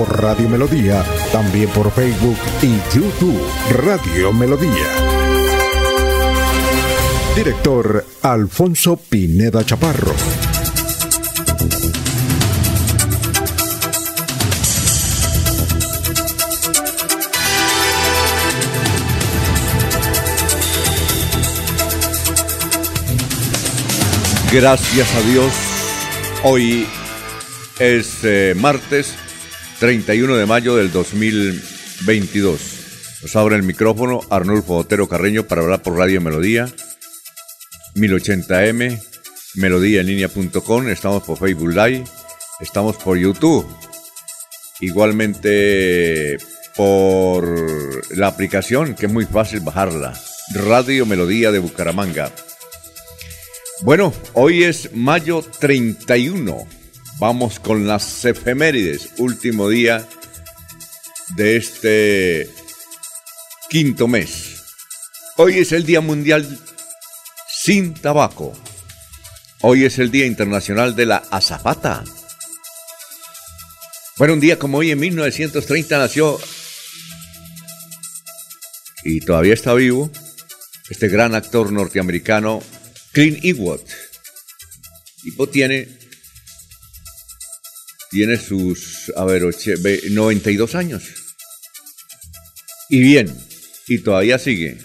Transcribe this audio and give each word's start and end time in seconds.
por 0.00 0.22
Radio 0.22 0.48
Melodía, 0.48 1.04
también 1.30 1.68
por 1.68 1.92
Facebook 1.92 2.38
y 2.62 2.96
YouTube 2.96 3.38
Radio 3.70 4.32
Melodía. 4.32 4.70
Director 7.36 8.06
Alfonso 8.22 8.96
Pineda 8.96 9.62
Chaparro. 9.62 10.14
Gracias 24.50 25.14
a 25.14 25.20
Dios, 25.30 25.52
hoy 26.42 26.86
es 27.78 28.20
eh, 28.24 28.54
martes 28.56 29.14
31 29.80 30.36
de 30.36 30.44
mayo 30.44 30.76
del 30.76 30.92
2022. 30.92 32.60
Nos 33.22 33.34
abre 33.34 33.56
el 33.56 33.62
micrófono 33.62 34.20
Arnulfo 34.28 34.76
Otero 34.76 35.08
Carreño 35.08 35.44
para 35.44 35.62
hablar 35.62 35.80
por 35.80 35.96
Radio 35.96 36.20
Melodía, 36.20 36.68
1080m, 37.94 39.00
melodíaenlínea.com, 39.54 40.88
estamos 40.90 41.22
por 41.22 41.38
Facebook 41.38 41.70
Live, 41.70 42.04
estamos 42.60 42.96
por 42.96 43.16
YouTube, 43.16 43.66
igualmente 44.80 46.36
por 46.76 47.48
la 48.18 48.26
aplicación 48.26 48.94
que 48.94 49.06
es 49.06 49.12
muy 49.12 49.24
fácil 49.24 49.60
bajarla, 49.60 50.12
Radio 50.52 51.06
Melodía 51.06 51.50
de 51.52 51.58
Bucaramanga. 51.58 52.30
Bueno, 53.80 54.12
hoy 54.34 54.64
es 54.64 54.94
mayo 54.94 55.42
31 55.58 56.79
Vamos 57.20 57.60
con 57.60 57.86
las 57.86 58.24
efemérides, 58.24 59.10
último 59.18 59.68
día 59.68 60.08
de 61.36 61.58
este 61.58 62.48
quinto 63.68 64.08
mes. 64.08 64.62
Hoy 65.36 65.58
es 65.58 65.72
el 65.72 65.84
Día 65.84 66.00
Mundial 66.00 66.58
sin 67.46 67.92
Tabaco. 67.92 68.58
Hoy 69.60 69.84
es 69.84 69.98
el 69.98 70.10
Día 70.10 70.24
Internacional 70.24 70.96
de 70.96 71.04
la 71.04 71.16
Azafata. 71.30 72.04
Bueno, 74.16 74.32
un 74.32 74.40
día 74.40 74.58
como 74.58 74.78
hoy, 74.78 74.90
en 74.90 75.00
1930, 75.00 75.98
nació 75.98 76.40
y 79.04 79.20
todavía 79.20 79.52
está 79.52 79.74
vivo 79.74 80.10
este 80.88 81.08
gran 81.08 81.34
actor 81.34 81.70
norteamericano 81.70 82.62
Clint 83.12 83.44
Eastwood. 83.44 83.80
Tipo 85.22 85.46
tiene 85.50 85.99
tiene 88.10 88.36
sus, 88.36 89.12
a 89.16 89.24
ver, 89.24 89.42
92 89.42 90.74
años. 90.74 91.02
Y 92.88 93.00
bien, 93.00 93.32
y 93.86 93.98
todavía 93.98 94.38
sigue. 94.38 94.78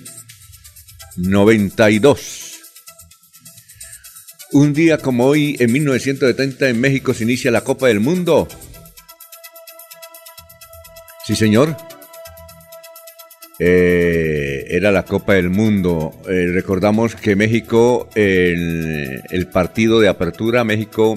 92. 1.18 2.42
Un 4.52 4.74
día 4.74 5.00
como 5.00 5.26
hoy, 5.26 5.58
en 5.60 5.72
1970, 5.72 6.70
en 6.70 6.80
México 6.80 7.14
se 7.14 7.24
inicia 7.24 7.50
la 7.50 7.62
Copa 7.62 7.88
del 7.88 8.00
Mundo. 8.00 8.48
Sí, 11.26 11.36
señor. 11.36 11.76
Eh, 13.58 14.66
era 14.70 14.92
la 14.92 15.04
Copa 15.04 15.34
del 15.34 15.50
Mundo. 15.50 16.22
Eh, 16.30 16.52
recordamos 16.54 17.16
que 17.16 17.36
México, 17.36 18.08
el, 18.14 19.22
el 19.32 19.48
partido 19.48 20.00
de 20.00 20.10
apertura, 20.10 20.64
México 20.64 21.16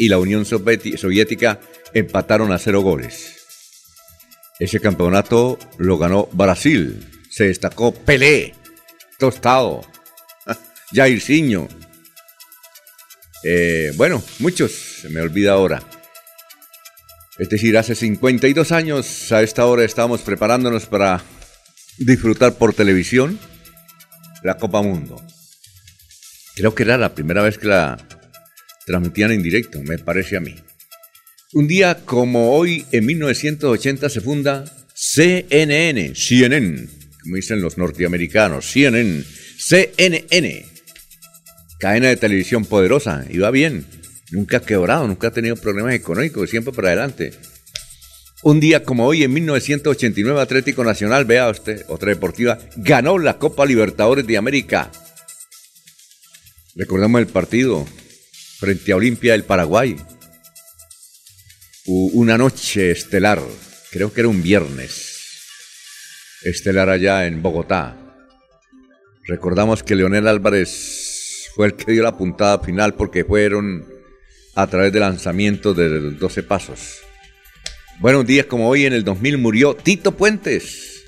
y 0.00 0.08
la 0.08 0.16
Unión 0.16 0.46
Soviética 0.46 1.60
empataron 1.92 2.52
a 2.52 2.58
cero 2.58 2.80
goles. 2.80 3.36
Ese 4.58 4.80
campeonato 4.80 5.58
lo 5.76 5.98
ganó 5.98 6.26
Brasil. 6.32 7.06
Se 7.28 7.48
destacó 7.48 7.92
Pelé, 7.92 8.54
Tostado, 9.18 9.82
Jairzinho. 10.94 11.68
Eh, 13.44 13.92
bueno, 13.96 14.22
muchos, 14.38 14.72
se 14.72 15.10
me 15.10 15.20
olvida 15.20 15.52
ahora. 15.52 15.82
Es 17.38 17.50
decir, 17.50 17.76
hace 17.76 17.94
52 17.94 18.72
años 18.72 19.30
a 19.32 19.42
esta 19.42 19.66
hora 19.66 19.84
estábamos 19.84 20.22
preparándonos 20.22 20.86
para 20.86 21.22
disfrutar 21.98 22.54
por 22.54 22.72
televisión 22.72 23.38
la 24.42 24.56
Copa 24.56 24.80
Mundo. 24.80 25.22
Creo 26.56 26.74
que 26.74 26.84
era 26.84 26.96
la 26.96 27.14
primera 27.14 27.42
vez 27.42 27.58
que 27.58 27.66
la 27.66 27.98
transmitían 28.90 29.30
en 29.30 29.40
directo, 29.40 29.80
me 29.84 29.98
parece 29.98 30.36
a 30.36 30.40
mí. 30.40 30.56
Un 31.52 31.68
día 31.68 32.04
como 32.04 32.56
hoy, 32.56 32.84
en 32.90 33.06
1980, 33.06 34.08
se 34.08 34.20
funda 34.20 34.64
CNN, 34.94 36.12
CNN, 36.16 36.88
como 37.22 37.36
dicen 37.36 37.62
los 37.62 37.78
norteamericanos, 37.78 38.66
CNN, 38.66 39.22
CNN, 39.58 40.66
cadena 41.78 42.08
de 42.08 42.16
televisión 42.16 42.64
poderosa, 42.64 43.24
y 43.30 43.38
va 43.38 43.52
bien, 43.52 43.86
nunca 44.32 44.56
ha 44.56 44.60
quebrado, 44.60 45.06
nunca 45.06 45.28
ha 45.28 45.32
tenido 45.32 45.54
problemas 45.54 45.94
económicos, 45.94 46.50
siempre 46.50 46.72
para 46.72 46.88
adelante. 46.88 47.32
Un 48.42 48.58
día 48.58 48.82
como 48.82 49.06
hoy, 49.06 49.22
en 49.22 49.32
1989, 49.32 50.40
Atlético 50.40 50.82
Nacional, 50.82 51.26
vea 51.26 51.48
usted, 51.48 51.84
otra 51.86 52.08
deportiva, 52.08 52.58
ganó 52.74 53.18
la 53.18 53.38
Copa 53.38 53.66
Libertadores 53.66 54.26
de 54.26 54.36
América. 54.36 54.90
Recordamos 56.74 57.20
el 57.20 57.28
partido, 57.28 57.86
frente 58.60 58.92
a 58.92 58.96
Olimpia 58.96 59.32
del 59.32 59.44
Paraguay. 59.44 59.96
Una 61.86 62.36
noche 62.36 62.90
estelar, 62.90 63.40
creo 63.90 64.12
que 64.12 64.20
era 64.20 64.28
un 64.28 64.42
viernes, 64.42 65.40
estelar 66.42 66.90
allá 66.90 67.26
en 67.26 67.42
Bogotá. 67.42 67.96
Recordamos 69.26 69.82
que 69.82 69.96
Leonel 69.96 70.28
Álvarez 70.28 71.50
fue 71.54 71.68
el 71.68 71.74
que 71.74 71.92
dio 71.92 72.02
la 72.02 72.16
puntada 72.16 72.58
final 72.60 72.94
porque 72.94 73.24
fueron 73.24 73.86
a 74.54 74.66
través 74.66 74.92
del 74.92 75.00
lanzamiento 75.00 75.72
de 75.72 76.12
12 76.12 76.42
pasos. 76.42 76.98
Bueno, 77.98 78.20
un 78.20 78.26
día 78.26 78.46
como 78.46 78.68
hoy 78.68 78.84
en 78.84 78.92
el 78.92 79.04
2000 79.04 79.38
murió 79.38 79.74
Tito 79.74 80.12
Puentes. 80.12 81.02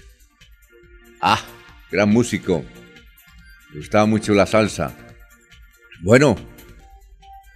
Ah, 1.21 1.41
gran 1.91 2.09
músico. 2.09 2.65
Me 3.71 3.79
gustaba 3.79 4.07
mucho 4.07 4.33
la 4.35 4.47
salsa. 4.47 4.95
Bueno, 6.01 6.37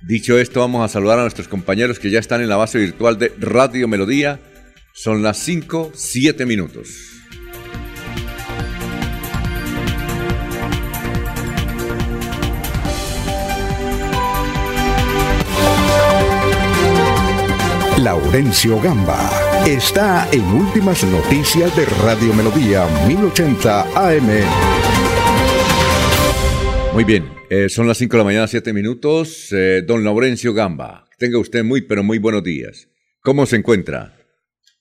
Dicho 0.03 0.39
esto, 0.39 0.61
vamos 0.61 0.85
a 0.85 0.89
saludar 0.89 1.19
a 1.19 1.23
nuestros 1.23 1.49
compañeros 1.49 1.99
que 1.99 2.11
ya 2.11 2.19
están 2.19 2.41
en 2.41 2.49
la 2.49 2.57
base 2.57 2.79
virtual 2.79 3.19
de 3.19 3.33
Radio 3.39 3.89
Melodía. 3.89 4.39
Son 4.93 5.23
las 5.23 5.39
5, 5.39 5.93
7 5.95 6.47
minutos. 6.47 7.17
Laurencio 17.99 18.81
Gamba 18.81 19.31
está 19.67 20.29
en 20.31 20.45
Últimas 20.45 21.03
Noticias 21.05 21.75
de 21.75 21.87
Radio 21.87 22.33
Melodía 22.35 22.87
1080 23.09 23.81
AM. 23.97 24.76
Muy 26.97 27.05
bien, 27.05 27.31
eh, 27.51 27.69
son 27.69 27.87
las 27.87 27.99
5 27.99 28.13
de 28.13 28.19
la 28.19 28.25
mañana, 28.25 28.49
7 28.49 28.73
minutos. 28.73 29.53
Eh, 29.53 29.83
don 29.87 30.03
Laurencio 30.03 30.55
Gamba, 30.55 31.07
tenga 31.19 31.39
usted 31.39 31.63
muy, 31.63 31.83
pero 31.83 32.03
muy 32.03 32.17
buenos 32.17 32.43
días. 32.43 32.89
¿Cómo 33.21 33.45
se 33.45 33.57
encuentra? 33.57 34.17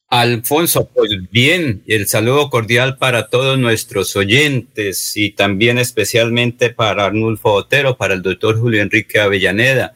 Alfonso, 0.07 0.89
pues 0.95 1.11
bien, 1.29 1.83
el 1.87 2.07
saludo 2.07 2.49
cordial 2.49 2.97
para 2.97 3.27
todos 3.27 3.59
nuestros 3.59 4.15
oyentes 4.15 5.17
y 5.17 5.31
también 5.31 5.77
especialmente 5.77 6.69
para 6.69 7.03
Arnulfo 7.03 7.51
Otero, 7.51 7.97
para 7.97 8.13
el 8.13 8.21
doctor 8.21 8.57
Julio 8.57 8.81
Enrique 8.81 9.19
Avellaneda 9.19 9.93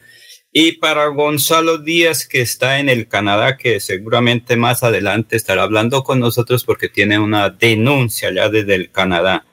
y 0.52 0.74
para 0.74 1.08
Gonzalo 1.08 1.78
Díaz 1.78 2.28
que 2.28 2.42
está 2.42 2.80
en 2.80 2.90
el 2.90 3.08
Canadá, 3.08 3.56
que 3.56 3.80
seguramente 3.80 4.58
más 4.58 4.84
adelante 4.84 5.38
estará 5.38 5.64
hablando 5.64 6.04
con 6.04 6.20
nosotros 6.20 6.66
porque 6.66 6.90
tiene 6.90 7.18
una 7.18 7.50
denuncia 7.50 8.30
ya 8.34 8.50
desde 8.50 8.76
el 8.76 8.92
Canadá. 8.92 9.46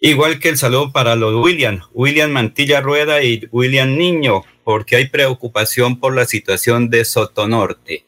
Igual 0.00 0.38
que 0.38 0.50
el 0.50 0.58
saludo 0.58 0.92
para 0.92 1.16
los 1.16 1.34
William, 1.42 1.80
William 1.92 2.30
Mantilla 2.30 2.80
Rueda 2.80 3.22
y 3.22 3.48
William 3.52 3.96
Niño, 3.96 4.42
porque 4.64 4.96
hay 4.96 5.08
preocupación 5.08 6.00
por 6.00 6.14
la 6.14 6.26
situación 6.26 6.90
de 6.90 7.04
Sotonorte. 7.04 8.04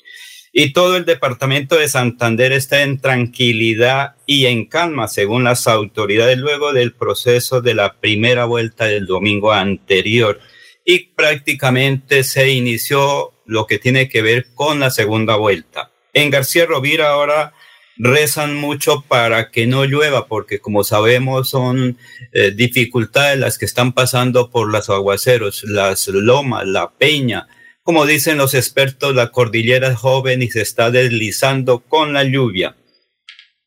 y 0.58 0.72
todo 0.72 0.96
el 0.96 1.04
departamento 1.04 1.76
de 1.76 1.86
Santander 1.86 2.52
está 2.52 2.82
en 2.82 2.98
tranquilidad 2.98 4.16
y 4.24 4.46
en 4.46 4.64
calma, 4.64 5.06
según 5.06 5.44
las 5.44 5.68
autoridades, 5.68 6.38
luego 6.38 6.72
del 6.72 6.94
proceso 6.94 7.60
de 7.60 7.74
la 7.74 8.00
primera 8.00 8.46
vuelta 8.46 8.86
del 8.86 9.04
domingo 9.04 9.52
anterior. 9.52 10.40
Y 10.82 11.10
prácticamente 11.14 12.24
se 12.24 12.48
inició 12.48 13.34
lo 13.44 13.66
que 13.66 13.78
tiene 13.78 14.08
que 14.08 14.22
ver 14.22 14.46
con 14.54 14.80
la 14.80 14.90
segunda 14.90 15.36
vuelta. 15.36 15.92
En 16.14 16.30
García 16.30 16.64
Rovira 16.64 17.10
ahora 17.10 17.52
rezan 17.96 18.56
mucho 18.56 19.04
para 19.08 19.50
que 19.50 19.66
no 19.66 19.84
llueva, 19.84 20.26
porque 20.26 20.60
como 20.60 20.84
sabemos 20.84 21.50
son 21.50 21.98
eh, 22.32 22.50
dificultades 22.50 23.38
las 23.38 23.58
que 23.58 23.64
están 23.64 23.92
pasando 23.92 24.50
por 24.50 24.70
los 24.70 24.90
aguaceros, 24.90 25.64
las 25.64 26.08
lomas, 26.08 26.66
la 26.66 26.90
peña, 26.90 27.48
como 27.86 28.04
dicen 28.04 28.36
los 28.36 28.54
expertos, 28.54 29.14
la 29.14 29.30
cordillera 29.30 29.86
es 29.86 29.96
joven 29.96 30.42
y 30.42 30.48
se 30.48 30.60
está 30.60 30.90
deslizando 30.90 31.78
con 31.78 32.12
la 32.12 32.24
lluvia. 32.24 32.74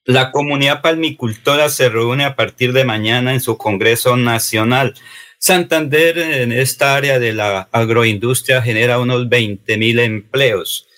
La 0.04 0.32
comunidad 0.32 0.82
palmicultora 0.82 1.70
se 1.70 1.88
reúne 1.88 2.26
a 2.26 2.36
partir 2.36 2.74
de 2.74 2.84
mañana 2.84 3.34
en 3.34 3.40
su 3.40 3.58
Congreso 3.58 4.18
Nacional. 4.18 4.94
Santander 5.38 6.18
en 6.18 6.52
esta 6.52 6.98
área 6.98 7.18
de 7.18 7.32
la 7.32 7.70
agroindustria 7.72 8.62
genera 8.62 9.00
unos 9.00 9.30
20 9.30 9.78
mil 9.78 10.00
empleos. 10.00 10.89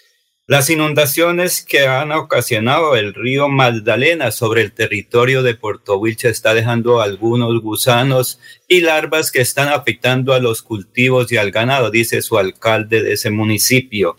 Las 0.51 0.69
inundaciones 0.69 1.63
que 1.65 1.87
han 1.87 2.11
ocasionado 2.11 2.97
el 2.97 3.13
río 3.13 3.47
Magdalena 3.47 4.31
sobre 4.31 4.63
el 4.63 4.73
territorio 4.73 5.43
de 5.43 5.55
Puerto 5.55 5.97
Wilche 5.97 6.27
está 6.27 6.53
dejando 6.53 6.99
algunos 6.99 7.61
gusanos 7.61 8.37
y 8.67 8.81
larvas 8.81 9.31
que 9.31 9.39
están 9.39 9.69
afectando 9.69 10.33
a 10.33 10.41
los 10.41 10.61
cultivos 10.61 11.31
y 11.31 11.37
al 11.37 11.51
ganado, 11.51 11.89
dice 11.89 12.21
su 12.21 12.37
alcalde 12.37 13.01
de 13.01 13.13
ese 13.13 13.29
municipio. 13.29 14.17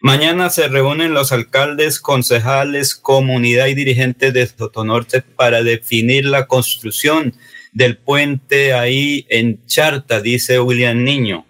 Mañana 0.00 0.48
se 0.48 0.68
reúnen 0.68 1.12
los 1.12 1.32
alcaldes, 1.32 2.00
concejales, 2.00 2.94
comunidad 2.94 3.66
y 3.66 3.74
dirigentes 3.74 4.32
de 4.32 4.46
Sotonorte 4.46 5.20
para 5.20 5.62
definir 5.62 6.24
la 6.24 6.46
construcción 6.46 7.34
del 7.74 7.98
puente 7.98 8.72
ahí 8.72 9.26
en 9.28 9.66
Charta, 9.66 10.22
dice 10.22 10.58
William 10.60 11.04
Niño. 11.04 11.44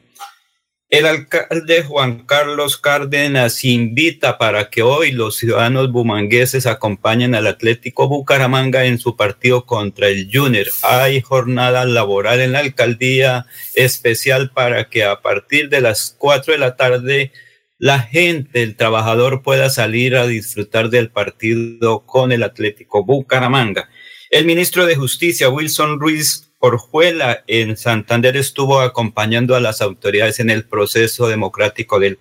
El 0.94 1.06
alcalde 1.06 1.82
Juan 1.82 2.20
Carlos 2.24 2.78
Cárdenas 2.78 3.64
invita 3.64 4.38
para 4.38 4.70
que 4.70 4.82
hoy 4.82 5.10
los 5.10 5.34
ciudadanos 5.36 5.90
bumangueses 5.90 6.66
acompañen 6.66 7.34
al 7.34 7.48
Atlético 7.48 8.06
Bucaramanga 8.08 8.84
en 8.84 9.00
su 9.00 9.16
partido 9.16 9.66
contra 9.66 10.06
el 10.06 10.30
Junior. 10.32 10.68
Hay 10.84 11.20
jornada 11.20 11.84
laboral 11.84 12.40
en 12.40 12.52
la 12.52 12.60
alcaldía 12.60 13.46
especial 13.74 14.52
para 14.52 14.88
que 14.88 15.02
a 15.02 15.20
partir 15.20 15.68
de 15.68 15.80
las 15.80 16.14
cuatro 16.16 16.52
de 16.52 16.60
la 16.60 16.76
tarde 16.76 17.32
la 17.78 17.98
gente, 17.98 18.62
el 18.62 18.76
trabajador 18.76 19.42
pueda 19.42 19.70
salir 19.70 20.14
a 20.14 20.28
disfrutar 20.28 20.90
del 20.90 21.10
partido 21.10 22.06
con 22.06 22.30
el 22.30 22.44
Atlético 22.44 23.04
Bucaramanga. 23.04 23.88
El 24.30 24.44
ministro 24.44 24.86
de 24.86 24.94
Justicia, 24.94 25.48
Wilson 25.48 25.98
Ruiz 25.98 26.52
Orjuela 26.58 27.44
en 27.46 27.76
Santander 27.76 28.36
estuvo 28.36 28.80
acompañando 28.80 29.54
a 29.54 29.60
las 29.60 29.82
autoridades 29.82 30.40
en 30.40 30.50
el 30.50 30.64
proceso 30.64 31.28
democrático 31.28 32.00
del 32.00 32.18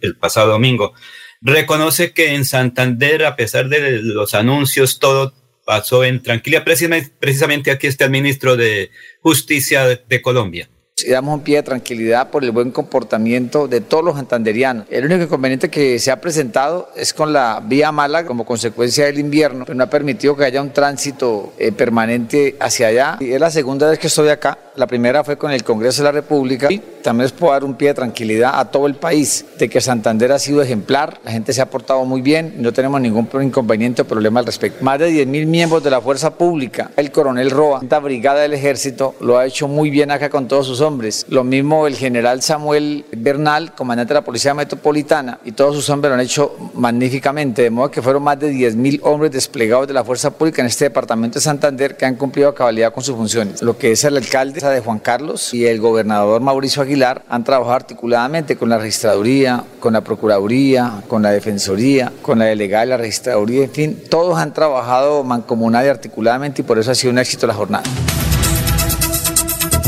el 0.00 0.16
pasado 0.16 0.52
domingo. 0.52 0.94
Reconoce 1.40 2.12
que 2.12 2.34
en 2.34 2.44
Santander, 2.44 3.24
a 3.24 3.36
pesar 3.36 3.68
de 3.68 4.02
los 4.02 4.34
anuncios, 4.34 4.98
todo 4.98 5.34
pasó 5.66 6.04
en 6.04 6.22
tranquilidad. 6.22 6.64
Precisamente 6.64 7.70
aquí 7.70 7.86
está 7.86 8.06
el 8.06 8.10
ministro 8.10 8.56
de 8.56 8.90
Justicia 9.20 9.86
de 9.86 10.22
Colombia 10.22 10.71
damos 11.10 11.34
un 11.34 11.40
pie 11.40 11.56
de 11.56 11.62
tranquilidad 11.62 12.30
por 12.30 12.44
el 12.44 12.50
buen 12.50 12.70
comportamiento 12.70 13.68
de 13.68 13.80
todos 13.80 14.04
los 14.04 14.16
santanderianos. 14.16 14.86
El 14.90 15.04
único 15.04 15.24
inconveniente 15.24 15.68
que 15.68 15.98
se 15.98 16.10
ha 16.10 16.20
presentado 16.20 16.90
es 16.96 17.12
con 17.12 17.32
la 17.32 17.62
vía 17.64 17.92
mala 17.92 18.24
como 18.24 18.44
consecuencia 18.44 19.06
del 19.06 19.18
invierno, 19.18 19.64
pero 19.64 19.76
no 19.76 19.84
ha 19.84 19.90
permitido 19.90 20.36
que 20.36 20.44
haya 20.44 20.62
un 20.62 20.70
tránsito 20.70 21.52
eh, 21.58 21.72
permanente 21.72 22.56
hacia 22.60 22.88
allá. 22.88 23.16
Y 23.20 23.32
es 23.32 23.40
la 23.40 23.50
segunda 23.50 23.88
vez 23.88 23.98
que 23.98 24.06
estoy 24.06 24.28
acá. 24.28 24.58
La 24.76 24.86
primera 24.86 25.22
fue 25.22 25.36
con 25.36 25.50
el 25.50 25.64
Congreso 25.64 26.02
de 26.02 26.08
la 26.08 26.12
República 26.12 26.68
y 26.70 26.78
también 26.78 27.26
es 27.26 27.32
puedo 27.32 27.52
dar 27.52 27.64
un 27.64 27.74
pie 27.74 27.88
de 27.88 27.94
tranquilidad 27.94 28.58
a 28.58 28.70
todo 28.70 28.86
el 28.86 28.94
país 28.94 29.44
de 29.58 29.68
que 29.68 29.80
Santander 29.80 30.32
ha 30.32 30.38
sido 30.38 30.62
ejemplar, 30.62 31.20
la 31.24 31.30
gente 31.30 31.52
se 31.52 31.60
ha 31.60 31.68
portado 31.68 32.04
muy 32.06 32.22
bien, 32.22 32.54
no 32.56 32.72
tenemos 32.72 33.00
ningún 33.00 33.28
inconveniente 33.42 34.02
o 34.02 34.04
problema 34.06 34.40
al 34.40 34.46
respecto. 34.46 34.82
Más 34.82 34.98
de 34.98 35.10
10.000 35.10 35.46
miembros 35.46 35.84
de 35.84 35.90
la 35.90 36.00
Fuerza 36.00 36.34
Pública, 36.34 36.90
el 36.96 37.10
coronel 37.12 37.50
Roa, 37.50 37.80
esta 37.82 37.98
brigada 37.98 38.40
del 38.40 38.54
ejército, 38.54 39.14
lo 39.20 39.36
ha 39.36 39.44
hecho 39.44 39.68
muy 39.68 39.90
bien 39.90 40.10
acá 40.10 40.30
con 40.30 40.48
todos 40.48 40.66
sus 40.66 40.80
hombres. 40.82 41.26
Lo 41.28 41.44
mismo 41.44 41.86
el 41.86 41.96
general 41.96 42.42
Samuel 42.42 43.04
Bernal, 43.16 43.74
comandante 43.74 44.12
de 44.12 44.20
la 44.20 44.24
Policía 44.24 44.54
Metropolitana, 44.54 45.38
y 45.44 45.52
todos 45.52 45.74
sus 45.74 45.88
hombres 45.90 46.10
lo 46.10 46.14
han 46.14 46.20
hecho 46.20 46.56
magníficamente, 46.74 47.62
de 47.62 47.70
modo 47.70 47.90
que 47.90 48.02
fueron 48.02 48.22
más 48.22 48.38
de 48.38 48.52
10.000 48.52 49.00
hombres 49.04 49.32
desplegados 49.32 49.86
de 49.86 49.94
la 49.94 50.04
Fuerza 50.04 50.30
Pública 50.30 50.62
en 50.62 50.66
este 50.66 50.86
departamento 50.86 51.38
de 51.38 51.40
Santander 51.40 51.96
que 51.96 52.04
han 52.04 52.16
cumplido 52.16 52.48
a 52.48 52.54
cabalidad 52.54 52.92
con 52.92 53.02
sus 53.02 53.16
funciones. 53.16 53.62
Lo 53.62 53.78
que 53.78 53.92
es 53.92 54.04
el 54.04 54.16
alcalde 54.16 54.60
de 54.60 54.80
Juan 54.80 54.98
Carlos 54.98 55.54
y 55.54 55.66
el 55.66 55.80
gobernador 55.80 56.40
Mauricio 56.40 56.82
Aguilar 56.82 57.24
han 57.28 57.44
trabajado 57.44 57.74
articuladamente 57.74 58.56
con 58.56 58.68
la 58.68 58.78
registraduría, 58.78 59.64
con 59.80 59.92
la 59.92 60.02
procuraduría, 60.02 61.02
con 61.08 61.22
la 61.22 61.30
defensoría, 61.30 62.12
con 62.22 62.38
la 62.38 62.46
delegada 62.46 62.84
de 62.84 62.90
la 62.90 62.96
registraduría, 62.96 63.64
en 63.64 63.70
fin, 63.70 64.02
todos 64.08 64.38
han 64.38 64.52
trabajado 64.52 65.24
mancomunada 65.24 65.86
y 65.86 65.88
articuladamente 65.88 66.62
y 66.62 66.64
por 66.64 66.78
eso 66.78 66.90
ha 66.90 66.94
sido 66.94 67.12
un 67.12 67.18
éxito 67.18 67.46
la 67.46 67.54
jornada. 67.54 67.84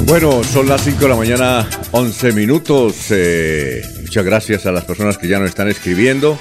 Bueno, 0.02 0.44
son 0.44 0.68
las 0.68 0.84
5 0.84 0.98
de 0.98 1.08
la 1.08 1.16
mañana, 1.16 1.68
11 1.92 2.32
minutos. 2.32 3.10
Eh, 3.10 3.82
muchas 4.02 4.24
gracias 4.24 4.66
a 4.66 4.72
las 4.72 4.84
personas 4.84 5.16
que 5.16 5.28
ya 5.28 5.38
nos 5.38 5.48
están 5.48 5.68
escribiendo. 5.68 6.38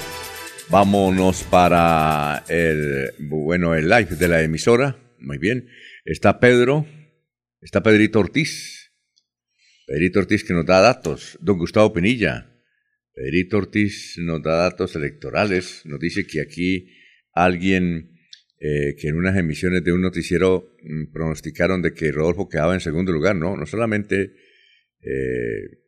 Vámonos 0.68 1.44
para 1.44 2.44
el, 2.48 3.12
bueno, 3.18 3.74
el 3.74 3.88
live 3.88 4.16
de 4.16 4.28
la 4.28 4.42
emisora. 4.42 4.96
Muy 5.18 5.38
bien. 5.38 5.68
Está 6.04 6.38
Pedro, 6.38 6.86
Está 7.64 7.82
Pedrito 7.82 8.20
Ortiz. 8.20 8.92
Pedrito 9.86 10.18
Ortiz 10.18 10.44
que 10.44 10.52
nos 10.52 10.66
da 10.66 10.82
datos. 10.82 11.38
Don 11.40 11.56
Gustavo 11.56 11.94
Penilla. 11.94 12.52
Pedrito 13.14 13.56
Ortiz 13.56 14.16
nos 14.18 14.42
da 14.42 14.56
datos 14.56 14.94
electorales. 14.96 15.80
Nos 15.86 15.98
dice 15.98 16.26
que 16.26 16.42
aquí 16.42 16.90
alguien 17.32 18.13
eh, 18.66 18.96
que 18.98 19.08
en 19.08 19.16
unas 19.16 19.36
emisiones 19.36 19.84
de 19.84 19.92
un 19.92 20.00
noticiero 20.00 20.74
mm, 20.82 21.12
pronosticaron 21.12 21.82
de 21.82 21.92
que 21.92 22.10
Rodolfo 22.10 22.48
quedaba 22.48 22.72
en 22.72 22.80
segundo 22.80 23.12
lugar. 23.12 23.36
No, 23.36 23.58
no 23.58 23.66
solamente 23.66 24.32
eh, 25.02 25.82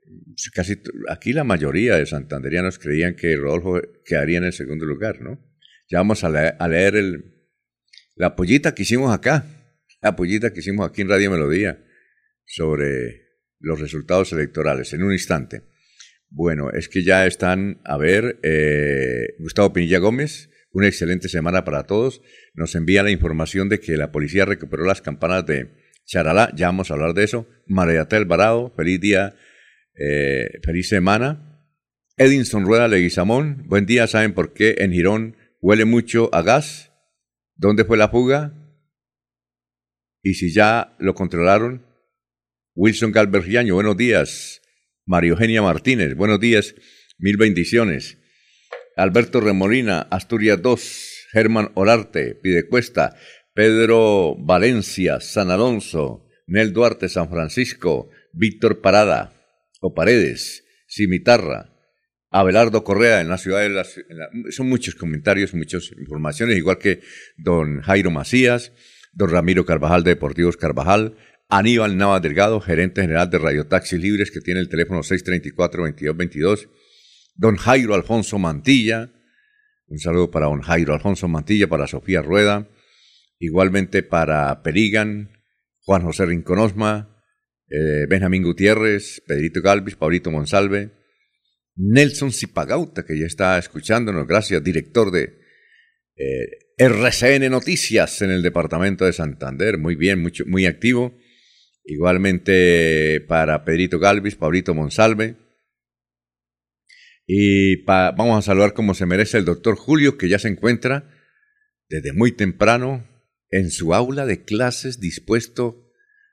casi 0.52 0.82
aquí 1.08 1.32
la 1.32 1.42
mayoría 1.42 1.96
de 1.96 2.04
santanderianos 2.04 2.78
creían 2.78 3.16
que 3.16 3.34
Rodolfo 3.34 3.80
quedaría 4.04 4.36
en 4.36 4.44
el 4.44 4.52
segundo 4.52 4.84
lugar, 4.84 5.22
¿no? 5.22 5.40
Ya 5.88 5.98
vamos 5.98 6.22
a, 6.22 6.28
leer 6.68 6.96
el, 6.96 7.24
la 8.14 8.36
pollita 8.36 8.74
que 8.74 8.82
hicimos 8.82 9.14
acá 9.14 9.46
la 10.02 10.14
pollita 10.14 10.52
que 10.52 10.60
hicimos 10.60 10.86
aquí 10.86 11.00
en 11.00 11.08
Radio 11.08 11.30
Melodía 11.30 11.82
sobre 12.44 13.22
los 13.58 13.80
resultados 13.80 14.32
electorales 14.32 14.92
en 14.92 15.02
un 15.02 15.12
instante. 15.12 15.62
Bueno, 16.28 16.70
es 16.70 16.90
que 16.90 17.02
ya 17.02 17.26
están, 17.26 17.80
a 17.86 17.96
ver, 17.96 18.38
eh, 18.42 19.34
Gustavo 19.38 19.72
Pinilla 19.72 19.98
Gómez, 19.98 20.50
una 20.76 20.88
excelente 20.88 21.30
semana 21.30 21.64
para 21.64 21.84
todos. 21.84 22.20
Nos 22.52 22.74
envía 22.74 23.02
la 23.02 23.10
información 23.10 23.70
de 23.70 23.80
que 23.80 23.96
la 23.96 24.12
policía 24.12 24.44
recuperó 24.44 24.84
las 24.84 25.00
campanas 25.00 25.46
de 25.46 25.70
Charalá, 26.04 26.52
ya 26.54 26.66
vamos 26.66 26.90
a 26.90 26.94
hablar 26.94 27.14
de 27.14 27.24
eso. 27.24 27.48
María 27.66 28.06
Alvarado, 28.10 28.74
feliz 28.76 29.00
día, 29.00 29.34
eh, 29.94 30.60
feliz 30.62 30.90
semana. 30.90 31.64
Edinson 32.18 32.66
Rueda 32.66 32.88
Leguizamón, 32.88 33.64
buen 33.68 33.86
día, 33.86 34.06
¿saben 34.06 34.34
por 34.34 34.52
qué 34.52 34.76
en 34.80 34.92
Girón 34.92 35.36
huele 35.62 35.86
mucho 35.86 36.28
a 36.34 36.42
gas? 36.42 36.92
¿Dónde 37.54 37.86
fue 37.86 37.96
la 37.96 38.10
fuga? 38.10 38.52
Y 40.22 40.34
si 40.34 40.52
ya 40.52 40.94
lo 40.98 41.14
controlaron, 41.14 41.86
Wilson 42.74 43.12
Galbergiaño, 43.12 43.74
buenos 43.74 43.96
días. 43.96 44.60
María 45.06 45.30
Eugenia 45.30 45.62
Martínez, 45.62 46.14
buenos 46.14 46.38
días. 46.38 46.74
Mil 47.16 47.38
bendiciones. 47.38 48.18
Alberto 48.96 49.40
Remolina, 49.40 50.00
Asturias 50.10 50.60
2. 50.60 51.28
Germán 51.32 51.70
Olarte, 51.74 52.34
Pidecuesta. 52.34 53.14
Pedro 53.54 54.34
Valencia, 54.38 55.20
San 55.20 55.50
Alonso. 55.50 56.26
Nel 56.46 56.72
Duarte, 56.72 57.08
San 57.08 57.28
Francisco. 57.28 58.10
Víctor 58.32 58.80
Parada, 58.80 59.32
o 59.80 59.94
Paredes, 59.94 60.64
Cimitarra. 60.88 61.72
Abelardo 62.30 62.84
Correa 62.84 63.20
en 63.20 63.28
la 63.28 63.38
ciudad 63.38 63.60
de 63.60 63.70
las... 63.70 63.94
son 64.50 64.68
muchos 64.68 64.94
comentarios, 64.94 65.54
muchas 65.54 65.90
informaciones, 65.92 66.58
igual 66.58 66.78
que 66.78 67.00
don 67.38 67.80
Jairo 67.80 68.10
Macías 68.10 68.72
don 69.16 69.30
Ramiro 69.30 69.64
Carvajal 69.64 70.04
de 70.04 70.10
Deportivos 70.10 70.58
Carvajal, 70.58 71.16
Aníbal 71.48 71.96
Nava 71.96 72.20
Delgado, 72.20 72.60
gerente 72.60 73.00
general 73.00 73.30
de 73.30 73.38
Radio 73.38 73.66
Taxis 73.66 73.98
Libres, 73.98 74.30
que 74.30 74.40
tiene 74.40 74.60
el 74.60 74.68
teléfono 74.68 75.00
634-2222, 75.00 76.68
don 77.36 77.56
Jairo 77.56 77.94
Alfonso 77.94 78.38
Mantilla, 78.38 79.12
un 79.88 79.98
saludo 79.98 80.30
para 80.30 80.46
don 80.46 80.62
Jairo 80.62 80.94
Alfonso 80.94 81.28
Mantilla, 81.28 81.68
para 81.68 81.86
Sofía 81.86 82.22
Rueda, 82.22 82.68
igualmente 83.38 84.02
para 84.02 84.62
Perigan, 84.62 85.30
Juan 85.82 86.02
José 86.02 86.26
Rinconosma, 86.26 87.16
eh, 87.68 88.06
Benjamín 88.08 88.42
Gutiérrez, 88.42 89.22
Pedrito 89.26 89.60
Galvis, 89.62 89.96
Paulito 89.96 90.30
Monsalve, 90.30 90.90
Nelson 91.76 92.32
Zipagauta, 92.32 93.04
que 93.04 93.18
ya 93.18 93.26
está 93.26 93.58
escuchándonos. 93.58 94.26
Gracias, 94.26 94.62
director 94.64 95.10
de 95.10 95.38
eh, 96.16 96.48
RCN 96.78 97.50
Noticias 97.50 98.22
en 98.22 98.30
el 98.30 98.42
departamento 98.42 99.04
de 99.04 99.12
Santander. 99.12 99.78
Muy 99.78 99.94
bien, 99.94 100.20
mucho, 100.20 100.44
muy 100.46 100.66
activo. 100.66 101.16
Igualmente 101.84 103.20
para 103.28 103.64
Pedrito 103.64 103.98
Galvis, 103.98 104.34
Pablito 104.34 104.74
Monsalve. 104.74 105.36
Y 107.26 107.84
vamos 107.84 108.38
a 108.38 108.42
saludar 108.42 108.72
como 108.72 108.94
se 108.94 109.06
merece 109.06 109.38
el 109.38 109.44
doctor 109.44 109.76
Julio, 109.76 110.16
que 110.16 110.28
ya 110.28 110.38
se 110.38 110.48
encuentra 110.48 111.10
desde 111.88 112.12
muy 112.12 112.32
temprano 112.32 113.06
en 113.50 113.70
su 113.70 113.94
aula 113.94 114.26
de 114.26 114.44
clases 114.44 115.00
dispuesto 115.00 115.90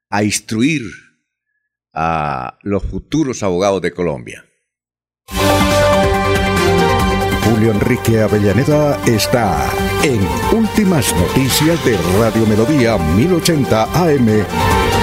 a 0.09 0.23
instruir 0.23 0.83
a 1.93 2.59
los 2.61 2.83
futuros 2.83 3.43
abogados 3.43 3.81
de 3.81 3.91
Colombia. 3.91 4.45
Julio 7.43 7.71
Enrique 7.71 8.19
Avellaneda 8.19 9.03
está 9.05 9.71
en 10.03 10.19
Últimas 10.57 11.13
Noticias 11.15 11.83
de 11.85 11.97
Radio 12.19 12.45
Melodía 12.45 12.97
1080 12.97 13.83
AM. 13.83 15.02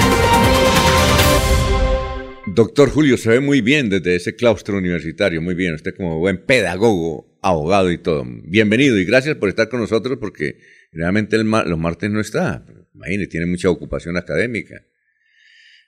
Doctor 2.53 2.89
Julio, 2.89 3.15
se 3.15 3.29
ve 3.29 3.39
muy 3.39 3.61
bien 3.61 3.89
desde 3.89 4.17
ese 4.17 4.35
claustro 4.35 4.77
universitario, 4.77 5.41
muy 5.41 5.55
bien, 5.55 5.73
usted 5.73 5.95
como 5.95 6.19
buen 6.19 6.45
pedagogo, 6.45 7.37
abogado 7.41 7.89
y 7.91 7.97
todo. 7.97 8.25
Bienvenido 8.43 8.99
y 8.99 9.05
gracias 9.05 9.37
por 9.37 9.47
estar 9.47 9.69
con 9.69 9.79
nosotros 9.79 10.17
porque 10.19 10.57
realmente 10.91 11.37
el 11.37 11.49
los 11.49 11.79
martes 11.79 12.11
no 12.11 12.19
está. 12.19 12.65
Imagínese, 12.93 13.29
tiene 13.29 13.45
mucha 13.45 13.69
ocupación 13.69 14.17
académica. 14.17 14.85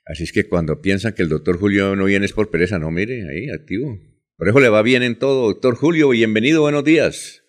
Así 0.06 0.24
es 0.24 0.32
que 0.32 0.48
cuando 0.48 0.80
piensan 0.82 1.12
que 1.12 1.24
el 1.24 1.30
doctor 1.30 1.60
Julio 1.60 1.98
no 1.98 2.06
viene 2.06 2.26
es 2.26 2.32
por 2.32 2.50
pereza, 2.50 2.80
no, 2.80 2.92
mire, 2.92 3.28
ahí, 3.30 3.50
activo. 3.50 4.00
Por 4.38 4.48
eso 4.48 4.62
le 4.62 4.70
va 4.70 4.82
bien 4.84 5.04
en 5.04 5.20
todo, 5.20 5.48
doctor 5.48 5.76
Julio. 5.76 6.10
Bienvenido, 6.10 6.62
buenos 6.62 6.86
días. 6.86 7.44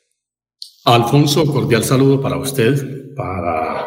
Alfonso, 0.86 1.46
cordial 1.46 1.84
saludo 1.84 2.20
para 2.20 2.36
usted, 2.36 3.14
para 3.14 3.86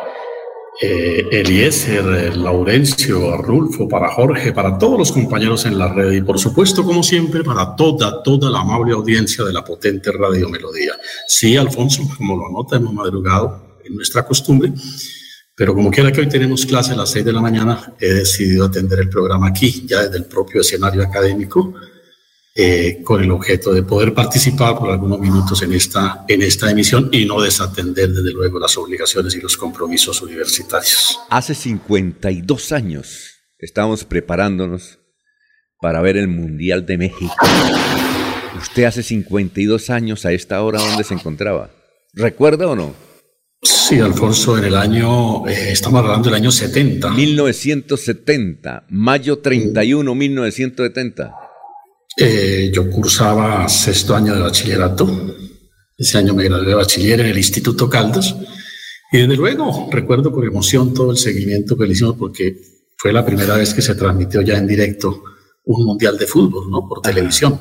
eh, 0.81 1.25
Eliezer, 1.31 2.38
Laurencio, 2.38 3.34
Arnulfo, 3.34 3.88
para 3.88 4.10
Jorge, 4.12 4.53
para 4.53 4.77
todos 4.77 4.98
los 4.98 5.12
compañeros 5.12 5.65
en 5.65 5.77
la 5.77 5.91
red 5.91 6.12
y 6.12 6.22
por 6.22 6.39
supuesto, 6.39 6.84
como 6.84 7.03
siempre, 7.03 7.43
para 7.43 7.75
toda, 7.75 8.22
toda 8.24 8.50
la 8.50 8.62
amable 8.62 8.93
audiencia 8.93 9.43
de 9.43 9.53
la 9.53 9.63
potente 9.63 10.12
Radio 10.12 10.50
Melodía. 10.50 10.93
Sí, 11.27 11.57
Alfonso, 11.57 12.03
como 12.17 12.38
lo 12.38 12.48
anota, 12.48 12.75
hemos 12.75 12.93
madrugado 12.93 13.77
en 13.84 13.96
nuestra 13.96 14.25
costumbre 14.25 14.74
pero 15.57 15.74
como 15.74 15.89
quiera 15.89 16.12
que 16.12 16.22
hoy 16.22 16.29
tenemos 16.29 16.67
clase 16.67 16.93
a 16.93 16.96
las 16.96 17.10
6 17.10 17.25
de 17.25 17.34
la 17.34 17.41
mañana, 17.41 17.96
he 18.00 18.13
decidido 18.13 18.65
atender 18.65 19.00
el 19.00 19.10
programa 19.10 19.48
aquí, 19.48 19.88
ya 19.88 20.03
desde 20.03 20.17
el 20.17 20.25
propio 20.25 20.62
escenario 20.62 21.01
académico, 21.01 21.74
eh, 22.60 23.04
con 23.04 23.24
el 23.24 23.30
objeto 23.30 23.72
de 23.72 23.84
poder 23.84 24.16
participar 24.16 24.76
por 24.80 24.90
algunos 24.90 25.20
minutos 25.20 25.62
en 25.62 25.74
esta, 25.74 26.26
en 26.28 26.42
esta 26.42 26.72
emisión 26.72 27.08
y 27.12 27.24
no 27.24 27.40
desatender, 27.40 28.12
desde 28.12 28.32
luego, 28.32 28.58
las 28.58 28.76
obligaciones 28.80 29.36
y 29.36 29.42
los 29.42 29.56
compromisos 29.56 30.24
universitarios. 30.24 31.20
Hace 31.30 31.54
52 31.54 32.72
años 32.72 33.36
estamos 33.60 34.06
preparándonos 34.06 34.98
para 35.80 36.02
ver 36.02 36.18
el 36.18 36.30
Mundial 36.30 36.88
de 36.88 36.98
México. 36.98 37.36
Usted 38.60 38.86
hace 38.86 39.04
52 39.04 39.92
años 39.92 40.26
a 40.26 40.32
esta 40.32 40.60
hora, 40.64 40.80
¿dónde 40.80 41.04
se 41.04 41.14
encontraba? 41.14 41.70
¿Recuerda 42.14 42.66
o 42.70 42.76
no? 42.76 42.96
Sí, 43.62 44.00
Alfonso, 44.00 44.58
en 44.58 44.64
el 44.64 44.76
año, 44.76 45.48
eh, 45.48 45.74
estamos 45.74 46.00
hablando 46.04 46.30
del 46.30 46.34
año 46.34 46.52
70. 46.52 47.12
1970, 47.12 48.88
mayo 48.90 49.38
31, 49.38 50.16
1970. 50.16 51.47
Eh, 52.20 52.72
yo 52.74 52.90
cursaba 52.90 53.70
sexto 53.70 54.16
año 54.16 54.34
de 54.34 54.42
bachillerato. 54.42 55.36
Ese 55.96 56.18
año 56.18 56.34
me 56.34 56.46
gradué 56.46 56.70
de 56.70 56.74
bachiller 56.74 57.20
en 57.20 57.28
el 57.28 57.38
Instituto 57.38 57.88
Caldas. 57.88 58.36
Y 59.12 59.20
desde 59.20 59.36
luego 59.36 59.88
recuerdo 59.92 60.32
con 60.32 60.44
emoción 60.44 60.96
todo 60.96 61.12
el 61.12 61.18
seguimiento 61.18 61.78
que 61.78 61.86
le 61.86 61.94
hicimos 61.94 62.16
porque 62.18 62.58
fue 62.98 63.14
la 63.14 63.24
primera 63.24 63.56
vez 63.56 63.74
que 63.74 63.84
se 63.84 63.94
transmitió 63.94 64.42
ya 64.42 64.58
en 64.58 64.68
directo 64.68 65.24
un 65.66 65.86
mundial 65.86 66.18
de 66.18 66.26
fútbol, 66.26 66.72
¿no? 66.72 66.88
Por 66.88 67.02
televisión. 67.02 67.60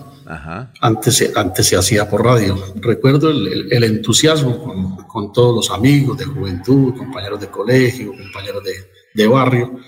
Antes, 0.81 1.33
antes 1.37 1.67
se 1.67 1.77
hacía 1.77 2.09
por 2.09 2.25
radio. 2.25 2.59
Recuerdo 2.77 3.31
el, 3.31 3.69
el, 3.71 3.85
entusiasmo 3.85 4.59
con, 4.61 4.97
con, 5.07 5.33
todos 5.33 5.55
los 5.55 5.71
amigos 5.71 6.19
de 6.19 6.25
juventud, 6.25 6.95
compañeros 6.97 7.41
de 7.41 7.47
colegio, 7.49 8.11
compañeros 8.11 8.65
de, 8.65 8.73
de 9.15 9.27
barrio, 9.29 9.79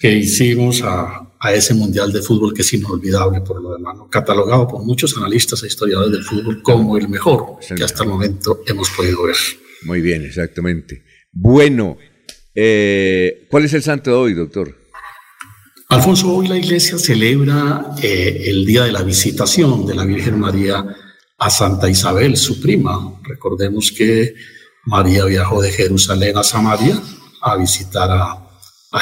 que 0.00 0.10
hicimos 0.10 0.80
a, 0.82 1.33
a, 1.44 1.52
ese 1.52 1.74
Mundial 1.74 2.12
de 2.12 2.22
Fútbol 2.22 2.54
que 2.54 2.62
es 2.62 2.72
inolvidable 2.72 3.40
por 3.40 3.62
lo 3.62 3.72
demás, 3.72 3.96
catalogado 4.10 4.66
por 4.66 4.84
muchos 4.84 5.16
analistas 5.16 5.62
e 5.62 5.66
historiadores 5.66 6.12
del 6.12 6.24
fútbol 6.24 6.62
como 6.62 6.96
el 6.96 7.08
mejor 7.08 7.58
que 7.76 7.84
hasta 7.84 8.02
el 8.02 8.08
momento 8.08 8.62
hemos 8.66 8.90
podido 8.90 9.24
ver. 9.24 9.36
Muy 9.82 10.00
bien, 10.00 10.24
exactamente. 10.24 11.04
Bueno, 11.32 11.96
eh, 12.54 13.46
¿cuál 13.50 13.64
es 13.64 13.74
el 13.74 13.82
santo 13.82 14.10
de 14.10 14.16
hoy, 14.16 14.34
doctor? 14.34 14.74
Alfonso, 15.90 16.34
hoy 16.34 16.48
la 16.48 16.56
iglesia 16.56 16.98
celebra 16.98 17.94
eh, 18.02 18.44
el 18.46 18.64
día 18.64 18.84
de 18.84 18.92
la 18.92 19.02
visitación 19.02 19.86
de 19.86 19.94
la 19.94 20.04
Virgen 20.04 20.38
María 20.40 20.84
a 21.38 21.50
Santa 21.50 21.90
Isabel, 21.90 22.36
su 22.36 22.60
prima. 22.60 23.20
Recordemos 23.22 23.92
que 23.92 24.34
María 24.86 25.24
viajó 25.24 25.60
de 25.60 25.70
Jerusalén 25.70 26.36
a 26.38 26.42
Samaria 26.42 27.00
a 27.42 27.56
visitar 27.56 28.10
a, 28.10 28.43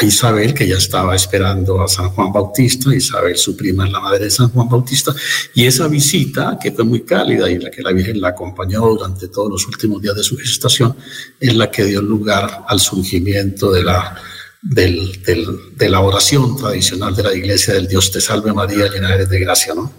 Isabel, 0.01 0.55
que 0.55 0.67
ya 0.67 0.77
estaba 0.77 1.15
esperando 1.15 1.83
a 1.83 1.89
San 1.89 2.09
Juan 2.11 2.33
Bautista. 2.33 2.95
Isabel, 2.95 3.37
su 3.37 3.57
prima, 3.57 3.87
es 3.87 3.93
la 3.93 4.01
madre 4.01 4.25
de 4.25 4.31
San 4.31 4.49
Juan 4.49 4.69
Bautista. 4.69 5.15
Y 5.55 5.67
esa 5.67 5.87
visita, 5.89 6.59
que 6.61 6.73
fue 6.73 6.85
muy 6.85 7.03
cálida 7.03 7.51
y 7.51 7.59
la 7.59 7.71
que 7.71 7.83
la 7.83 7.93
Virgen 7.93 8.21
la 8.21 8.29
acompañó 8.29 8.81
durante 8.81 9.29
todos 9.29 9.51
los 9.51 9.67
últimos 9.67 10.01
días 10.01 10.17
de 10.17 10.23
su 10.23 10.37
gestación, 10.39 10.97
es 11.39 11.55
la 11.55 11.71
que 11.71 11.85
dio 11.85 12.01
lugar 12.01 12.65
al 12.67 12.81
surgimiento 12.81 13.71
de 13.71 13.85
la 13.85 14.19
del, 14.63 15.23
de 15.77 15.91
la 15.91 16.01
oración 16.01 16.57
tradicional 16.57 17.15
de 17.17 17.23
la 17.25 17.35
iglesia 17.35 17.75
del 17.75 17.89
Dios 17.89 18.13
te 18.13 18.21
salve 18.21 18.53
María, 18.53 18.89
llena 18.89 19.15
eres 19.15 19.29
de 19.29 19.41
gracia, 19.41 19.75
¿no? 19.75 19.93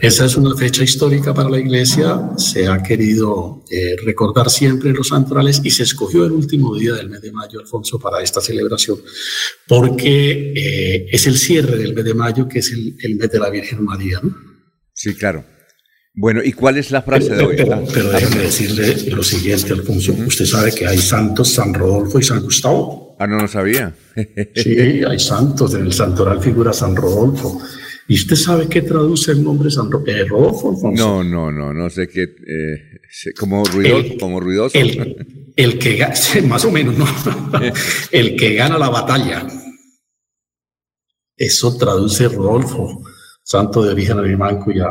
Esa 0.00 0.26
es 0.26 0.36
una 0.36 0.56
fecha 0.56 0.84
histórica 0.84 1.34
para 1.34 1.50
la 1.50 1.58
iglesia, 1.58 2.30
se 2.36 2.68
ha 2.68 2.82
querido 2.82 3.64
eh, 3.70 3.96
recordar 4.04 4.48
siempre 4.48 4.92
los 4.92 5.08
santorales 5.08 5.60
y 5.64 5.70
se 5.70 5.82
escogió 5.82 6.24
el 6.24 6.32
último 6.32 6.76
día 6.76 6.94
del 6.94 7.10
mes 7.10 7.20
de 7.20 7.32
mayo, 7.32 7.58
Alfonso, 7.58 7.98
para 7.98 8.22
esta 8.22 8.40
celebración, 8.40 8.98
porque 9.66 10.52
eh, 10.54 11.06
es 11.10 11.26
el 11.26 11.36
cierre 11.36 11.78
del 11.78 11.94
mes 11.94 12.04
de 12.04 12.14
mayo, 12.14 12.46
que 12.46 12.60
es 12.60 12.70
el, 12.72 12.96
el 13.00 13.16
mes 13.16 13.30
de 13.30 13.38
la 13.40 13.50
Virgen 13.50 13.84
María, 13.84 14.20
¿no? 14.22 14.36
Sí, 14.92 15.14
claro. 15.14 15.44
Bueno, 16.12 16.42
¿y 16.42 16.52
cuál 16.52 16.76
es 16.76 16.90
la 16.90 17.02
frase 17.02 17.34
de 17.34 17.44
hoy? 17.44 17.56
Pero, 17.56 18.10
déjeme 18.10 18.42
decirle 18.42 19.10
lo 19.10 19.22
siguiente, 19.22 19.72
Alfonso. 19.72 20.12
Usted 20.12 20.44
sabe 20.44 20.72
que 20.72 20.86
hay 20.86 20.98
santos 20.98 21.52
San 21.52 21.72
Rodolfo 21.72 22.18
y 22.18 22.22
San 22.22 22.42
Gustavo. 22.42 23.16
Ah, 23.18 23.26
no 23.26 23.38
lo 23.38 23.48
sabía. 23.48 23.94
sí, 24.54 25.04
hay 25.04 25.18
santos. 25.18 25.74
En 25.74 25.82
el 25.82 25.92
santoral 25.92 26.40
figura 26.40 26.72
San 26.72 26.96
Rodolfo. 26.96 27.60
¿Y 28.08 28.14
usted 28.14 28.34
sabe 28.34 28.68
qué 28.68 28.82
traduce 28.82 29.30
el 29.30 29.44
nombre 29.44 29.70
San 29.70 29.88
eh, 30.06 30.24
Rodolfo, 30.24 30.70
Alfonso? 30.70 31.00
No, 31.00 31.22
no, 31.22 31.52
no, 31.52 31.72
no 31.72 31.88
sé 31.90 32.08
qué. 32.08 32.22
Eh, 32.22 33.32
como, 33.38 33.62
ruidoso, 33.64 34.14
como 34.18 34.40
ruidoso. 34.40 34.76
El, 34.76 35.52
el 35.54 35.78
que 35.78 36.04
más 36.48 36.64
o 36.64 36.72
menos, 36.72 36.98
¿no? 36.98 37.06
el 38.10 38.36
que 38.36 38.54
gana 38.54 38.78
la 38.78 38.88
batalla. 38.88 39.46
Eso 41.36 41.76
traduce 41.76 42.28
Rodolfo, 42.28 43.04
santo 43.44 43.82
de 43.84 43.92
origen 43.92 44.18
alemán 44.18 44.58
cuya 44.58 44.88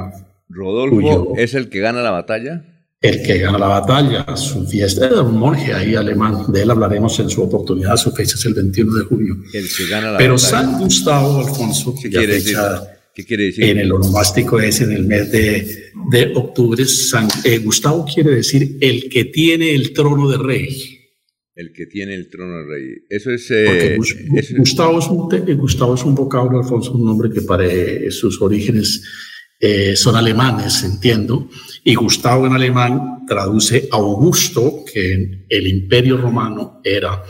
Rodolfo 0.49 1.33
es 1.37 1.53
el 1.53 1.69
que 1.69 1.79
gana 1.79 2.01
la 2.01 2.11
batalla. 2.11 2.65
El 3.01 3.23
que 3.23 3.37
gana 3.37 3.57
la 3.57 3.67
batalla, 3.67 4.35
su 4.35 4.67
fiesta 4.67 5.05
es 5.05 5.13
un 5.13 5.37
monje 5.37 5.73
ahí 5.73 5.95
alemán, 5.95 6.51
de 6.51 6.63
él 6.63 6.69
hablaremos 6.69 7.17
en 7.21 7.29
su 7.29 7.41
oportunidad, 7.41 7.95
su 7.95 8.11
fecha 8.11 8.35
es 8.35 8.45
el 8.45 8.55
21 8.55 8.93
de 8.93 9.05
junio. 9.05 9.37
El 9.53 9.67
que 9.69 9.87
gana 9.87 10.11
la 10.11 10.17
Pero 10.17 10.37
San 10.37 10.77
Gustavo, 10.79 11.39
Alfonso, 11.39 11.95
¿Qué 11.95 12.09
quiere, 12.09 12.33
decir? 12.33 12.57
¿Qué 13.15 13.23
quiere 13.23 13.45
decir? 13.45 13.63
En 13.63 13.77
el 13.77 13.89
onomástico 13.93 14.59
es 14.59 14.81
en 14.81 14.91
el 14.91 15.05
mes 15.05 15.31
de, 15.31 15.91
de 16.11 16.33
octubre. 16.35 16.83
San 16.83 17.29
eh, 17.45 17.59
Gustavo 17.59 18.05
quiere 18.05 18.31
decir 18.31 18.77
el 18.81 19.07
que 19.07 19.25
tiene 19.25 19.73
el 19.73 19.93
trono 19.93 20.29
de 20.29 20.37
rey. 20.37 20.97
El 21.55 21.71
que 21.71 21.85
tiene 21.85 22.15
el 22.15 22.29
trono 22.29 22.57
de 22.57 22.65
rey. 22.65 22.85
Eso 23.09 23.31
es. 23.31 23.49
Eh, 23.49 23.97
Gustavo, 24.57 24.99
es 24.99 25.07
un, 25.07 25.57
Gustavo 25.57 25.95
es 25.95 26.03
un 26.03 26.15
vocablo, 26.15 26.59
Alfonso, 26.59 26.91
un 26.91 27.05
nombre 27.05 27.29
que 27.29 27.41
para 27.41 27.65
sus 28.11 28.41
orígenes 28.41 29.03
eh, 29.59 29.95
son 29.95 30.15
alemanes, 30.15 30.83
entiendo, 30.83 31.49
y 31.83 31.95
Gustavo 31.95 32.47
en 32.47 32.53
alemán 32.53 33.25
traduce 33.27 33.89
Augusto, 33.91 34.83
que 34.91 35.13
en 35.13 35.45
el 35.49 35.67
imperio 35.67 36.17
romano 36.17 36.79
era 36.83 37.23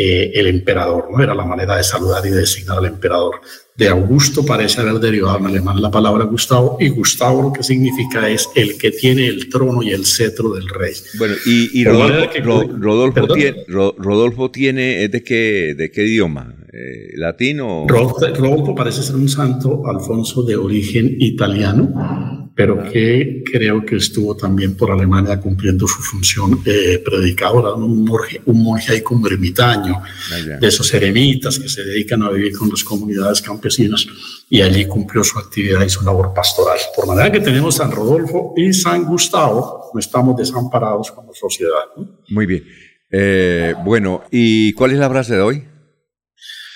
eh, 0.00 0.30
el 0.34 0.46
emperador, 0.46 1.08
¿no? 1.10 1.22
Era 1.22 1.34
la 1.34 1.44
manera 1.44 1.76
de 1.76 1.82
saludar 1.82 2.24
y 2.24 2.30
de 2.30 2.38
designar 2.38 2.78
al 2.78 2.86
emperador. 2.86 3.40
De 3.76 3.88
Augusto 3.88 4.46
parece 4.46 4.80
haber 4.80 5.00
derivado 5.00 5.38
en 5.38 5.46
alemán 5.46 5.82
la 5.82 5.90
palabra 5.90 6.24
Gustavo, 6.24 6.76
y 6.80 6.88
Gustavo 6.88 7.42
lo 7.42 7.52
que 7.52 7.62
significa 7.62 8.28
es 8.28 8.48
el 8.54 8.78
que 8.78 8.92
tiene 8.92 9.26
el 9.26 9.48
trono 9.48 9.82
y 9.82 9.90
el 9.90 10.04
cetro 10.04 10.50
del 10.54 10.68
rey. 10.68 10.94
Bueno, 11.16 11.34
y, 11.46 11.84
Rodolfo, 11.84 13.26
tiene, 13.34 13.64
Rodolfo 13.68 14.50
tiene, 14.50 15.04
¿es 15.04 15.10
de 15.10 15.22
qué, 15.24 15.74
de 15.76 15.90
qué 15.90 16.04
idioma? 16.04 16.54
Eh, 16.80 17.16
latino. 17.16 17.86
Rodolfo 17.88 18.72
parece 18.72 19.02
ser 19.02 19.16
un 19.16 19.28
santo, 19.28 19.82
Alfonso, 19.84 20.44
de 20.44 20.54
origen 20.54 21.16
italiano, 21.18 22.52
pero 22.54 22.84
que 22.84 23.42
creo 23.44 23.84
que 23.84 23.96
estuvo 23.96 24.36
también 24.36 24.76
por 24.76 24.92
Alemania 24.92 25.40
cumpliendo 25.40 25.88
su 25.88 26.00
función 26.00 26.60
eh, 26.64 27.02
predicadora, 27.04 27.74
un 27.74 28.04
monje, 28.04 28.42
un 28.44 28.62
monje 28.62 28.92
ahí 28.92 29.00
como 29.00 29.26
ermitaño, 29.26 30.00
ah, 30.00 30.58
de 30.60 30.68
esos 30.68 30.94
eremitas 30.94 31.58
que 31.58 31.68
se 31.68 31.82
dedican 31.82 32.22
a 32.22 32.30
vivir 32.30 32.56
con 32.56 32.68
las 32.68 32.84
comunidades 32.84 33.42
campesinas, 33.42 34.06
y 34.48 34.60
allí 34.60 34.84
cumplió 34.84 35.24
su 35.24 35.36
actividad 35.36 35.84
y 35.84 35.88
su 35.88 36.04
labor 36.04 36.32
pastoral. 36.32 36.78
Por 36.94 37.08
manera 37.08 37.32
que 37.32 37.40
tenemos 37.40 37.74
San 37.74 37.90
Rodolfo 37.90 38.54
y 38.56 38.72
San 38.72 39.04
Gustavo, 39.04 39.90
no 39.92 39.98
estamos 39.98 40.36
desamparados 40.36 41.10
como 41.10 41.34
sociedad. 41.34 41.86
Muy 42.28 42.46
bien. 42.46 42.62
Eh, 43.10 43.74
bueno, 43.84 44.22
¿y 44.30 44.72
cuál 44.74 44.92
es 44.92 44.98
la 44.98 45.10
frase 45.10 45.34
de 45.34 45.40
hoy? 45.40 45.67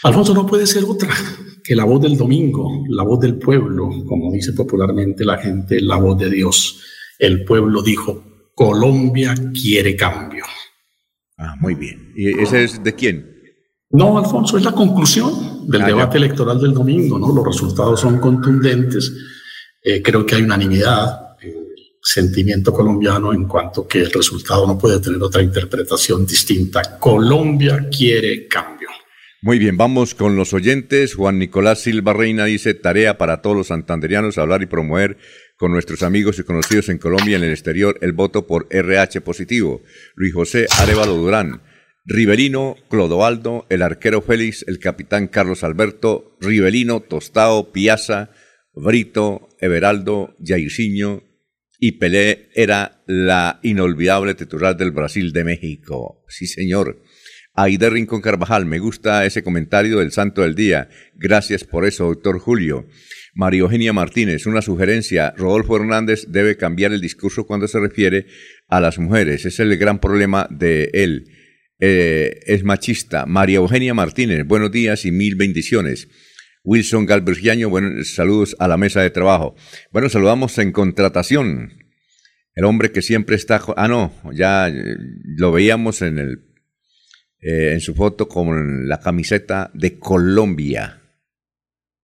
Alfonso, 0.02 0.34
no 0.34 0.46
puede 0.46 0.66
ser 0.66 0.84
otra 0.84 1.10
que 1.62 1.76
la 1.76 1.84
voz 1.84 2.02
del 2.02 2.16
domingo, 2.16 2.84
la 2.88 3.04
voz 3.04 3.20
del 3.20 3.38
pueblo, 3.38 3.88
como 4.08 4.32
dice 4.32 4.52
popularmente 4.52 5.24
la 5.24 5.38
gente, 5.38 5.80
la 5.80 5.96
voz 5.96 6.18
de 6.18 6.30
Dios. 6.30 6.80
El 7.18 7.44
pueblo 7.44 7.82
dijo, 7.82 8.50
Colombia 8.54 9.34
quiere 9.52 9.94
cambio. 9.96 10.44
Ah, 11.38 11.54
muy 11.60 11.74
bien. 11.74 12.12
¿Y 12.16 12.40
ese 12.40 12.64
es 12.64 12.82
de 12.82 12.94
quién? 12.94 13.30
No, 13.90 14.18
Alfonso, 14.18 14.56
es 14.56 14.64
la 14.64 14.72
conclusión 14.72 15.68
del 15.68 15.82
ah, 15.82 15.86
debate 15.86 16.18
electoral 16.18 16.60
del 16.60 16.74
domingo, 16.74 17.18
¿no? 17.18 17.32
Los 17.32 17.46
resultados 17.46 18.00
son 18.00 18.18
contundentes. 18.18 19.12
Eh, 19.82 20.02
creo 20.02 20.26
que 20.26 20.34
hay 20.34 20.42
unanimidad 20.42 21.22
sentimiento 22.02 22.72
colombiano 22.72 23.32
en 23.32 23.46
cuanto 23.46 23.86
que 23.86 24.00
el 24.00 24.10
resultado 24.10 24.66
no 24.66 24.76
puede 24.76 24.98
tener 24.98 25.22
otra 25.22 25.42
interpretación 25.42 26.26
distinta. 26.26 26.98
Colombia 26.98 27.88
quiere 27.96 28.48
cambio. 28.48 28.81
Muy 29.44 29.58
bien, 29.58 29.76
vamos 29.76 30.14
con 30.14 30.36
los 30.36 30.52
oyentes. 30.54 31.16
Juan 31.16 31.40
Nicolás 31.40 31.80
Silva 31.80 32.12
Reina 32.12 32.44
dice, 32.44 32.74
tarea 32.74 33.18
para 33.18 33.42
todos 33.42 33.56
los 33.56 33.66
santanderianos, 33.66 34.38
hablar 34.38 34.62
y 34.62 34.66
promover 34.66 35.18
con 35.56 35.72
nuestros 35.72 36.04
amigos 36.04 36.38
y 36.38 36.44
conocidos 36.44 36.88
en 36.90 36.98
Colombia 36.98 37.32
y 37.32 37.34
en 37.34 37.42
el 37.42 37.50
exterior 37.50 37.98
el 38.02 38.12
voto 38.12 38.46
por 38.46 38.68
RH 38.70 39.20
positivo. 39.20 39.82
Luis 40.14 40.32
José 40.32 40.68
Arevalo 40.78 41.16
Durán. 41.16 41.60
Riverino, 42.04 42.76
Clodoaldo, 42.88 43.66
el 43.68 43.82
arquero 43.82 44.22
Félix, 44.22 44.64
el 44.68 44.78
capitán 44.78 45.26
Carlos 45.26 45.64
Alberto, 45.64 46.36
Riverino, 46.40 47.00
Tostao, 47.00 47.72
Piazza, 47.72 48.30
Brito, 48.74 49.48
Everaldo, 49.58 50.36
Jairzinho 50.40 51.24
y 51.80 51.98
Pelé 51.98 52.50
era 52.54 53.02
la 53.08 53.58
inolvidable 53.64 54.36
titular 54.36 54.76
del 54.76 54.92
Brasil 54.92 55.32
de 55.32 55.42
México. 55.42 56.22
Sí, 56.28 56.46
señor. 56.46 57.02
Aide 57.54 57.90
Rincón 57.90 58.22
Carvajal, 58.22 58.64
me 58.64 58.78
gusta 58.78 59.26
ese 59.26 59.42
comentario 59.42 59.98
del 59.98 60.10
Santo 60.10 60.40
del 60.40 60.54
Día. 60.54 60.88
Gracias 61.14 61.64
por 61.64 61.84
eso, 61.84 62.06
doctor 62.06 62.38
Julio. 62.38 62.86
María 63.34 63.60
Eugenia 63.60 63.92
Martínez, 63.92 64.46
una 64.46 64.62
sugerencia. 64.62 65.34
Rodolfo 65.36 65.76
Hernández 65.76 66.26
debe 66.28 66.56
cambiar 66.56 66.92
el 66.92 67.02
discurso 67.02 67.46
cuando 67.46 67.68
se 67.68 67.78
refiere 67.78 68.26
a 68.68 68.80
las 68.80 68.98
mujeres. 68.98 69.44
Es 69.44 69.60
el 69.60 69.76
gran 69.76 69.98
problema 69.98 70.46
de 70.50 70.90
él. 70.94 71.30
Eh, 71.78 72.40
es 72.46 72.64
machista. 72.64 73.26
María 73.26 73.58
Eugenia 73.58 73.92
Martínez, 73.92 74.46
buenos 74.46 74.72
días 74.72 75.04
y 75.04 75.12
mil 75.12 75.36
bendiciones. 75.36 76.08
Wilson 76.64 77.04
Galbergiaño, 77.04 77.68
buenos 77.68 78.14
saludos 78.14 78.56
a 78.60 78.68
la 78.68 78.78
mesa 78.78 79.02
de 79.02 79.10
trabajo. 79.10 79.56
Bueno, 79.90 80.08
saludamos 80.08 80.56
en 80.58 80.72
contratación. 80.72 81.74
El 82.54 82.64
hombre 82.64 82.92
que 82.92 83.02
siempre 83.02 83.36
está... 83.36 83.60
Ah, 83.76 83.88
no, 83.88 84.12
ya 84.32 84.68
eh, 84.68 84.96
lo 85.36 85.52
veíamos 85.52 86.02
en 86.02 86.18
el 86.18 86.51
eh, 87.42 87.72
en 87.72 87.80
su 87.80 87.92
foto 87.92 88.28
con 88.28 88.88
la 88.88 89.00
camiseta 89.00 89.68
de 89.74 89.98
Colombia 89.98 91.02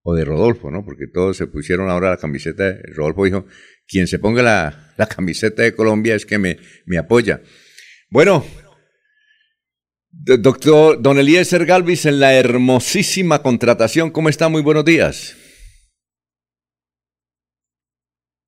o 0.02 0.12
de 0.12 0.24
Rodolfo, 0.24 0.68
¿no? 0.68 0.84
Porque 0.84 1.06
todos 1.06 1.36
se 1.36 1.46
pusieron 1.46 1.88
ahora 1.88 2.10
la 2.10 2.16
camiseta 2.16 2.64
de 2.64 2.82
Rodolfo 2.92 3.24
dijo, 3.24 3.46
quien 3.86 4.08
se 4.08 4.18
ponga 4.18 4.42
la, 4.42 4.92
la 4.96 5.06
camiseta 5.06 5.62
de 5.62 5.76
Colombia 5.76 6.16
es 6.16 6.26
que 6.26 6.38
me, 6.38 6.58
me 6.86 6.98
apoya. 6.98 7.40
Bueno, 8.10 8.44
doctor 10.10 11.00
Don 11.00 11.18
Eliezer 11.18 11.64
Galvis 11.66 12.06
en 12.06 12.18
la 12.18 12.34
hermosísima 12.34 13.40
contratación, 13.40 14.10
¿cómo 14.10 14.28
está? 14.28 14.48
Muy 14.48 14.62
buenos 14.62 14.84
días. 14.84 15.36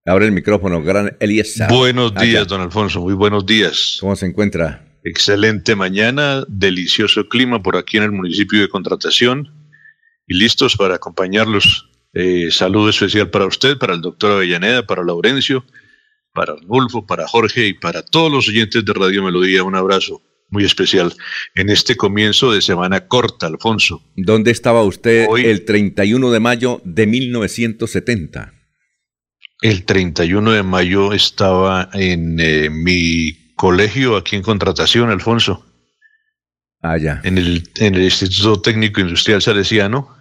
Abre 0.06 0.26
el 0.26 0.32
micrófono, 0.32 0.82
gran 0.82 1.16
Eliezer. 1.20 1.68
Buenos 1.68 2.12
días, 2.16 2.48
don 2.48 2.60
Alfonso, 2.60 3.00
muy 3.00 3.14
buenos 3.14 3.46
días. 3.46 3.98
¿Cómo 4.00 4.16
se 4.16 4.26
encuentra? 4.26 4.89
Excelente 5.02 5.74
mañana, 5.74 6.44
delicioso 6.48 7.28
clima 7.28 7.62
por 7.62 7.76
aquí 7.76 7.96
en 7.96 8.02
el 8.02 8.12
municipio 8.12 8.60
de 8.60 8.68
Contratación 8.68 9.48
y 10.26 10.38
listos 10.38 10.76
para 10.76 10.96
acompañarlos. 10.96 11.90
Eh, 12.12 12.50
saludo 12.50 12.90
especial 12.90 13.30
para 13.30 13.46
usted, 13.46 13.78
para 13.78 13.94
el 13.94 14.00
doctor 14.00 14.32
Avellaneda, 14.32 14.86
para 14.86 15.04
Laurencio, 15.04 15.64
para 16.34 16.52
Arnulfo, 16.52 17.06
para 17.06 17.26
Jorge 17.26 17.68
y 17.68 17.74
para 17.74 18.04
todos 18.04 18.30
los 18.30 18.48
oyentes 18.48 18.84
de 18.84 18.92
Radio 18.92 19.22
Melodía. 19.22 19.62
Un 19.62 19.76
abrazo 19.76 20.22
muy 20.50 20.64
especial 20.64 21.14
en 21.54 21.70
este 21.70 21.96
comienzo 21.96 22.52
de 22.52 22.60
semana 22.60 23.06
corta, 23.06 23.46
Alfonso. 23.46 24.02
¿Dónde 24.16 24.50
estaba 24.50 24.82
usted 24.82 25.26
Hoy, 25.28 25.46
el 25.46 25.64
31 25.64 26.30
de 26.30 26.40
mayo 26.40 26.82
de 26.84 27.06
1970? 27.06 28.52
El 29.62 29.84
31 29.84 30.52
de 30.52 30.62
mayo 30.62 31.12
estaba 31.12 31.88
en 31.92 32.38
eh, 32.40 32.70
mi 32.70 33.39
colegio 33.60 34.16
aquí 34.16 34.36
en 34.36 34.42
Contratación, 34.42 35.10
Alfonso. 35.10 35.66
Ah, 36.80 36.96
ya. 36.96 37.20
En 37.24 37.36
el, 37.36 37.68
en 37.76 37.94
el 37.94 38.04
Instituto 38.04 38.62
Técnico 38.62 39.02
Industrial 39.02 39.42
Salesiano. 39.42 40.16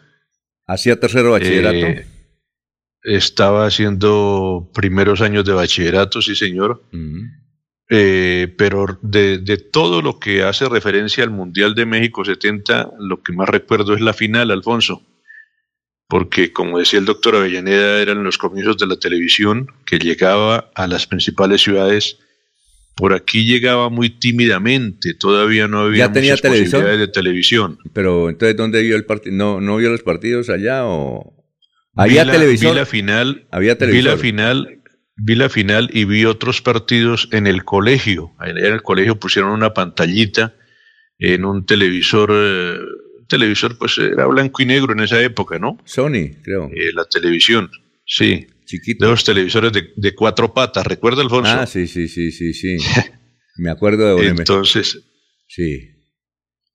¿Hacía 0.67 0.99
tercero 0.99 1.31
bachillerato? 1.31 1.77
Eh, 1.77 2.05
estaba 3.01 3.65
haciendo 3.65 4.69
primeros 4.73 5.21
años 5.21 5.45
de 5.45 5.53
bachillerato, 5.53 6.21
sí, 6.21 6.35
señor. 6.35 6.83
Eh, 7.89 8.53
pero 8.57 8.99
de, 9.01 9.37
de, 9.37 9.55
todo 9.55 10.01
lo 10.01 10.19
que 10.19 10.43
hace 10.43 10.67
referencia 10.67 11.23
al 11.23 11.31
Mundial 11.31 11.75
de 11.75 11.85
México 11.85 12.25
70, 12.25 12.91
lo 12.99 13.23
que 13.23 13.31
más 13.31 13.47
recuerdo 13.47 13.93
es 13.93 14.01
la 14.01 14.11
final, 14.11 14.51
Alfonso. 14.51 15.01
Porque, 16.09 16.51
como 16.51 16.79
decía 16.79 16.99
el 16.99 17.05
doctor 17.05 17.37
Avellaneda, 17.37 18.01
eran 18.01 18.21
los 18.21 18.37
comienzos 18.37 18.77
de 18.77 18.87
la 18.87 18.97
televisión 18.97 19.71
que 19.85 19.97
llegaba 19.97 20.71
a 20.75 20.87
las 20.87 21.07
principales 21.07 21.61
ciudades 21.61 22.19
por 22.99 23.13
aquí 23.13 23.45
llegaba 23.45 23.89
muy 23.89 24.09
tímidamente, 24.09 25.13
todavía 25.13 25.69
no 25.69 25.79
había 25.79 26.07
¿Ya 26.07 26.11
tenía 26.11 26.33
muchas 26.33 26.51
posibilidades 26.51 26.99
de 26.99 27.07
televisión. 27.07 27.77
Pero 27.93 28.29
entonces, 28.29 28.57
¿dónde 28.57 28.81
vio 28.81 28.97
el 28.97 29.05
partido? 29.05 29.33
¿No, 29.37 29.61
¿No 29.61 29.77
vio 29.77 29.89
los 29.89 30.03
partidos 30.03 30.49
allá 30.49 30.85
o...? 30.85 31.33
¿Había 31.95 32.29
televisión? 32.29 32.73
Vi 32.73 32.77
la 32.77 32.85
final, 32.85 33.47
¿Había 33.51 33.75
vi 33.75 34.01
la 34.01 34.17
final, 34.17 34.81
vi 35.15 35.35
la 35.35 35.47
final 35.47 35.89
y 35.93 36.03
vi 36.03 36.25
otros 36.25 36.61
partidos 36.61 37.29
en 37.31 37.47
el 37.47 37.63
colegio. 37.63 38.31
En 38.45 38.57
el 38.57 38.81
colegio 38.81 39.17
pusieron 39.17 39.51
una 39.51 39.73
pantallita 39.73 40.55
en 41.17 41.45
un 41.45 41.65
televisor, 41.65 42.31
eh, 42.33 42.79
televisor 43.29 43.77
pues 43.77 43.97
era 43.97 44.25
blanco 44.25 44.61
y 44.61 44.65
negro 44.65 44.91
en 44.91 44.99
esa 44.99 45.21
época, 45.21 45.57
¿no? 45.57 45.77
Sony, 45.85 46.35
creo. 46.43 46.69
Eh, 46.73 46.91
la 46.93 47.05
televisión, 47.05 47.71
sí 48.05 48.45
chiquito. 48.69 49.05
De 49.05 49.11
los 49.11 49.23
televisores 49.23 49.71
de, 49.95 50.15
cuatro 50.15 50.53
patas, 50.53 50.85
¿recuerda, 50.85 51.21
Alfonso? 51.21 51.51
Ah, 51.51 51.65
sí, 51.65 51.87
sí, 51.87 52.07
sí, 52.07 52.31
sí, 52.31 52.53
sí. 52.53 52.77
Me 53.57 53.71
acuerdo 53.71 54.15
de 54.15 54.27
Entonces, 54.27 55.03
sí. 55.47 55.95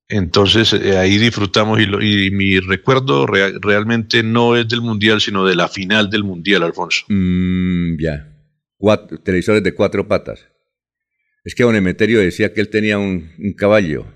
Entonces 0.09 0.75
eh, 0.75 0.99
ahí 0.99 1.17
disfrutamos 1.17 1.81
y, 1.81 2.31
mi 2.31 2.61
recuerdo 2.61 3.27
realmente 3.27 4.23
no 4.23 4.55
es 4.57 4.69
del 4.69 4.83
Mundial, 4.83 5.21
sino 5.21 5.47
de 5.47 5.57
la 5.57 5.69
final 5.69 6.11
del 6.11 6.25
Mundial, 6.25 6.63
Alfonso. 6.63 7.07
Mm, 7.09 7.97
ya. 7.99 8.29
Cuatro, 8.77 9.19
televisores 9.21 9.63
de 9.63 9.73
cuatro 9.73 10.07
patas. 10.07 10.47
Es 11.45 11.55
que 11.55 11.63
Don 11.63 11.77
Emeterio 11.77 12.21
decía 12.21 12.53
que 12.53 12.61
él 12.61 12.69
tenía 12.69 12.99
un, 12.99 13.31
caballo. 13.57 14.07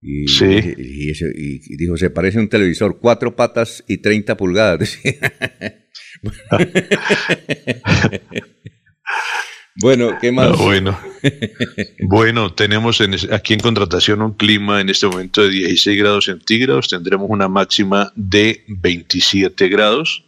Y, 0.00 0.28
sí. 0.28 0.74
Y, 0.76 1.10
y, 1.10 1.76
dijo, 1.76 1.96
se 1.96 2.10
parece 2.10 2.38
a 2.38 2.42
un 2.42 2.48
televisor, 2.48 2.98
cuatro 3.00 3.34
patas 3.34 3.82
y 3.88 3.98
30 3.98 4.36
pulgadas. 4.36 4.98
bueno, 9.80 10.18
¿qué 10.20 10.30
más? 10.32 10.50
Ah, 10.52 10.56
bueno. 10.56 10.98
bueno, 12.08 12.52
tenemos 12.54 13.00
aquí 13.30 13.54
en 13.54 13.60
contratación 13.60 14.20
un 14.22 14.34
clima 14.34 14.80
en 14.80 14.88
este 14.88 15.06
momento 15.06 15.42
de 15.42 15.50
16 15.50 15.98
grados 15.98 16.24
centígrados. 16.26 16.88
Tendremos 16.88 17.28
una 17.30 17.48
máxima 17.48 18.12
de 18.14 18.64
27 18.68 19.68
grados. 19.68 20.22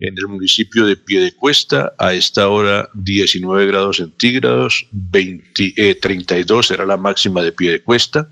En 0.00 0.14
el 0.16 0.28
municipio 0.28 0.86
de 0.86 0.96
Piedecuesta, 0.96 1.92
a 1.98 2.14
esta 2.14 2.48
hora 2.48 2.88
19 2.94 3.66
grados 3.66 3.96
centígrados, 3.96 4.86
20, 4.92 5.96
32 5.96 6.68
será 6.68 6.86
la 6.86 6.96
máxima 6.96 7.42
de 7.42 7.50
Piedecuesta. 7.50 8.30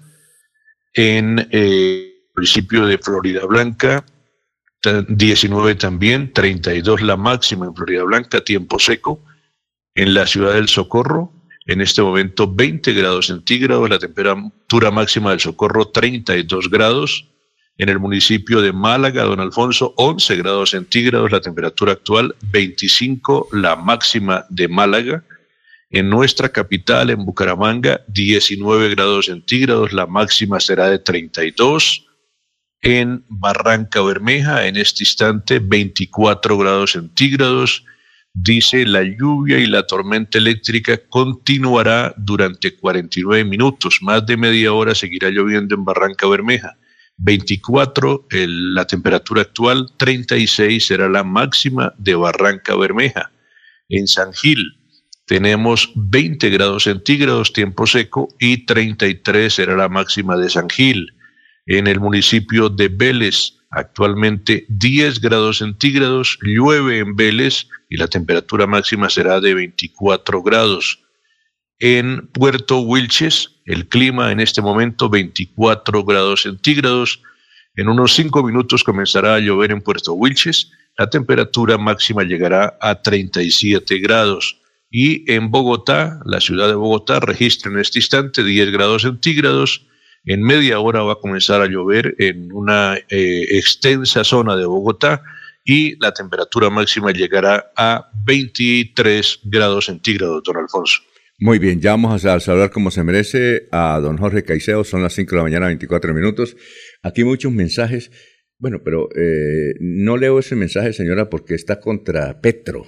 En 0.97 1.39
eh, 1.39 1.49
el 1.53 2.31
municipio 2.35 2.87
de 2.87 2.97
Florida 2.97 3.45
Blanca, 3.45 4.05
19 5.09 5.75
también, 5.75 6.33
32 6.33 7.03
la 7.03 7.17
máxima 7.17 7.67
en 7.67 7.75
Florida 7.75 8.03
Blanca, 8.05 8.41
tiempo 8.41 8.79
seco. 8.79 9.21
En 9.95 10.15
la 10.15 10.27
ciudad 10.27 10.55
del 10.55 10.69
Socorro, 10.69 11.33
en 11.67 11.83
este 11.83 12.01
momento 12.01 12.51
20 12.51 12.95
grados 12.95 13.27
centígrados, 13.27 13.91
la 13.91 13.99
temperatura 13.99 14.91
máxima 14.91 15.31
del 15.31 15.41
Socorro 15.41 15.89
32 15.89 16.71
grados. 16.71 17.29
En 17.77 17.91
el 17.91 17.99
municipio 17.99 18.63
de 18.63 18.73
Málaga, 18.73 19.25
don 19.25 19.41
Alfonso, 19.41 19.93
11 19.99 20.37
grados 20.37 20.71
centígrados, 20.71 21.31
la 21.31 21.43
temperatura 21.43 21.93
actual, 21.93 22.35
25 22.51 23.49
la 23.53 23.77
máxima 23.77 24.47
de 24.49 24.69
Málaga. 24.69 25.25
En 25.91 26.11
nuestra 26.11 26.49
capital, 26.49 27.11
en 27.11 27.25
Bucaramanga, 27.25 28.01
19 28.09 28.91
grados 28.91 29.27
centígrados, 29.27 29.93
la 29.93 30.07
máxima 30.07 30.59
será 30.59 30.91
de 30.91 30.99
32. 30.99 32.07
En 32.83 33.25
Barranca 33.29 34.03
Bermeja, 34.03 34.67
en 34.67 34.77
este 34.77 35.05
instante, 35.05 35.61
24 35.61 36.59
grados 36.59 36.93
centígrados. 36.93 37.85
Dice 38.35 38.85
la 38.85 39.03
lluvia 39.03 39.59
y 39.59 39.67
la 39.67 39.87
tormenta 39.87 40.39
eléctrica 40.39 40.99
continuará 41.09 42.13
durante 42.19 42.77
49 42.77 43.45
minutos. 43.45 43.99
Más 44.03 44.27
de 44.27 44.37
media 44.37 44.73
hora 44.73 44.95
seguirá 44.95 45.31
lloviendo 45.31 45.77
en 45.77 45.85
Barranca 45.85 46.27
Bermeja. 46.27 46.77
24 47.19 48.27
la 48.31 48.87
temperatura 48.87 49.43
actual, 49.43 49.89
36 49.97 50.85
será 50.85 51.09
la 51.09 51.25
máxima 51.25 51.95
de 51.97 52.15
Barranca 52.17 52.77
Bermeja. 52.77 53.31
En 53.89 54.07
San 54.07 54.35
Gil 54.35 54.77
tenemos 55.27 55.93
20 55.97 56.51
grados 56.51 56.85
centígrados, 56.85 57.53
tiempo 57.53 57.87
seco, 57.87 58.29
y 58.39 58.65
33 58.65 59.53
será 59.53 59.77
la 59.77 59.89
máxima 59.89 60.37
de 60.37 60.49
San 60.49 60.71
Gil. 60.71 61.15
En 61.67 61.89
el 61.89 61.99
municipio 61.99 62.69
de 62.69 62.89
Vélez, 62.89 63.55
actualmente 63.71 64.67
10 64.69 65.21
grados 65.21 65.59
centígrados, 65.59 66.39
llueve 66.43 67.01
en 67.01 67.17
Vélez 67.17 67.67
y 67.91 67.97
la 67.97 68.07
temperatura 68.07 68.69
máxima 68.69 69.11
será 69.11 69.41
de 69.41 69.55
24 69.55 70.43
grados. 70.45 71.03
En 71.81 72.29
Puerto 72.29 72.79
Wilches, 72.79 73.57
el 73.65 73.89
clima 73.89 74.31
en 74.31 74.39
este 74.39 74.63
momento 74.63 75.11
24 75.11 76.05
grados 76.05 76.43
centígrados. 76.43 77.21
En 77.75 77.89
unos 77.89 78.15
5 78.15 78.45
minutos 78.45 78.85
comenzará 78.85 79.35
a 79.35 79.41
llover 79.41 79.73
en 79.73 79.83
Puerto 79.83 80.13
Wilches. 80.13 80.71
La 80.97 81.11
temperatura 81.11 81.77
máxima 81.79 82.23
llegará 82.23 82.79
a 82.81 83.03
37 83.03 83.99
grados. 83.99 84.61
Y 84.99 85.31
en 85.31 85.51
Bogotá, 85.51 86.23
la 86.25 86.41
ciudad 86.41 86.69
de 86.69 86.75
Bogotá, 86.75 87.21
registra 87.21 87.71
en 87.71 87.79
este 87.79 87.99
instante 87.99 88.43
10 88.43 88.73
grados 88.73 89.03
centígrados. 89.03 89.87
En 90.25 90.41
media 90.41 90.81
hora 90.81 91.03
va 91.03 91.13
a 91.13 91.21
comenzar 91.21 91.61
a 91.61 91.67
llover 91.67 92.15
en 92.19 92.51
una 92.51 92.97
eh, 93.11 93.43
extensa 93.59 94.25
zona 94.25 94.57
de 94.57 94.65
Bogotá 94.65 95.23
y 95.67 96.03
la 96.03 96.13
temperatura 96.15 96.71
máxima 96.71 97.11
llegará 97.11 97.73
a 97.77 98.09
23 98.25 99.41
grados 99.45 99.85
centígrados, 99.85 100.43
don 100.43 100.57
Alfonso. 100.57 101.03
Muy 101.39 101.59
bien, 101.59 101.79
ya 101.83 101.91
vamos 101.91 102.25
a 102.25 102.41
saludar 102.41 102.71
como 102.71 102.91
se 102.91 103.05
merece 103.05 103.69
a 103.73 104.01
don 104.01 104.17
Jorge 104.17 104.45
Caicedo, 104.45 104.83
son 104.83 105.03
las 105.03 105.13
5 105.13 105.31
de 105.31 105.37
la 105.37 105.43
mañana, 105.43 105.67
24 105.67 106.15
minutos. 106.15 106.57
Aquí 107.03 107.23
muchos 107.23 107.53
mensajes, 107.53 108.11
bueno, 108.57 108.81
pero 108.83 109.11
eh, 109.15 109.75
no 109.79 110.17
leo 110.17 110.39
ese 110.39 110.57
mensaje, 110.57 110.95
señora, 110.95 111.29
porque 111.29 111.55
está 111.55 111.81
contra 111.81 112.41
Petro. 112.41 112.87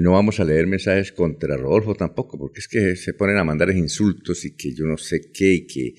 No 0.00 0.12
vamos 0.12 0.40
a 0.40 0.44
leer 0.44 0.66
mensajes 0.66 1.12
contra 1.12 1.56
Rodolfo 1.56 1.94
tampoco, 1.94 2.36
porque 2.38 2.60
es 2.60 2.68
que 2.68 2.96
se 2.96 3.14
ponen 3.14 3.36
a 3.36 3.44
mandar 3.44 3.70
insultos 3.70 4.44
y 4.44 4.56
que 4.56 4.74
yo 4.74 4.84
no 4.86 4.96
sé 4.96 5.30
qué, 5.32 5.54
y 5.54 5.66
que 5.66 5.94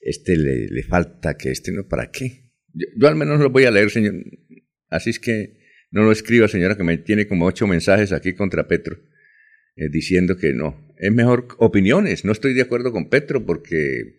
este 0.00 0.36
le, 0.36 0.82
falta, 0.82 1.36
que 1.36 1.50
este 1.50 1.70
no, 1.70 1.86
¿para 1.86 2.10
qué? 2.10 2.50
Yo, 2.72 2.86
yo, 2.96 3.08
al 3.08 3.16
menos 3.16 3.38
lo 3.38 3.50
voy 3.50 3.64
a 3.64 3.70
leer, 3.70 3.90
señor. 3.90 4.14
Así 4.88 5.10
es 5.10 5.20
que 5.20 5.58
no 5.90 6.02
lo 6.02 6.12
escriba, 6.12 6.48
señora, 6.48 6.76
que 6.76 6.84
me 6.84 6.98
tiene 6.98 7.26
como 7.26 7.46
ocho 7.46 7.66
mensajes 7.66 8.12
aquí 8.12 8.34
contra 8.34 8.66
Petro. 8.66 8.98
Eh, 9.76 9.88
diciendo 9.90 10.36
que 10.36 10.52
no. 10.52 10.92
Es 10.98 11.12
mejor 11.12 11.48
opiniones. 11.58 12.24
No 12.24 12.32
estoy 12.32 12.54
de 12.54 12.62
acuerdo 12.62 12.92
con 12.92 13.08
Petro 13.08 13.46
porque 13.46 14.18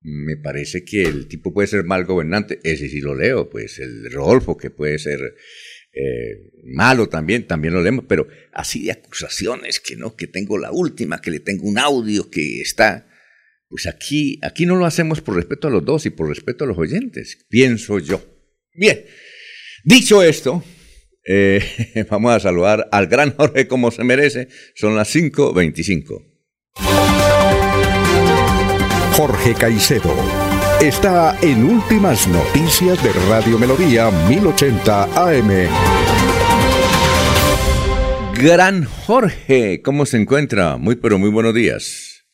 me 0.00 0.36
parece 0.36 0.84
que 0.84 1.02
el 1.02 1.28
tipo 1.28 1.52
puede 1.52 1.68
ser 1.68 1.84
mal 1.84 2.04
gobernante. 2.04 2.58
Ese 2.64 2.88
sí 2.88 3.00
lo 3.00 3.14
leo. 3.14 3.48
Pues 3.48 3.78
el 3.78 4.10
Rodolfo, 4.10 4.56
que 4.56 4.70
puede 4.70 4.98
ser 4.98 5.20
eh, 5.96 6.52
malo 6.64 7.08
también, 7.08 7.46
también 7.46 7.74
lo 7.74 7.82
leemos. 7.82 8.04
Pero 8.06 8.28
así 8.52 8.84
de 8.84 8.92
acusaciones, 8.92 9.80
que 9.80 9.96
no, 9.96 10.14
que 10.14 10.26
tengo 10.26 10.58
la 10.58 10.70
última, 10.70 11.20
que 11.20 11.30
le 11.30 11.40
tengo 11.40 11.66
un 11.66 11.78
audio 11.78 12.30
que 12.30 12.60
está. 12.60 13.08
Pues 13.68 13.86
aquí, 13.86 14.38
aquí 14.42 14.66
no 14.66 14.76
lo 14.76 14.86
hacemos 14.86 15.20
por 15.20 15.34
respeto 15.34 15.68
a 15.68 15.70
los 15.70 15.84
dos 15.84 16.06
y 16.06 16.10
por 16.10 16.28
respeto 16.28 16.64
a 16.64 16.66
los 16.68 16.78
oyentes, 16.78 17.44
pienso 17.48 17.98
yo. 17.98 18.22
Bien, 18.72 19.04
dicho 19.84 20.22
esto, 20.22 20.62
eh, 21.26 21.60
vamos 22.10 22.32
a 22.32 22.40
saludar 22.40 22.88
al 22.92 23.08
gran 23.08 23.34
Jorge 23.34 23.66
como 23.66 23.90
se 23.90 24.04
merece. 24.04 24.48
Son 24.74 24.94
las 24.94 25.14
5.25. 25.14 26.36
Jorge 29.16 29.54
Caicedo 29.54 30.14
está 30.80 31.38
en 31.40 31.64
Últimas 31.64 32.28
Noticias 32.28 33.02
de 33.02 33.12
Radio 33.28 33.58
Melodía 33.58 34.10
1080 34.28 35.04
AM. 35.04 35.68
Gran 38.34 38.84
Jorge, 38.84 39.80
¿cómo 39.82 40.04
se 40.04 40.18
encuentra? 40.18 40.76
Muy 40.76 40.96
pero 40.96 41.18
muy 41.18 41.30
buenos 41.30 41.54
días. 41.54 42.26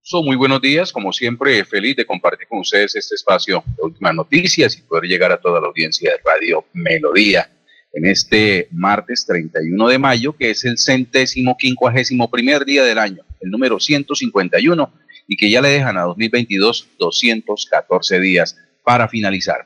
So, 0.00 0.22
muy 0.22 0.36
buenos 0.36 0.60
días, 0.60 0.92
como 0.92 1.12
siempre, 1.12 1.64
feliz 1.64 1.96
de 1.96 2.06
compartir 2.06 2.46
con 2.46 2.60
ustedes 2.60 2.94
este 2.94 3.16
espacio 3.16 3.64
de 3.76 3.82
últimas 3.82 4.14
noticias 4.14 4.78
y 4.78 4.82
poder 4.82 5.04
llegar 5.04 5.32
a 5.32 5.40
toda 5.40 5.60
la 5.60 5.66
audiencia 5.66 6.12
de 6.12 6.18
Radio 6.24 6.64
Melodía 6.72 7.50
en 7.92 8.06
este 8.06 8.68
martes 8.70 9.26
31 9.26 9.88
de 9.88 9.98
mayo, 9.98 10.36
que 10.36 10.50
es 10.50 10.64
el 10.64 10.78
centésimo 10.78 11.56
quincuagésimo 11.58 12.30
primer 12.30 12.64
día 12.64 12.84
del 12.84 12.98
año, 12.98 13.24
el 13.40 13.50
número 13.50 13.80
151, 13.80 14.92
y 15.26 15.36
que 15.36 15.50
ya 15.50 15.60
le 15.60 15.68
dejan 15.68 15.96
a 15.96 16.02
2022 16.02 16.88
214 16.98 18.20
días 18.20 18.56
para 18.84 19.08
finalizar. 19.08 19.64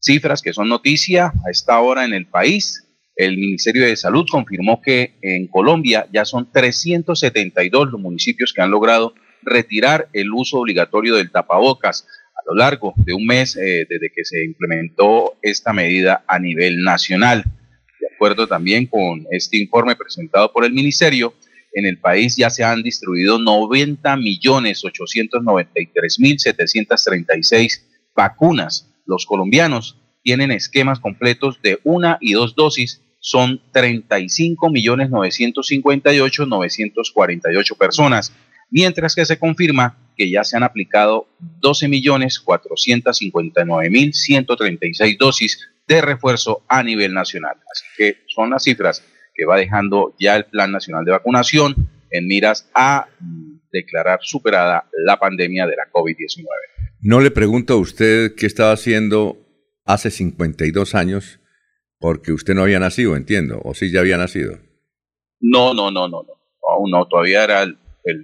Cifras 0.00 0.42
que 0.42 0.52
son 0.52 0.68
noticia 0.68 1.26
a 1.26 1.50
esta 1.50 1.78
hora 1.80 2.04
en 2.04 2.14
el 2.14 2.26
país. 2.26 2.86
El 3.16 3.36
Ministerio 3.36 3.84
de 3.84 3.96
Salud 3.96 4.26
confirmó 4.30 4.80
que 4.80 5.18
en 5.20 5.46
Colombia 5.48 6.06
ya 6.12 6.24
son 6.24 6.50
372 6.50 7.90
los 7.90 8.00
municipios 8.00 8.52
que 8.52 8.62
han 8.62 8.70
logrado 8.70 9.14
retirar 9.42 10.08
el 10.12 10.32
uso 10.32 10.58
obligatorio 10.58 11.16
del 11.16 11.30
tapabocas 11.30 12.06
a 12.34 12.40
lo 12.50 12.56
largo 12.56 12.94
de 12.96 13.12
un 13.12 13.26
mes 13.26 13.56
eh, 13.56 13.86
desde 13.88 14.10
que 14.14 14.24
se 14.24 14.44
implementó 14.44 15.36
esta 15.42 15.72
medida 15.72 16.24
a 16.26 16.38
nivel 16.38 16.82
nacional 16.82 17.44
acuerdo 18.20 18.46
también 18.46 18.84
con 18.84 19.26
este 19.30 19.56
informe 19.56 19.96
presentado 19.96 20.52
por 20.52 20.66
el 20.66 20.74
Ministerio, 20.74 21.32
en 21.72 21.86
el 21.86 21.98
país 21.98 22.36
ya 22.36 22.50
se 22.50 22.64
han 22.64 22.82
distribuido 22.82 23.38
90 23.38 24.16
millones 24.16 24.84
893 24.84 26.20
mil 26.20 26.38
736 26.38 27.86
vacunas. 28.14 28.88
Los 29.06 29.26
colombianos 29.26 29.96
tienen 30.22 30.50
esquemas 30.50 31.00
completos 31.00 31.60
de 31.62 31.80
una 31.84 32.18
y 32.20 32.32
dos 32.32 32.54
dosis, 32.54 33.02
son 33.20 33.60
35 33.72 34.70
millones 34.70 35.10
958 35.10 36.46
948 36.46 37.74
personas, 37.76 38.32
mientras 38.70 39.14
que 39.14 39.26
se 39.26 39.38
confirma 39.38 39.98
que 40.16 40.30
ya 40.30 40.44
se 40.44 40.56
han 40.56 40.62
aplicado 40.62 41.28
12 41.60 41.88
millones 41.88 42.40
459 42.40 43.90
mil 43.90 44.12
136 44.12 45.18
dosis 45.18 45.68
de 45.86 46.00
refuerzo 46.00 46.62
a 46.68 46.82
nivel 46.82 47.14
nacional. 47.14 47.56
Así 47.72 47.84
que 47.96 48.18
son 48.28 48.50
las 48.50 48.62
cifras 48.62 49.02
que 49.40 49.46
va 49.46 49.56
dejando 49.56 50.14
ya 50.18 50.36
el 50.36 50.44
Plan 50.44 50.70
Nacional 50.70 51.02
de 51.06 51.12
Vacunación 51.12 51.88
en 52.10 52.26
miras 52.26 52.68
a 52.74 53.08
declarar 53.72 54.18
superada 54.20 54.84
la 54.92 55.18
pandemia 55.18 55.66
de 55.66 55.76
la 55.76 55.90
COVID-19. 55.90 56.44
No 57.00 57.22
le 57.22 57.30
pregunto 57.30 57.72
a 57.72 57.76
usted 57.78 58.34
qué 58.36 58.44
estaba 58.44 58.72
haciendo 58.72 59.38
hace 59.86 60.10
52 60.10 60.94
años, 60.94 61.40
porque 61.98 62.32
usted 62.32 62.54
no 62.54 62.64
había 62.64 62.80
nacido, 62.80 63.16
entiendo, 63.16 63.62
o 63.64 63.72
sí 63.72 63.90
ya 63.90 64.00
había 64.00 64.18
nacido. 64.18 64.58
No, 65.40 65.72
no, 65.72 65.90
no, 65.90 66.06
no, 66.06 66.22
no. 66.22 66.34
Aún 66.68 66.90
no, 66.90 67.06
todavía 67.06 67.44
era 67.44 67.62
el, 67.62 67.78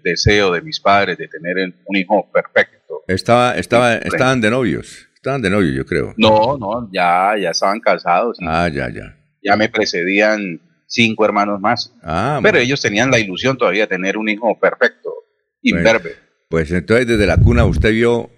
deseo 0.04 0.52
de 0.52 0.60
mis 0.60 0.80
padres 0.80 1.16
de 1.16 1.28
tener 1.28 1.56
un 1.86 1.96
hijo 1.96 2.30
perfecto. 2.30 3.04
Estaba, 3.08 3.56
estaba, 3.56 3.94
estaban 3.94 4.42
de 4.42 4.50
novios. 4.50 5.08
Estaban 5.14 5.40
de 5.40 5.48
novio, 5.48 5.72
yo 5.72 5.86
creo. 5.86 6.12
No, 6.18 6.58
no, 6.58 6.90
ya, 6.92 7.36
ya 7.40 7.50
estaban 7.50 7.80
casados. 7.80 8.36
Ah, 8.42 8.68
ya, 8.68 8.90
ya. 8.90 9.16
Ya 9.42 9.56
me 9.56 9.68
precedían 9.68 10.60
cinco 10.86 11.24
hermanos 11.24 11.60
más. 11.60 11.94
Ah, 12.02 12.40
Pero 12.42 12.58
ellos 12.58 12.80
tenían 12.80 13.10
la 13.10 13.18
ilusión 13.18 13.56
todavía 13.56 13.82
de 13.82 13.88
tener 13.88 14.16
un 14.16 14.28
hijo 14.28 14.58
perfecto, 14.58 15.12
imberbe. 15.62 16.16
Pues, 16.48 16.70
entonces 16.70 17.06
desde 17.06 17.26
la 17.26 17.36
cuna 17.36 17.64
usted 17.64 17.90
vio 17.92 18.30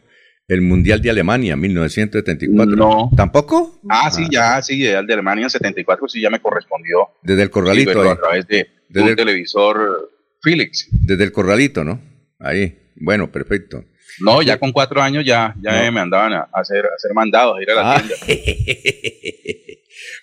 el 0.48 0.62
Mundial 0.62 1.02
de 1.02 1.10
Alemania, 1.10 1.56
1974. 1.56 2.74
No. 2.74 3.10
¿Tampoco? 3.14 3.80
Ah, 3.88 4.10
sí, 4.10 4.26
ya, 4.30 4.62
sí, 4.62 4.84
el 4.86 5.06
de 5.06 5.12
Alemania 5.12 5.48
74, 5.48 6.08
sí, 6.08 6.22
ya 6.22 6.30
me 6.30 6.40
correspondió. 6.40 7.08
Desde 7.22 7.42
el 7.42 7.50
corralito. 7.50 8.00
a 8.10 8.16
través 8.16 8.46
de 8.46 8.66
desde 8.88 9.10
un 9.10 9.16
televisor 9.16 10.10
Philips. 10.42 10.88
Desde 10.90 11.24
el 11.24 11.32
corralito, 11.32 11.84
¿no? 11.84 12.00
Ahí. 12.38 12.78
Bueno, 12.96 13.30
perfecto. 13.30 13.84
No, 14.20 14.42
ya 14.42 14.58
con 14.58 14.72
cuatro 14.72 15.00
años 15.00 15.24
ya, 15.24 15.54
ya 15.60 15.90
me 15.92 16.00
andaban 16.00 16.32
a 16.32 16.48
hacer, 16.52 16.84
a 16.86 16.94
hacer 16.96 17.12
mandados, 17.14 17.58
a 17.58 17.62
ir 17.62 17.70
a 17.70 17.74
la 17.74 17.94
ah. 17.94 17.98
tienda. 17.98 18.16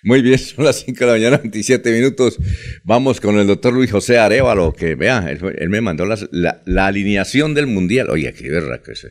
Muy 0.06 0.22
bien, 0.22 0.38
son 0.38 0.64
las 0.64 0.84
5 0.84 1.00
de 1.00 1.06
la 1.06 1.12
mañana, 1.14 1.38
27 1.38 1.90
minutos. 1.90 2.38
Vamos 2.84 3.20
con 3.20 3.40
el 3.40 3.46
doctor 3.48 3.74
Luis 3.74 3.90
José 3.90 4.18
Arevalo, 4.18 4.72
que 4.72 4.94
vea, 4.94 5.28
él, 5.28 5.68
me 5.68 5.80
mandó 5.80 6.06
la, 6.06 6.86
alineación 6.86 7.54
del 7.54 7.66
Mundial. 7.66 8.08
Oye, 8.10 8.32
qué 8.32 8.48
verra 8.48 8.82
que 8.84 8.92
ese, 8.92 9.08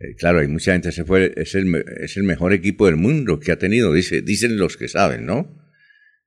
Eh, 0.00 0.14
claro, 0.16 0.38
hay 0.38 0.48
mucha 0.48 0.72
gente 0.72 0.92
se 0.92 1.04
fue, 1.04 1.34
es 1.36 1.54
el, 1.54 1.84
es 2.02 2.16
el 2.16 2.22
mejor 2.22 2.54
equipo 2.54 2.86
del 2.86 2.96
mundo 2.96 3.38
que 3.38 3.52
ha 3.52 3.58
tenido, 3.58 3.92
dice, 3.92 4.22
dicen 4.22 4.56
los 4.56 4.78
que 4.78 4.88
saben, 4.88 5.26
¿no? 5.26 5.46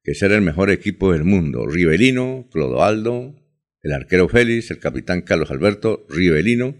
Que 0.03 0.11
ese 0.11 0.27
era 0.27 0.35
el 0.35 0.43
mejor 0.43 0.69
equipo 0.69 1.11
del 1.11 1.23
mundo. 1.23 1.65
Rivelino, 1.65 2.47
Clodoaldo, 2.51 3.33
el 3.81 3.93
arquero 3.93 4.29
Félix, 4.29 4.69
el 4.69 4.77
capitán 4.77 5.23
Carlos 5.23 5.49
Alberto, 5.49 6.05
Rivelino, 6.07 6.75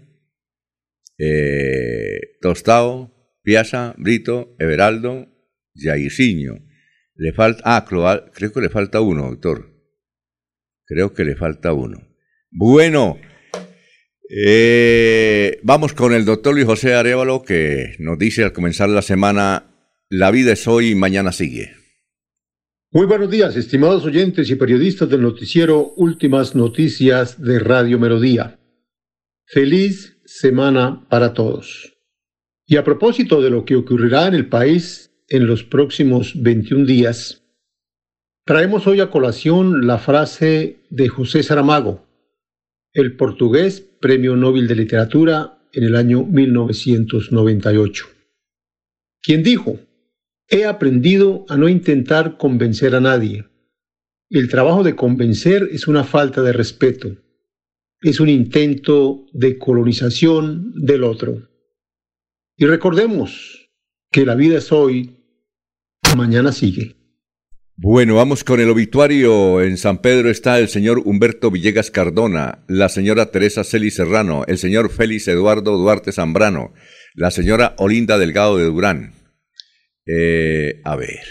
eh, 1.18 2.38
Tostao, 2.40 3.12
Piazza, 3.42 3.96
Brito, 3.98 4.54
Everaldo, 4.60 5.26
Jairzinho. 5.74 6.73
Le 7.16 7.32
falta, 7.32 7.62
ah, 7.64 7.84
creo 8.32 8.52
que 8.52 8.60
le 8.60 8.68
falta 8.68 9.00
uno, 9.00 9.30
doctor. 9.30 9.70
Creo 10.84 11.14
que 11.14 11.24
le 11.24 11.36
falta 11.36 11.72
uno. 11.72 12.08
Bueno, 12.50 13.18
eh, 14.28 15.60
vamos 15.62 15.92
con 15.92 16.12
el 16.12 16.24
doctor 16.24 16.54
Luis 16.54 16.66
José 16.66 16.94
Arevalo 16.94 17.42
que 17.42 17.94
nos 18.00 18.18
dice 18.18 18.42
al 18.42 18.52
comenzar 18.52 18.88
la 18.88 19.02
semana, 19.02 19.70
la 20.08 20.30
vida 20.30 20.52
es 20.52 20.66
hoy 20.66 20.90
y 20.90 20.94
mañana 20.94 21.30
sigue. 21.32 21.72
Muy 22.90 23.06
buenos 23.06 23.30
días, 23.30 23.56
estimados 23.56 24.04
oyentes 24.04 24.50
y 24.50 24.56
periodistas 24.56 25.08
del 25.08 25.22
noticiero 25.22 25.94
Últimas 25.96 26.54
Noticias 26.54 27.40
de 27.40 27.58
Radio 27.58 27.98
Melodía. 27.98 28.58
Feliz 29.46 30.20
semana 30.24 31.06
para 31.08 31.32
todos. 31.32 31.96
Y 32.66 32.76
a 32.76 32.84
propósito 32.84 33.42
de 33.42 33.50
lo 33.50 33.64
que 33.64 33.76
ocurrirá 33.76 34.26
en 34.26 34.34
el 34.34 34.48
país 34.48 35.13
en 35.28 35.46
los 35.46 35.64
próximos 35.64 36.32
21 36.42 36.84
días, 36.84 37.42
traemos 38.44 38.86
hoy 38.86 39.00
a 39.00 39.10
colación 39.10 39.86
la 39.86 39.98
frase 39.98 40.84
de 40.90 41.08
José 41.08 41.42
Saramago, 41.42 42.06
el 42.92 43.16
portugués 43.16 43.80
Premio 43.80 44.36
Nobel 44.36 44.68
de 44.68 44.76
Literatura 44.76 45.58
en 45.72 45.84
el 45.84 45.96
año 45.96 46.24
1998, 46.24 48.06
quien 49.22 49.42
dijo, 49.42 49.78
he 50.48 50.66
aprendido 50.66 51.46
a 51.48 51.56
no 51.56 51.68
intentar 51.68 52.36
convencer 52.36 52.94
a 52.94 53.00
nadie. 53.00 53.46
El 54.28 54.48
trabajo 54.48 54.82
de 54.82 54.94
convencer 54.94 55.68
es 55.72 55.88
una 55.88 56.04
falta 56.04 56.42
de 56.42 56.52
respeto, 56.52 57.16
es 58.02 58.20
un 58.20 58.28
intento 58.28 59.24
de 59.32 59.58
colonización 59.58 60.72
del 60.76 61.04
otro. 61.04 61.48
Y 62.56 62.66
recordemos 62.66 63.63
que 64.14 64.24
la 64.24 64.36
vida 64.36 64.58
es 64.58 64.70
hoy, 64.70 65.10
mañana 66.16 66.52
sigue. 66.52 66.94
Bueno, 67.74 68.14
vamos 68.14 68.44
con 68.44 68.60
el 68.60 68.70
obituario. 68.70 69.60
En 69.60 69.76
San 69.76 69.98
Pedro 69.98 70.30
está 70.30 70.60
el 70.60 70.68
señor 70.68 71.02
Humberto 71.04 71.50
Villegas 71.50 71.90
Cardona, 71.90 72.64
la 72.68 72.88
señora 72.88 73.32
Teresa 73.32 73.64
Celi 73.64 73.90
Serrano, 73.90 74.44
el 74.46 74.58
señor 74.58 74.92
Félix 74.92 75.26
Eduardo 75.26 75.76
Duarte 75.76 76.12
Zambrano, 76.12 76.72
la 77.14 77.32
señora 77.32 77.74
Olinda 77.76 78.16
Delgado 78.16 78.56
de 78.56 78.66
Durán. 78.66 79.14
Eh, 80.06 80.80
a 80.84 80.94
ver. 80.94 81.24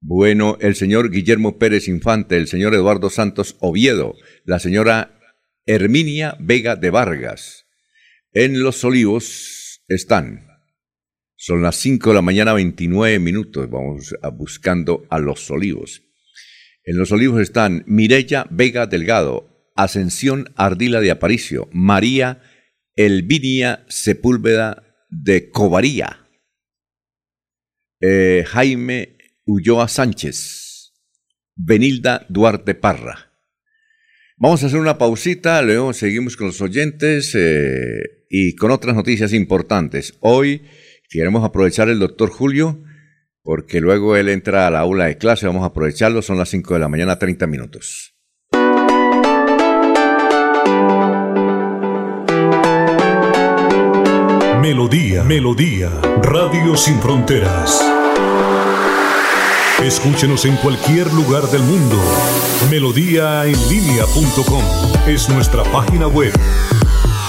Bueno, 0.00 0.56
el 0.62 0.76
señor 0.76 1.10
Guillermo 1.10 1.58
Pérez 1.58 1.86
Infante, 1.86 2.38
el 2.38 2.48
señor 2.48 2.72
Eduardo 2.74 3.10
Santos 3.10 3.56
Oviedo, 3.60 4.14
la 4.46 4.58
señora 4.58 5.20
Herminia 5.66 6.34
Vega 6.40 6.76
de 6.76 6.88
Vargas. 6.88 7.66
En 8.32 8.62
Los 8.62 8.82
Olivos, 8.84 9.82
están. 9.86 10.43
Son 11.46 11.60
las 11.60 11.76
5 11.76 12.08
de 12.08 12.14
la 12.14 12.22
mañana, 12.22 12.54
29 12.54 13.18
minutos. 13.18 13.68
Vamos 13.68 14.14
buscando 14.32 15.04
a 15.10 15.18
Los 15.18 15.50
Olivos. 15.50 16.00
En 16.84 16.96
Los 16.96 17.12
Olivos 17.12 17.42
están 17.42 17.84
Mirella 17.86 18.46
Vega 18.50 18.86
Delgado, 18.86 19.70
Ascensión 19.76 20.54
Ardila 20.56 21.02
de 21.02 21.10
Aparicio, 21.10 21.68
María 21.70 22.40
Elvinia 22.96 23.84
Sepúlveda 23.90 24.84
de 25.10 25.50
Covaría, 25.50 26.30
eh, 28.00 28.44
Jaime 28.46 29.18
Ulloa 29.44 29.88
Sánchez, 29.88 30.94
Benilda 31.56 32.24
Duarte 32.30 32.74
Parra. 32.74 33.34
Vamos 34.38 34.62
a 34.62 34.68
hacer 34.68 34.80
una 34.80 34.96
pausita, 34.96 35.60
luego 35.60 35.92
seguimos 35.92 36.38
con 36.38 36.46
los 36.46 36.62
oyentes. 36.62 37.34
Eh, 37.34 38.14
y 38.36 38.56
con 38.56 38.72
otras 38.72 38.96
noticias 38.96 39.32
importantes. 39.32 40.14
Hoy 40.18 40.62
queremos 41.08 41.44
aprovechar 41.44 41.88
el 41.88 41.98
doctor 41.98 42.30
Julio 42.30 42.82
porque 43.44 43.80
luego 43.80 44.16
él 44.16 44.30
entra 44.30 44.66
a 44.66 44.70
la 44.70 44.80
aula 44.80 45.04
de 45.04 45.18
clase, 45.18 45.46
vamos 45.46 45.62
a 45.62 45.66
aprovecharlo, 45.66 46.22
son 46.22 46.38
las 46.38 46.48
5 46.48 46.74
de 46.74 46.80
la 46.80 46.88
mañana, 46.88 47.18
30 47.18 47.46
minutos. 47.46 48.14
Melodía, 54.62 55.22
Melodía, 55.24 55.90
Radio 56.22 56.74
Sin 56.74 56.98
Fronteras. 57.00 57.84
Escúchenos 59.82 60.46
en 60.46 60.56
cualquier 60.56 61.12
lugar 61.12 61.42
del 61.48 61.60
mundo. 61.62 61.96
Melodíaenlínea.com 62.70 64.62
es 65.06 65.28
nuestra 65.28 65.64
página 65.64 66.08
web 66.08 66.32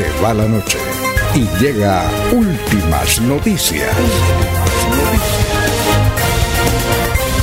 Se 0.00 0.22
va 0.22 0.32
la 0.32 0.48
noche 0.48 0.78
y 1.34 1.46
llega 1.62 2.10
últimas 2.32 3.20
noticias. 3.20 3.94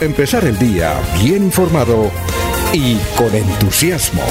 Empezar 0.01 0.43
el 0.45 0.57
día 0.57 0.99
bien 1.21 1.43
informado 1.43 2.11
y 2.73 2.95
con 3.15 3.33
entusiasmo. 3.35 4.23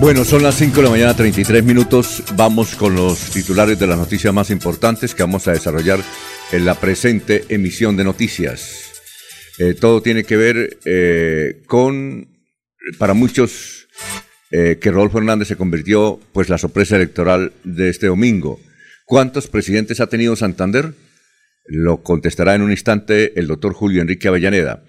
Bueno, 0.00 0.24
son 0.24 0.42
las 0.42 0.56
5 0.56 0.76
de 0.76 0.82
la 0.82 0.90
mañana, 0.90 1.14
33 1.14 1.64
minutos. 1.64 2.22
Vamos 2.36 2.74
con 2.74 2.94
los 2.94 3.18
titulares 3.30 3.78
de 3.78 3.86
las 3.86 3.96
noticias 3.96 4.34
más 4.34 4.50
importantes 4.50 5.14
que 5.14 5.22
vamos 5.22 5.48
a 5.48 5.52
desarrollar 5.52 6.00
en 6.52 6.66
la 6.66 6.74
presente 6.74 7.46
emisión 7.48 7.96
de 7.96 8.04
noticias. 8.04 8.87
Eh, 9.58 9.74
todo 9.74 10.02
tiene 10.02 10.22
que 10.22 10.36
ver 10.36 10.78
eh, 10.84 11.62
con, 11.66 12.28
para 12.98 13.14
muchos, 13.14 13.88
eh, 14.52 14.78
que 14.80 14.90
Rodolfo 14.92 15.18
Hernández 15.18 15.48
se 15.48 15.56
convirtió, 15.56 16.20
pues, 16.32 16.48
la 16.48 16.58
sorpresa 16.58 16.96
electoral 16.96 17.52
de 17.64 17.88
este 17.88 18.06
domingo. 18.06 18.60
¿Cuántos 19.04 19.48
presidentes 19.48 20.00
ha 20.00 20.06
tenido 20.06 20.36
Santander? 20.36 20.94
Lo 21.66 22.02
contestará 22.02 22.54
en 22.54 22.62
un 22.62 22.70
instante 22.70 23.38
el 23.38 23.48
doctor 23.48 23.72
Julio 23.72 24.00
Enrique 24.00 24.28
Avellaneda. 24.28 24.84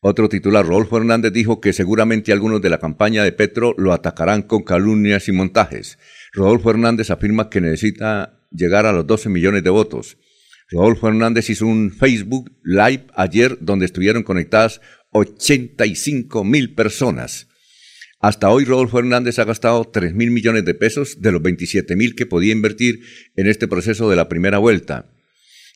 Otro 0.00 0.28
titular, 0.28 0.66
Rodolfo 0.66 0.98
Hernández 0.98 1.32
dijo 1.32 1.60
que 1.60 1.72
seguramente 1.72 2.32
algunos 2.32 2.62
de 2.62 2.70
la 2.70 2.78
campaña 2.78 3.24
de 3.24 3.32
Petro 3.32 3.74
lo 3.76 3.92
atacarán 3.92 4.42
con 4.42 4.62
calumnias 4.62 5.28
y 5.28 5.32
montajes. 5.32 5.98
Rodolfo 6.32 6.70
Hernández 6.70 7.10
afirma 7.10 7.50
que 7.50 7.60
necesita 7.60 8.40
llegar 8.50 8.86
a 8.86 8.92
los 8.92 9.06
12 9.06 9.28
millones 9.28 9.62
de 9.62 9.70
votos. 9.70 10.16
Rodolfo 10.72 11.08
Hernández 11.08 11.50
hizo 11.50 11.66
un 11.66 11.92
Facebook 11.92 12.50
Live 12.64 13.06
ayer 13.14 13.58
donde 13.60 13.84
estuvieron 13.84 14.22
conectadas 14.22 14.80
85 15.10 16.44
mil 16.44 16.74
personas. 16.74 17.48
Hasta 18.20 18.48
hoy 18.50 18.64
Rodolfo 18.64 18.98
Hernández 18.98 19.38
ha 19.38 19.44
gastado 19.44 19.84
3 19.84 20.14
mil 20.14 20.30
millones 20.30 20.64
de 20.64 20.74
pesos 20.74 21.20
de 21.20 21.32
los 21.32 21.42
27 21.42 21.94
mil 21.96 22.14
que 22.14 22.24
podía 22.24 22.52
invertir 22.52 23.00
en 23.36 23.48
este 23.48 23.68
proceso 23.68 24.08
de 24.08 24.16
la 24.16 24.28
primera 24.28 24.58
vuelta. 24.58 25.10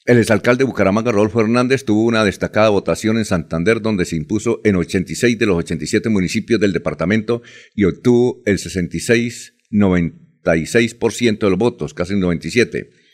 El 0.07 0.19
exalcalde 0.19 0.61
de 0.63 0.69
Bucaramanga, 0.69 1.13
Rodolfo 1.13 1.41
Hernández, 1.41 1.85
tuvo 1.85 2.05
una 2.05 2.25
destacada 2.25 2.69
votación 2.71 3.19
en 3.19 3.25
Santander 3.25 3.83
donde 3.83 4.05
se 4.05 4.17
impuso 4.17 4.61
en 4.65 4.77
86 4.77 5.39
de 5.39 5.47
los 5.47 5.57
87 5.57 6.09
municipios 6.09 6.61
del 6.61 6.73
departamento 6.73 7.43
y 7.75 7.85
obtuvo 7.85 8.41
el 8.47 8.59
66, 8.59 9.55
96% 9.73 11.39
de 11.39 11.51
los 11.51 11.59
votos, 11.59 11.93
casi 11.93 12.15
un 12.15 12.21
97. 12.21 13.06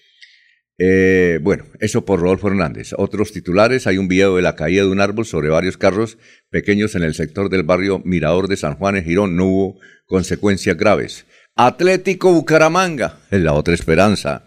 Eh, 0.78 1.38
bueno, 1.42 1.64
eso 1.80 2.04
por 2.04 2.20
Rodolfo 2.20 2.48
Hernández. 2.48 2.92
Otros 2.96 3.32
titulares, 3.32 3.86
hay 3.86 3.98
un 3.98 4.08
video 4.08 4.36
de 4.36 4.42
la 4.42 4.56
caída 4.56 4.82
de 4.82 4.88
un 4.88 5.00
árbol 5.00 5.26
sobre 5.26 5.48
varios 5.48 5.76
carros 5.76 6.18
pequeños 6.50 6.94
en 6.94 7.02
el 7.02 7.14
sector 7.14 7.50
del 7.50 7.62
barrio 7.62 8.00
Mirador 8.04 8.48
de 8.48 8.56
San 8.56 8.76
Juan 8.76 8.96
en 8.96 9.04
Girón. 9.04 9.36
No 9.36 9.46
hubo 9.46 9.80
consecuencias 10.06 10.76
graves. 10.76 11.26
Atlético 11.54 12.32
Bucaramanga, 12.32 13.18
es 13.30 13.40
la 13.40 13.52
otra 13.52 13.74
esperanza. 13.74 14.44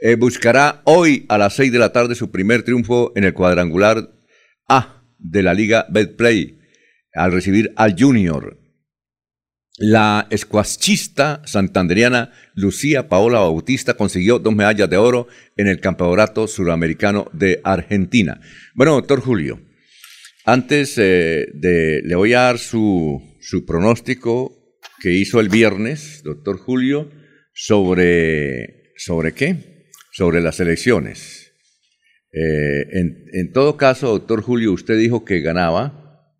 Eh, 0.00 0.16
buscará 0.16 0.82
hoy 0.84 1.24
a 1.28 1.38
las 1.38 1.54
6 1.54 1.72
de 1.72 1.78
la 1.78 1.92
tarde 1.92 2.14
su 2.14 2.30
primer 2.30 2.62
triunfo 2.62 3.12
en 3.14 3.24
el 3.24 3.32
cuadrangular 3.32 4.10
A 4.68 5.02
de 5.18 5.42
la 5.42 5.54
Liga 5.54 5.86
Betplay 5.88 6.58
al 7.14 7.32
recibir 7.32 7.72
al 7.76 7.94
Junior. 7.98 8.63
La 9.76 10.26
escuachista 10.30 11.42
santanderiana 11.46 12.32
Lucía 12.54 13.08
Paola 13.08 13.40
Bautista 13.40 13.94
consiguió 13.94 14.38
dos 14.38 14.54
medallas 14.54 14.88
de 14.88 14.96
oro 14.96 15.26
en 15.56 15.66
el 15.66 15.80
Campeonato 15.80 16.46
Suramericano 16.46 17.28
de 17.32 17.60
Argentina. 17.64 18.40
Bueno, 18.74 18.92
doctor 18.92 19.20
Julio, 19.20 19.60
antes 20.44 20.96
eh, 20.98 21.48
de 21.54 22.02
le 22.04 22.14
voy 22.14 22.34
a 22.34 22.42
dar 22.42 22.58
su, 22.58 23.20
su 23.40 23.66
pronóstico 23.66 24.78
que 25.00 25.12
hizo 25.12 25.40
el 25.40 25.48
viernes, 25.48 26.22
doctor 26.22 26.58
Julio, 26.58 27.10
sobre, 27.52 28.92
¿sobre 28.96 29.32
qué? 29.32 29.74
sobre 30.14 30.40
las 30.40 30.60
elecciones. 30.60 31.52
Eh, 32.32 32.86
en, 33.32 33.52
todo 33.52 33.76
caso, 33.76 34.10
doctor 34.10 34.42
Julio, 34.42 34.72
usted 34.72 34.96
dijo 34.96 35.24
que 35.24 35.40
ganaba 35.40 36.30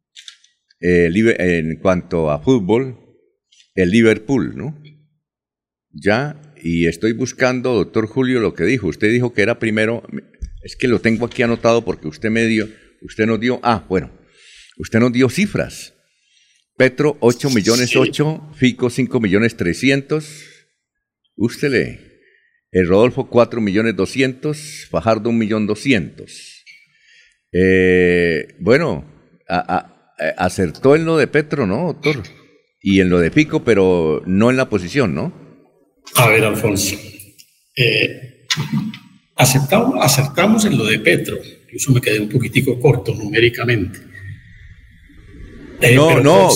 eh, 0.81 1.11
en 1.13 1.77
cuanto 1.81 2.31
a 2.31 2.41
fútbol 2.41 3.04
el 3.75 3.91
Liverpool, 3.91 4.57
¿no? 4.57 4.81
Ya, 5.91 6.41
y 6.63 6.87
estoy 6.87 7.13
buscando, 7.13 7.75
doctor 7.75 8.07
Julio, 8.07 8.41
lo 8.41 8.55
que 8.55 8.65
dijo. 8.65 8.89
Usted 8.89 9.11
dijo 9.11 9.33
que 9.33 9.43
era 9.43 9.59
primero, 9.59 10.03
es 10.63 10.77
que 10.77 10.89
lo 10.89 11.01
tengo 11.01 11.27
aquí 11.27 11.43
anotado 11.43 11.85
porque 11.85 12.09
usted 12.09 12.31
me 12.31 12.47
dio, 12.47 12.69
usted 13.03 13.27
nos 13.27 13.39
dio, 13.39 13.61
ah, 13.63 13.85
bueno, 13.89 14.11
usted 14.79 14.99
nos 14.99 15.13
dio 15.13 15.29
cifras. 15.29 15.95
Petro 16.77 17.17
8 17.21 17.51
millones 17.51 17.95
8, 17.95 18.53
Fico 18.57 18.91
5 18.91 19.21
millones 19.21 19.57
300. 19.57 20.45
Usted 21.37 21.71
le 21.71 22.15
el 22.73 22.89
Rodolfo 22.89 23.31
4 23.31 23.61
millones 23.61 23.95
200, 23.95 24.89
Fajardo 24.91 25.31
1 25.31 25.39
millón 25.39 25.67
200. 25.69 26.65
Eh, 27.53 28.57
bueno, 28.59 29.05
acertó 30.37 30.97
en 30.97 31.05
lo 31.05 31.17
de 31.17 31.29
Petro, 31.29 31.69
¿no, 31.69 31.87
doctor? 31.93 32.25
Y 32.87 33.01
en 33.01 33.09
lo 33.09 33.19
de 33.19 33.31
Pico, 33.31 33.65
pero 33.65 34.23
no 34.27 34.51
en 34.51 34.59
la 34.59 34.69
posición, 34.69 35.15
¿no? 35.15 35.33
A 36.17 36.29
ver, 36.29 36.45
Alfonso. 36.45 36.95
Eh, 37.75 38.45
aceptamos, 39.37 39.97
acertamos 40.03 40.67
en 40.67 40.77
lo 40.77 40.85
de 40.85 40.99
Petro. 40.99 41.39
Incluso 41.65 41.93
me 41.93 42.03
quedé 42.03 42.21
un 42.21 42.29
poquitico 42.29 42.79
corto 42.79 43.15
numéricamente. 43.15 44.01
Eh, 45.81 45.95
no, 45.95 46.21
no, 46.21 46.51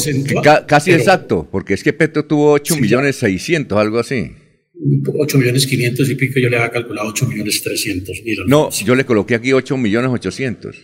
casi 0.67 0.93
exacto, 0.93 1.49
porque 1.51 1.73
es 1.73 1.83
que 1.83 1.95
Petro 1.95 2.27
tuvo 2.27 2.53
8 2.53 2.77
millones 2.77 3.17
600, 3.17 3.79
algo 3.79 3.99
así. 3.99 4.31
8 5.07 5.39
millones 5.39 5.67
500 5.67 6.11
y 6.11 6.15
pico, 6.15 6.39
yo 6.41 6.51
le 6.51 6.59
había 6.59 6.71
calculado 6.71 7.09
8 7.09 7.27
millones 7.27 7.63
300 7.63 8.23
mil. 8.23 8.39
No, 8.47 8.69
yo 8.71 8.95
le 8.95 9.07
coloqué 9.07 9.35
aquí 9.35 9.55
8 9.55 9.79
millones 9.79 10.11
800. 10.11 10.77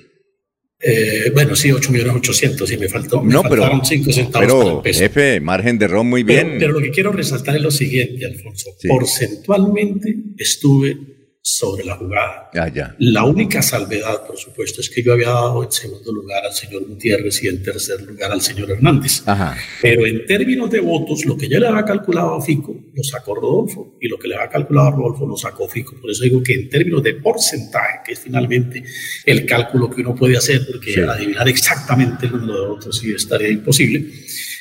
Eh, 0.86 1.30
bueno, 1.32 1.56
sí, 1.56 1.72
8 1.72 1.90
millones 1.92 2.16
800, 2.16 2.70
y 2.70 2.76
me 2.76 2.88
faltó. 2.88 3.22
Me 3.22 3.32
no, 3.32 3.42
faltaron 3.42 3.80
pero, 3.80 3.84
5 3.84 4.12
centavos. 4.12 4.82
Pero, 4.82 4.94
jefe, 4.94 5.40
margen 5.40 5.78
de 5.78 5.88
ROM 5.88 6.06
muy 6.06 6.22
bien. 6.22 6.56
Pero, 6.58 6.74
lo 6.74 6.80
que 6.80 6.90
quiero 6.90 7.10
resaltar 7.10 7.56
es 7.56 7.62
lo 7.62 7.70
siguiente, 7.70 8.26
Alfonso. 8.26 8.70
Porcentualmente 8.86 10.14
estuve 10.36 11.13
sobre 11.46 11.84
la 11.84 11.94
jugada. 11.96 12.48
ya. 12.74 12.96
La 12.98 13.24
única 13.24 13.60
salvedad, 13.60 14.26
por 14.26 14.38
supuesto, 14.38 14.80
es 14.80 14.88
que 14.88 15.02
yo 15.02 15.12
había 15.12 15.28
dado 15.28 15.62
en 15.62 15.70
segundo 15.70 16.10
lugar 16.10 16.42
al 16.42 16.54
señor 16.54 16.86
Gutiérrez 16.86 17.44
y 17.44 17.48
en 17.48 17.62
tercer 17.62 18.00
lugar 18.00 18.32
al 18.32 18.40
señor 18.40 18.70
Hernández. 18.70 19.22
Ajá. 19.26 19.54
Pero 19.82 20.06
en 20.06 20.24
términos 20.24 20.70
de 20.70 20.80
votos, 20.80 21.26
lo 21.26 21.36
que 21.36 21.46
yo 21.46 21.60
le 21.60 21.66
había 21.66 21.84
calculado 21.84 22.36
a 22.36 22.42
Fico 22.42 22.74
lo 22.94 23.04
sacó 23.04 23.34
Rodolfo 23.34 23.98
y 24.00 24.08
lo 24.08 24.18
que 24.18 24.28
le 24.28 24.36
había 24.36 24.48
calculado 24.48 24.88
a 24.88 24.90
Rodolfo 24.92 25.26
lo 25.26 25.36
sacó 25.36 25.68
Fico. 25.68 26.00
Por 26.00 26.10
eso 26.10 26.24
digo 26.24 26.42
que 26.42 26.54
en 26.54 26.70
términos 26.70 27.02
de 27.02 27.12
porcentaje, 27.12 27.98
que 28.06 28.14
es 28.14 28.20
finalmente 28.20 28.82
el 29.26 29.44
cálculo 29.44 29.90
que 29.90 30.00
uno 30.00 30.14
puede 30.14 30.38
hacer, 30.38 30.66
porque 30.66 30.98
adivinar 31.02 31.46
exactamente 31.46 32.24
el 32.24 32.32
número 32.32 32.62
de 32.62 32.68
votos 32.68 32.96
sí 32.96 33.12
estaría 33.14 33.50
imposible. 33.50 34.02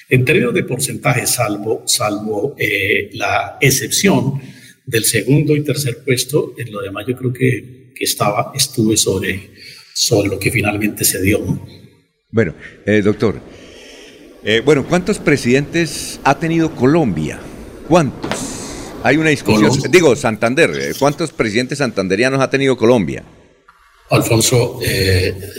En 0.10 0.26
términos 0.26 0.54
de 0.54 0.66
porcentaje, 0.66 1.26
salvo, 1.28 1.84
salvo 1.86 2.56
eh, 2.58 3.10
la 3.14 3.58
excepción 3.62 4.42
del 4.86 5.06
segundo 5.06 5.56
y 5.56 5.64
tercer 5.64 6.04
puesto, 6.04 6.54
en 6.58 6.72
lo 6.72 6.82
demás 6.82 7.06
yo 7.08 7.16
creo 7.16 7.34
que, 7.34 7.92
que 7.96 8.04
estaba, 8.04 8.52
estuve 8.56 8.98
sobre, 8.98 9.52
sobre 9.94 10.30
lo 10.30 10.40
que 10.40 10.52
finalmente 10.52 11.06
se 11.06 11.22
dio. 11.22 11.40
Bueno, 12.32 12.56
eh, 12.86 13.02
doctor, 13.02 13.40
eh, 14.44 14.62
bueno, 14.66 14.86
¿cuántos 14.88 15.20
presidentes 15.20 16.20
ha 16.24 16.38
tenido 16.40 16.76
Colombia? 16.76 17.40
¿Cuántos? 17.88 18.32
Hay 19.04 19.18
una 19.18 19.30
discusión, 19.30 19.72
digo, 19.92 20.16
Santander, 20.16 20.72
eh, 20.72 20.94
¿cuántos 20.98 21.32
presidentes 21.32 21.78
santanderianos 21.78 22.42
ha 22.42 22.50
tenido 22.50 22.78
Colombia? 22.78 23.24
Alfonso, 24.10 24.80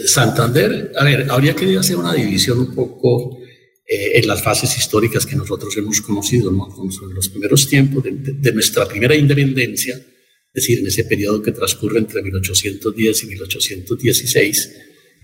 Santander, 0.05 0.91
a 0.97 1.03
ver, 1.03 1.27
habría 1.29 1.55
que 1.55 1.77
hacer 1.77 1.97
una 1.97 2.13
división 2.13 2.59
un 2.59 2.73
poco 2.73 3.39
eh, 3.87 4.17
en 4.19 4.27
las 4.27 4.41
fases 4.41 4.75
históricas 4.79 5.27
que 5.27 5.35
nosotros 5.35 5.77
hemos 5.77 6.01
conocido, 6.01 6.51
¿no? 6.51 6.67
en 6.75 7.13
los 7.13 7.29
primeros 7.29 7.67
tiempos 7.69 8.03
de, 8.03 8.51
nuestra 8.51 8.87
primera 8.87 9.15
independencia, 9.15 9.95
es 9.95 10.53
decir, 10.53 10.79
en 10.79 10.87
ese 10.87 11.03
periodo 11.03 11.39
que 11.41 11.51
transcurre 11.51 11.99
entre 11.99 12.23
1810 12.23 13.23
y 13.23 13.27
1816, 13.27 14.71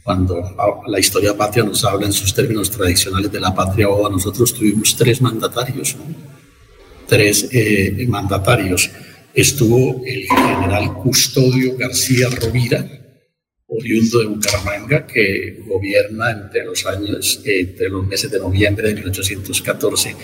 cuando 0.03 0.43
la 0.85 0.99
historia 0.99 1.35
patria 1.35 1.63
nos 1.63 1.83
habla 1.83 2.05
en 2.05 2.13
sus 2.13 2.35
términos 2.35 2.69
tradicionales 2.69 3.31
de 3.31 3.39
la 3.39 3.55
patria 3.55 3.89
oda, 3.89 4.11
nosotros 4.11 4.53
tuvimos 4.53 4.95
tres 4.95 5.21
mandatarios, 5.21 5.95
tres 7.07 7.49
eh, 7.51 8.05
mandatarios. 8.07 8.91
Estuvo 9.33 10.03
el 10.05 10.27
general 10.27 10.93
Custodio 11.01 11.77
García 11.77 12.29
Rovira, 12.29 13.00
oriundo 13.71 14.19
de 14.19 14.25
Bucaramanga, 14.25 15.07
que 15.07 15.63
gobierna 15.65 16.31
entre 16.31 16.65
los 16.65 16.85
años, 16.85 17.41
entre 17.45 17.89
los 17.89 18.05
meses 18.05 18.29
de 18.29 18.39
noviembre 18.39 18.87
de 18.89 18.95
1814 18.95 20.15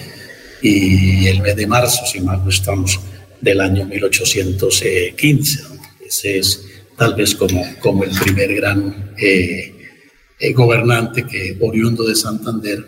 y 0.61 1.27
el 1.27 1.41
mes 1.41 1.55
de 1.55 1.65
marzo, 1.65 2.05
si 2.05 2.19
mal 2.19 2.43
no 2.43 2.49
estamos, 2.49 2.99
del 3.39 3.61
año 3.61 3.85
1815. 3.85 5.59
Ese 6.05 6.39
es 6.39 6.65
tal 6.97 7.15
vez 7.15 7.35
como, 7.35 7.63
como 7.79 8.03
el 8.03 8.11
primer 8.11 8.53
gran, 8.55 9.13
eh, 9.17 9.73
eh, 10.39 10.53
gobernante 10.53 11.25
que 11.25 11.57
oriundo 11.61 12.03
de 12.07 12.15
Santander 12.15 12.79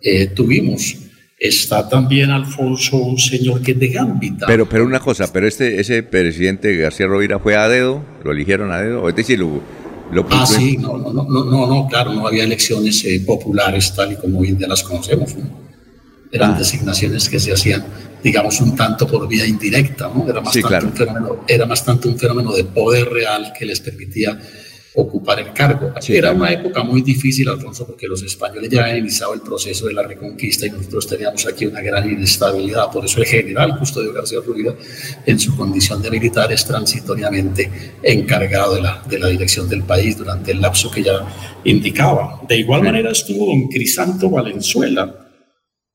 eh, 0.00 0.28
tuvimos. 0.28 0.96
Está 1.38 1.88
también 1.88 2.30
Alfonso, 2.30 2.96
un 2.96 3.18
señor 3.18 3.62
que 3.62 3.72
es 3.72 3.78
de 3.78 3.88
Gambita. 3.88 4.46
Pero, 4.46 4.68
pero 4.68 4.84
una 4.84 4.98
cosa, 4.98 5.32
pero 5.32 5.46
este, 5.46 5.78
ese 5.78 6.02
presidente 6.02 6.74
García 6.76 7.06
Rovira 7.06 7.38
fue 7.38 7.54
a 7.54 7.68
dedo, 7.68 8.04
lo 8.24 8.32
eligieron 8.32 8.72
a 8.72 8.80
dedo, 8.80 9.08
es 9.08 9.14
decir, 9.14 9.38
lo, 9.38 9.62
lo 10.12 10.26
Ah, 10.30 10.46
sí, 10.46 10.76
no, 10.76 10.96
no, 10.98 11.12
no, 11.12 11.24
no, 11.24 11.66
no, 11.66 11.86
claro, 11.88 12.12
no 12.14 12.26
había 12.26 12.44
elecciones 12.44 13.04
eh, 13.04 13.20
populares 13.26 13.92
tal 13.94 14.12
y 14.12 14.16
como 14.16 14.40
hoy 14.40 14.48
en 14.48 14.58
día 14.58 14.68
las 14.68 14.82
conocemos. 14.82 15.36
¿no? 15.36 15.44
Eran 16.32 16.52
Ah. 16.54 16.58
designaciones 16.58 17.28
que 17.28 17.38
se 17.38 17.52
hacían, 17.52 17.84
digamos, 18.22 18.60
un 18.60 18.74
tanto 18.76 19.06
por 19.06 19.26
vía 19.28 19.46
indirecta, 19.46 20.10
¿no? 20.14 20.26
Era 20.28 20.40
más, 20.40 20.52
Sí, 20.52 20.60
tanto 20.60 20.68
claro. 20.68 20.86
un 20.88 20.92
fenómeno, 20.94 21.44
era 21.46 21.66
más 21.66 21.84
tanto 21.84 22.08
un 22.08 22.18
fenómeno 22.18 22.52
de 22.52 22.64
poder 22.64 23.08
real 23.08 23.52
que 23.58 23.64
les 23.66 23.80
permitía 23.80 24.38
ocupar 24.94 25.40
el 25.40 25.52
cargo. 25.52 25.92
Sí, 26.00 26.16
Era 26.16 26.32
una 26.32 26.50
época 26.50 26.82
muy 26.82 27.02
difícil, 27.02 27.48
Alfonso, 27.48 27.86
porque 27.86 28.06
los 28.06 28.22
españoles 28.22 28.70
ya 28.70 28.82
habían 28.82 28.98
iniciado 28.98 29.34
el 29.34 29.40
proceso 29.40 29.86
de 29.86 29.94
la 29.94 30.02
reconquista 30.02 30.66
y 30.66 30.70
nosotros 30.70 31.06
teníamos 31.06 31.46
aquí 31.46 31.66
una 31.66 31.80
gran 31.80 32.10
inestabilidad. 32.10 32.90
Por 32.90 33.04
eso 33.04 33.20
el 33.20 33.26
general 33.26 33.78
Custodio 33.78 34.12
García 34.12 34.40
Rovira, 34.44 34.74
en 35.26 35.38
su 35.38 35.56
condición 35.56 36.02
de 36.02 36.10
militar, 36.10 36.52
es 36.52 36.64
transitoriamente 36.64 37.70
encargado 38.02 38.74
de 38.74 38.82
la, 38.82 39.02
de 39.08 39.18
la 39.18 39.28
dirección 39.28 39.68
del 39.68 39.82
país 39.82 40.16
durante 40.16 40.52
el 40.52 40.60
lapso 40.60 40.90
que 40.90 41.02
ya 41.02 41.26
indicaba. 41.64 42.40
De 42.48 42.56
igual 42.56 42.82
manera 42.82 43.10
estuvo 43.10 43.46
don 43.46 43.68
Crisanto 43.68 44.30
Valenzuela, 44.30 45.28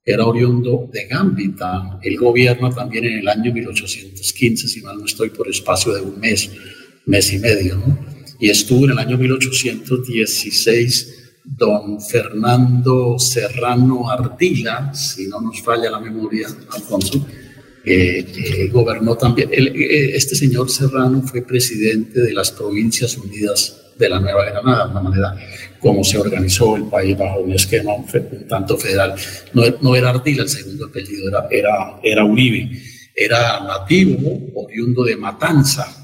era 0.05 0.25
oriundo 0.25 0.89
de 0.91 1.05
Gambita. 1.07 1.99
Él 2.01 2.17
gobierna 2.17 2.69
también 2.69 3.05
en 3.05 3.19
el 3.19 3.27
año 3.27 3.53
1815, 3.53 4.67
si 4.67 4.81
mal 4.81 4.97
no 4.97 5.05
estoy, 5.05 5.29
por 5.29 5.47
espacio 5.47 5.93
de 5.93 6.01
un 6.01 6.19
mes, 6.19 6.51
mes 7.05 7.33
y 7.33 7.39
medio, 7.39 7.75
¿no? 7.77 8.12
Y 8.39 8.49
estuvo 8.49 8.85
en 8.85 8.91
el 8.91 8.99
año 8.99 9.17
1816 9.17 11.23
don 11.43 12.01
Fernando 12.01 13.19
Serrano 13.19 14.09
Ardila, 14.09 14.93
si 14.93 15.27
no 15.27 15.41
nos 15.41 15.61
falla 15.61 15.91
la 15.91 15.99
memoria, 15.99 16.47
Alfonso, 16.71 17.25
eh, 17.85 18.69
gobernó 18.71 19.15
también. 19.15 19.49
Eh, 19.51 20.11
este 20.15 20.35
señor 20.35 20.69
Serrano 20.69 21.21
fue 21.21 21.41
presidente 21.41 22.21
de 22.21 22.33
las 22.33 22.51
Provincias 22.51 23.17
Unidas 23.17 23.77
de 23.97 24.09
la 24.09 24.19
Nueva 24.19 24.45
Granada, 24.45 24.85
de 24.85 24.91
una 24.91 25.01
manera 25.01 25.35
como 25.79 26.03
se 26.03 26.17
organizó 26.17 26.77
el 26.77 26.85
país 26.85 27.17
bajo 27.17 27.41
un 27.41 27.51
esquema 27.51 27.93
un 27.93 28.07
tanto 28.47 28.77
federal. 28.77 29.13
No, 29.53 29.63
no 29.81 29.95
era 29.95 30.09
Ardila 30.09 30.43
el 30.43 30.49
segundo 30.49 30.85
apellido, 30.85 31.27
era, 31.27 31.47
era, 31.51 31.99
era 32.01 32.25
Uribe. 32.25 32.81
Era 33.15 33.59
nativo, 33.59 34.17
oriundo 34.55 35.03
de 35.03 35.17
Matanza, 35.17 36.02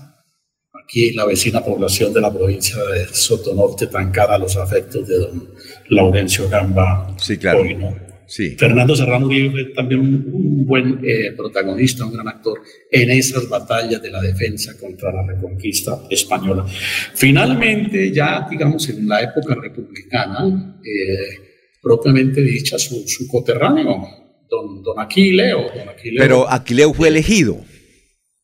aquí 0.90 1.12
la 1.12 1.26
vecina 1.26 1.64
población 1.64 2.12
de 2.12 2.20
la 2.20 2.34
provincia 2.34 2.76
de 2.84 3.06
Sotonorte, 3.14 3.88
tan 3.88 4.12
cara 4.12 4.36
a 4.36 4.40
los 4.40 4.58
afectos 4.58 5.08
de 5.08 5.20
don 5.20 5.54
Laurencio 5.90 6.50
Gamba. 6.50 7.16
Sí, 7.20 7.38
claro. 7.38 7.62
hoy, 7.62 7.76
¿no? 7.76 7.96
Sí. 8.26 8.56
Fernando 8.58 8.96
Serrano 8.96 9.28
Uribe 9.28 9.52
fue 9.52 9.66
también 9.76 10.02
un, 10.02 10.30
un 10.32 10.66
buen 10.66 11.00
eh, 11.04 11.32
protagonista, 11.36 12.06
un 12.06 12.14
gran 12.14 12.28
actor 12.28 12.60
en 12.92 13.10
esas 13.12 13.48
batallas 13.50 14.02
de 14.02 14.10
la 14.12 14.22
defensa 14.22 14.78
contra 14.80 15.12
la 15.12 15.26
reconquista 15.26 16.04
española. 16.10 16.66
Finalmente, 17.14 18.12
ya 18.12 18.48
digamos 18.50 18.88
en 18.90 19.08
la 19.08 19.22
época 19.22 19.56
republicana, 19.56 20.80
eh, 20.84 21.80
propiamente 21.82 22.42
dicha, 22.42 22.78
su, 22.78 23.08
su 23.08 23.28
coterráneo, 23.28 24.08
don, 24.50 24.84
don 24.84 25.00
Aquileo, 25.00 25.70
don 25.76 25.90
Aquileo. 25.90 26.20
Pero 26.20 26.52
Aquileo 26.52 26.94
fue 26.94 27.08
elegido. 27.08 27.58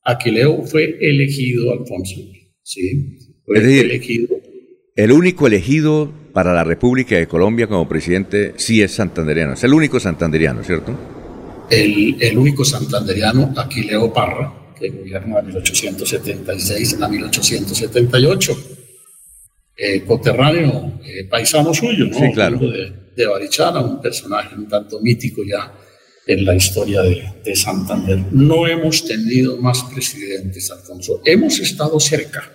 Aquileo 0.05 0.63
fue 0.63 0.97
elegido, 1.01 1.73
Alfonso, 1.73 2.15
sí, 2.63 3.17
fue 3.45 3.57
Es 3.57 3.63
decir, 3.63 3.85
elegido. 3.85 4.37
El 4.95 5.11
único 5.11 5.47
elegido 5.47 6.13
para 6.31 6.53
la 6.53 6.63
República 6.63 7.17
de 7.17 7.27
Colombia 7.27 7.67
como 7.67 7.89
presidente 7.89 8.53
sí 8.55 8.81
es 8.81 8.91
santanderiano. 8.91 9.53
Es 9.53 9.63
el 9.63 9.73
único 9.73 9.99
santanderiano, 9.99 10.63
¿cierto? 10.63 10.97
el, 11.69 12.17
el 12.19 12.37
único 12.37 12.63
santanderiano, 12.63 13.53
Aquileo 13.57 14.11
Parra, 14.13 14.53
que 14.77 14.89
gobierna 14.89 15.37
de 15.37 15.43
1876 15.43 17.01
a 17.01 17.07
1878. 17.07 18.57
Eh, 19.77 20.03
coterráneo, 20.05 20.99
eh, 21.03 21.25
paisano 21.25 21.73
suyo, 21.73 22.05
¿no? 22.05 22.17
Sí, 22.17 22.31
claro. 22.33 22.57
De, 22.59 22.93
de 23.15 23.27
Barichara, 23.27 23.81
un 23.81 24.01
personaje 24.01 24.55
un 24.55 24.67
tanto 24.67 25.01
mítico 25.01 25.41
ya 25.45 25.73
en 26.27 26.45
la 26.45 26.55
historia 26.55 27.01
de, 27.01 27.23
de 27.43 27.55
Santander. 27.55 28.19
No 28.31 28.67
hemos 28.67 29.05
tenido 29.05 29.57
más 29.57 29.83
presidentes, 29.83 30.71
Alfonso. 30.71 31.21
Hemos 31.25 31.59
estado 31.59 31.99
cerca. 31.99 32.51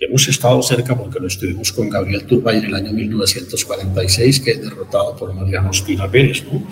Hemos 0.00 0.28
estado 0.28 0.62
cerca 0.62 0.96
porque 0.96 1.20
lo 1.20 1.28
estuvimos 1.28 1.72
con 1.72 1.88
Gabriel 1.88 2.24
Turbay 2.24 2.58
en 2.58 2.64
el 2.64 2.74
año 2.74 2.92
1946, 2.92 4.40
que 4.40 4.50
es 4.52 4.62
derrotado 4.62 5.16
por 5.16 5.32
Mariano 5.32 5.70
Ospina 5.70 6.10
Pérez. 6.10 6.44
¿no? 6.44 6.66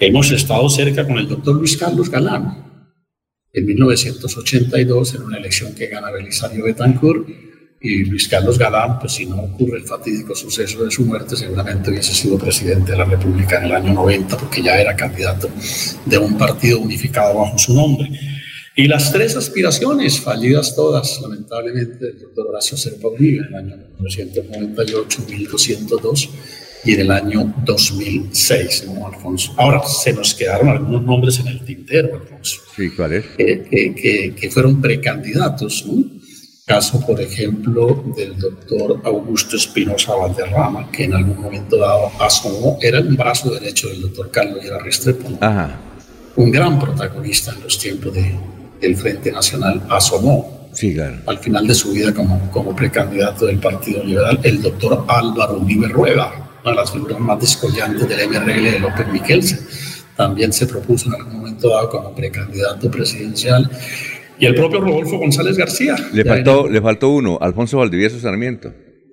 Hemos 0.00 0.30
estado 0.30 0.68
cerca 0.70 1.06
con 1.06 1.18
el 1.18 1.28
doctor 1.28 1.56
Luis 1.56 1.76
Carlos 1.76 2.08
Galán 2.08 2.64
en 3.52 3.66
1982 3.66 5.14
en 5.14 5.22
una 5.22 5.38
elección 5.38 5.74
que 5.74 5.86
gana 5.86 6.10
Belisario 6.10 6.64
Betancourt 6.64 7.28
y 7.86 8.04
Luis 8.06 8.26
Carlos 8.28 8.58
Galán, 8.58 8.98
pues 8.98 9.12
si 9.12 9.26
no 9.26 9.36
ocurre 9.42 9.76
el 9.78 9.84
fatídico 9.84 10.34
suceso 10.34 10.82
de 10.84 10.90
su 10.90 11.04
muerte, 11.04 11.36
seguramente 11.36 11.90
hubiese 11.90 12.14
sido 12.14 12.38
presidente 12.38 12.92
de 12.92 12.98
la 12.98 13.04
República 13.04 13.58
en 13.58 13.64
el 13.66 13.72
año 13.72 13.92
90 13.92 14.36
porque 14.38 14.62
ya 14.62 14.80
era 14.80 14.96
candidato 14.96 15.50
de 16.06 16.16
un 16.18 16.38
partido 16.38 16.80
unificado 16.80 17.38
bajo 17.40 17.58
su 17.58 17.74
nombre. 17.74 18.08
Y 18.76 18.88
las 18.88 19.12
tres 19.12 19.36
aspiraciones, 19.36 20.18
fallidas 20.18 20.74
todas, 20.74 21.20
lamentablemente, 21.22 22.06
del 22.06 22.20
doctor 22.20 22.46
Horacio 22.48 22.76
Serpa 22.76 23.08
Uribe 23.08 23.46
en 23.46 23.54
el 23.54 23.54
año 23.54 23.76
1998, 24.00 25.22
1202 25.28 26.30
y 26.86 26.94
en 26.94 27.00
el 27.00 27.10
año 27.10 27.54
2006, 27.66 28.84
¿no, 28.86 29.06
Alfonso? 29.06 29.52
Ahora, 29.56 29.82
se 29.86 30.12
nos 30.12 30.34
quedaron 30.34 30.68
algunos 30.68 31.02
nombres 31.02 31.38
en 31.38 31.48
el 31.48 31.64
tintero, 31.64 32.14
Alfonso, 32.20 32.60
Sí, 32.76 32.90
¿cuál 32.96 33.12
es? 33.12 33.24
que, 33.36 33.62
que- 33.70 33.94
que- 33.94 34.34
que 34.34 34.50
fueron 34.50 34.80
precandidatos, 34.80 35.84
¿no? 35.86 36.04
Caso, 36.66 36.98
por 37.04 37.20
ejemplo, 37.20 38.02
del 38.16 38.38
doctor 38.38 38.98
Augusto 39.04 39.54
Espinosa 39.56 40.14
Valderrama, 40.14 40.90
que 40.90 41.04
en 41.04 41.12
algún 41.12 41.38
momento 41.38 41.76
dado 41.76 42.10
asomó, 42.18 42.78
era 42.80 43.00
un 43.00 43.14
brazo 43.16 43.50
derecho 43.50 43.88
del 43.88 44.00
doctor 44.00 44.30
Carlos 44.30 44.64
Llera 44.64 44.78
Restrepo. 44.78 45.28
Ajá. 45.42 45.78
un 46.36 46.50
gran 46.50 46.78
protagonista 46.80 47.52
en 47.52 47.64
los 47.64 47.78
tiempos 47.78 48.14
de, 48.14 48.34
del 48.80 48.96
Frente 48.96 49.30
Nacional, 49.30 49.82
asomó 49.90 50.70
Sí, 50.72 50.94
claro. 50.94 51.18
al 51.26 51.38
final 51.38 51.66
de 51.66 51.74
su 51.74 51.92
vida 51.92 52.14
como, 52.14 52.50
como 52.50 52.74
precandidato 52.74 53.44
del 53.44 53.58
Partido 53.58 54.02
Liberal, 54.02 54.40
el 54.42 54.62
doctor 54.62 55.04
Álvaro 55.06 55.58
Uribe 55.58 55.88
Rueda, 55.88 56.32
una 56.62 56.70
de 56.70 56.76
las 56.76 56.90
figuras 56.90 57.20
más 57.20 57.38
descollantes 57.40 58.08
del 58.08 58.26
MRL 58.26 58.62
de 58.72 58.78
López 58.80 59.06
Miquelsen. 59.12 59.60
También 60.16 60.50
se 60.52 60.66
propuso 60.66 61.08
en 61.08 61.16
algún 61.16 61.36
momento 61.40 61.68
dado 61.68 61.90
como 61.90 62.14
precandidato 62.14 62.90
presidencial. 62.90 63.70
Y 64.38 64.46
el 64.46 64.54
propio 64.54 64.80
Rodolfo 64.80 65.18
González 65.18 65.56
García. 65.56 65.96
Le 66.12 66.24
faltó, 66.24 66.68
le 66.68 66.80
faltó 66.80 67.08
uno, 67.10 67.38
Alfonso 67.40 67.78
Valdivieso 67.78 68.18
Sarmiento. 68.18 68.72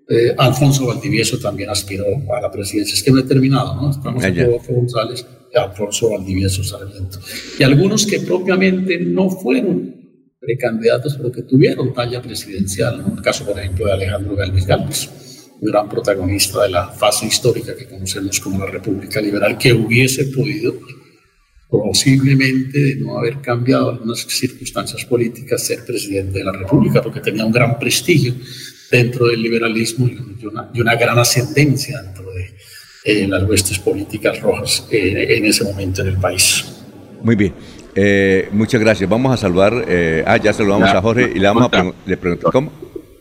eh, 0.09 0.33
Alfonso 0.37 0.87
Valdivieso 0.87 1.39
también 1.39 1.69
aspiró 1.69 2.05
a 2.35 2.41
la 2.41 2.51
presidencia. 2.51 2.93
Es 2.93 3.03
que 3.03 3.11
no 3.11 3.19
he 3.19 3.23
terminado, 3.23 3.75
¿no? 3.75 3.91
Estamos 3.91 4.23
Ah, 4.23 4.27
en. 4.27 4.45
Rodolfo 4.45 4.73
González 4.73 5.25
y 5.53 5.57
Alfonso 5.57 6.09
Valdivieso 6.09 6.63
Sarmiento. 6.63 7.19
Y 7.59 7.63
algunos 7.63 8.05
que 8.05 8.19
propiamente 8.19 8.99
no 8.99 9.29
fueron 9.29 9.95
precandidatos, 10.39 11.15
pero 11.17 11.31
que 11.31 11.43
tuvieron 11.43 11.93
talla 11.93 12.21
presidencial. 12.21 12.97
¿no? 13.07 13.15
El 13.15 13.21
caso, 13.21 13.45
por 13.45 13.57
ejemplo, 13.59 13.85
de 13.85 13.93
Alejandro 13.93 14.35
Galvez 14.35 14.65
Galvez, 14.65 15.09
un 15.61 15.71
gran 15.71 15.87
protagonista 15.87 16.63
de 16.63 16.69
la 16.69 16.87
fase 16.87 17.27
histórica 17.27 17.75
que 17.75 17.85
conocemos 17.85 18.39
como 18.39 18.57
la 18.65 18.71
República 18.71 19.21
Liberal, 19.21 19.57
que 19.57 19.71
hubiese 19.71 20.25
podido 20.25 20.73
posiblemente 21.71 22.77
de 22.77 22.95
no 22.97 23.17
haber 23.17 23.39
cambiado 23.39 23.91
algunas 23.91 24.19
circunstancias 24.19 25.05
políticas, 25.05 25.65
ser 25.65 25.85
presidente 25.85 26.39
de 26.39 26.43
la 26.43 26.51
República, 26.51 27.01
porque 27.01 27.21
tenía 27.21 27.45
un 27.45 27.51
gran 27.53 27.79
prestigio 27.79 28.33
dentro 28.91 29.27
del 29.27 29.41
liberalismo 29.41 30.05
y 30.05 30.45
una, 30.45 30.69
y 30.73 30.81
una 30.81 30.95
gran 30.95 31.17
ascendencia 31.17 32.01
dentro 32.01 32.29
de 32.33 32.53
eh, 33.05 33.25
las 33.25 33.43
huestes 33.43 33.79
políticas 33.79 34.41
rojas 34.41 34.85
eh, 34.91 35.37
en 35.37 35.45
ese 35.45 35.63
momento 35.63 36.01
en 36.01 36.09
el 36.09 36.17
país. 36.17 36.65
Muy 37.23 37.35
bien. 37.37 37.53
Eh, 37.95 38.49
muchas 38.51 38.81
gracias. 38.81 39.09
Vamos 39.09 39.33
a 39.33 39.37
saludar. 39.37 39.85
eh, 39.87 40.23
ah, 40.27 40.37
ya 40.37 40.51
saludamos 40.51 40.91
Ya, 40.91 40.97
a 40.97 41.01
Jorge 41.01 41.31
y 41.33 41.39
le 41.39 41.47
vamos 41.47 41.63
a 41.63 41.69
preguntar. 41.69 42.51
¿Cómo? 42.51 42.71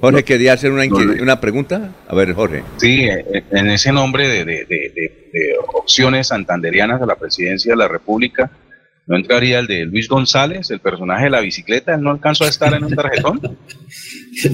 Jorge 0.00 0.24
quería 0.24 0.52
hacer 0.54 0.70
una, 0.72 0.84
una 1.20 1.40
pregunta. 1.40 1.92
A 2.08 2.14
ver, 2.14 2.32
Jorge. 2.32 2.62
Sí, 2.78 3.02
eh, 3.04 3.44
en 3.50 3.68
ese 3.70 3.92
nombre 3.92 4.28
de, 4.28 4.44
de- 4.44 4.64
de- 4.64 4.92
de- 4.94 5.30
de 5.32 5.54
opciones 5.74 6.28
santanderianas 6.28 7.00
a 7.02 7.06
la 7.06 7.16
presidencia 7.16 7.72
de 7.72 7.76
la 7.76 7.86
República, 7.88 8.50
¿no 9.06 9.16
entraría 9.16 9.58
el 9.58 9.66
de 9.66 9.84
Luis 9.84 10.08
González, 10.08 10.70
el 10.70 10.80
personaje 10.80 11.24
de 11.24 11.30
la 11.30 11.40
bicicleta? 11.40 11.94
¿Él 11.94 12.02
no 12.02 12.10
alcanzó 12.10 12.44
a 12.44 12.48
estar 12.48 12.72
en 12.74 12.84
un 12.84 12.94
tarjetón? 12.94 13.40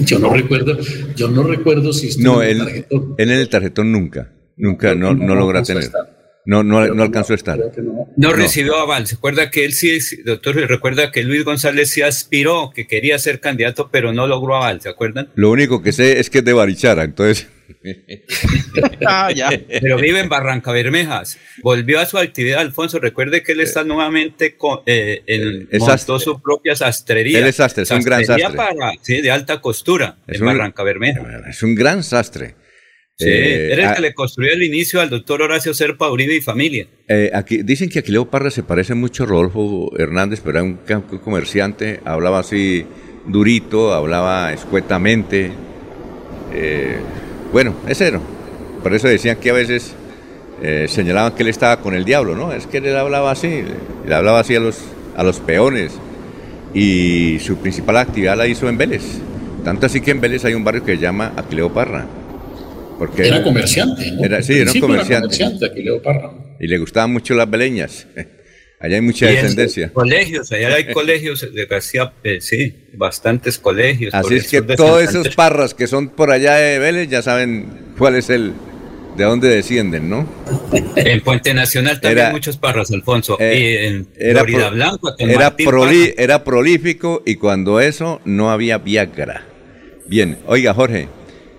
Yo 0.05 0.17
no 0.19 0.33
recuerdo, 0.33 0.75
yo 1.15 1.27
no 1.29 1.43
recuerdo 1.43 1.93
si 1.93 2.07
estuvo 2.07 2.37
No, 2.37 2.43
en 2.43 2.49
el 2.49 2.57
tarjetón. 2.65 3.15
él 3.17 3.31
en 3.31 3.39
el 3.39 3.47
tarjetón 3.49 3.91
nunca. 3.91 4.31
Nunca, 4.57 4.95
no, 4.95 5.13
No, 5.13 5.35
logra 5.35 5.61
tener. 5.61 5.83
estar. 5.83 6.16
No, 6.47 6.63
no, 6.63 6.87
no 6.87 7.03
alcanzó 7.03 7.33
a 7.33 7.35
estar. 7.35 7.59
no. 7.59 8.07
No, 8.15 8.31
recibió 8.31 8.77
aval. 8.77 9.05
¿Se 9.05 9.15
acuerda 9.15 9.51
que 9.51 9.65
él 9.65 9.73
sí, 9.73 9.99
doctor, 10.23 10.55
recuerda 10.55 11.11
que 11.11 11.21
Luis 11.23 11.43
González 11.43 11.89
sí 11.89 12.01
aspiró, 12.01 12.71
que 12.73 12.87
quería 12.87 13.19
ser 13.19 13.41
candidato, 13.41 13.89
pero 13.91 14.13
no 14.13 14.27
logró 14.27 14.55
aval, 14.55 14.79
¿se 14.79 14.87
acuerdan? 14.87 15.27
Lo 15.35 15.51
único 15.51 15.83
que 15.83 15.91
sé 15.91 16.21
es 16.21 16.29
que 16.29 16.37
es 16.37 16.45
de 16.45 16.53
Barichara, 16.53 17.03
entonces. 17.03 17.47
ah, 19.05 19.29
ya. 19.35 19.49
Pero 19.81 19.97
vive 19.97 20.21
en 20.21 20.29
Barranca 20.29 20.71
Bermejas. 20.71 21.37
Volvió 21.61 21.99
a 21.99 22.05
su 22.05 22.17
actividad, 22.17 22.61
Alfonso. 22.61 22.99
Recuerde 22.99 23.43
que 23.43 23.51
él 23.51 23.59
está 23.59 23.83
nuevamente 23.83 24.55
con, 24.55 24.79
eh, 24.85 25.23
en, 25.27 25.67
montó 25.79 26.17
su 26.17 26.41
propia 26.41 26.77
sastrería. 26.77 27.39
Él 27.39 27.47
es 27.47 27.57
sastre, 27.57 27.83
es 27.83 27.91
un 27.91 27.99
gran 27.99 28.23
sastre. 28.23 28.55
Para, 28.55 28.93
sí, 29.01 29.19
de 29.19 29.31
alta 29.31 29.59
costura 29.59 30.15
en 30.25 30.45
Barranca 30.45 30.81
Bermejas. 30.83 31.25
Es 31.49 31.61
un 31.61 31.75
gran 31.75 32.03
sastre. 32.03 32.55
Sí, 33.19 33.29
eh, 33.29 33.73
era 33.73 33.89
el 33.89 33.95
que 33.95 34.01
le 34.01 34.13
construyó 34.13 34.53
el 34.53 34.61
inicio 34.61 35.01
al 35.01 35.09
doctor 35.09 35.41
Horacio 35.41 35.73
Serpa 35.73 36.11
Uribe 36.11 36.35
y 36.35 36.41
familia. 36.41 36.85
Eh, 37.07 37.31
aquí, 37.33 37.63
dicen 37.63 37.89
que 37.89 37.97
Aquileo 37.97 38.29
Parra 38.29 38.51
se 38.51 38.61
parece 38.61 38.93
mucho 38.93 39.23
a 39.23 39.25
Rodolfo 39.25 39.91
Hernández, 39.97 40.39
pero 40.45 40.59
era 40.59 40.63
un 40.63 40.77
comerciante, 41.23 41.99
hablaba 42.05 42.39
así 42.39 42.85
durito, 43.25 43.91
hablaba 43.95 44.53
escuetamente. 44.53 45.49
Eh, 46.53 46.97
bueno, 47.51 47.75
es 47.87 47.97
cero. 47.97 48.21
Por 48.83 48.93
eso 48.93 49.07
decían 49.07 49.37
que 49.37 49.49
a 49.49 49.53
veces 49.53 49.95
señalaban 50.87 51.33
que 51.33 51.41
él 51.41 51.49
estaba 51.49 51.81
con 51.81 51.95
el 51.95 52.05
diablo, 52.05 52.35
¿no? 52.35 52.51
Es 52.51 52.67
que 52.67 52.77
él 52.77 52.95
hablaba 52.95 53.31
así, 53.31 53.63
le 54.07 54.13
hablaba 54.13 54.39
así 54.39 54.55
a 54.55 54.59
los, 54.59 54.79
a 55.15 55.23
los 55.23 55.39
peones. 55.39 55.93
Y 56.75 57.39
su 57.39 57.57
principal 57.57 57.97
actividad 57.97 58.37
la 58.37 58.45
hizo 58.45 58.69
en 58.69 58.77
Vélez. 58.77 59.03
Tanto 59.63 59.87
así 59.87 60.01
que 60.01 60.11
en 60.11 60.21
Vélez 60.21 60.45
hay 60.45 60.53
un 60.53 60.63
barrio 60.63 60.83
que 60.83 60.95
se 60.95 61.01
llama 61.01 61.33
Aquileo 61.35 61.73
Parra 61.73 62.05
porque 62.97 63.27
era 63.27 63.43
comerciante, 63.43 64.11
¿no? 64.11 64.23
Era, 64.23 64.41
sí, 64.41 64.53
era 64.53 64.71
un 64.71 64.79
comerciante. 64.79 65.37
Y 66.59 66.67
le 66.67 66.77
gustaban 66.77 67.11
mucho 67.11 67.33
las 67.35 67.49
beleñas. 67.49 68.07
Allá 68.79 68.95
hay 68.95 69.01
mucha 69.01 69.25
descendencia. 69.25 69.91
Colegios, 69.91 70.51
allá 70.51 70.75
hay 70.75 70.93
colegios, 70.93 71.43
eh, 71.43 72.37
sí, 72.41 72.75
bastantes 72.93 73.57
colegios. 73.57 74.13
Así 74.13 74.35
es 74.35 74.47
que 74.49 74.61
todos 74.61 75.01
esos 75.01 75.29
parras 75.29 75.73
que 75.73 75.87
son 75.87 76.09
por 76.09 76.29
allá 76.29 76.57
de 76.57 76.77
Vélez 76.77 77.09
ya 77.09 77.23
saben 77.23 77.65
cuál 77.97 78.13
es 78.13 78.29
el, 78.29 78.53
de 79.17 79.23
dónde 79.23 79.49
descienden, 79.49 80.09
¿no? 80.11 80.29
En 80.95 81.21
Puente 81.21 81.55
Nacional 81.55 81.99
también 81.99 82.31
muchos 82.31 82.57
parras, 82.57 82.91
Alfonso. 82.91 83.37
Eh, 83.39 83.57
y 83.57 83.85
en 83.87 84.07
era 84.15 84.43
Florida 84.43 84.69
Blanco, 84.69 85.15
era, 85.17 85.55
era 86.15 86.43
prolífico 86.43 87.23
y 87.25 87.35
cuando 87.35 87.79
eso 87.79 88.21
no 88.25 88.51
había 88.51 88.77
Viagra. 88.77 89.43
Bien, 90.05 90.37
oiga 90.45 90.75
Jorge, 90.75 91.07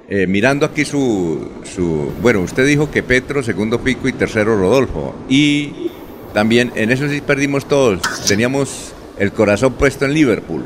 eh, 0.09 0.27
mirando 0.27 0.65
aquí 0.65 0.85
su, 0.85 1.51
su, 1.65 2.13
bueno, 2.23 2.41
usted 2.41 2.67
dijo 2.67 2.91
que 2.91 3.03
Petro, 3.03 3.43
segundo 3.43 3.81
Pico 3.83 4.09
y 4.09 4.13
tercero 4.13 4.57
Rodolfo. 4.59 5.15
Y 5.29 5.91
también 6.33 6.73
en 6.77 6.91
eso 6.91 7.09
sí 7.09 7.21
perdimos 7.21 7.69
todos. 7.69 8.01
Teníamos 8.27 8.95
el 9.19 9.33
corazón 9.33 9.75
puesto 9.75 10.07
en 10.07 10.15
Liverpool. 10.15 10.65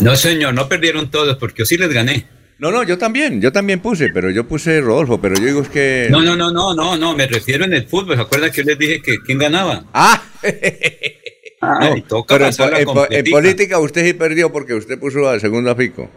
No, 0.00 0.16
señor, 0.16 0.54
no 0.54 0.68
perdieron 0.68 1.10
todos 1.10 1.36
porque 1.36 1.60
yo 1.60 1.66
sí 1.66 1.76
les 1.76 1.92
gané. 1.92 2.26
No, 2.58 2.70
no, 2.70 2.82
yo 2.82 2.98
también, 2.98 3.40
yo 3.40 3.52
también 3.52 3.80
puse, 3.80 4.10
pero 4.10 4.30
yo 4.30 4.46
puse 4.46 4.80
Rodolfo, 4.82 5.18
pero 5.18 5.34
yo 5.36 5.46
digo 5.46 5.62
es 5.62 5.68
que... 5.70 6.08
No, 6.10 6.20
no, 6.20 6.36
no, 6.36 6.52
no, 6.52 6.74
no, 6.74 6.96
no, 6.96 7.16
me 7.16 7.26
refiero 7.26 7.64
en 7.64 7.72
el 7.72 7.86
fútbol, 7.86 8.16
¿se 8.16 8.22
acuerda 8.22 8.50
que 8.50 8.58
yo 8.58 8.64
les 8.64 8.78
dije 8.78 9.00
que 9.00 9.16
quién 9.24 9.38
ganaba? 9.38 9.84
Ah, 9.94 10.22
toca 12.08 12.36
pero 12.36 13.06
en, 13.10 13.30
política 13.30 13.78
usted 13.78 14.04
sí 14.04 14.12
perdió 14.12 14.52
porque 14.52 14.74
usted 14.74 14.98
puso 14.98 15.26
al 15.26 15.40
segundo 15.40 15.70
a 15.70 15.76
Pico. 15.76 16.10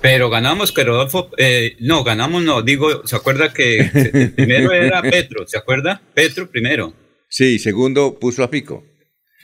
Pero 0.00 0.30
ganamos 0.30 0.72
que 0.72 0.84
Rodolfo, 0.84 1.30
eh, 1.38 1.76
no, 1.80 2.04
ganamos 2.04 2.42
no, 2.42 2.62
digo, 2.62 3.06
¿se 3.06 3.16
acuerda 3.16 3.52
que 3.52 4.32
primero 4.36 4.72
era 4.72 5.02
Petro, 5.02 5.46
¿se 5.46 5.58
acuerda? 5.58 6.00
Petro 6.14 6.50
primero. 6.50 6.92
Sí, 7.28 7.58
segundo 7.58 8.18
puso 8.18 8.42
a 8.42 8.50
Pico. 8.50 8.84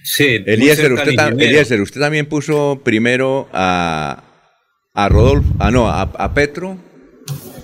Sí. 0.05 0.43
Eliezer, 0.47 0.93
usted, 0.93 1.81
usted 1.81 2.01
también 2.01 2.27
puso 2.27 2.81
primero 2.85 3.49
a, 3.53 4.25
a 4.95 5.09
Rodolfo, 5.09 5.55
ah 5.59 5.71
no, 5.71 5.89
a, 5.89 6.35
Petro. 6.35 6.77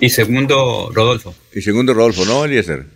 Y 0.01 0.11
segundo 0.11 0.91
Rodolfo. 0.93 1.35
Y 1.53 1.61
segundo 1.61 1.95
Rodolfo, 1.95 2.25
¿no, 2.25 2.45
Eliezer? 2.45 2.87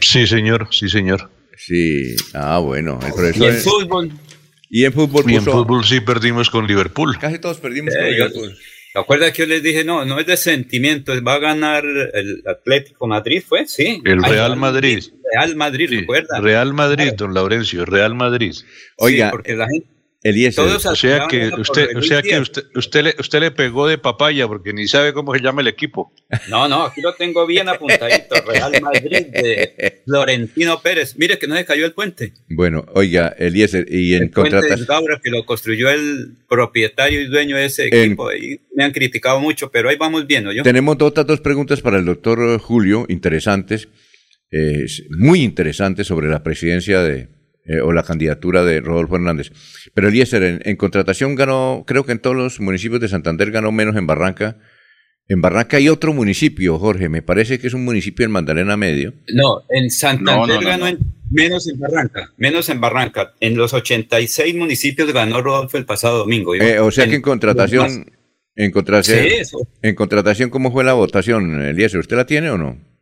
Sí, 0.00 0.26
señor, 0.26 0.68
sí, 0.70 0.88
señor. 0.88 1.30
Sí, 1.56 2.14
ah, 2.34 2.58
bueno. 2.58 2.98
El 3.02 3.42
¿Y 3.42 3.44
en 3.46 3.54
fútbol? 3.56 4.12
Y 4.68 4.84
en 4.84 4.92
fútbol, 4.92 5.30
y 5.30 5.36
en 5.36 5.44
fútbol 5.44 5.84
sí 5.84 6.00
perdimos 6.00 6.50
con 6.50 6.66
Liverpool. 6.66 7.16
Casi 7.18 7.38
todos 7.38 7.58
perdimos 7.58 7.94
con 7.94 8.04
Liverpool. 8.04 8.58
¿Se 8.94 9.00
acuerda 9.00 9.32
que 9.32 9.42
yo 9.42 9.46
les 9.46 9.60
dije, 9.60 9.82
no, 9.82 10.04
no 10.04 10.20
es 10.20 10.26
de 10.26 10.36
sentimiento, 10.36 11.12
va 11.24 11.34
a 11.34 11.38
ganar 11.40 11.84
el 11.84 12.44
Atlético 12.46 13.08
Madrid, 13.08 13.42
fue? 13.44 13.66
Sí. 13.66 14.00
El 14.04 14.22
Real 14.22 14.56
Madrid. 14.56 15.02
Real 15.32 15.56
Madrid, 15.56 15.90
¿recuerda? 15.90 16.40
Real 16.40 16.72
Madrid, 16.74 17.12
don 17.16 17.34
Laurencio, 17.34 17.84
Real 17.84 18.14
Madrid. 18.14 18.54
Oiga, 18.98 19.32
porque 19.32 19.56
la 19.56 19.66
gente, 19.66 19.88
o 20.24 20.96
sea 20.96 21.26
que 21.28 21.50
usted, 21.58 21.96
o 21.96 22.02
sea 22.02 22.22
que 22.22 22.38
usted, 22.38 22.64
usted, 22.74 23.02
le, 23.02 23.14
usted 23.18 23.40
le 23.40 23.50
pegó 23.50 23.86
de 23.86 23.98
papaya 23.98 24.48
porque 24.48 24.72
ni 24.72 24.88
sabe 24.88 25.12
cómo 25.12 25.34
se 25.34 25.42
llama 25.42 25.60
el 25.60 25.68
equipo. 25.68 26.14
No, 26.48 26.66
no, 26.66 26.84
aquí 26.84 27.02
lo 27.02 27.14
tengo 27.14 27.46
bien 27.46 27.68
apuntadito. 27.68 28.34
Real 28.46 28.72
Madrid 28.80 29.26
de 29.26 30.02
Florentino 30.06 30.80
Pérez. 30.80 31.16
Mire 31.18 31.38
que 31.38 31.46
no 31.46 31.56
se 31.56 31.64
cayó 31.66 31.84
el 31.84 31.92
puente. 31.92 32.32
Bueno, 32.48 32.86
oiga, 32.94 33.34
Eliezer, 33.38 33.86
y 33.88 34.14
en 34.14 34.28
contratación. 34.28 34.86
que 35.22 35.30
lo 35.30 35.44
construyó 35.44 35.90
el 35.90 36.36
propietario 36.48 37.20
y 37.20 37.26
dueño 37.26 37.56
de 37.56 37.66
ese 37.66 37.88
equipo. 37.88 38.32
y 38.32 38.60
me 38.74 38.84
han 38.84 38.92
criticado 38.92 39.40
mucho, 39.40 39.70
pero 39.70 39.90
ahí 39.90 39.96
vamos 39.96 40.26
viendo. 40.26 40.52
¿yo? 40.52 40.62
Tenemos 40.62 40.96
otras 41.00 41.26
dos 41.26 41.40
preguntas 41.40 41.82
para 41.82 41.98
el 41.98 42.04
doctor 42.06 42.58
Julio, 42.58 43.04
interesantes, 43.08 43.88
eh, 44.50 44.86
muy 45.10 45.42
interesantes 45.42 46.06
sobre 46.06 46.28
la 46.28 46.42
presidencia 46.42 47.02
de, 47.02 47.28
eh, 47.66 47.80
o 47.80 47.92
la 47.92 48.02
candidatura 48.02 48.64
de 48.64 48.80
Rodolfo 48.80 49.16
Hernández. 49.16 49.50
Pero 49.94 50.08
Eliezer, 50.08 50.42
en, 50.42 50.60
en, 50.64 50.76
contratación 50.76 51.34
ganó, 51.34 51.84
creo 51.86 52.04
que 52.04 52.12
en 52.12 52.18
todos 52.18 52.36
los 52.36 52.60
municipios 52.60 53.00
de 53.00 53.08
Santander 53.08 53.50
ganó 53.50 53.72
menos 53.72 53.96
en 53.96 54.06
Barranca. 54.06 54.58
En 55.26 55.40
Barranca 55.40 55.78
hay 55.78 55.88
otro 55.88 56.12
municipio, 56.12 56.78
Jorge, 56.78 57.08
me 57.08 57.22
parece 57.22 57.58
que 57.58 57.66
es 57.66 57.72
un 57.72 57.84
municipio 57.84 58.26
en 58.26 58.32
Magdalena 58.32 58.76
Medio. 58.76 59.14
No, 59.32 59.62
en 59.70 59.90
Santander 59.90 60.62
ganó 60.62 60.86
menos 61.30 61.66
en 61.66 61.78
Barranca, 61.80 62.32
menos 62.36 62.68
en 62.68 62.80
Barranca. 62.80 63.32
En 63.40 63.56
los 63.56 63.72
86 63.72 64.54
municipios 64.54 65.10
ganó 65.14 65.40
Rodolfo 65.40 65.78
el 65.78 65.86
pasado 65.86 66.18
domingo. 66.18 66.54
Eh, 66.54 66.78
o 66.78 66.90
sea 66.90 67.08
que 67.08 67.14
en 67.14 67.22
contratación, 67.22 68.12
en 68.54 68.70
contratación, 68.70 69.26
en 69.80 69.94
contratación, 69.94 70.50
¿cómo 70.50 70.70
fue 70.70 70.84
la 70.84 70.92
votación, 70.92 71.62
Eliezer? 71.62 72.00
¿Usted 72.00 72.16
la 72.16 72.26
tiene 72.26 72.50
o 72.50 72.58
no? 72.58 72.93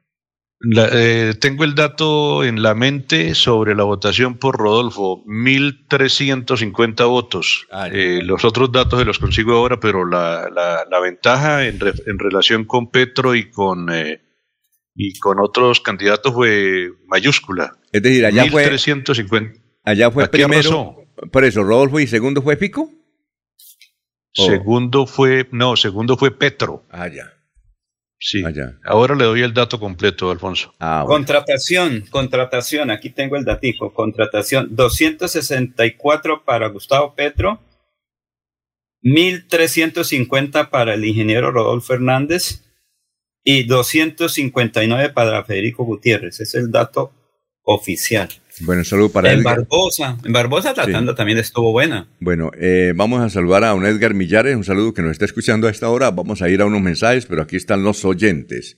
Eh, 0.65 1.35
tengo 1.41 1.65
el 1.65 1.75
dato 1.75 2.45
en 2.45 2.63
la 2.63 2.75
mente 2.75 3.35
sobre 3.35 3.75
la 3.75 3.83
votación 3.83 4.37
por 4.39 4.57
Rodolfo, 4.57 5.25
1.350 5.25 7.09
votos. 7.09 7.67
Ah, 7.73 7.89
eh, 7.91 8.21
los 8.23 8.45
otros 8.45 8.71
datos 8.71 9.01
se 9.01 9.05
los 9.05 9.19
consigo 9.19 9.55
ahora, 9.55 9.81
pero 9.81 10.07
la, 10.07 10.49
la, 10.89 11.01
ventaja 11.01 11.67
en, 11.67 11.81
en, 12.07 12.19
relación 12.19 12.65
con 12.65 12.91
Petro 12.91 13.35
y 13.35 13.51
con, 13.51 13.93
eh, 13.93 14.23
y 14.95 15.19
con 15.19 15.41
otros 15.41 15.81
candidatos 15.81 16.33
fue 16.33 16.91
mayúscula. 17.09 17.77
Es 17.91 18.03
decir, 18.03 18.25
allá 18.25 18.45
1350. 18.45 19.29
fue... 19.29 19.63
Allá 19.85 20.11
fue 20.11 20.29
primero... 20.29 20.99
Por 21.31 21.45
eso, 21.45 21.63
Rodolfo 21.63 22.01
y 22.01 22.07
segundo 22.07 22.41
fue 22.43 22.57
Pico. 22.57 22.91
Segundo 24.33 25.07
fue, 25.07 25.47
no, 25.53 25.77
segundo 25.77 26.17
fue 26.17 26.31
Petro. 26.31 26.85
Ah, 26.91 27.09
ya. 27.09 27.33
Sí. 28.25 28.41
Ahora 28.85 29.17
le 29.17 29.25
doy 29.25 29.43
el 29.43 29.53
dato 29.53 29.81
completo, 29.81 30.31
Alfonso. 30.31 30.73
Ah, 30.79 31.03
contratación, 31.05 32.05
contratación, 32.09 32.93
aquí 32.93 33.11
tengo 33.11 33.35
el 33.37 33.45
datico. 33.45 33.93
Contratación, 33.93 34.69
264 34.71 36.45
para 36.45 36.69
Gustavo 36.69 37.17
Petro, 37.17 37.61
1350 39.01 40.71
para 40.71 40.95
el 40.95 41.05
ingeniero 41.05 41.51
Rodolfo 41.51 41.95
Hernández 41.95 42.63
y 43.43 43.65
259 43.65 45.09
para 45.09 45.43
Federico 45.43 45.85
Gutiérrez. 45.85 46.39
es 46.39 46.55
el 46.55 46.71
dato 46.71 47.13
oficial. 47.65 48.29
Bueno, 48.61 48.85
saludo 48.85 49.11
para 49.11 49.33
en 49.33 49.43
Barbosa, 49.43 50.19
en 50.25 50.33
Barbosa 50.33 50.75
tratando 50.75 51.15
también 51.15 51.39
estuvo 51.39 51.73
buena. 51.73 52.09
Bueno, 52.21 52.51
eh, 52.59 52.93
vamos 52.95 53.23
a 53.23 53.31
saludar 53.31 53.65
a 53.65 53.75
un 53.75 53.87
Edgar 53.87 54.15
Millares, 54.15 54.57
un 54.57 54.65
saludo 54.65 54.93
que 54.93 55.03
nos 55.03 55.13
está 55.13 55.25
escuchando 55.25 55.67
a 55.67 55.71
esta 55.71 55.89
hora. 55.89 56.11
Vamos 56.11 56.43
a 56.43 56.49
ir 56.49 56.61
a 56.61 56.67
unos 56.67 56.81
mensajes, 56.83 57.27
pero 57.27 57.43
aquí 57.43 57.57
están 57.57 57.83
los 57.83 58.05
oyentes. 58.05 58.77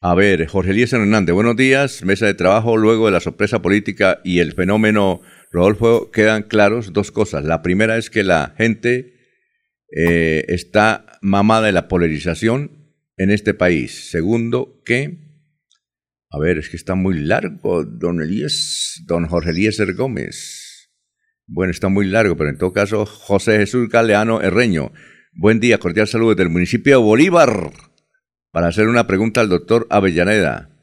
A 0.00 0.14
ver, 0.14 0.46
Jorge 0.46 0.72
Eliezer 0.72 1.00
Hernández, 1.00 1.34
buenos 1.34 1.56
días. 1.56 2.04
Mesa 2.04 2.26
de 2.26 2.34
trabajo, 2.34 2.76
luego 2.76 3.06
de 3.06 3.12
la 3.12 3.20
sorpresa 3.20 3.62
política 3.62 4.20
y 4.24 4.40
el 4.40 4.52
fenómeno 4.52 5.22
Rodolfo, 5.50 6.10
quedan 6.10 6.42
claros 6.42 6.92
dos 6.92 7.10
cosas. 7.10 7.44
La 7.44 7.62
primera 7.62 7.96
es 7.96 8.10
que 8.10 8.22
la 8.22 8.54
gente 8.58 9.14
eh, 9.96 10.44
está 10.48 11.18
mamada 11.22 11.66
de 11.66 11.72
la 11.72 11.88
polarización 11.88 12.92
en 13.16 13.30
este 13.30 13.54
país. 13.54 14.10
Segundo, 14.10 14.82
que 14.84 15.25
a 16.36 16.38
ver, 16.38 16.58
es 16.58 16.68
que 16.68 16.76
está 16.76 16.94
muy 16.94 17.18
largo, 17.18 17.84
don 17.84 18.20
Elías, 18.20 19.02
don 19.06 19.26
Jorge 19.26 19.50
Eliezer 19.50 19.94
Gómez. 19.94 20.90
Bueno, 21.46 21.70
está 21.70 21.88
muy 21.88 22.06
largo, 22.06 22.36
pero 22.36 22.50
en 22.50 22.58
todo 22.58 22.74
caso, 22.74 23.06
José 23.06 23.56
Jesús 23.56 23.88
Galeano 23.88 24.42
Herreño. 24.42 24.92
Buen 25.32 25.60
día, 25.60 25.78
cordial 25.78 26.06
saludo 26.06 26.30
desde 26.30 26.42
el 26.42 26.50
municipio 26.50 26.98
de 26.98 27.02
Bolívar. 27.02 27.72
Para 28.50 28.68
hacer 28.68 28.86
una 28.88 29.06
pregunta 29.06 29.40
al 29.40 29.48
doctor 29.48 29.86
Avellaneda. 29.88 30.76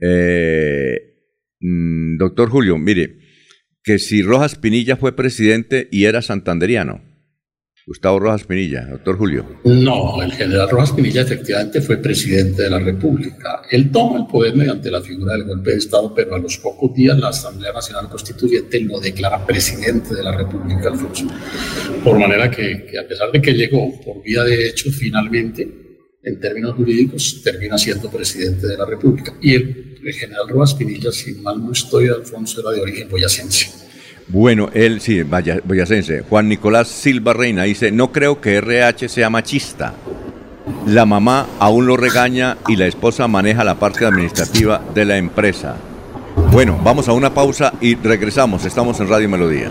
Eh, 0.00 1.14
mm, 1.60 2.16
doctor 2.16 2.48
Julio, 2.50 2.76
mire, 2.76 3.18
que 3.84 4.00
si 4.00 4.22
Rojas 4.22 4.56
Pinilla 4.56 4.96
fue 4.96 5.14
presidente 5.14 5.88
y 5.92 6.06
era 6.06 6.22
santanderiano. 6.22 7.04
Gustavo 7.88 8.18
Rojas 8.18 8.44
Pinilla, 8.44 8.84
doctor 8.84 9.16
Julio. 9.16 9.60
No, 9.64 10.22
el 10.22 10.30
general 10.32 10.68
Rojas 10.68 10.92
Pinilla 10.92 11.22
efectivamente 11.22 11.80
fue 11.80 11.96
presidente 11.96 12.64
de 12.64 12.68
la 12.68 12.78
República. 12.78 13.62
Él 13.70 13.90
toma 13.90 14.18
el 14.20 14.26
poder 14.26 14.54
mediante 14.54 14.90
la 14.90 15.00
figura 15.00 15.32
del 15.32 15.44
golpe 15.44 15.70
de 15.70 15.78
Estado, 15.78 16.12
pero 16.14 16.34
a 16.34 16.38
los 16.38 16.58
pocos 16.58 16.92
días 16.92 17.18
la 17.18 17.28
Asamblea 17.28 17.72
Nacional 17.72 18.10
Constituyente 18.10 18.78
lo 18.80 19.00
declara 19.00 19.46
presidente 19.46 20.14
de 20.14 20.22
la 20.22 20.36
República, 20.36 20.90
Alfonso. 20.90 21.28
Por 22.04 22.18
manera 22.18 22.50
que, 22.50 22.92
a 23.02 23.08
pesar 23.08 23.32
de 23.32 23.40
que 23.40 23.54
llegó 23.54 23.98
por 24.04 24.22
vía 24.22 24.44
de 24.44 24.68
hecho, 24.68 24.90
finalmente, 24.90 25.66
en 26.22 26.38
términos 26.38 26.74
jurídicos, 26.74 27.40
termina 27.42 27.78
siendo 27.78 28.10
presidente 28.10 28.66
de 28.66 28.76
la 28.76 28.84
República. 28.84 29.32
Y 29.40 29.54
el, 29.54 29.98
el 30.04 30.12
general 30.12 30.46
Rojas 30.46 30.74
Pinilla, 30.74 31.10
si 31.10 31.36
mal 31.36 31.64
no 31.64 31.72
estoy, 31.72 32.08
Alfonso, 32.08 32.60
era 32.60 32.70
de 32.72 32.82
origen 32.82 33.08
boyacense. 33.08 33.87
Bueno, 34.28 34.68
él 34.74 35.00
sí, 35.00 35.22
vaya, 35.22 35.58
boyacense. 35.64 36.22
Juan 36.28 36.48
Nicolás 36.48 36.88
Silva 36.88 37.32
Reina 37.32 37.62
dice, 37.62 37.90
no 37.90 38.12
creo 38.12 38.40
que 38.40 38.56
RH 38.56 39.08
sea 39.08 39.30
machista. 39.30 39.94
La 40.86 41.06
mamá 41.06 41.46
aún 41.58 41.86
lo 41.86 41.96
regaña 41.96 42.58
y 42.68 42.76
la 42.76 42.86
esposa 42.86 43.26
maneja 43.26 43.64
la 43.64 43.76
parte 43.76 44.04
administrativa 44.04 44.82
de 44.94 45.04
la 45.06 45.16
empresa. 45.16 45.76
Bueno, 46.52 46.78
vamos 46.82 47.08
a 47.08 47.12
una 47.12 47.32
pausa 47.32 47.72
y 47.80 47.94
regresamos. 47.94 48.64
Estamos 48.66 49.00
en 49.00 49.08
Radio 49.08 49.28
Melodía. 49.30 49.70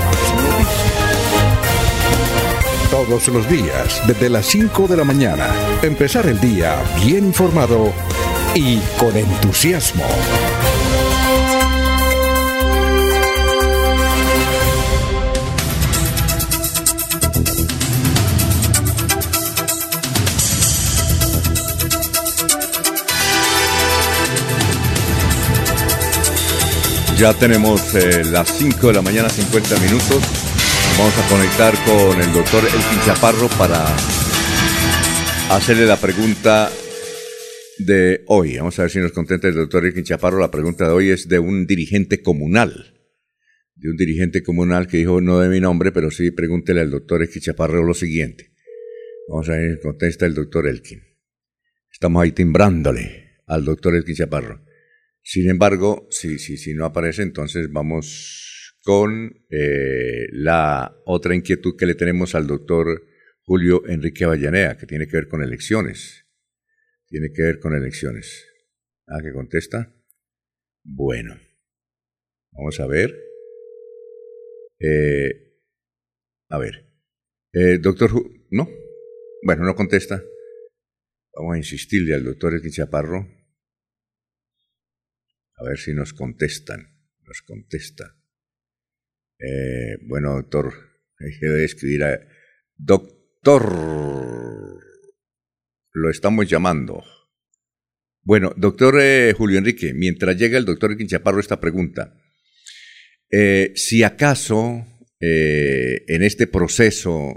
Todos 2.91 3.29
los 3.29 3.49
días, 3.49 4.05
desde 4.05 4.29
las 4.29 4.45
5 4.47 4.85
de 4.85 4.97
la 4.97 5.05
mañana, 5.05 5.47
empezar 5.81 6.25
el 6.25 6.41
día 6.41 6.75
bien 7.01 7.25
informado 7.25 7.93
y 8.53 8.79
con 8.99 9.15
entusiasmo. 9.15 10.03
Ya 27.17 27.33
tenemos 27.33 27.95
eh, 27.95 28.25
las 28.25 28.49
5 28.49 28.87
de 28.87 28.93
la 28.93 29.01
mañana, 29.01 29.29
50 29.29 29.77
minutos. 29.79 30.40
Vamos 31.01 31.17
a 31.17 31.29
conectar 31.29 31.73
con 31.83 32.21
el 32.21 32.31
doctor 32.31 32.63
Elkin 32.63 32.99
Chaparro 33.03 33.47
para 33.57 33.83
hacerle 35.49 35.87
la 35.87 35.99
pregunta 35.99 36.71
de 37.79 38.23
hoy. 38.27 38.57
Vamos 38.57 38.77
a 38.77 38.83
ver 38.83 38.91
si 38.91 38.99
nos 38.99 39.11
contenta 39.11 39.47
el 39.47 39.55
doctor 39.55 39.83
Elkin 39.83 40.03
Chaparro. 40.03 40.39
La 40.39 40.51
pregunta 40.51 40.85
de 40.85 40.91
hoy 40.91 41.09
es 41.09 41.27
de 41.27 41.39
un 41.39 41.65
dirigente 41.65 42.21
comunal. 42.21 43.01
De 43.73 43.89
un 43.89 43.97
dirigente 43.97 44.43
comunal 44.43 44.85
que 44.85 44.97
dijo 44.97 45.21
no 45.21 45.39
de 45.39 45.49
mi 45.49 45.59
nombre, 45.59 45.91
pero 45.91 46.11
sí 46.11 46.29
pregúntele 46.29 46.81
al 46.81 46.91
doctor 46.91 47.23
Elkin 47.23 47.41
Chaparro 47.41 47.83
lo 47.83 47.95
siguiente. 47.95 48.53
Vamos 49.27 49.49
a 49.49 49.53
ver 49.53 49.77
si 49.77 49.81
contesta 49.81 50.27
el 50.27 50.35
doctor 50.35 50.67
Elkin. 50.67 51.01
Estamos 51.91 52.21
ahí 52.21 52.31
timbrándole 52.31 53.39
al 53.47 53.65
doctor 53.65 53.95
Elkin 53.95 54.13
Chaparro. 54.13 54.63
Sin 55.23 55.49
embargo, 55.49 56.07
si, 56.11 56.37
si, 56.37 56.57
si 56.57 56.75
no 56.75 56.85
aparece, 56.85 57.23
entonces 57.23 57.71
vamos 57.71 58.50
con 58.83 59.45
eh, 59.49 60.27
la 60.31 60.95
otra 61.05 61.35
inquietud 61.35 61.75
que 61.77 61.85
le 61.85 61.95
tenemos 61.95 62.35
al 62.35 62.47
doctor 62.47 63.05
Julio 63.43 63.87
Enrique 63.87 64.23
Avellaneda, 64.23 64.77
que 64.77 64.85
tiene 64.85 65.07
que 65.07 65.17
ver 65.17 65.27
con 65.27 65.43
elecciones. 65.43 66.25
Tiene 67.07 67.31
que 67.33 67.43
ver 67.43 67.59
con 67.59 67.75
elecciones. 67.75 68.47
Ah, 69.07 69.19
que 69.21 69.33
contesta. 69.33 69.93
Bueno, 70.83 71.39
vamos 72.51 72.79
a 72.79 72.87
ver. 72.87 73.15
Eh, 74.79 75.57
a 76.49 76.57
ver. 76.57 76.87
Eh, 77.53 77.77
doctor, 77.79 78.11
¿no? 78.49 78.69
Bueno, 79.43 79.65
no 79.65 79.75
contesta. 79.75 80.23
Vamos 81.33 81.55
a 81.55 81.57
insistirle 81.57 82.13
al 82.13 82.23
doctor 82.23 82.53
Elkin 82.53 82.71
Chaparro. 82.71 83.27
A 85.55 85.63
ver 85.63 85.77
si 85.77 85.93
nos 85.93 86.13
contestan. 86.13 86.97
Nos 87.23 87.41
contesta. 87.41 88.20
Eh, 89.41 89.97
bueno, 90.03 90.35
doctor, 90.35 90.73
debe 91.41 91.65
escribir 91.65 92.03
a... 92.03 92.19
Doctor, 92.77 93.73
lo 95.93 96.09
estamos 96.09 96.47
llamando. 96.47 97.03
Bueno, 98.23 98.53
doctor 98.55 98.99
eh, 99.01 99.33
Julio 99.35 99.57
Enrique, 99.57 99.93
mientras 99.93 100.37
llega 100.37 100.57
el 100.57 100.65
doctor 100.65 100.95
Quinchaparro 100.95 101.39
esta 101.39 101.59
pregunta, 101.59 102.15
eh, 103.31 103.71
si 103.75 104.03
acaso 104.03 104.85
eh, 105.19 106.03
en 106.07 106.21
este 106.21 106.45
proceso, 106.45 107.33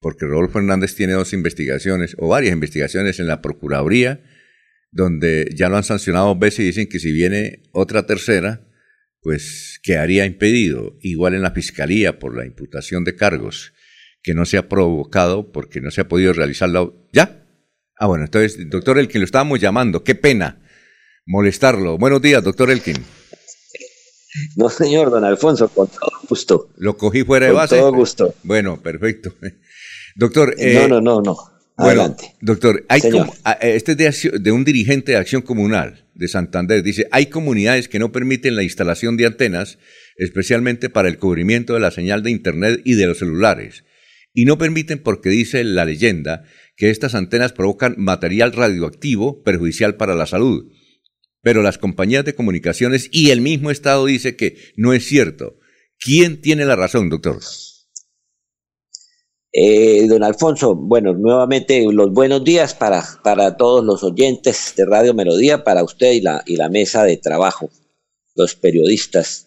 porque 0.00 0.26
Rodolfo 0.26 0.58
Hernández 0.58 0.96
tiene 0.96 1.12
dos 1.12 1.32
investigaciones 1.32 2.16
o 2.18 2.28
varias 2.28 2.52
investigaciones 2.52 3.20
en 3.20 3.28
la 3.28 3.40
Procuraduría, 3.40 4.24
donde 4.90 5.48
ya 5.54 5.68
lo 5.68 5.76
han 5.76 5.84
sancionado 5.84 6.28
dos 6.28 6.38
veces 6.38 6.60
y 6.60 6.64
dicen 6.64 6.88
que 6.88 6.98
si 6.98 7.12
viene 7.12 7.62
otra 7.72 8.06
tercera, 8.06 8.65
pues 9.26 9.80
quedaría 9.82 10.24
impedido. 10.24 10.94
Igual 11.00 11.34
en 11.34 11.42
la 11.42 11.50
Fiscalía 11.50 12.20
por 12.20 12.36
la 12.36 12.46
imputación 12.46 13.02
de 13.02 13.16
cargos 13.16 13.72
que 14.22 14.34
no 14.34 14.44
se 14.44 14.56
ha 14.56 14.68
provocado 14.68 15.50
porque 15.50 15.80
no 15.80 15.90
se 15.90 16.00
ha 16.02 16.06
podido 16.06 16.32
realizar 16.32 16.68
la... 16.68 16.88
¿Ya? 17.12 17.44
Ah, 17.98 18.06
bueno, 18.06 18.22
entonces, 18.26 18.56
doctor 18.70 19.00
Elkin, 19.00 19.20
lo 19.20 19.24
estábamos 19.24 19.58
llamando. 19.58 20.04
Qué 20.04 20.14
pena 20.14 20.62
molestarlo. 21.26 21.98
Buenos 21.98 22.22
días, 22.22 22.40
doctor 22.44 22.70
Elkin. 22.70 22.94
No, 24.54 24.70
señor, 24.70 25.10
don 25.10 25.24
Alfonso, 25.24 25.70
con 25.70 25.88
todo 25.88 26.12
gusto. 26.28 26.70
Lo 26.76 26.96
cogí 26.96 27.24
fuera 27.24 27.46
de 27.46 27.52
Con 27.52 27.56
base. 27.62 27.78
todo 27.78 27.92
gusto. 27.92 28.32
Bueno, 28.44 28.80
perfecto. 28.80 29.34
Doctor, 30.14 30.54
No, 30.56 30.62
eh, 30.62 30.86
no, 30.88 31.00
no, 31.00 31.20
no. 31.20 31.36
Bueno, 31.36 31.55
Adelante. 31.76 32.34
doctor, 32.40 32.84
hay 32.88 33.00
como- 33.00 33.34
ah, 33.44 33.58
eh, 33.60 33.74
este 33.76 33.92
es 33.92 33.98
de, 33.98 34.06
acción- 34.08 34.42
de 34.42 34.52
un 34.52 34.64
dirigente 34.64 35.12
de 35.12 35.18
Acción 35.18 35.42
Comunal 35.42 36.06
de 36.14 36.28
Santander. 36.28 36.82
Dice, 36.82 37.06
hay 37.10 37.26
comunidades 37.26 37.88
que 37.88 37.98
no 37.98 38.12
permiten 38.12 38.56
la 38.56 38.62
instalación 38.62 39.16
de 39.16 39.26
antenas, 39.26 39.78
especialmente 40.16 40.88
para 40.88 41.08
el 41.08 41.18
cubrimiento 41.18 41.74
de 41.74 41.80
la 41.80 41.90
señal 41.90 42.22
de 42.22 42.30
Internet 42.30 42.80
y 42.84 42.94
de 42.94 43.06
los 43.06 43.18
celulares. 43.18 43.84
Y 44.32 44.44
no 44.44 44.58
permiten 44.58 44.98
porque 44.98 45.28
dice 45.30 45.64
la 45.64 45.84
leyenda 45.84 46.44
que 46.76 46.90
estas 46.90 47.14
antenas 47.14 47.52
provocan 47.52 47.94
material 47.98 48.52
radioactivo 48.52 49.42
perjudicial 49.42 49.96
para 49.96 50.14
la 50.14 50.26
salud. 50.26 50.70
Pero 51.42 51.62
las 51.62 51.78
compañías 51.78 52.24
de 52.24 52.34
comunicaciones 52.34 53.08
y 53.12 53.30
el 53.30 53.40
mismo 53.40 53.70
Estado 53.70 54.04
dice 54.06 54.36
que 54.36 54.56
no 54.76 54.92
es 54.92 55.04
cierto. 55.06 55.58
¿Quién 55.98 56.40
tiene 56.40 56.64
la 56.64 56.76
razón, 56.76 57.08
doctor? 57.08 57.40
Eh, 59.58 60.06
don 60.06 60.22
Alfonso, 60.22 60.74
bueno, 60.74 61.14
nuevamente 61.14 61.82
los 61.90 62.12
buenos 62.12 62.44
días 62.44 62.74
para, 62.74 63.02
para 63.24 63.56
todos 63.56 63.82
los 63.82 64.04
oyentes 64.04 64.74
de 64.76 64.84
Radio 64.84 65.14
Melodía, 65.14 65.64
para 65.64 65.82
usted 65.82 66.12
y 66.12 66.20
la, 66.20 66.42
y 66.44 66.56
la 66.56 66.68
mesa 66.68 67.04
de 67.04 67.16
trabajo, 67.16 67.70
los 68.34 68.54
periodistas. 68.54 69.46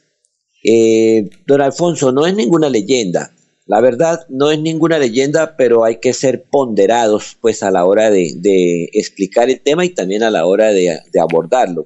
Eh, 0.64 1.30
don 1.46 1.62
Alfonso, 1.62 2.12
no 2.12 2.26
es 2.26 2.34
ninguna 2.34 2.70
leyenda. 2.70 3.32
La 3.68 3.82
verdad, 3.82 4.26
no 4.30 4.50
es 4.50 4.60
ninguna 4.60 4.98
leyenda, 4.98 5.56
pero 5.56 5.86
hay 5.86 6.00
que 6.00 6.14
ser 6.14 6.46
ponderados 6.50 7.38
pues 7.40 7.62
a 7.62 7.70
la 7.70 7.86
hora 7.86 8.10
de, 8.10 8.34
de 8.36 8.90
explicar 8.94 9.52
el 9.52 9.62
tema 9.62 9.86
y 9.86 9.90
también 9.90 10.24
a 10.24 10.32
la 10.32 10.48
hora 10.48 10.74
de, 10.74 11.02
de 11.14 11.20
abordarlo. 11.20 11.86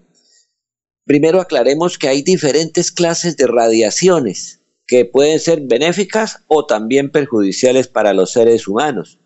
primero 1.03 1.41
aclaremos 1.41 1.97
que 1.97 2.07
hay 2.07 2.21
diferentes 2.21 2.89
clases 2.89 3.35
de 3.35 3.47
radiaciones 3.47 4.62
que 4.93 5.05
pueden 5.05 5.39
ser 5.39 5.61
benéficas 5.61 6.43
o 6.45 6.67
también 6.67 7.09
perjudiciales 7.09 7.87
para 7.87 8.13
los 8.13 8.31
seres 8.31 8.67
humanos. 8.67 9.19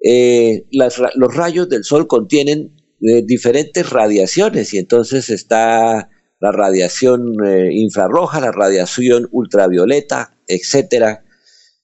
Eh, 0.00 0.66
los 0.70 1.34
rayos 1.34 1.68
del 1.68 1.82
sol 1.82 2.06
contienen 2.06 2.76
eh, 3.00 3.22
diferentes 3.24 3.90
radiaciones 3.90 4.72
y 4.72 4.78
entonces 4.78 5.30
está 5.30 6.10
la 6.38 6.52
radiación 6.52 7.34
eh, 7.44 7.70
infrarroja, 7.72 8.38
la 8.38 8.52
radiación 8.52 9.26
ultravioleta, 9.32 10.38
etcétera, 10.46 11.24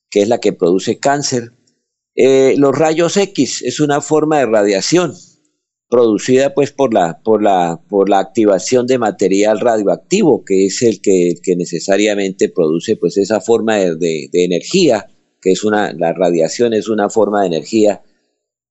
que 0.08 0.22
es 0.22 0.28
la 0.28 0.38
que 0.38 0.52
produce 0.52 1.00
cáncer. 1.00 1.54
los 2.14 2.78
rayos 2.78 3.16
X 3.16 3.62
es 3.62 3.80
una 3.80 4.00
forma 4.00 4.38
de 4.38 4.46
radiación 4.46 5.14
producida 5.90 6.54
pues 6.54 6.70
por 6.70 6.94
la, 6.94 7.20
por 7.22 7.42
la, 7.42 7.82
por 7.88 8.08
la 8.08 8.20
activación 8.20 8.86
de 8.86 8.98
material 8.98 9.58
radioactivo, 9.58 10.44
que 10.44 10.66
es 10.66 10.80
el 10.82 11.00
que, 11.02 11.34
que 11.42 11.56
necesariamente 11.56 12.48
produce 12.48 12.96
pues 12.96 13.18
esa 13.18 13.40
forma 13.40 13.76
de, 13.76 13.96
de, 13.96 14.44
energía, 14.44 15.08
que 15.42 15.50
es 15.50 15.64
una, 15.64 15.92
la 15.92 16.12
radiación 16.12 16.74
es 16.74 16.88
una 16.88 17.10
forma 17.10 17.40
de 17.40 17.48
energía 17.48 18.02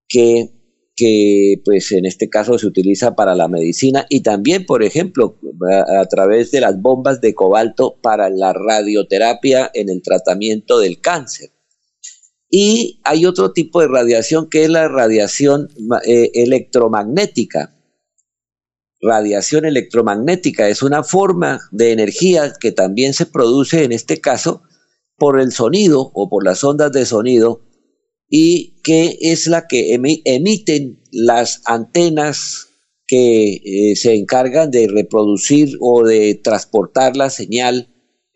que, 0.08 0.50
que 0.96 1.62
pues 1.66 1.92
en 1.92 2.06
este 2.06 2.30
caso 2.30 2.58
se 2.58 2.68
utiliza 2.68 3.16
para 3.16 3.36
la 3.36 3.50
medicina 3.50 4.06
y 4.10 4.22
también, 4.22 4.66
por 4.66 4.82
ejemplo, 4.82 5.38
a, 5.70 6.00
a 6.00 6.06
través 6.06 6.52
de 6.52 6.62
las 6.62 6.82
bombas 6.82 7.20
de 7.20 7.36
cobalto 7.36 7.98
para 8.02 8.30
la 8.30 8.54
radioterapia 8.54 9.70
en 9.74 9.90
el 9.90 10.02
tratamiento 10.02 10.80
del 10.80 11.02
cáncer. 11.02 11.50
Y 12.50 13.00
hay 13.04 13.26
otro 13.26 13.52
tipo 13.52 13.82
de 13.82 13.88
radiación 13.88 14.50
que 14.50 14.64
es 14.64 14.70
la 14.70 14.88
radiación 14.88 15.70
eh, 16.06 16.32
electromagnética. 16.34 17.76
Radiación 19.02 19.66
electromagnética 19.66 20.68
es 20.68 20.82
una 20.82 21.04
forma 21.04 21.60
de 21.72 21.92
energía 21.92 22.54
que 22.60 22.72
también 22.72 23.14
se 23.14 23.26
produce 23.26 23.84
en 23.84 23.92
este 23.92 24.20
caso 24.20 24.64
por 25.16 25.40
el 25.40 25.52
sonido 25.52 26.12
o 26.14 26.30
por 26.30 26.44
las 26.44 26.64
ondas 26.64 26.92
de 26.92 27.06
sonido 27.06 27.62
y 28.28 28.82
que 28.82 29.18
es 29.22 29.48
la 29.48 29.68
que 29.68 29.94
emiten 29.94 31.02
las 31.12 31.62
antenas 31.66 32.68
que 33.06 33.54
eh, 33.64 33.96
se 33.96 34.16
encargan 34.16 34.70
de 34.70 34.88
reproducir 34.88 35.78
o 35.82 36.04
de 36.04 36.36
transportar 36.36 37.16
la 37.16 37.30
señal 37.30 37.89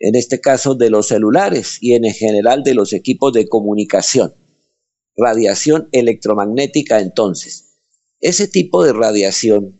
en 0.03 0.15
este 0.15 0.41
caso 0.41 0.75
de 0.75 0.89
los 0.89 1.07
celulares 1.07 1.77
y 1.79 1.93
en 1.93 2.03
general 2.03 2.61
de 2.61 2.73
los 2.73 2.91
equipos 2.91 3.31
de 3.31 3.47
comunicación. 3.47 4.35
Radiación 5.15 5.87
electromagnética 5.93 6.99
entonces. 6.99 7.77
Ese 8.19 8.49
tipo 8.49 8.83
de 8.83 8.91
radiación 8.91 9.79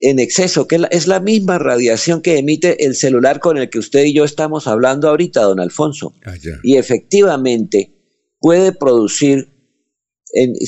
en 0.00 0.20
exceso, 0.20 0.66
que 0.66 0.80
es 0.90 1.06
la 1.06 1.20
misma 1.20 1.58
radiación 1.58 2.22
que 2.22 2.38
emite 2.38 2.86
el 2.86 2.96
celular 2.96 3.40
con 3.40 3.58
el 3.58 3.68
que 3.68 3.78
usted 3.78 4.04
y 4.04 4.14
yo 4.14 4.24
estamos 4.24 4.66
hablando 4.66 5.10
ahorita, 5.10 5.42
don 5.42 5.60
Alfonso. 5.60 6.14
Ah, 6.24 6.34
y 6.62 6.76
efectivamente 6.76 7.92
puede 8.40 8.72
producir, 8.72 9.52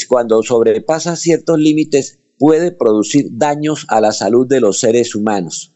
cuando 0.09 0.43
sobrepasa 0.43 1.17
ciertos 1.17 1.59
límites, 1.59 2.21
puede 2.39 2.71
producir 2.71 3.29
daños 3.33 3.87
a 3.89 4.03
la 4.03 4.13
salud 4.13 4.47
de 4.47 4.61
los 4.61 4.79
seres 4.79 5.15
humanos 5.15 5.74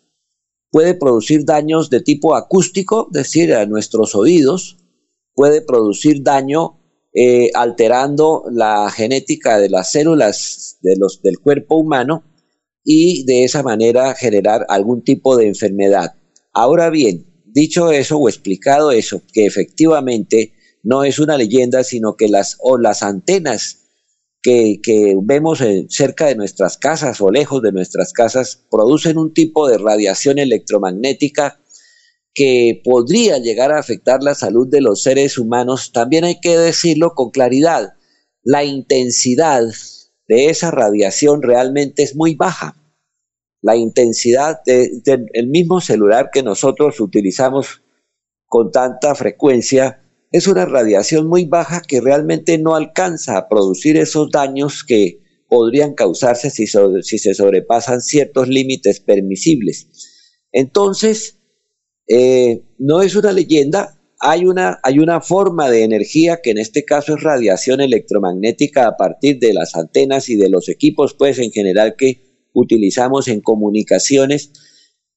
puede 0.71 0.95
producir 0.95 1.45
daños 1.45 1.91
de 1.91 2.01
tipo 2.01 2.35
acústico, 2.35 3.09
es 3.13 3.23
decir, 3.23 3.55
a 3.55 3.67
nuestros 3.67 4.15
oídos, 4.15 4.79
puede 5.35 5.63
producir 5.63 6.23
daño 6.23 6.79
eh, 7.15 7.51
alterando 7.55 8.45
la 8.51 8.91
genética 8.91 9.59
de 9.59 9.71
las 9.71 9.93
células 9.93 10.79
de 10.83 10.97
los, 10.97 11.23
del 11.23 11.39
cuerpo 11.39 11.77
humano 11.77 12.25
y 12.85 13.25
de 13.25 13.45
esa 13.45 13.63
manera 13.63 14.15
generar 14.15 14.67
algún 14.69 15.03
tipo 15.03 15.37
de 15.37 15.47
enfermedad. 15.47 16.15
Ahora 16.53 16.91
bien, 16.91 17.27
dicho 17.47 17.93
eso 17.93 18.19
o 18.19 18.29
explicado 18.29 18.93
eso, 18.93 19.23
que 19.33 19.47
efectivamente 19.47 20.53
no 20.83 21.05
es 21.05 21.19
una 21.19 21.37
leyenda, 21.37 21.85
sino 21.85 22.17
que 22.17 22.29
las, 22.29 22.57
o 22.61 22.79
las 22.79 23.03
antenas 23.03 23.88
que, 24.43 25.17
vemos 25.23 25.63
cerca 25.89 26.27
de 26.27 26.37
nuestras 26.37 26.79
casas 26.79 27.21
o 27.21 27.31
lejos 27.31 27.63
de 27.63 27.73
nuestras 27.73 28.13
casas 28.13 28.65
producen 28.71 29.19
un 29.19 29.33
tipo 29.35 29.69
de 29.69 29.79
radiación 29.79 30.39
electromagnética 30.39 31.61
que 32.35 32.81
podría 32.85 33.39
llegar 33.39 33.73
a 33.73 33.79
afectar 33.79 34.23
la 34.23 34.35
salud 34.35 34.69
de 34.69 34.81
los 34.81 35.03
seres 35.03 35.39
humanos, 35.39 35.93
también 35.93 36.25
hay 36.25 36.41
que 36.41 36.57
decirlo 36.57 37.15
con 37.15 37.31
claridad, 37.31 37.95
la 38.43 38.65
intensidad 38.65 39.65
de 40.29 40.47
esa 40.47 40.71
radiación 40.71 41.43
realmente 41.43 42.03
es 42.03 42.15
muy 42.15 42.35
baja. 42.35 42.77
La 43.61 43.75
intensidad 43.75 44.61
del 44.65 45.49
mismo 45.49 45.81
celular 45.81 46.31
que 46.33 46.45
nosotros 46.45 47.01
utilizamos 47.01 47.83
con 48.47 48.71
tanta 48.71 49.17
frecuencia 49.17 50.01
es 50.31 50.47
una 50.47 50.67
radiación 50.67 51.27
muy 51.27 51.45
baja 51.45 51.83
que 51.87 52.01
realmente 52.01 52.59
no 52.59 52.75
alcanza 52.75 53.39
a 53.39 53.49
producir 53.49 53.97
esos 53.97 54.31
daños 54.31 54.85
que 54.85 55.21
podrían 55.49 55.95
causarse 55.95 56.51
si, 56.51 56.67
se 56.67 57.35
sobrepasan 57.35 58.03
ciertos 58.03 58.49
límites 58.49 59.01
permisibles. 59.01 59.89
Entonces, 60.53 61.39
eh, 62.07 62.63
no 62.79 63.01
es 63.01 63.17
una 63.17 63.33
leyenda, 63.33 63.99
hay 64.21 64.45
una, 64.45 64.79
hay 64.83 64.99
una 64.99 65.21
forma 65.21 65.71
de 65.71 65.85
energía 65.85 66.41
que 66.43 66.51
en 66.51 66.59
este 66.59 66.85
caso 66.85 67.15
es 67.15 67.23
radiación 67.23 67.81
electromagnética 67.81 68.87
a 68.87 68.97
partir 68.97 69.39
de 69.39 69.55
las 69.55 69.75
antenas 69.75 70.29
y 70.29 70.37
de 70.37 70.51
los 70.51 70.69
equipos, 70.69 71.15
pues 71.15 71.39
en 71.39 71.51
general 71.51 71.95
que 71.97 72.21
utilizamos 72.53 73.29
en 73.29 73.41
comunicaciones 73.41 74.53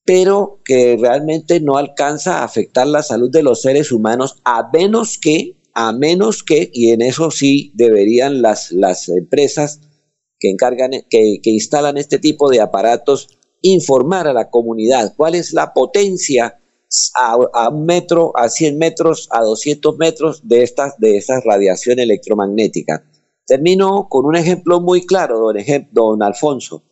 pero 0.06 0.60
que 0.66 0.98
realmente 1.00 1.60
no 1.60 1.78
alcanza 1.78 2.40
a 2.40 2.44
afectar 2.44 2.88
la 2.88 3.04
salud 3.04 3.30
de 3.30 3.44
los 3.44 3.62
seres 3.62 3.92
humanos 3.92 4.42
a 4.44 4.70
menos 4.72 5.18
que, 5.18 5.58
a 5.74 5.92
menos 5.94 6.44
que, 6.44 6.70
y 6.74 6.90
en 6.92 7.02
eso 7.02 7.32
sí 7.32 7.72
deberían 7.76 8.42
las, 8.42 8.72
las 8.72 9.10
empresas 9.10 9.82
que 10.40 10.50
encargan, 10.50 10.92
que, 11.10 11.40
que 11.42 11.50
instalan 11.52 11.98
este 11.98 12.20
tipo 12.20 12.50
de 12.50 12.62
aparatos 12.62 13.38
informar 13.62 14.28
a 14.28 14.34
la 14.34 14.50
comunidad 14.50 15.14
cuál 15.16 15.36
es 15.36 15.54
la 15.54 15.74
potencia 15.74 16.58
a, 17.16 17.70
un 17.70 17.86
metro, 17.86 18.34
a 18.36 18.50
100 18.50 18.78
metros, 18.78 19.30
a 19.32 19.42
200 19.42 19.98
metros 19.98 20.42
de 20.48 20.64
estas, 20.64 20.98
de 20.98 21.18
esta 21.18 21.40
radiación 21.40 22.00
electromagnética. 22.00 23.06
Termino 23.46 24.08
con 24.10 24.26
un 24.26 24.36
ejemplo 24.36 24.82
muy 24.82 25.06
claro, 25.06 25.40
don, 25.40 25.56
don 25.92 26.24
Alfonso. 26.24 26.84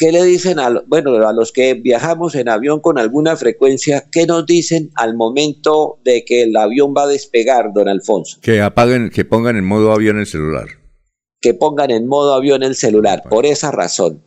¿Qué 0.00 0.12
le 0.12 0.24
dicen 0.24 0.58
a, 0.58 0.82
bueno, 0.86 1.28
a 1.28 1.34
los 1.34 1.52
que 1.52 1.74
viajamos 1.74 2.34
en 2.34 2.48
avión 2.48 2.80
con 2.80 2.98
alguna 2.98 3.36
frecuencia? 3.36 4.08
¿Qué 4.10 4.24
nos 4.24 4.46
dicen 4.46 4.90
al 4.94 5.14
momento 5.14 5.98
de 6.02 6.24
que 6.24 6.44
el 6.44 6.56
avión 6.56 6.94
va 6.96 7.02
a 7.02 7.06
despegar, 7.06 7.74
don 7.74 7.86
Alfonso? 7.86 8.38
Que 8.40 8.62
apaguen, 8.62 9.10
que 9.10 9.26
pongan 9.26 9.58
en 9.58 9.66
modo 9.66 9.92
avión 9.92 10.18
el 10.18 10.24
celular. 10.24 10.68
Que 11.38 11.52
pongan 11.52 11.90
en 11.90 12.06
modo 12.06 12.32
avión 12.32 12.62
el 12.62 12.76
celular, 12.76 13.24
por 13.28 13.44
esa 13.44 13.72
razón. 13.72 14.24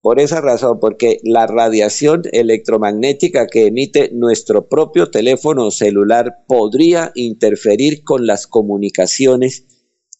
Por 0.00 0.20
esa 0.20 0.40
razón, 0.40 0.80
porque 0.80 1.18
la 1.22 1.46
radiación 1.46 2.22
electromagnética 2.32 3.46
que 3.46 3.66
emite 3.66 4.08
nuestro 4.14 4.70
propio 4.70 5.10
teléfono 5.10 5.70
celular 5.70 6.32
podría 6.48 7.12
interferir 7.14 8.04
con 8.04 8.26
las 8.26 8.46
comunicaciones 8.46 9.66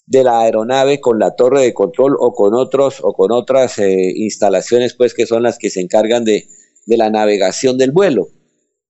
de 0.07 0.23
la 0.23 0.41
aeronave 0.41 1.01
con 1.01 1.19
la 1.19 1.35
torre 1.35 1.63
de 1.63 1.75
control 1.75 2.17
o 2.19 2.33
con 2.35 2.55
otros 2.55 2.99
o 3.03 3.15
con 3.15 3.33
otras 3.33 3.79
eh, 3.79 4.13
instalaciones 4.17 4.95
pues 4.95 5.15
que 5.15 5.27
son 5.27 5.43
las 5.43 5.59
que 5.59 5.71
se 5.71 5.81
encargan 5.81 6.25
de, 6.25 6.47
de 6.87 6.97
la 6.97 7.11
navegación 7.11 7.79
del 7.79 7.93
vuelo. 7.93 8.29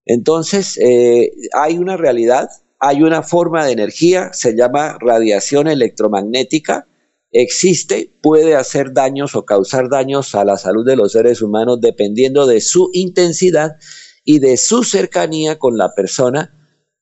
Entonces 0.05 0.79
eh, 0.79 1.33
hay 1.53 1.79
una 1.79 1.97
realidad, 1.97 2.49
hay 2.79 3.03
una 3.03 3.23
forma 3.23 3.65
de 3.65 3.73
energía, 3.73 4.33
se 4.33 4.57
llama 4.57 4.99
radiación 5.01 5.69
electromagnética, 5.69 6.89
existe, 7.31 8.13
puede 8.21 8.55
hacer 8.55 8.93
daños 8.93 9.35
o 9.35 9.45
causar 9.45 9.89
daños 9.89 10.35
a 10.35 10.45
la 10.45 10.57
salud 10.57 10.85
de 10.85 10.97
los 10.97 11.13
seres 11.13 11.43
humanos 11.43 11.81
dependiendo 11.81 12.47
de 12.47 12.61
su 12.61 12.91
intensidad 12.93 13.77
y 14.25 14.41
de 14.41 14.57
su 14.57 14.85
cercanía 14.85 15.59
con 15.59 15.79
la 15.79 15.95
persona. 15.95 16.51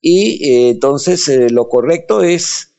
Y 0.01 0.49
eh, 0.49 0.71
entonces 0.71 1.29
lo 1.51 1.69
correcto 1.69 2.23
es 2.23 2.72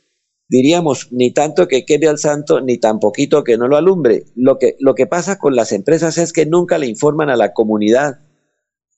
diríamos, 0.49 1.07
ni 1.11 1.31
tanto 1.31 1.67
que 1.67 1.85
quede 1.85 2.07
al 2.07 2.19
santo, 2.19 2.61
ni 2.61 2.77
tan 2.77 2.99
poquito 2.99 3.43
que 3.43 3.57
no 3.57 3.67
lo 3.67 3.77
alumbre. 3.77 4.25
Lo 4.35 4.57
que, 4.57 4.75
lo 4.79 4.95
que 4.95 5.07
pasa 5.07 5.39
con 5.39 5.55
las 5.55 5.71
empresas 5.71 6.17
es 6.17 6.33
que 6.33 6.45
nunca 6.45 6.77
le 6.77 6.87
informan 6.87 7.29
a 7.29 7.35
la 7.35 7.53
comunidad 7.53 8.19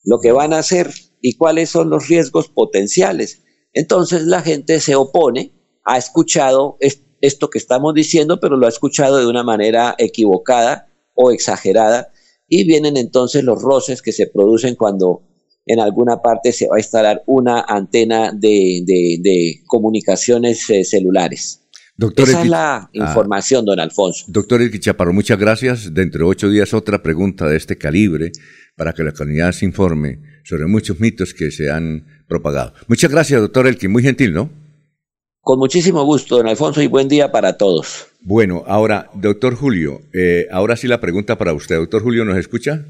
lo 0.04 0.20
que 0.20 0.32
van 0.32 0.52
a 0.52 0.58
hacer 0.58 0.90
y 1.20 1.36
cuáles 1.36 1.70
son 1.70 1.90
los 1.90 2.08
riesgos 2.08 2.48
potenciales. 2.48 3.42
Entonces 3.72 4.22
la 4.22 4.42
gente 4.42 4.80
se 4.80 4.94
opone, 4.94 5.52
ha 5.84 5.98
escuchado 5.98 6.78
esto 7.20 7.50
que 7.50 7.58
estamos 7.58 7.92
diciendo, 7.94 8.38
pero 8.40 8.56
lo 8.56 8.66
ha 8.66 8.70
escuchado 8.70 9.18
de 9.18 9.26
una 9.26 9.42
manera 9.42 9.94
equivocada 9.98 10.88
o 11.14 11.30
exagerada, 11.30 12.12
y 12.48 12.64
vienen 12.64 12.96
entonces 12.96 13.42
los 13.42 13.60
roces 13.60 14.02
que 14.02 14.12
se 14.12 14.28
producen 14.28 14.76
cuando 14.76 15.22
en 15.66 15.80
alguna 15.80 16.22
parte 16.22 16.52
se 16.52 16.68
va 16.68 16.76
a 16.76 16.78
instalar 16.78 17.22
una 17.26 17.60
antena 17.60 18.32
de, 18.32 18.82
de, 18.86 19.62
comunicaciones 19.66 20.70
eh, 20.70 20.84
celulares. 20.84 21.62
Doctor 21.96 22.28
Esa 22.28 22.42
es 22.42 22.48
la 22.48 22.76
ah. 22.76 22.90
información, 22.92 23.64
don 23.64 23.80
Alfonso. 23.80 24.26
Doctor 24.28 24.62
Elki 24.62 24.78
Chaparro, 24.78 25.12
muchas 25.12 25.38
gracias. 25.38 25.92
Dentro 25.92 26.26
de 26.26 26.30
ocho 26.30 26.48
días 26.48 26.72
otra 26.72 27.02
pregunta 27.02 27.48
de 27.48 27.56
este 27.56 27.76
calibre 27.76 28.30
para 28.76 28.92
que 28.92 29.02
la 29.02 29.12
comunidad 29.12 29.52
se 29.52 29.64
informe 29.64 30.20
sobre 30.44 30.66
muchos 30.66 31.00
mitos 31.00 31.34
que 31.34 31.50
se 31.50 31.70
han 31.70 32.06
propagado. 32.28 32.74
Muchas 32.86 33.10
gracias, 33.10 33.40
doctor 33.40 33.66
Elki. 33.66 33.88
Muy 33.88 34.02
gentil, 34.02 34.34
¿no? 34.34 34.50
Con 35.40 35.58
muchísimo 35.58 36.04
gusto, 36.04 36.36
don 36.36 36.48
Alfonso, 36.48 36.82
y 36.82 36.86
buen 36.86 37.08
día 37.08 37.32
para 37.32 37.56
todos. 37.56 38.08
Bueno, 38.20 38.64
ahora, 38.66 39.10
doctor 39.14 39.54
Julio, 39.54 40.02
eh, 40.12 40.46
ahora 40.50 40.76
sí 40.76 40.88
la 40.88 41.00
pregunta 41.00 41.38
para 41.38 41.54
usted. 41.54 41.76
Doctor 41.76 42.02
Julio, 42.02 42.24
¿nos 42.24 42.36
escucha? 42.36 42.84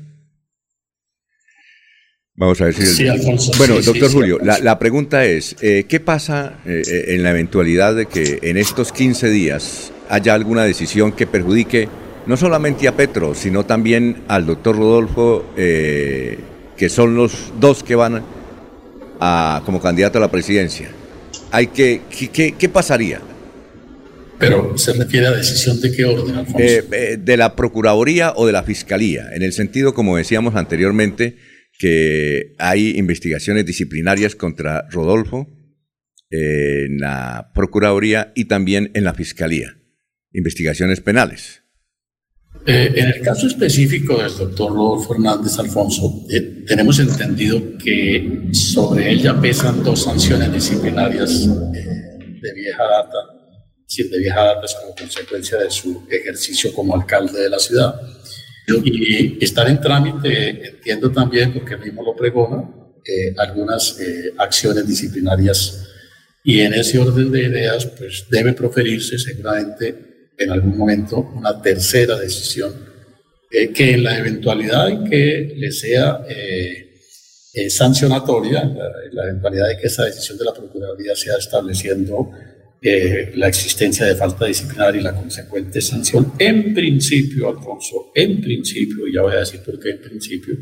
Vamos 2.36 2.60
a 2.60 2.64
ver 2.64 2.74
si... 2.74 2.86
Sí, 2.86 3.08
Alfonso. 3.08 3.52
Bueno, 3.56 3.80
doctor 3.80 4.12
Julio, 4.12 4.38
la, 4.42 4.78
pregunta 4.78 5.24
es, 5.24 5.56
eh, 5.60 5.86
¿qué 5.88 6.00
pasa 6.00 6.58
eh, 6.66 6.82
en 7.08 7.22
la 7.22 7.30
eventualidad 7.30 7.94
de 7.94 8.06
que 8.06 8.40
en 8.42 8.56
estos 8.56 8.92
15 8.92 9.30
días 9.30 9.92
haya 10.08 10.34
alguna 10.34 10.64
decisión 10.64 11.12
que 11.12 11.26
perjudique 11.26 11.88
no 12.26 12.36
solamente 12.36 12.88
a 12.88 12.96
Petro, 12.96 13.34
sino 13.34 13.64
también 13.64 14.24
al 14.28 14.46
doctor 14.46 14.76
Rodolfo, 14.76 15.46
que 15.56 16.88
son 16.88 17.14
los 17.14 17.52
dos 17.58 17.82
que 17.82 17.94
van 17.94 18.22
a, 19.20 19.62
como 19.64 19.80
candidato 19.80 20.18
a 20.18 20.20
la 20.20 20.30
presidencia? 20.30 20.90
Hay 21.50 21.68
que, 21.68 22.02
¿qué, 22.08 22.68
pasaría? 22.68 23.20
Pero 24.38 24.76
se 24.76 24.92
refiere 24.92 25.26
a 25.26 25.30
decisión 25.30 25.80
de 25.80 25.92
qué 25.92 26.04
orden, 26.04 26.36
Alfonso? 26.36 26.58
Eh, 26.58 26.84
eh, 26.92 27.16
de 27.18 27.36
la 27.36 27.56
Procuraduría 27.56 28.32
o 28.36 28.46
de 28.46 28.52
la 28.52 28.62
Fiscalía, 28.62 29.28
en 29.32 29.42
el 29.42 29.52
sentido, 29.52 29.94
como 29.94 30.16
decíamos 30.16 30.56
anteriormente, 30.56 31.36
que 31.78 32.54
hay 32.58 32.96
investigaciones 32.96 33.66
disciplinarias 33.66 34.34
contra 34.34 34.86
Rodolfo 34.90 35.48
eh, 36.30 36.86
en 36.86 36.98
la 36.98 37.50
Procuraduría 37.54 38.32
y 38.34 38.46
también 38.46 38.90
en 38.94 39.04
la 39.04 39.14
Fiscalía, 39.14 39.76
investigaciones 40.32 41.00
penales. 41.00 41.62
en 42.66 43.06
el 43.06 43.20
caso 43.20 43.46
específico 43.46 44.20
del 44.20 44.36
doctor 44.36 44.72
Rodolfo 44.72 45.14
Hernández 45.14 45.58
Alfonso, 45.58 46.26
tenemos 46.66 46.98
entendido 46.98 47.60
que 47.78 48.48
sobre 48.52 49.12
él 49.12 49.22
ya 49.22 49.40
pesan 49.40 49.84
dos 49.84 50.02
sanciones 50.02 50.52
disciplinarias 50.52 51.46
de 51.46 52.54
vieja 52.54 52.82
data, 52.82 53.18
si 53.86 54.08
de 54.08 54.18
vieja 54.18 54.42
data 54.42 54.64
es 54.64 54.74
como 54.74 54.94
consecuencia 54.94 55.58
de 55.58 55.70
su 55.70 56.06
ejercicio 56.10 56.72
como 56.72 56.94
alcalde 56.94 57.40
de 57.40 57.50
la 57.50 57.58
ciudad. 57.58 57.94
Y 58.68 59.44
estar 59.44 59.68
en 59.68 59.80
trámite, 59.80 60.68
entiendo 60.68 61.10
también, 61.10 61.52
porque 61.52 61.74
él 61.74 61.80
mismo 61.80 62.02
lo 62.02 62.16
pregona, 62.16 62.68
eh, 63.04 63.34
algunas 63.38 63.98
eh, 64.00 64.32
acciones 64.38 64.86
disciplinarias. 64.86 65.88
Y 66.42 66.60
en 66.60 66.74
ese 66.74 66.98
orden 66.98 67.30
de 67.30 67.44
ideas, 67.44 67.86
pues 67.86 68.26
debe 68.28 68.52
proferirse 68.52 69.18
seguramente 69.18 70.30
en 70.38 70.50
algún 70.50 70.76
momento 70.76 71.18
una 71.34 71.60
tercera 71.60 72.18
decisión 72.18 72.72
eh, 73.50 73.72
que 73.72 73.94
en 73.94 74.02
la 74.02 74.18
eventualidad 74.18 74.88
en 74.88 75.08
que 75.08 75.54
le 75.56 75.70
sea 75.70 76.24
eh, 76.28 77.70
sancionatoria, 77.70 78.64
la, 79.12 79.24
eventualidad 79.24 79.68
de 79.68 79.78
que 79.78 79.86
esa 79.86 80.04
decisión 80.04 80.36
de 80.36 80.44
la 80.44 80.52
Procuraduría 80.52 81.16
sea 81.16 81.38
estableciendo 81.38 82.30
eh, 82.82 83.32
la 83.34 83.48
existencia 83.48 84.06
de 84.06 84.14
falta 84.14 84.46
disciplinaria 84.46 85.00
y 85.00 85.04
la 85.04 85.14
consecuente 85.14 85.80
sanción, 85.80 86.32
en 86.38 86.74
principio, 86.74 87.48
Alfonso, 87.48 88.12
en 88.14 88.40
principio, 88.40 89.06
y 89.06 89.14
ya 89.14 89.22
voy 89.22 89.34
a 89.34 89.40
decir 89.40 89.60
por 89.64 89.80
qué 89.80 89.90
en 89.90 90.00
principio, 90.00 90.56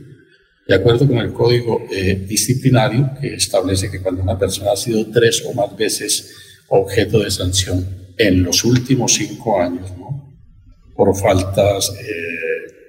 de 0.67 0.75
acuerdo 0.75 1.07
con 1.07 1.19
el 1.19 1.33
código 1.33 1.87
eh, 1.91 2.25
disciplinario 2.27 3.11
que 3.21 3.35
establece 3.35 3.91
que 3.91 4.01
cuando 4.01 4.23
una 4.23 4.39
persona 4.39 4.73
ha 4.73 4.77
sido 4.77 5.07
tres 5.11 5.45
o 5.47 5.53
más 5.53 5.77
veces 5.77 6.35
objeto 6.69 7.19
de 7.19 7.31
sanción 7.31 7.87
en 8.17 8.43
los 8.43 8.65
últimos 8.65 9.13
cinco 9.13 9.61
años, 9.61 9.91
¿no? 9.99 10.33
por 10.95 11.15
faltas 11.17 11.93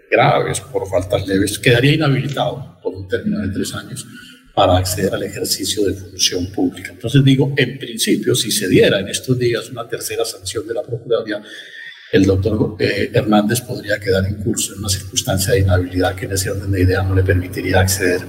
graves, 0.10 0.62
por 0.62 0.88
faltas 0.88 1.28
leves, 1.28 1.60
quedaría 1.60 1.96
inhabilitado 1.96 2.78
por 2.82 2.94
un 2.94 3.08
término 3.08 3.42
de 3.42 3.50
tres 3.50 3.74
años 3.74 4.06
para 4.56 4.78
acceder 4.78 5.14
al 5.14 5.24
ejercicio 5.24 5.86
de 5.86 5.94
función 5.94 6.48
pública. 6.48 6.92
Entonces 6.92 7.24
digo, 7.24 7.54
en 7.58 7.78
principio, 7.78 8.34
si 8.34 8.52
se 8.52 8.70
diera 8.70 9.00
en 9.00 9.10
estos 9.10 9.38
días 9.38 9.70
una 9.70 9.88
tercera 9.88 10.24
sanción 10.24 10.66
de 10.66 10.74
la 10.74 10.82
Procuraduría, 10.82 11.44
el 12.12 12.26
doctor 12.26 12.78
eh, 12.80 13.12
Hernández 13.14 13.62
podría 13.62 14.00
quedar 14.00 14.26
en 14.26 14.36
curso 14.36 14.74
en 14.74 14.80
una 14.80 14.90
circunstancia 14.90 15.54
de 15.54 15.60
inhabilidad 15.60 16.16
que 16.16 16.26
en 16.26 16.32
ese 16.32 16.50
orden 16.50 16.72
de 16.72 16.82
idea 16.82 17.04
no 17.04 17.14
le 17.14 17.24
permitiría 17.24 17.82
acceder 17.82 18.22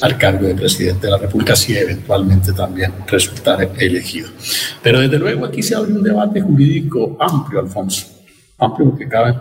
al 0.00 0.18
cargo 0.18 0.48
de 0.48 0.54
presidente 0.54 1.06
de 1.06 1.12
la 1.12 1.18
República 1.18 1.54
si 1.54 1.76
eventualmente 1.76 2.52
también 2.52 2.92
resultara 3.06 3.70
elegido. 3.78 4.30
Pero 4.82 5.00
desde 5.00 5.18
luego 5.18 5.46
aquí 5.46 5.62
se 5.62 5.76
abre 5.76 5.92
un 5.92 6.02
debate 6.02 6.40
jurídico 6.40 7.16
amplio, 7.20 7.60
Alfonso, 7.60 8.06
amplio 8.58 8.90
porque 8.90 9.08
cabe 9.08 9.34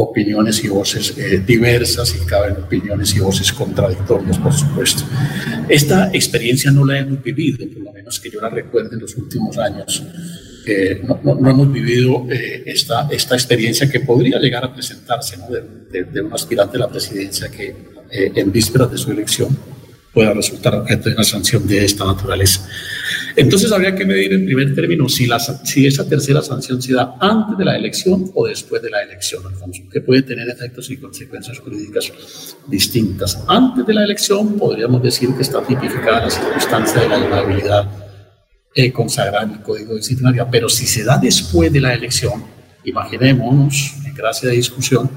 opiniones 0.00 0.62
y 0.62 0.68
voces 0.68 1.18
eh, 1.18 1.42
diversas 1.44 2.14
y 2.14 2.24
caben 2.24 2.56
opiniones 2.56 3.16
y 3.16 3.18
voces 3.18 3.52
contradictorias, 3.52 4.38
por 4.38 4.52
supuesto. 4.52 5.02
Esta 5.68 6.10
experiencia 6.12 6.70
no 6.70 6.84
la 6.84 7.00
hemos 7.00 7.20
vivido, 7.20 7.66
por 7.68 7.82
lo 7.82 7.92
menos 7.92 8.20
que 8.20 8.30
yo 8.30 8.40
la 8.40 8.48
recuerde 8.48 8.90
en 8.94 9.00
los 9.00 9.16
últimos 9.16 9.58
años. 9.58 10.04
Eh, 10.64 11.02
no, 11.02 11.34
no, 11.34 11.50
hemos 11.50 11.72
vivido 11.72 12.26
eh, 12.30 12.62
esta, 12.66 13.08
esta 13.10 13.34
experiencia 13.34 13.90
que 13.90 14.00
podría 14.00 14.38
llegar 14.38 14.64
a 14.64 14.72
presentarse 14.72 15.36
¿no? 15.36 15.48
de, 15.48 16.04
de, 16.04 16.20
un 16.20 16.32
aspirante 16.32 16.76
a 16.76 16.80
la 16.80 16.88
presidencia 16.88 17.48
que 17.48 17.74
en 18.10 18.52
vísperas 18.52 18.90
de 18.92 18.98
su 18.98 19.10
elección 19.10 19.56
pueda 20.12 20.32
resultar 20.32 20.74
objeto 20.74 21.08
de 21.08 21.14
una 21.14 21.24
sanción 21.24 21.66
de 21.66 21.84
esta 21.84 22.04
naturaleza. 22.04 22.66
Entonces 23.36 23.70
habría 23.70 23.94
que 23.94 24.04
medir 24.04 24.32
en 24.32 24.44
primer 24.44 24.74
término 24.74 25.08
si, 25.08 25.26
la, 25.26 25.38
si 25.38 25.86
esa 25.86 26.08
tercera 26.08 26.42
sanción 26.42 26.82
se 26.82 26.92
da 26.92 27.16
antes 27.20 27.56
de 27.56 27.64
la 27.64 27.76
elección 27.76 28.30
o 28.34 28.46
después 28.46 28.82
de 28.82 28.90
la 28.90 29.02
elección, 29.02 29.46
Alfonso, 29.46 29.82
que 29.92 30.00
puede 30.00 30.22
tener 30.22 30.48
efectos 30.48 30.90
y 30.90 30.96
consecuencias 30.96 31.58
jurídicas 31.60 32.12
distintas. 32.66 33.38
Antes 33.46 33.86
de 33.86 33.94
la 33.94 34.02
elección 34.02 34.58
podríamos 34.58 35.02
decir 35.02 35.28
que 35.36 35.42
está 35.42 35.62
tipificada 35.62 36.22
la 36.22 36.30
circunstancia 36.30 37.00
de 37.00 37.08
la 37.08 37.18
inhabilidad 37.18 37.88
eh, 38.74 38.92
consagrada 38.92 39.44
en 39.44 39.52
el 39.52 39.62
Código 39.62 39.94
Disciplinario, 39.94 40.48
pero 40.50 40.68
si 40.68 40.86
se 40.86 41.04
da 41.04 41.18
después 41.18 41.72
de 41.72 41.80
la 41.80 41.94
elección, 41.94 42.44
imaginémonos, 42.84 43.94
en 44.04 44.14
gracia 44.14 44.48
de 44.48 44.56
discusión, 44.56 45.08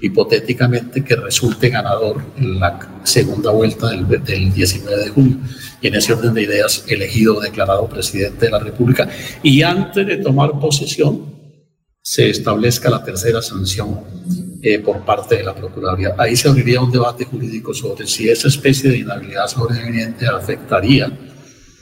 hipotéticamente 0.00 1.04
que 1.04 1.16
resulte 1.16 1.68
ganador 1.68 2.22
en 2.36 2.58
la 2.58 3.00
segunda 3.04 3.50
vuelta 3.50 3.90
del, 3.90 4.06
del, 4.24 4.52
19 4.52 5.04
de 5.04 5.10
junio 5.10 5.38
y 5.80 5.88
en 5.88 5.94
ese 5.94 6.12
orden 6.12 6.34
de 6.34 6.42
ideas 6.42 6.84
elegido 6.88 7.36
o 7.36 7.40
declarado 7.40 7.88
presidente 7.88 8.46
de 8.46 8.52
la 8.52 8.58
República 8.58 9.08
y 9.42 9.62
antes 9.62 10.06
de 10.06 10.16
tomar 10.18 10.58
posesión 10.58 11.34
se 12.02 12.30
establezca 12.30 12.90
la 12.90 13.04
tercera 13.04 13.42
sanción 13.42 14.00
eh, 14.62 14.78
por 14.78 15.04
parte 15.04 15.36
de 15.36 15.44
la 15.44 15.54
Procuraduría. 15.54 16.14
Ahí 16.18 16.36
se 16.36 16.48
abriría 16.48 16.80
un 16.80 16.90
debate 16.90 17.24
jurídico 17.24 17.72
sobre 17.72 18.06
si 18.06 18.28
esa 18.28 18.48
especie 18.48 18.90
de 18.90 18.98
inhabilidad 18.98 19.46
sobreviviente 19.46 20.26
afectaría 20.26 21.10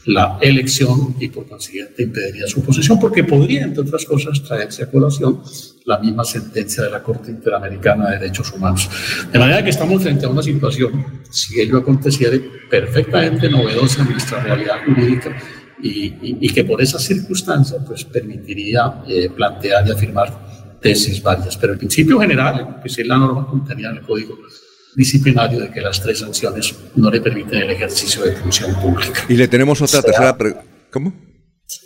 la 0.08 0.38
elección 0.40 1.16
y 1.20 1.28
por 1.28 1.46
consiguiente 1.46 2.02
impediría 2.02 2.46
su 2.46 2.62
posesión, 2.62 2.98
porque 2.98 3.24
podría, 3.24 3.62
entre 3.62 3.82
otras 3.82 4.06
cosas, 4.06 4.42
traerse 4.42 4.84
a 4.84 4.90
colación 4.90 5.42
la 5.84 5.98
misma 5.98 6.24
sentencia 6.24 6.84
de 6.84 6.90
la 6.90 7.02
Corte 7.02 7.30
Interamericana 7.30 8.10
de 8.10 8.18
Derechos 8.18 8.50
Humanos. 8.52 8.88
De 9.30 9.38
manera 9.38 9.62
que 9.62 9.68
estamos 9.68 10.02
frente 10.02 10.24
a 10.24 10.30
una 10.30 10.42
situación, 10.42 11.04
si 11.28 11.60
ello 11.60 11.76
aconteciera, 11.76 12.38
perfectamente 12.70 13.50
novedosa 13.50 14.00
en 14.00 14.12
nuestra 14.12 14.42
realidad 14.42 14.76
jurídica 14.86 15.36
y, 15.82 16.52
que 16.54 16.64
por 16.64 16.80
esa 16.80 16.98
circunstancia 16.98 17.76
pues, 17.86 18.06
permitiría 18.06 19.02
eh, 19.06 19.28
plantear 19.28 19.86
y 19.86 19.90
afirmar 19.90 20.78
tesis 20.80 21.22
varias. 21.22 21.54
Pero 21.58 21.74
el 21.74 21.78
principio 21.78 22.18
general, 22.18 22.80
que 22.82 22.88
es 22.88 23.06
la 23.06 23.18
norma 23.18 23.46
contenida 23.46 23.90
en 23.90 23.98
el 23.98 24.02
Código 24.02 24.38
disciplinario 24.98 25.60
de 25.60 25.70
que 25.70 25.80
las 25.80 26.02
tres 26.02 26.18
sanciones 26.18 26.74
no 26.96 27.08
le 27.08 27.20
permiten 27.20 27.62
el 27.62 27.70
ejercicio 27.70 28.24
de 28.24 28.32
función 28.32 28.74
pública. 28.74 29.24
Y 29.28 29.34
le 29.34 29.46
tenemos 29.46 29.80
otra 29.80 30.02
tercera 30.02 30.36
pregunta. 30.36 30.64
¿Cómo? 30.90 31.12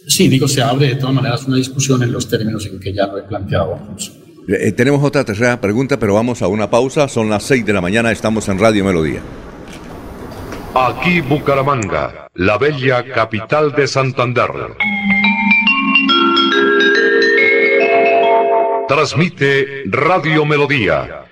Sí, 0.08 0.28
digo, 0.28 0.48
se 0.48 0.62
abre 0.62 0.86
de 0.86 0.94
todas 0.94 1.14
maneras 1.14 1.44
una 1.44 1.58
discusión 1.58 2.02
en 2.02 2.10
los 2.10 2.26
términos 2.26 2.64
en 2.64 2.80
que 2.80 2.94
ya 2.94 3.06
lo 3.06 3.18
he 3.18 3.22
planteado. 3.24 3.78
Eh, 4.48 4.72
tenemos 4.72 5.04
otra 5.04 5.24
tercera 5.24 5.60
pregunta, 5.60 5.98
pero 5.98 6.14
vamos 6.14 6.40
a 6.40 6.48
una 6.48 6.70
pausa. 6.70 7.06
Son 7.06 7.28
las 7.28 7.42
seis 7.42 7.66
de 7.66 7.74
la 7.74 7.82
mañana, 7.82 8.10
estamos 8.10 8.48
en 8.48 8.58
Radio 8.58 8.82
Melodía. 8.82 9.20
Aquí 10.74 11.20
Bucaramanga, 11.20 12.28
la 12.34 12.56
bella 12.56 13.04
capital 13.12 13.72
de 13.72 13.86
Santander. 13.88 14.50
Transmite 18.88 19.82
Radio 19.90 20.46
Melodía 20.46 21.21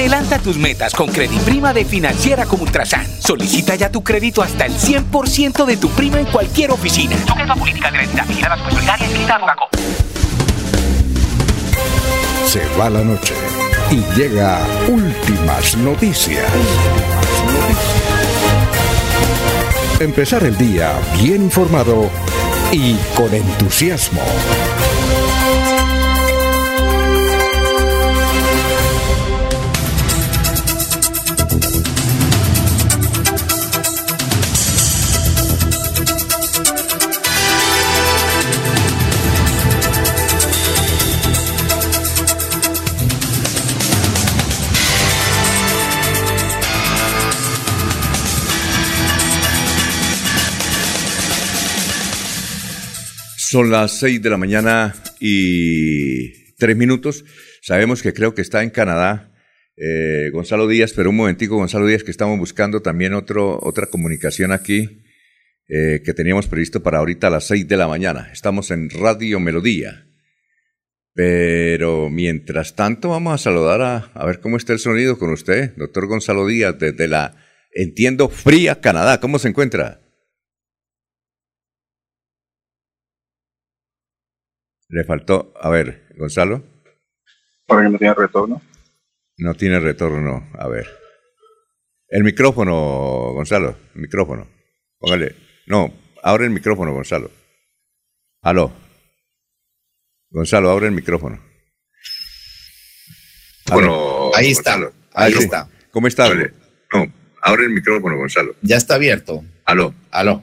Adelanta 0.00 0.38
tus 0.38 0.56
metas 0.56 0.94
con 0.94 1.10
Prima 1.44 1.74
de 1.74 1.84
Financiera 1.84 2.46
como 2.46 2.62
Ultrasan. 2.62 3.06
Solicita 3.20 3.74
ya 3.74 3.92
tu 3.92 4.02
crédito 4.02 4.40
hasta 4.40 4.64
el 4.64 4.72
100% 4.72 5.66
de 5.66 5.76
tu 5.76 5.90
prima 5.90 6.18
en 6.18 6.24
cualquier 6.24 6.70
oficina. 6.70 7.14
Sujeto 7.26 7.52
a 7.52 7.54
política 7.54 7.90
de 7.90 7.98
la 7.98 8.04
entidad, 8.04 8.56
Se 12.46 12.64
va 12.78 12.88
la 12.88 13.04
noche 13.04 13.34
y 13.90 13.96
llega 14.18 14.66
últimas 14.88 15.76
noticias. 15.76 16.46
Empezar 20.00 20.44
el 20.44 20.56
día 20.56 20.94
bien 21.20 21.42
informado 21.42 22.08
y 22.72 22.94
con 23.14 23.34
entusiasmo. 23.34 24.22
Son 53.50 53.68
las 53.68 53.98
seis 53.98 54.22
de 54.22 54.30
la 54.30 54.36
mañana 54.36 54.94
y 55.18 56.54
tres 56.54 56.76
minutos. 56.76 57.24
Sabemos 57.62 58.00
que 58.00 58.12
creo 58.12 58.32
que 58.32 58.42
está 58.42 58.62
en 58.62 58.70
Canadá 58.70 59.34
eh, 59.76 60.30
Gonzalo 60.32 60.68
Díaz, 60.68 60.92
pero 60.94 61.10
un 61.10 61.16
momentico, 61.16 61.56
Gonzalo 61.56 61.88
Díaz, 61.88 62.04
que 62.04 62.12
estamos 62.12 62.38
buscando 62.38 62.80
también 62.80 63.12
otro, 63.12 63.58
otra 63.60 63.86
comunicación 63.86 64.52
aquí 64.52 65.02
eh, 65.66 66.00
que 66.04 66.14
teníamos 66.14 66.46
previsto 66.46 66.80
para 66.84 66.98
ahorita 66.98 67.26
a 67.26 67.30
las 67.30 67.48
seis 67.48 67.66
de 67.66 67.76
la 67.76 67.88
mañana. 67.88 68.30
Estamos 68.32 68.70
en 68.70 68.88
Radio 68.88 69.40
Melodía. 69.40 70.06
Pero 71.12 72.08
mientras 72.08 72.76
tanto, 72.76 73.08
vamos 73.08 73.34
a 73.34 73.38
saludar 73.38 73.82
a, 73.82 73.96
a 74.14 74.26
ver 74.26 74.38
cómo 74.38 74.58
está 74.58 74.74
el 74.74 74.78
sonido 74.78 75.18
con 75.18 75.32
usted, 75.32 75.74
doctor 75.74 76.06
Gonzalo 76.06 76.46
Díaz, 76.46 76.78
desde 76.78 77.08
la, 77.08 77.34
entiendo, 77.74 78.28
fría 78.28 78.80
Canadá. 78.80 79.18
¿Cómo 79.18 79.40
se 79.40 79.48
encuentra? 79.48 80.02
Le 84.90 85.04
faltó, 85.04 85.54
a 85.60 85.70
ver, 85.70 86.08
Gonzalo. 86.16 86.64
¿Para 87.66 87.82
que 87.82 87.90
no 87.90 87.98
tiene 87.98 88.14
retorno? 88.14 88.60
No 89.38 89.54
tiene 89.54 89.78
retorno, 89.78 90.50
a 90.58 90.66
ver. 90.66 90.88
El 92.08 92.24
micrófono, 92.24 92.72
Gonzalo, 93.32 93.76
el 93.94 94.00
micrófono. 94.00 94.48
Póngale. 94.98 95.36
No, 95.66 95.94
abre 96.24 96.46
el 96.46 96.50
micrófono, 96.50 96.92
Gonzalo. 96.92 97.30
Aló. 98.42 98.72
Gonzalo, 100.30 100.70
abre 100.70 100.88
el 100.88 100.92
micrófono. 100.92 101.40
Bueno, 103.70 104.32
ahí 104.34 104.50
está. 104.50 104.76
Ahí 105.14 105.32
está. 105.32 105.68
¿Cómo 105.92 106.08
está? 106.08 106.28
No, 106.34 107.12
abre 107.42 107.64
el 107.66 107.70
micrófono, 107.70 108.16
Gonzalo. 108.16 108.56
Ya 108.62 108.76
está 108.76 108.96
abierto. 108.96 109.44
Aló. 109.64 109.94
Aló. 110.10 110.42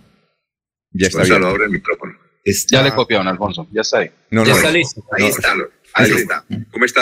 Ya 0.91 1.07
está 1.07 1.19
Gonzalo, 1.19 1.47
abre 1.47 1.65
el 1.65 1.71
micrófono. 1.71 2.26
Ya 2.69 2.81
le 2.81 2.93
copiaron, 2.93 3.27
Alfonso. 3.27 3.67
Ya 3.71 3.81
está 3.81 3.99
ahí. 3.99 4.11
No, 4.31 4.43
ya 4.43 4.51
no, 4.51 4.57
está 4.57 4.71
listo. 4.71 5.03
Ahí 5.11 5.25
está. 5.25 5.53
Ahí 5.93 6.11
está. 6.11 6.45
¿Cómo 6.71 6.85
está? 6.85 7.01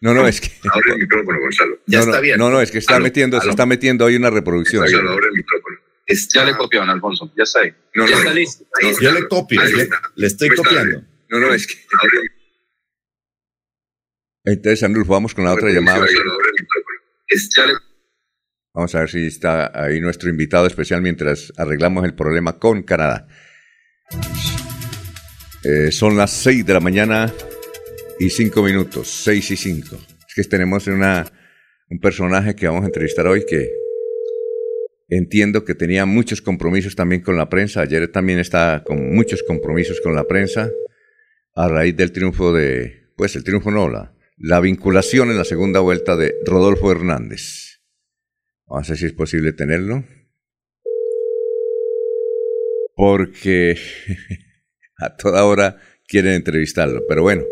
No, 0.00 0.14
no, 0.14 0.26
es 0.26 0.40
que. 0.40 0.48
Abre 0.72 0.92
el 0.92 0.98
micrófono, 0.98 1.40
Gonzalo. 1.40 1.78
Ya 1.86 1.98
no, 1.98 2.04
está 2.04 2.16
no, 2.16 2.22
bien. 2.22 2.38
No, 2.38 2.50
no, 2.50 2.60
es 2.60 2.70
que 2.70 2.78
está 2.78 2.98
metiendo, 3.00 3.40
se 3.40 3.50
está 3.50 3.66
metiendo 3.66 4.06
ahí 4.06 4.16
una 4.16 4.30
reproducción. 4.30 4.82
Gonzalo, 4.82 5.12
abre 5.12 5.26
el 5.26 5.34
micrófono. 5.34 5.76
Ya 6.34 6.44
le 6.44 6.56
copiaron, 6.56 6.90
Alfonso. 6.90 7.32
Ya 7.36 7.42
está 7.42 7.60
ahí. 7.60 7.74
No, 7.94 8.06
ya 8.06 8.12
no, 8.12 8.18
está 8.18 8.34
listo. 8.34 8.64
Ahí 8.80 8.90
está. 8.90 9.02
Yo 9.02 9.12
le 9.12 9.28
copio. 9.28 9.62
Le, 9.62 9.88
le, 10.14 10.26
estoy 10.26 10.48
copiando. 10.50 11.02
No, 11.28 11.40
no, 11.40 11.52
es 11.52 11.66
que. 11.66 11.74
Entonces, 14.44 14.82
Andrulfo, 14.82 15.12
vamos 15.12 15.34
con 15.34 15.44
la 15.44 15.52
otra 15.52 15.68
llamada. 15.68 16.06
Vamos 18.72 18.94
a 18.94 19.00
ver 19.00 19.10
si 19.10 19.26
está 19.26 19.70
ahí 19.74 20.00
nuestro 20.00 20.30
invitado 20.30 20.66
especial 20.66 21.02
mientras 21.02 21.52
arreglamos 21.56 22.04
el 22.04 22.14
problema 22.14 22.58
con 22.58 22.82
Canadá. 22.82 23.26
Eh, 25.64 25.90
son 25.90 26.16
las 26.16 26.30
6 26.30 26.64
de 26.64 26.72
la 26.72 26.78
mañana 26.78 27.32
y 28.20 28.30
5 28.30 28.62
minutos, 28.62 29.08
6 29.24 29.50
y 29.50 29.56
5. 29.56 29.96
Es 30.28 30.34
que 30.34 30.44
tenemos 30.44 30.86
un 30.86 32.00
personaje 32.00 32.54
que 32.54 32.68
vamos 32.68 32.84
a 32.84 32.86
entrevistar 32.86 33.26
hoy 33.26 33.44
que 33.44 33.68
entiendo 35.08 35.64
que 35.64 35.74
tenía 35.74 36.06
muchos 36.06 36.42
compromisos 36.42 36.94
también 36.94 37.22
con 37.22 37.36
la 37.36 37.48
prensa. 37.48 37.80
Ayer 37.80 38.06
también 38.08 38.38
está 38.38 38.84
con 38.86 39.12
muchos 39.14 39.42
compromisos 39.42 40.00
con 40.00 40.14
la 40.14 40.28
prensa 40.28 40.70
a 41.56 41.68
raíz 41.68 41.96
del 41.96 42.12
triunfo 42.12 42.52
de, 42.52 43.10
pues 43.16 43.34
el 43.34 43.42
triunfo 43.42 43.72
no, 43.72 43.88
la, 43.88 44.14
la 44.36 44.60
vinculación 44.60 45.30
en 45.30 45.38
la 45.38 45.44
segunda 45.44 45.80
vuelta 45.80 46.16
de 46.16 46.36
Rodolfo 46.46 46.92
Hernández. 46.92 47.80
Vamos 48.66 48.88
a 48.88 48.92
ver 48.92 48.98
si 48.98 49.06
es 49.06 49.12
posible 49.12 49.52
tenerlo. 49.52 50.04
Porque 52.94 53.76
a 54.98 55.16
toda 55.16 55.44
hora 55.44 55.80
quieren 56.06 56.34
entrevistarlo. 56.34 57.06
Pero 57.08 57.22
bueno, 57.22 57.44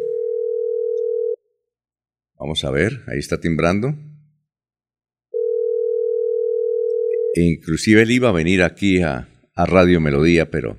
vamos 2.38 2.64
a 2.64 2.70
ver, 2.70 3.02
ahí 3.06 3.18
está 3.18 3.40
timbrando. 3.40 3.94
E 7.34 7.42
inclusive 7.42 8.02
él 8.02 8.10
iba 8.10 8.28
a 8.30 8.32
venir 8.32 8.62
aquí 8.62 9.02
a, 9.02 9.28
a 9.54 9.66
Radio 9.66 10.00
Melodía, 10.00 10.50
pero 10.50 10.78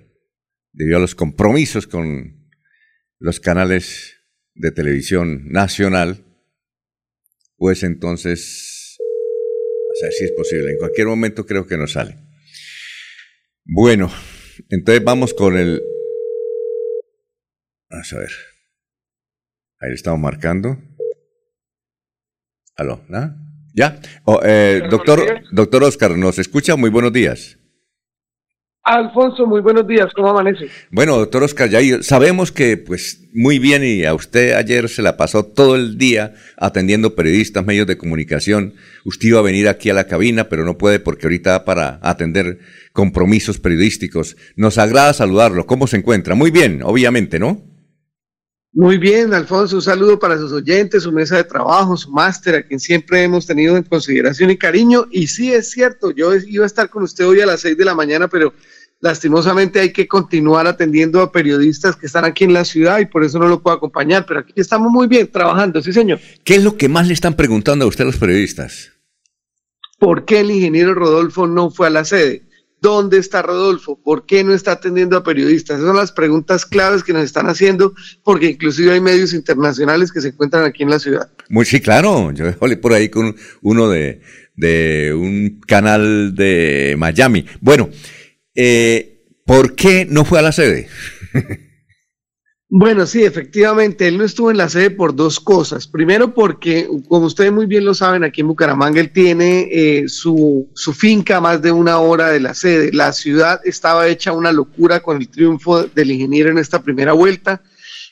debido 0.73 0.97
a 0.97 1.01
los 1.01 1.15
compromisos 1.15 1.87
con 1.87 2.49
los 3.19 3.39
canales 3.39 4.15
de 4.53 4.71
televisión 4.71 5.49
nacional, 5.49 6.23
pues 7.57 7.83
entonces, 7.83 8.97
a 8.99 10.05
ver 10.05 10.13
si 10.13 10.25
es 10.25 10.31
posible. 10.31 10.71
En 10.71 10.77
cualquier 10.77 11.07
momento 11.07 11.45
creo 11.45 11.65
que 11.65 11.77
nos 11.77 11.93
sale. 11.93 12.17
Bueno, 13.63 14.11
entonces 14.69 15.03
vamos 15.03 15.33
con 15.33 15.57
el 15.57 15.81
Vamos 17.89 18.13
a 18.13 18.19
ver. 18.19 18.31
Ahí 19.79 19.89
le 19.89 19.95
estamos 19.95 20.19
marcando. 20.19 20.77
Aló, 22.75 23.01
¿ah? 23.13 23.35
¿Ya? 23.73 23.99
Oh, 24.23 24.39
eh, 24.43 24.83
doctor, 24.89 25.41
doctor 25.51 25.83
Oscar, 25.83 26.17
¿nos 26.17 26.39
escucha? 26.39 26.75
Muy 26.75 26.89
buenos 26.89 27.13
días. 27.13 27.57
Alfonso, 28.83 29.45
muy 29.45 29.59
buenos 29.59 29.85
días, 29.85 30.07
¿cómo 30.15 30.29
amanece? 30.29 30.69
Bueno, 30.91 31.17
doctor 31.17 31.43
Oscar, 31.43 31.69
ya 31.69 31.81
sabemos 32.01 32.53
que 32.53 32.77
pues 32.77 33.27
muy 33.33 33.59
bien 33.59 33.83
y 33.83 34.05
a 34.05 34.13
usted 34.13 34.53
ayer 34.53 34.87
se 34.87 35.01
la 35.01 35.17
pasó 35.17 35.43
todo 35.43 35.75
el 35.75 35.97
día 35.97 36.35
atendiendo 36.55 37.13
periodistas, 37.13 37.65
medios 37.65 37.85
de 37.85 37.97
comunicación. 37.97 38.75
Usted 39.03 39.27
iba 39.27 39.39
a 39.39 39.43
venir 39.43 39.67
aquí 39.67 39.89
a 39.89 39.93
la 39.93 40.07
cabina, 40.07 40.47
pero 40.47 40.63
no 40.63 40.77
puede 40.77 41.01
porque 41.01 41.25
ahorita 41.25 41.65
para 41.65 41.99
atender 42.01 42.59
compromisos 42.93 43.59
periodísticos. 43.59 44.37
Nos 44.55 44.77
agrada 44.77 45.11
saludarlo. 45.11 45.65
¿Cómo 45.65 45.85
se 45.87 45.97
encuentra? 45.97 46.35
Muy 46.35 46.49
bien, 46.49 46.79
obviamente, 46.81 47.39
¿no? 47.39 47.66
Muy 48.79 48.99
bien, 48.99 49.33
Alfonso, 49.33 49.77
un 49.77 49.81
saludo 49.81 50.19
para 50.19 50.37
sus 50.37 50.51
oyentes, 50.51 51.01
su 51.01 51.11
mesa 51.11 51.35
de 51.35 51.43
trabajo, 51.45 51.97
su 51.97 52.11
máster, 52.11 52.53
a 52.53 52.61
quien 52.61 52.79
siempre 52.79 53.23
hemos 53.23 53.47
tenido 53.47 53.75
en 53.75 53.81
consideración 53.81 54.51
y 54.51 54.57
cariño. 54.57 55.07
Y 55.09 55.25
sí, 55.25 55.51
es 55.51 55.71
cierto, 55.71 56.11
yo 56.11 56.35
iba 56.35 56.63
a 56.63 56.67
estar 56.67 56.87
con 56.87 57.01
usted 57.01 57.25
hoy 57.25 57.41
a 57.41 57.47
las 57.47 57.61
seis 57.61 57.75
de 57.75 57.83
la 57.83 57.95
mañana, 57.95 58.27
pero 58.27 58.53
lastimosamente 58.99 59.79
hay 59.79 59.91
que 59.91 60.07
continuar 60.07 60.67
atendiendo 60.67 61.21
a 61.21 61.31
periodistas 61.31 61.95
que 61.95 62.05
están 62.05 62.23
aquí 62.23 62.43
en 62.43 62.53
la 62.53 62.65
ciudad 62.65 62.99
y 62.99 63.07
por 63.07 63.23
eso 63.23 63.39
no 63.39 63.47
lo 63.47 63.63
puedo 63.63 63.75
acompañar, 63.75 64.27
pero 64.27 64.41
aquí 64.41 64.53
estamos 64.57 64.91
muy 64.91 65.07
bien 65.07 65.25
trabajando, 65.25 65.81
sí 65.81 65.91
señor. 65.91 66.19
¿Qué 66.43 66.57
es 66.57 66.63
lo 66.63 66.77
que 66.77 66.87
más 66.87 67.07
le 67.07 67.15
están 67.15 67.33
preguntando 67.33 67.85
a 67.85 67.87
usted 67.87 68.05
los 68.05 68.17
periodistas? 68.17 68.91
¿Por 69.97 70.23
qué 70.25 70.41
el 70.41 70.51
ingeniero 70.51 70.93
Rodolfo 70.93 71.47
no 71.47 71.71
fue 71.71 71.87
a 71.87 71.89
la 71.89 72.05
sede? 72.05 72.46
¿Dónde 72.79 73.17
está 73.17 73.41
Rodolfo? 73.41 73.99
¿Por 74.01 74.25
qué 74.25 74.43
no 74.43 74.53
está 74.53 74.73
atendiendo 74.73 75.17
a 75.17 75.23
periodistas? 75.23 75.77
Esas 75.77 75.87
son 75.87 75.97
las 75.97 76.11
preguntas 76.11 76.65
claves 76.65 77.03
que 77.03 77.13
nos 77.13 77.23
están 77.23 77.47
haciendo, 77.47 77.93
porque 78.23 78.47
inclusive 78.47 78.93
hay 78.93 79.01
medios 79.01 79.33
internacionales 79.33 80.11
que 80.11 80.21
se 80.21 80.29
encuentran 80.29 80.63
aquí 80.63 80.83
en 80.83 80.91
la 80.91 80.99
ciudad. 80.99 81.29
Muy 81.49 81.65
sí, 81.65 81.79
claro. 81.81 82.31
Yo 82.31 82.45
hablé 82.59 82.77
por 82.77 82.93
ahí 82.93 83.09
con 83.09 83.35
uno 83.61 83.89
de, 83.89 84.21
de 84.55 85.13
un 85.13 85.59
canal 85.65 86.35
de 86.35 86.95
Miami. 86.97 87.45
Bueno, 87.61 87.89
eh, 88.53 89.23
¿por 89.45 89.75
qué 89.75 90.05
no 90.09 90.23
fue 90.23 90.39
a 90.39 90.43
la 90.43 90.51
sede? 90.51 90.87
Bueno, 92.69 93.05
sí, 93.05 93.23
efectivamente, 93.23 94.09
él 94.09 94.17
no 94.17 94.25
estuvo 94.25 94.51
en 94.51 94.57
la 94.57 94.67
sede 94.67 94.89
por 94.91 95.15
dos 95.15 95.39
cosas. 95.39 95.87
Primero 95.87 96.33
porque, 96.33 96.89
como 97.07 97.27
ustedes 97.27 97.51
muy 97.53 97.65
bien 97.65 97.85
lo 97.85 97.93
saben, 97.93 98.25
aquí 98.25 98.41
en 98.41 98.49
Bucaramanga 98.49 98.99
él 98.99 99.11
tiene 99.13 99.69
eh, 99.71 100.09
su, 100.09 100.69
su 100.75 100.93
finca 100.93 101.39
más 101.39 101.61
de 101.61 101.71
una 101.71 101.99
hora 101.99 102.29
de 102.29 102.41
la 102.41 102.53
sede. 102.53 102.91
La 102.91 103.13
ciudad 103.13 103.61
estaba 103.63 104.07
hecha 104.09 104.33
una 104.33 104.51
locura 104.51 104.99
con 104.99 105.17
el 105.17 105.29
triunfo 105.29 105.85
del 105.85 106.11
ingeniero 106.11 106.49
en 106.49 106.57
esta 106.57 106.83
primera 106.83 107.13
vuelta 107.13 107.61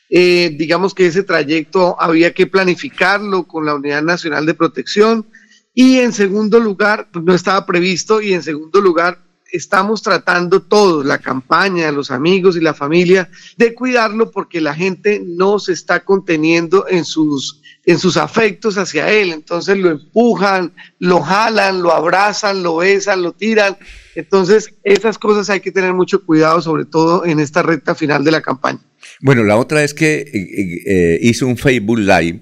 Eh, 0.10 0.56
digamos 0.58 0.94
que 0.94 1.08
ese 1.08 1.24
trayecto 1.24 1.98
había 2.00 2.34
que 2.34 2.48
planificarlo 2.48 3.46
con 3.48 3.66
la 3.66 3.76
Unidad 3.76 4.04
Nacional 4.04 4.46
de 4.46 4.54
Protección. 4.54 5.28
Y 5.74 6.00
en 6.00 6.14
segundo 6.14 6.60
lugar, 6.60 7.10
pues 7.12 7.26
no 7.26 7.34
estaba 7.36 7.66
previsto. 7.66 8.22
Y 8.22 8.34
en 8.34 8.44
segundo 8.44 8.82
lugar, 8.82 9.25
estamos 9.56 10.02
tratando 10.02 10.62
todos, 10.62 11.06
la 11.06 11.20
campaña, 11.20 11.92
los 11.92 12.12
amigos 12.12 12.58
y 12.58 12.62
la 12.62 12.74
familia, 12.74 13.30
de 13.58 13.74
cuidarlo 13.74 14.32
porque 14.32 14.62
la 14.62 14.74
gente 14.74 15.22
no 15.26 15.60
se 15.60 15.74
está 15.74 16.04
conteniendo 16.04 16.86
en 16.90 17.06
sus, 17.06 17.62
en 17.86 18.00
sus 18.00 18.18
afectos 18.18 18.78
hacia 18.78 19.12
él. 19.12 19.32
Entonces 19.32 19.78
lo 19.78 19.92
empujan, 19.92 20.74
lo 21.00 21.22
jalan, 21.22 21.82
lo 21.82 21.94
abrazan, 21.94 22.64
lo 22.64 22.78
besan, 22.78 23.22
lo 23.22 23.32
tiran. 23.32 23.78
Entonces 24.16 24.74
esas 24.84 25.18
cosas 25.18 25.50
hay 25.50 25.60
que 25.60 25.72
tener 25.72 25.94
mucho 25.94 26.26
cuidado, 26.26 26.62
sobre 26.62 26.86
todo 26.86 27.26
en 27.26 27.40
esta 27.40 27.62
recta 27.62 27.96
final 27.96 28.24
de 28.24 28.32
la 28.32 28.42
campaña. 28.42 28.80
Bueno, 29.22 29.44
la 29.44 29.58
otra 29.58 29.84
es 29.84 29.94
que 29.94 30.20
eh, 30.20 30.30
eh, 30.34 30.82
eh, 30.86 31.20
hizo 31.22 31.48
un 31.48 31.58
Facebook 31.58 32.00
Live, 32.00 32.42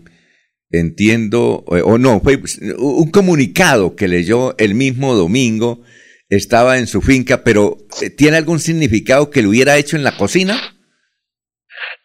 entiendo, 0.71 1.63
o 1.67 1.97
no, 1.97 2.19
fue 2.19 2.41
un 2.77 3.11
comunicado 3.11 3.95
que 3.95 4.07
leyó 4.07 4.57
el 4.57 4.73
mismo 4.73 5.13
domingo 5.13 5.81
estaba 6.29 6.77
en 6.77 6.87
su 6.87 7.01
finca, 7.01 7.43
pero 7.43 7.77
eh, 8.01 8.09
¿tiene 8.09 8.37
algún 8.37 8.59
significado 8.59 9.29
que 9.29 9.41
lo 9.41 9.49
hubiera 9.49 9.77
hecho 9.77 9.97
en 9.97 10.03
la 10.03 10.17
cocina? 10.17 10.55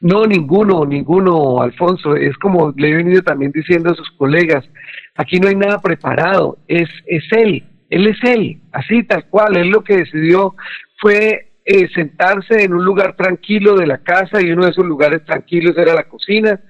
No, 0.01 0.27
ninguno, 0.27 0.85
ninguno, 0.85 1.61
Alfonso. 1.63 2.15
Es 2.17 2.37
como 2.39 2.73
le 2.77 2.91
he 2.91 2.97
venido 2.97 3.23
también 3.23 3.53
diciendo 3.53 3.91
a 3.91 3.95
sus 3.95 4.11
colegas, 4.13 4.65
aquí 5.17 5.39
no 5.41 5.49
hay 5.49 5.57
nada 5.57 5.81
preparado, 5.81 6.59
es, 6.69 6.89
es 7.07 7.25
él, 7.33 7.65
él 7.91 8.07
es 8.07 8.17
él, 8.23 8.61
así 8.73 9.03
tal 9.03 9.27
cual, 9.29 9.57
él 9.57 9.69
lo 9.69 9.83
que 9.83 9.99
decidió 9.99 10.55
fue 11.01 11.53
eh, 11.65 11.89
sentarse 11.95 12.63
en 12.63 12.75
un 12.75 12.85
lugar 12.85 13.17
tranquilo 13.17 13.77
de 13.77 13.87
la 13.87 13.99
casa 13.99 14.41
y 14.41 14.51
uno 14.51 14.65
de 14.65 14.71
esos 14.71 14.87
lugares 14.87 15.25
tranquilos 15.25 15.77
era 15.77 15.95
la 15.95 16.05
cocina, 16.05 16.61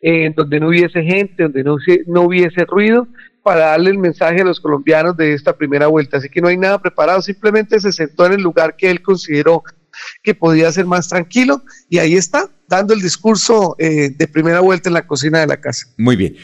eh, 0.00 0.32
donde 0.34 0.60
no 0.60 0.68
hubiese 0.68 1.02
gente, 1.02 1.44
donde 1.44 1.64
no, 1.64 1.76
no 2.06 2.22
hubiese 2.22 2.64
ruido 2.64 3.08
para 3.46 3.66
darle 3.66 3.90
el 3.90 3.98
mensaje 3.98 4.40
a 4.40 4.44
los 4.44 4.58
colombianos 4.58 5.16
de 5.16 5.32
esta 5.32 5.56
primera 5.56 5.86
vuelta. 5.86 6.16
Así 6.16 6.28
que 6.28 6.40
no 6.40 6.48
hay 6.48 6.56
nada 6.56 6.82
preparado, 6.82 7.22
simplemente 7.22 7.78
se 7.78 7.92
sentó 7.92 8.26
en 8.26 8.32
el 8.32 8.40
lugar 8.40 8.74
que 8.74 8.90
él 8.90 9.00
consideró 9.02 9.62
que 10.24 10.34
podía 10.34 10.72
ser 10.72 10.84
más 10.84 11.08
tranquilo 11.08 11.62
y 11.88 11.98
ahí 11.98 12.16
está, 12.16 12.50
dando 12.66 12.92
el 12.92 13.00
discurso 13.00 13.76
eh, 13.78 14.10
de 14.10 14.26
primera 14.26 14.58
vuelta 14.58 14.88
en 14.88 14.94
la 14.94 15.06
cocina 15.06 15.38
de 15.38 15.46
la 15.46 15.60
casa. 15.60 15.86
Muy 15.96 16.16
bien. 16.16 16.34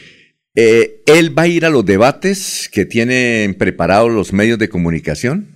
Eh, 0.55 1.03
¿Él 1.05 1.37
va 1.37 1.41
a 1.41 1.47
ir 1.47 1.65
a 1.65 1.69
los 1.69 1.85
debates 1.85 2.69
que 2.71 2.85
tienen 2.85 3.55
preparados 3.55 4.09
los 4.09 4.31
medios 4.31 4.57
de 4.57 4.69
comunicación? 4.69 5.52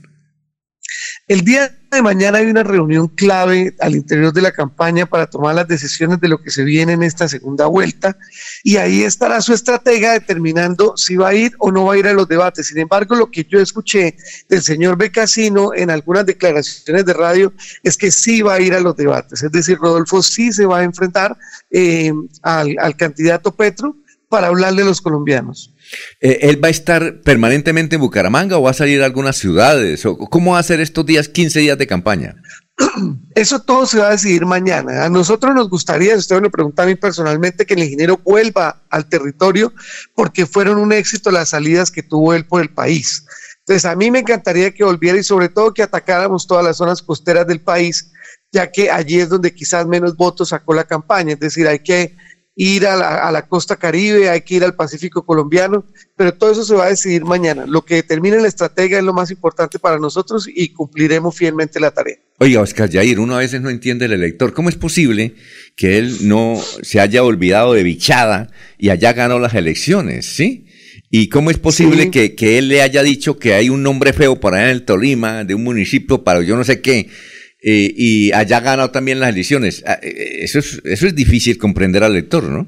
El 1.28 1.42
día 1.42 1.78
de 1.92 2.02
mañana 2.02 2.38
hay 2.38 2.46
una 2.46 2.64
reunión 2.64 3.10
clave 3.10 3.76
al 3.82 3.98
interior 3.98 4.32
de 4.32 4.42
la 4.42 4.54
campaña 4.54 5.06
para 5.06 5.30
tomar 5.30 5.56
las 5.56 5.68
decisiones 5.68 6.22
de 6.22 6.30
lo 6.30 6.42
que 6.42 6.52
se 6.52 6.64
viene 6.64 6.94
en 6.94 7.04
esta 7.04 7.28
segunda 7.28 7.66
vuelta 7.66 8.18
y 8.64 8.78
ahí 8.78 9.04
estará 9.04 9.42
su 9.42 9.54
estratega 9.54 10.14
determinando 10.14 10.96
si 10.96 11.18
va 11.18 11.30
a 11.30 11.34
ir 11.34 11.52
o 11.60 11.70
no 11.70 11.84
va 11.84 11.96
a 11.96 11.98
ir 11.98 12.08
a 12.08 12.14
los 12.14 12.30
debates. 12.30 12.68
Sin 12.68 12.78
embargo, 12.78 13.14
lo 13.14 13.30
que 13.30 13.44
yo 13.44 13.60
escuché 13.60 14.16
del 14.48 14.62
señor 14.62 14.98
Becasino 14.98 15.74
en 15.74 15.90
algunas 15.90 16.26
declaraciones 16.26 17.06
de 17.06 17.14
radio 17.14 17.52
es 17.84 17.98
que 17.98 18.10
sí 18.10 18.42
va 18.42 18.54
a 18.54 18.62
ir 18.62 18.74
a 18.74 18.80
los 18.80 18.96
debates, 18.96 19.44
es 19.44 19.52
decir, 19.52 19.78
Rodolfo 19.80 20.24
sí 20.24 20.54
se 20.54 20.66
va 20.66 20.80
a 20.80 20.84
enfrentar 20.84 21.38
eh, 21.72 22.14
al, 22.42 22.74
al 22.80 22.96
candidato 22.96 23.54
Petro 23.54 23.98
para 24.30 24.48
hablarle 24.48 24.82
a 24.82 24.86
los 24.86 25.02
colombianos. 25.02 25.74
Eh, 26.20 26.40
¿Él 26.42 26.64
va 26.64 26.68
a 26.68 26.72
estar 26.72 27.22
permanentemente 27.22 27.96
en 27.96 28.02
Bucaramanga 28.02 28.58
o 28.58 28.64
va 28.64 28.72
a 28.72 28.74
salir 28.74 29.02
a 29.02 29.06
algunas 29.06 29.38
ciudades? 29.38 30.06
¿O 30.06 30.18
¿Cómo 30.18 30.54
va 30.54 30.60
a 30.60 30.64
ser 30.64 30.80
estos 30.82 31.06
días, 31.06 31.30
15 31.30 31.60
días 31.60 31.78
de 31.78 31.88
campaña? 31.88 32.36
Eso 33.36 33.62
todo 33.62 33.86
se 33.86 34.00
va 34.00 34.08
a 34.08 34.12
decidir 34.12 34.46
mañana. 34.46 35.06
A 35.06 35.10
nosotros 35.10 35.56
nos 35.56 35.70
gustaría, 35.70 36.14
si 36.14 36.20
usted 36.20 36.42
me 36.42 36.50
pregunta 36.50 36.84
a 36.84 36.86
mí 36.86 36.96
personalmente, 36.96 37.66
que 37.66 37.74
el 37.74 37.84
ingeniero 37.84 38.18
vuelva 38.18 38.84
al 38.90 39.08
territorio 39.08 39.74
porque 40.16 40.46
fueron 40.46 40.78
un 40.78 40.92
éxito 40.94 41.32
las 41.32 41.50
salidas 41.50 41.92
que 41.92 42.04
tuvo 42.04 42.34
él 42.34 42.46
por 42.46 42.62
el 42.62 42.70
país. 42.70 43.26
Entonces, 43.60 43.86
a 43.86 43.96
mí 43.96 44.12
me 44.12 44.20
encantaría 44.20 44.74
que 44.74 44.84
volviera 44.84 45.18
y 45.18 45.24
sobre 45.24 45.50
todo 45.50 45.74
que 45.74 45.84
atacáramos 45.84 46.48
todas 46.48 46.64
las 46.64 46.78
zonas 46.78 47.02
costeras 47.02 47.46
del 47.48 47.60
país, 47.60 48.12
ya 48.52 48.72
que 48.72 48.90
allí 48.90 49.20
es 49.20 49.30
donde 49.30 49.54
quizás 49.54 49.86
menos 49.86 50.16
votos 50.16 50.50
sacó 50.50 50.74
la 50.74 50.86
campaña. 50.86 51.34
Es 51.34 51.40
decir, 51.40 51.68
hay 51.68 51.80
que 51.80 52.16
ir 52.60 52.88
a 52.88 53.32
la, 53.32 53.48
costa 53.48 53.76
caribe, 53.76 54.30
hay 54.30 54.42
que 54.42 54.56
ir 54.56 54.64
al 54.64 54.74
Pacífico 54.74 55.24
colombiano, 55.24 55.86
pero 56.16 56.34
todo 56.34 56.52
eso 56.52 56.66
se 56.66 56.74
va 56.74 56.86
a 56.86 56.90
decidir 56.90 57.24
mañana. 57.24 57.66
Lo 57.68 57.86
que 57.86 57.96
determine 57.96 58.42
la 58.42 58.48
estrategia 58.48 58.98
es 58.98 59.04
lo 59.04 59.14
más 59.14 59.30
importante 59.30 59.78
para 59.78 60.00
nosotros 60.00 60.50
y 60.52 60.70
cumpliremos 60.70 61.36
fielmente 61.36 61.80
la 61.80 61.92
tarea. 61.92 62.16
Oiga, 62.40 62.62
Oscar 62.62 62.90
Yair, 62.90 63.20
uno 63.20 63.36
a 63.36 63.40
veces 63.40 63.62
no 63.62 63.70
entiende 63.70 64.06
el 64.06 64.14
elector. 64.14 64.54
¿Cómo 64.54 64.70
es 64.70 64.76
posible 64.76 65.36
que 65.76 66.00
él 66.00 66.28
no 66.28 66.60
se 66.82 67.00
haya 67.00 67.24
olvidado 67.24 67.74
de 67.74 67.84
Bichada 67.84 68.50
y 68.80 68.90
haya 68.90 69.14
ganado 69.14 69.40
las 69.40 69.54
elecciones? 69.54 70.26
¿Sí? 70.26 70.66
¿Y 71.12 71.30
cómo 71.30 71.52
es 71.52 71.60
posible 71.60 72.10
que, 72.10 72.34
que, 72.34 72.58
él 72.58 72.70
le 72.70 72.82
haya 72.82 73.04
dicho 73.04 73.38
que 73.38 73.54
hay 73.54 73.70
un 73.70 73.84
nombre 73.84 74.14
feo 74.14 74.40
por 74.40 74.56
allá 74.56 74.66
en 74.66 74.72
el 74.72 74.84
Tolima, 74.84 75.44
de 75.44 75.54
un 75.54 75.64
municipio 75.64 76.24
para 76.24 76.42
yo 76.42 76.58
no 76.58 76.64
sé 76.64 76.82
qué? 76.82 77.08
Eh, 77.62 77.92
y 77.96 78.32
haya 78.34 78.60
ganado 78.60 78.92
también 78.92 79.20
las 79.20 79.30
elecciones. 79.30 79.84
Ah, 79.86 80.00
eh, 80.02 80.10
eh, 80.10 80.44
eso 80.44 80.60
es, 80.60 80.82
eso 80.84 81.08
es 81.08 81.16
difícil 81.16 81.58
comprender 81.58 82.04
al 82.04 82.14
lector, 82.14 82.44
¿no? 82.44 82.68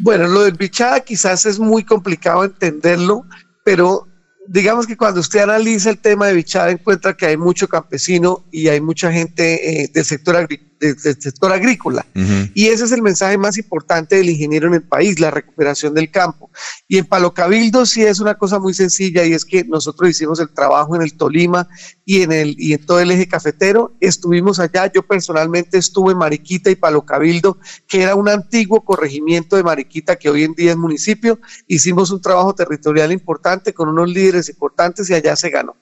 Bueno, 0.00 0.28
lo 0.28 0.42
del 0.42 0.54
Bichada 0.54 1.00
quizás 1.00 1.46
es 1.46 1.58
muy 1.58 1.84
complicado 1.84 2.44
entenderlo, 2.44 3.24
pero 3.64 4.06
digamos 4.46 4.86
que 4.86 4.96
cuando 4.96 5.20
usted 5.20 5.40
analiza 5.40 5.90
el 5.90 5.98
tema 5.98 6.26
de 6.26 6.34
Bichada 6.34 6.70
encuentra 6.70 7.16
que 7.16 7.26
hay 7.26 7.36
mucho 7.36 7.66
campesino 7.66 8.46
y 8.52 8.68
hay 8.68 8.80
mucha 8.80 9.10
gente 9.10 9.90
del 9.92 10.04
sector 10.04 10.36
agrícola 10.36 10.67
del 10.78 10.98
sector 10.98 11.52
agrícola. 11.52 12.06
Y 12.54 12.68
ese 12.68 12.84
es 12.84 12.92
el 12.92 13.02
mensaje 13.02 13.38
más 13.38 13.58
importante 13.58 14.16
del 14.16 14.30
ingeniero 14.30 14.68
en 14.68 14.74
el 14.74 14.82
país, 14.82 15.20
la 15.20 15.30
recuperación 15.30 15.94
del 15.94 16.10
campo. 16.10 16.50
Y 16.86 16.98
en 16.98 17.06
Palo 17.06 17.34
Cabildo 17.34 17.86
sí 17.86 18.02
es 18.02 18.20
una 18.20 18.36
cosa 18.36 18.58
muy 18.58 18.74
sencilla 18.74 19.24
y 19.24 19.32
es 19.32 19.44
que 19.44 19.64
nosotros 19.64 20.10
hicimos 20.10 20.40
el 20.40 20.48
trabajo 20.48 20.96
en 20.96 21.02
el 21.02 21.14
Tolima 21.14 21.68
y 22.04 22.22
en, 22.22 22.32
el, 22.32 22.54
y 22.58 22.72
en 22.72 22.84
todo 22.84 23.00
el 23.00 23.10
eje 23.10 23.28
cafetero. 23.28 23.96
Estuvimos 24.00 24.60
allá, 24.60 24.90
yo 24.92 25.02
personalmente 25.02 25.78
estuve 25.78 26.12
en 26.12 26.18
Mariquita 26.18 26.70
y 26.70 26.76
Palo 26.76 27.04
Cabildo, 27.04 27.58
que 27.86 28.02
era 28.02 28.14
un 28.14 28.28
antiguo 28.28 28.84
corregimiento 28.84 29.56
de 29.56 29.62
Mariquita 29.62 30.16
que 30.16 30.30
hoy 30.30 30.44
en 30.44 30.54
día 30.54 30.72
es 30.72 30.76
municipio. 30.76 31.40
Hicimos 31.66 32.10
un 32.10 32.20
trabajo 32.20 32.54
territorial 32.54 33.12
importante 33.12 33.72
con 33.72 33.88
unos 33.88 34.08
líderes 34.08 34.48
importantes 34.48 35.10
y 35.10 35.14
allá 35.14 35.36
se 35.36 35.50
ganó 35.50 35.76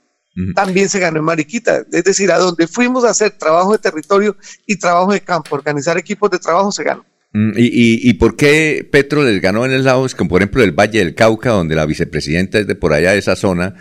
también 0.54 0.88
se 0.88 0.98
ganó 0.98 1.18
en 1.18 1.24
Mariquita. 1.24 1.84
Es 1.92 2.04
decir, 2.04 2.30
a 2.30 2.38
donde 2.38 2.66
fuimos 2.66 3.04
a 3.04 3.10
hacer 3.10 3.32
trabajo 3.32 3.72
de 3.72 3.78
territorio 3.78 4.36
y 4.66 4.78
trabajo 4.78 5.12
de 5.12 5.20
campo, 5.20 5.54
organizar 5.54 5.96
equipos 5.96 6.30
de 6.30 6.38
trabajo, 6.38 6.70
se 6.72 6.84
ganó. 6.84 7.04
Mm, 7.32 7.52
¿Y, 7.56 8.10
y, 8.10 8.14
por 8.14 8.36
qué 8.36 8.88
Petro 8.90 9.22
les 9.22 9.40
ganó 9.40 9.66
en 9.66 9.72
el 9.72 9.84
lado, 9.84 10.06
como 10.16 10.30
por 10.30 10.42
ejemplo 10.42 10.62
el 10.62 10.72
Valle 10.72 11.00
del 11.00 11.14
Cauca, 11.14 11.50
donde 11.50 11.74
la 11.74 11.86
vicepresidenta 11.86 12.58
es 12.58 12.66
de 12.66 12.74
por 12.74 12.92
allá 12.92 13.12
de 13.12 13.18
esa 13.18 13.36
zona, 13.36 13.74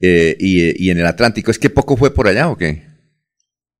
eh, 0.00 0.36
y, 0.38 0.86
y, 0.86 0.90
en 0.90 0.98
el 0.98 1.06
Atlántico? 1.06 1.50
¿Es 1.50 1.58
que 1.58 1.70
poco 1.70 1.96
fue 1.96 2.14
por 2.14 2.28
allá 2.28 2.48
o 2.48 2.56
qué? 2.56 2.91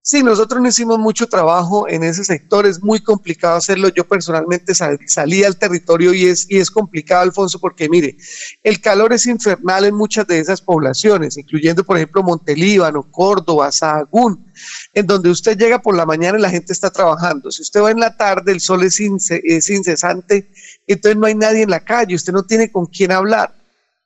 Sí, 0.05 0.25
nosotros 0.25 0.61
no 0.61 0.69
hicimos 0.69 0.99
mucho 0.99 1.29
trabajo 1.29 1.89
en 1.89 2.03
ese 2.03 2.25
sector, 2.25 2.67
es 2.67 2.83
muy 2.83 2.99
complicado 2.99 3.55
hacerlo. 3.55 3.89
Yo 3.89 4.03
personalmente 4.03 4.75
salí 4.75 5.45
al 5.45 5.57
territorio 5.57 6.13
y 6.13 6.25
es, 6.25 6.45
y 6.51 6.59
es 6.59 6.73
complicado, 6.73 7.23
Alfonso, 7.23 7.61
porque 7.61 7.89
mire, 7.89 8.17
el 8.65 8.81
calor 8.81 9.13
es 9.13 9.27
infernal 9.27 9.85
en 9.85 9.95
muchas 9.95 10.27
de 10.27 10.41
esas 10.41 10.61
poblaciones, 10.61 11.39
incluyendo, 11.39 11.85
por 11.85 11.99
ejemplo, 11.99 12.25
Montelíbano, 12.25 13.05
Córdoba, 13.13 13.71
Sahagún, 13.71 14.45
en 14.93 15.07
donde 15.07 15.31
usted 15.31 15.57
llega 15.57 15.81
por 15.81 15.97
la 15.97 16.05
mañana 16.05 16.37
y 16.37 16.43
la 16.43 16.51
gente 16.51 16.73
está 16.73 16.91
trabajando. 16.91 17.53
Si 17.53 17.63
usted 17.63 17.81
va 17.81 17.93
en 17.93 18.01
la 18.01 18.17
tarde, 18.17 18.51
el 18.51 18.61
sol 18.61 18.83
es, 18.83 18.99
es 19.01 19.71
incesante, 19.71 20.51
entonces 20.89 21.17
no 21.17 21.29
hay 21.29 21.37
nadie 21.37 21.63
en 21.63 21.71
la 21.71 21.85
calle, 21.85 22.17
usted 22.17 22.33
no 22.33 22.43
tiene 22.43 22.73
con 22.73 22.87
quién 22.87 23.13
hablar 23.13 23.62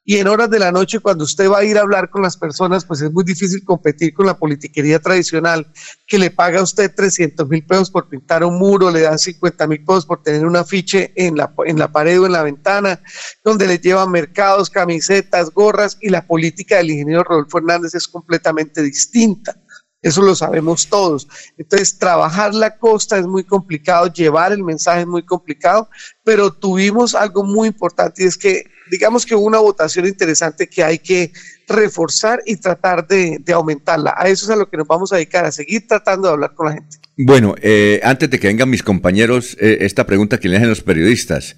y 0.08 0.18
en 0.18 0.28
horas 0.28 0.48
de 0.48 0.60
la 0.60 0.70
noche 0.70 1.00
cuando 1.00 1.24
usted 1.24 1.50
va 1.50 1.58
a 1.58 1.64
ir 1.64 1.76
a 1.76 1.80
hablar 1.80 2.10
con 2.10 2.22
las 2.22 2.36
personas, 2.36 2.84
pues 2.84 3.02
es 3.02 3.12
muy 3.12 3.24
difícil 3.24 3.64
competir 3.64 4.14
con 4.14 4.24
la 4.24 4.38
politiquería 4.38 5.00
tradicional 5.00 5.66
que 6.06 6.16
le 6.16 6.30
paga 6.30 6.60
a 6.60 6.62
usted 6.62 6.94
300 6.94 7.48
mil 7.48 7.66
pesos 7.66 7.90
por 7.90 8.08
pintar 8.08 8.44
un 8.44 8.56
muro, 8.56 8.92
le 8.92 9.00
dan 9.00 9.18
50 9.18 9.66
mil 9.66 9.84
pesos 9.84 10.06
por 10.06 10.22
tener 10.22 10.46
un 10.46 10.54
afiche 10.54 11.12
en 11.16 11.36
la, 11.36 11.52
en 11.64 11.76
la 11.76 11.90
pared 11.90 12.20
o 12.20 12.26
en 12.26 12.32
la 12.32 12.44
ventana, 12.44 13.02
donde 13.42 13.66
le 13.66 13.78
llevan 13.78 14.12
mercados, 14.12 14.70
camisetas, 14.70 15.50
gorras 15.50 15.98
y 16.00 16.08
la 16.08 16.24
política 16.24 16.76
del 16.76 16.92
ingeniero 16.92 17.24
Rodolfo 17.24 17.58
Hernández 17.58 17.96
es 17.96 18.06
completamente 18.06 18.82
distinta. 18.82 19.60
Eso 20.02 20.22
lo 20.22 20.36
sabemos 20.36 20.86
todos. 20.86 21.26
Entonces, 21.58 21.98
trabajar 21.98 22.54
la 22.54 22.78
costa 22.78 23.18
es 23.18 23.26
muy 23.26 23.42
complicado, 23.42 24.06
llevar 24.06 24.52
el 24.52 24.62
mensaje 24.62 25.00
es 25.00 25.06
muy 25.08 25.24
complicado, 25.24 25.88
pero 26.22 26.52
tuvimos 26.52 27.16
algo 27.16 27.42
muy 27.42 27.66
importante 27.66 28.22
y 28.22 28.26
es 28.26 28.38
que, 28.38 28.66
digamos 28.90 29.26
que 29.26 29.34
hubo 29.34 29.46
una 29.46 29.58
votación 29.58 30.06
interesante 30.06 30.68
que 30.68 30.82
hay 30.82 30.98
que 30.98 31.32
reforzar 31.68 32.42
y 32.46 32.56
tratar 32.56 33.06
de, 33.06 33.42
aumentarla. 33.52 34.14
A 34.16 34.28
eso 34.28 34.46
es 34.46 34.50
a 34.50 34.56
lo 34.56 34.68
que 34.68 34.76
nos 34.76 34.86
vamos 34.86 35.12
a 35.12 35.16
dedicar, 35.16 35.44
a 35.44 35.52
seguir 35.52 35.86
tratando 35.86 36.28
de 36.28 36.34
hablar 36.34 36.54
con 36.54 36.66
la 36.66 36.74
gente. 36.74 36.98
Bueno, 37.16 37.54
eh, 37.60 38.00
antes 38.04 38.30
de 38.30 38.38
que 38.38 38.46
vengan 38.46 38.70
mis 38.70 38.82
compañeros, 38.82 39.56
eh, 39.60 39.78
esta 39.80 40.06
pregunta 40.06 40.38
que 40.38 40.48
le 40.48 40.56
hacen 40.56 40.68
los 40.68 40.82
periodistas. 40.82 41.56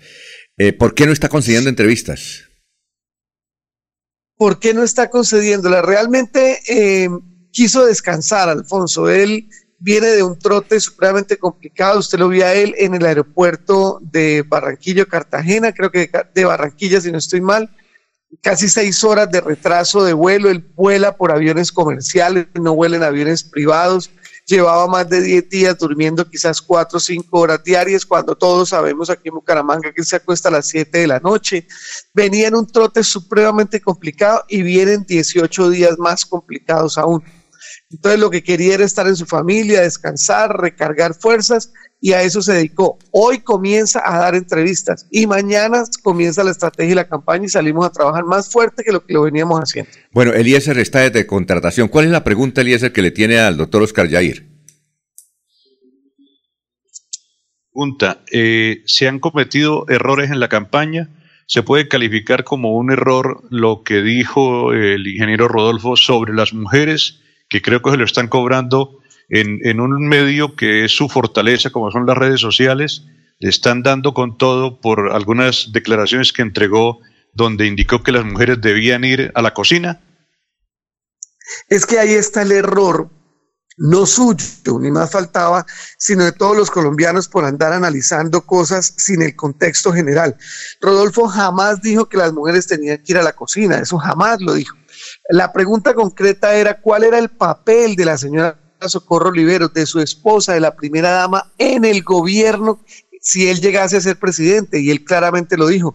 Eh, 0.56 0.72
¿Por 0.72 0.94
qué 0.94 1.06
no 1.06 1.12
está 1.12 1.28
concediendo 1.28 1.68
entrevistas? 1.68 2.44
¿Por 4.36 4.60
qué 4.60 4.72
no 4.72 4.82
está 4.82 5.10
concediéndola? 5.10 5.82
Realmente 5.82 6.60
quiso 7.50 7.84
descansar, 7.84 8.48
Alfonso. 8.48 9.08
Él 9.08 9.48
viene 9.78 10.08
de 10.08 10.22
un 10.22 10.38
trote 10.38 10.80
supremamente 10.80 11.36
complicado. 11.36 11.98
Usted 11.98 12.18
lo 12.18 12.28
vio 12.28 12.44
a 12.44 12.54
él 12.54 12.74
en 12.78 12.94
el 12.94 13.06
aeropuerto 13.06 13.98
de 14.02 14.42
Barranquilla, 14.46 15.04
Cartagena, 15.04 15.72
creo 15.72 15.90
que 15.90 16.10
de 16.34 16.44
Barranquilla, 16.44 17.00
si 17.00 17.12
no 17.12 17.18
estoy 17.18 17.40
mal. 17.40 17.70
Casi 18.42 18.68
seis 18.68 19.02
horas 19.04 19.30
de 19.30 19.40
retraso 19.40 20.04
de 20.04 20.12
vuelo. 20.12 20.50
Él 20.50 20.66
vuela 20.74 21.16
por 21.16 21.32
aviones 21.32 21.72
comerciales, 21.72 22.46
no 22.54 22.74
vuela 22.74 22.96
en 22.96 23.02
aviones 23.02 23.42
privados. 23.42 24.10
Llevaba 24.44 24.86
más 24.86 25.08
de 25.08 25.20
10 25.20 25.50
días 25.50 25.78
durmiendo 25.78 26.28
quizás 26.28 26.62
cuatro 26.62 26.96
o 26.96 27.00
cinco 27.00 27.40
horas 27.40 27.62
diarias, 27.62 28.06
cuando 28.06 28.34
todos 28.34 28.70
sabemos 28.70 29.10
aquí 29.10 29.28
en 29.28 29.34
Bucaramanga 29.34 29.92
que 29.92 30.02
se 30.02 30.16
acuesta 30.16 30.48
a 30.48 30.52
las 30.52 30.66
7 30.68 31.00
de 31.00 31.06
la 31.06 31.20
noche. 31.20 31.66
Venía 32.14 32.48
en 32.48 32.54
un 32.54 32.66
trote 32.66 33.02
supremamente 33.04 33.78
complicado 33.80 34.44
y 34.48 34.62
vienen 34.62 35.04
18 35.04 35.68
días 35.68 35.98
más 35.98 36.24
complicados 36.24 36.96
aún. 36.96 37.22
Entonces 37.90 38.20
lo 38.20 38.30
que 38.30 38.42
quería 38.42 38.74
era 38.74 38.84
estar 38.84 39.06
en 39.06 39.16
su 39.16 39.24
familia, 39.24 39.80
descansar, 39.80 40.60
recargar 40.60 41.14
fuerzas 41.14 41.72
y 42.00 42.12
a 42.12 42.22
eso 42.22 42.42
se 42.42 42.52
dedicó. 42.52 42.98
Hoy 43.12 43.38
comienza 43.38 44.02
a 44.04 44.18
dar 44.18 44.34
entrevistas 44.34 45.06
y 45.10 45.26
mañana 45.26 45.84
comienza 46.02 46.44
la 46.44 46.50
estrategia 46.50 46.92
y 46.92 46.94
la 46.94 47.08
campaña 47.08 47.46
y 47.46 47.48
salimos 47.48 47.86
a 47.86 47.90
trabajar 47.90 48.24
más 48.24 48.52
fuerte 48.52 48.84
que 48.84 48.92
lo 48.92 49.04
que 49.04 49.14
lo 49.14 49.22
veníamos 49.22 49.58
haciendo. 49.58 49.90
Bueno, 50.12 50.34
Eliezer 50.34 50.78
está 50.78 51.00
desde 51.00 51.26
contratación. 51.26 51.88
¿Cuál 51.88 52.04
es 52.04 52.10
la 52.10 52.24
pregunta, 52.24 52.60
Eliezer, 52.60 52.92
que 52.92 53.02
le 53.02 53.10
tiene 53.10 53.38
al 53.38 53.56
doctor 53.56 53.82
Oscar 53.82 54.06
Yair? 54.06 54.46
Pregunta, 57.72 58.22
eh, 58.32 58.82
¿se 58.86 59.08
han 59.08 59.18
cometido 59.18 59.86
errores 59.88 60.30
en 60.30 60.40
la 60.40 60.48
campaña? 60.48 61.08
¿Se 61.46 61.62
puede 61.62 61.88
calificar 61.88 62.44
como 62.44 62.76
un 62.76 62.92
error 62.92 63.44
lo 63.50 63.82
que 63.82 64.02
dijo 64.02 64.74
el 64.74 65.06
ingeniero 65.06 65.48
Rodolfo 65.48 65.96
sobre 65.96 66.34
las 66.34 66.52
mujeres? 66.52 67.20
Que 67.48 67.62
creo 67.62 67.82
que 67.82 67.90
se 67.90 67.96
lo 67.96 68.04
están 68.04 68.28
cobrando 68.28 68.98
en, 69.28 69.60
en 69.64 69.80
un 69.80 70.06
medio 70.08 70.56
que 70.56 70.84
es 70.84 70.92
su 70.92 71.08
fortaleza, 71.08 71.70
como 71.70 71.90
son 71.90 72.06
las 72.06 72.16
redes 72.16 72.40
sociales, 72.40 73.04
le 73.40 73.48
están 73.48 73.82
dando 73.82 74.14
con 74.14 74.36
todo 74.36 74.80
por 74.80 75.12
algunas 75.12 75.70
declaraciones 75.72 76.32
que 76.32 76.42
entregó 76.42 77.00
donde 77.32 77.66
indicó 77.66 78.02
que 78.02 78.12
las 78.12 78.24
mujeres 78.24 78.60
debían 78.60 79.04
ir 79.04 79.30
a 79.34 79.42
la 79.42 79.54
cocina. 79.54 80.00
Es 81.68 81.86
que 81.86 81.98
ahí 81.98 82.12
está 82.12 82.42
el 82.42 82.52
error, 82.52 83.08
no 83.76 84.06
suyo, 84.06 84.78
ni 84.80 84.90
más 84.90 85.12
faltaba, 85.12 85.64
sino 85.98 86.24
de 86.24 86.32
todos 86.32 86.56
los 86.56 86.70
colombianos 86.70 87.28
por 87.28 87.44
andar 87.44 87.72
analizando 87.72 88.42
cosas 88.42 88.92
sin 88.96 89.22
el 89.22 89.36
contexto 89.36 89.92
general. 89.92 90.36
Rodolfo 90.80 91.28
jamás 91.28 91.80
dijo 91.80 92.08
que 92.08 92.18
las 92.18 92.32
mujeres 92.32 92.66
tenían 92.66 92.98
que 92.98 93.12
ir 93.12 93.18
a 93.18 93.22
la 93.22 93.32
cocina, 93.32 93.78
eso 93.78 93.98
jamás 93.98 94.40
lo 94.40 94.54
dijo. 94.54 94.76
La 95.28 95.52
pregunta 95.52 95.94
concreta 95.94 96.54
era 96.54 96.80
cuál 96.80 97.04
era 97.04 97.18
el 97.18 97.28
papel 97.28 97.96
de 97.96 98.04
la 98.04 98.18
señora 98.18 98.58
Socorro 98.86 99.30
Oliveros, 99.30 99.72
de 99.72 99.86
su 99.86 100.00
esposa, 100.00 100.54
de 100.54 100.60
la 100.60 100.76
primera 100.76 101.10
dama 101.10 101.52
en 101.58 101.84
el 101.84 102.02
gobierno, 102.02 102.80
si 103.20 103.48
él 103.48 103.60
llegase 103.60 103.96
a 103.96 104.00
ser 104.00 104.18
presidente. 104.18 104.80
Y 104.80 104.90
él 104.90 105.04
claramente 105.04 105.56
lo 105.56 105.66
dijo. 105.66 105.94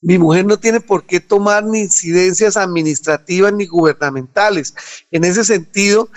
Mi 0.00 0.18
mujer 0.18 0.44
no 0.44 0.58
tiene 0.58 0.80
por 0.80 1.06
qué 1.06 1.18
tomar 1.18 1.64
ni 1.64 1.80
incidencias 1.80 2.58
administrativas 2.58 3.54
ni 3.54 3.66
gubernamentales. 3.66 4.74
En 5.10 5.24
ese 5.24 5.44
sentido, 5.44 6.10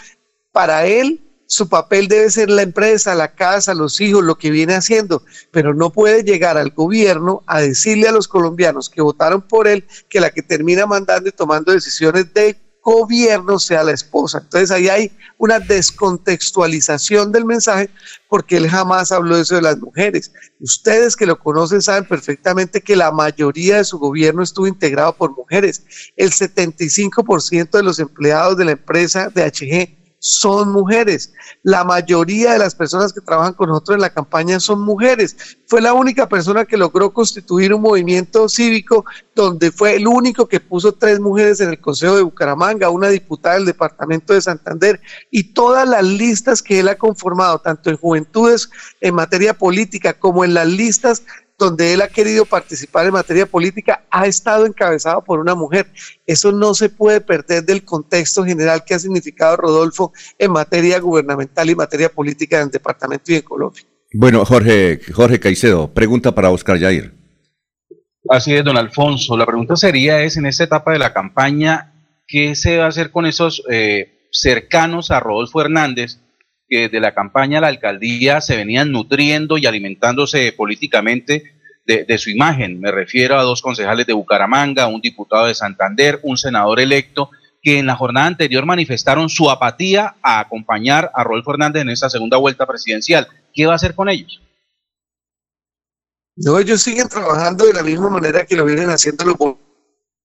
para 0.52 0.86
él, 0.86 1.26
su 1.48 1.69
papel 1.69 2.07
debe 2.07 2.30
ser 2.30 2.49
la 2.49 2.61
empresa, 2.61 3.15
la 3.15 3.34
casa, 3.34 3.74
los 3.74 3.99
hijos, 4.02 4.24
lo 4.24 4.38
que 4.38 4.52
viene 4.52 4.76
haciendo, 4.76 5.24
pero 5.52 5.74
no 5.74 5.91
puede 5.91 6.24
llegar 6.24 6.57
al 6.57 6.72
gobierno 6.72 7.44
a 7.48 7.61
decirle 7.61 8.07
a 8.07 8.11
los 8.11 8.28
colombianos 8.28 8.90
que 8.90 9.02
votaron 9.02 9.41
por 9.41 9.68
él 9.68 9.86
que 10.10 10.19
la 10.19 10.30
que 10.30 10.41
termina 10.41 10.86
mandando 10.86 11.30
y 11.30 11.32
tomando 11.32 11.72
decisiones 11.72 12.34
de 12.34 12.57
gobierno 12.84 13.60
sea 13.60 13.84
la 13.84 13.91
esposa. 13.91 14.40
Entonces 14.40 14.72
ahí 14.72 14.88
hay 14.88 15.11
una 15.38 15.60
descontextualización 15.60 17.34
del 17.34 17.44
mensaje 17.44 17.90
porque 18.30 18.56
él 18.56 18.69
jamás 18.69 19.11
habló 19.11 19.36
eso 19.38 19.56
de 19.56 19.61
las 19.61 19.78
mujeres. 19.78 20.32
Ustedes 20.61 21.18
que 21.18 21.26
lo 21.26 21.38
conocen 21.38 21.82
saben 21.82 22.06
perfectamente 22.06 22.80
que 22.82 22.95
la 22.95 23.11
mayoría 23.11 23.78
de 23.78 23.84
su 23.84 23.99
gobierno 23.99 24.41
estuvo 24.41 24.68
integrado 24.68 25.14
por 25.18 25.36
mujeres. 25.36 25.84
El 26.15 26.32
75% 26.32 27.72
de 27.72 27.84
los 27.84 27.99
empleados 27.99 28.57
de 28.57 28.65
la 28.65 28.72
empresa 28.72 29.30
de 29.36 29.44
HG 29.44 29.97
son 30.19 30.72
mujeres. 30.72 31.34
La 31.64 31.84
mayoría 31.84 32.53
de 32.53 32.60
las 32.60 32.76
personas 32.76 33.14
que 33.14 33.22
trabajan 33.22 33.53
con 33.53 33.69
nosotros 33.69 33.95
en 33.95 34.02
la 34.02 34.14
campaña 34.14 34.60
son 34.60 34.81
mujeres. 34.81 35.35
Fue 35.68 35.81
la 35.81 35.94
única 35.94 36.27
persona 36.27 36.65
que 36.65 36.77
logró 36.77 37.14
constituir 37.14 37.73
un 37.73 37.81
movimiento 37.81 38.49
cívico 38.49 39.06
donde 39.35 39.72
fue 39.72 39.95
el 39.95 40.07
único 40.07 40.48
que 40.48 40.60
puso 40.60 40.94
tres 40.94 41.19
mujeres 41.19 41.61
en 41.61 41.69
el 41.69 41.80
Consejo 41.80 42.15
de 42.15 42.23
Bucaramanga, 42.23 42.89
una 42.89 43.10
diputada 43.10 43.56
del 43.56 43.65
Departamento 43.65 44.34
de 44.34 44.41
Santander 44.41 44.99
y 45.30 45.53
todas 45.53 45.88
las 45.88 46.03
listas 46.03 46.61
que 46.61 46.80
él 46.80 46.88
ha 46.88 46.95
conformado, 46.95 47.60
tanto 47.60 47.89
en 47.89 47.98
juventudes 47.98 48.69
en 49.02 49.14
materia 49.14 49.53
política 49.53 50.18
como 50.18 50.44
en 50.44 50.53
las 50.53 50.68
listas 50.68 51.23
donde 51.57 51.93
él 51.93 52.01
ha 52.01 52.07
querido 52.07 52.45
participar 52.45 53.07
en 53.07 53.13
materia 53.13 53.45
política 53.45 54.03
ha 54.11 54.27
estado 54.27 54.65
encabezado 54.65 55.23
por 55.23 55.39
una 55.39 55.55
mujer. 55.55 55.88
Eso 56.25 56.51
no 56.51 56.73
se 56.75 56.89
puede 56.89 57.19
perder 57.19 57.63
del 57.63 57.84
contexto 57.84 58.45
general 58.45 58.84
que 58.85 58.93
ha 58.93 58.99
significado 58.99 59.57
Rodolfo 59.57 60.13
en 60.38 60.51
materia 60.51 60.99
gubernamental 60.99 61.69
y 61.69 61.75
materia 61.75 62.09
política 62.09 62.57
en 62.57 62.63
el 62.63 62.71
departamento 62.71 63.31
y 63.31 63.35
en 63.35 63.41
Colombia. 63.41 63.84
Bueno, 64.13 64.45
Jorge, 64.45 65.01
Jorge 65.11 65.39
Caicedo, 65.39 65.93
pregunta 65.93 66.34
para 66.34 66.51
Oscar 66.51 66.77
Yair. 66.77 67.13
Así 68.29 68.53
es, 68.53 68.63
don 68.63 68.77
Alfonso. 68.77 69.35
La 69.35 69.45
pregunta 69.45 69.75
sería 69.75 70.21
es, 70.21 70.38
en 70.38 70.45
esta 70.45 70.65
etapa 70.65 70.91
de 70.91 70.99
la 70.99 71.13
campaña, 71.13 71.93
¿qué 72.27 72.55
se 72.55 72.77
va 72.77 72.85
a 72.85 72.89
hacer 72.89 73.11
con 73.11 73.25
esos 73.25 73.63
eh, 73.69 74.27
cercanos 74.31 75.11
a 75.11 75.19
Rodolfo 75.19 75.61
Hernández 75.61 76.19
que 76.68 76.89
de 76.89 76.99
la 76.99 77.14
campaña 77.14 77.61
la 77.61 77.68
alcaldía 77.68 78.41
se 78.41 78.56
venían 78.57 78.91
nutriendo 78.91 79.57
y 79.57 79.65
alimentándose 79.65 80.52
políticamente 80.52 81.57
de, 81.85 82.18
su 82.18 82.30
imagen. 82.30 82.81
Me 82.81 82.91
refiero 82.91 83.39
a 83.39 83.44
dos 83.44 83.61
concejales 83.61 84.06
de 84.06 84.14
Bucaramanga, 84.14 84.88
un 84.88 84.99
diputado 84.99 85.45
de 85.45 85.56
Santander, 85.56 86.19
un 86.23 86.38
senador 86.38 86.81
electo, 86.81 87.31
que 87.61 87.80
en 87.80 87.85
la 87.85 87.95
jornada 87.95 88.27
anterior 88.27 88.65
manifestaron 88.65 89.30
su 89.30 89.49
apatía 89.49 90.15
a 90.22 90.39
acompañar 90.39 91.11
a 91.14 91.23
Rodolfo 91.23 91.52
Hernández 91.52 91.84
en 91.84 91.89
esta 91.89 92.10
segunda 92.10 92.38
vuelta 92.38 92.65
presidencial. 92.65 93.27
¿Qué 93.53 93.65
va 93.65 93.73
a 93.73 93.76
hacer 93.77 93.95
con 93.95 94.10
ellos? 94.10 94.41
No, 96.35 96.60
ellos 96.60 96.81
siguen 96.81 97.07
trabajando 97.07 97.65
de 97.65 97.73
la 97.73 97.84
misma 97.84 98.10
manera 98.10 98.45
que 98.45 98.56
lo 98.56 98.65
vienen 98.65 98.89
haciendo 98.89 99.23
los 99.23 99.38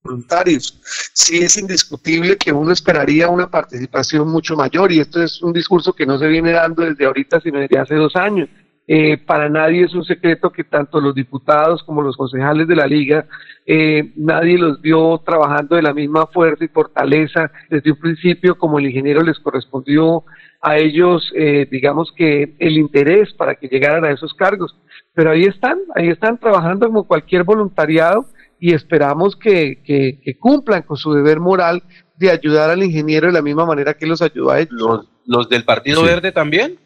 voluntarios. 0.02 0.80
Sí 1.12 1.38
es 1.38 1.56
indiscutible 1.56 2.36
que 2.36 2.52
uno 2.52 2.72
esperaría 2.72 3.28
una 3.28 3.50
participación 3.50 4.28
mucho 4.28 4.56
mayor 4.56 4.92
y 4.92 5.00
esto 5.00 5.22
es 5.22 5.42
un 5.42 5.52
discurso 5.52 5.92
que 5.92 6.06
no 6.06 6.18
se 6.18 6.28
viene 6.28 6.52
dando 6.52 6.82
desde 6.82 7.06
ahorita, 7.06 7.40
sino 7.40 7.60
desde 7.60 7.78
hace 7.78 7.94
dos 7.94 8.16
años. 8.16 8.48
Eh, 8.88 9.16
para 9.16 9.48
nadie 9.48 9.84
es 9.84 9.94
un 9.94 10.04
secreto 10.04 10.50
que 10.50 10.64
tanto 10.64 11.00
los 11.00 11.14
diputados 11.14 11.84
como 11.84 12.02
los 12.02 12.16
concejales 12.16 12.66
de 12.66 12.74
la 12.74 12.86
liga, 12.86 13.26
eh, 13.64 14.12
nadie 14.16 14.58
los 14.58 14.80
vio 14.80 15.22
trabajando 15.24 15.76
de 15.76 15.82
la 15.82 15.94
misma 15.94 16.26
fuerza 16.26 16.64
y 16.64 16.68
fortaleza 16.68 17.50
desde 17.70 17.92
un 17.92 17.98
principio 17.98 18.58
como 18.58 18.80
el 18.80 18.86
ingeniero 18.86 19.22
les 19.22 19.38
correspondió 19.38 20.24
a 20.60 20.76
ellos, 20.78 21.32
eh, 21.36 21.66
digamos 21.70 22.12
que 22.16 22.54
el 22.58 22.76
interés 22.76 23.32
para 23.34 23.54
que 23.54 23.68
llegaran 23.68 24.04
a 24.04 24.10
esos 24.10 24.34
cargos. 24.34 24.76
Pero 25.14 25.30
ahí 25.30 25.42
están, 25.42 25.78
ahí 25.94 26.08
están 26.08 26.38
trabajando 26.38 26.86
como 26.86 27.04
cualquier 27.04 27.44
voluntariado 27.44 28.26
y 28.62 28.74
esperamos 28.74 29.34
que, 29.34 30.36
cumplan 30.38 30.82
con 30.82 30.96
su 30.96 31.12
deber 31.12 31.40
moral 31.40 31.82
de 32.16 32.30
ayudar 32.30 32.70
al 32.70 32.84
ingeniero 32.84 33.26
de 33.26 33.32
la 33.32 33.42
misma 33.42 33.66
manera 33.66 33.94
que 33.94 34.06
los 34.06 34.22
ayudó 34.22 34.52
a 34.52 34.60
ellos. 34.60 35.08
¿Los, 35.26 35.48
del 35.48 35.64
Partido 35.64 36.04
Verde 36.04 36.30
también? 36.30 36.78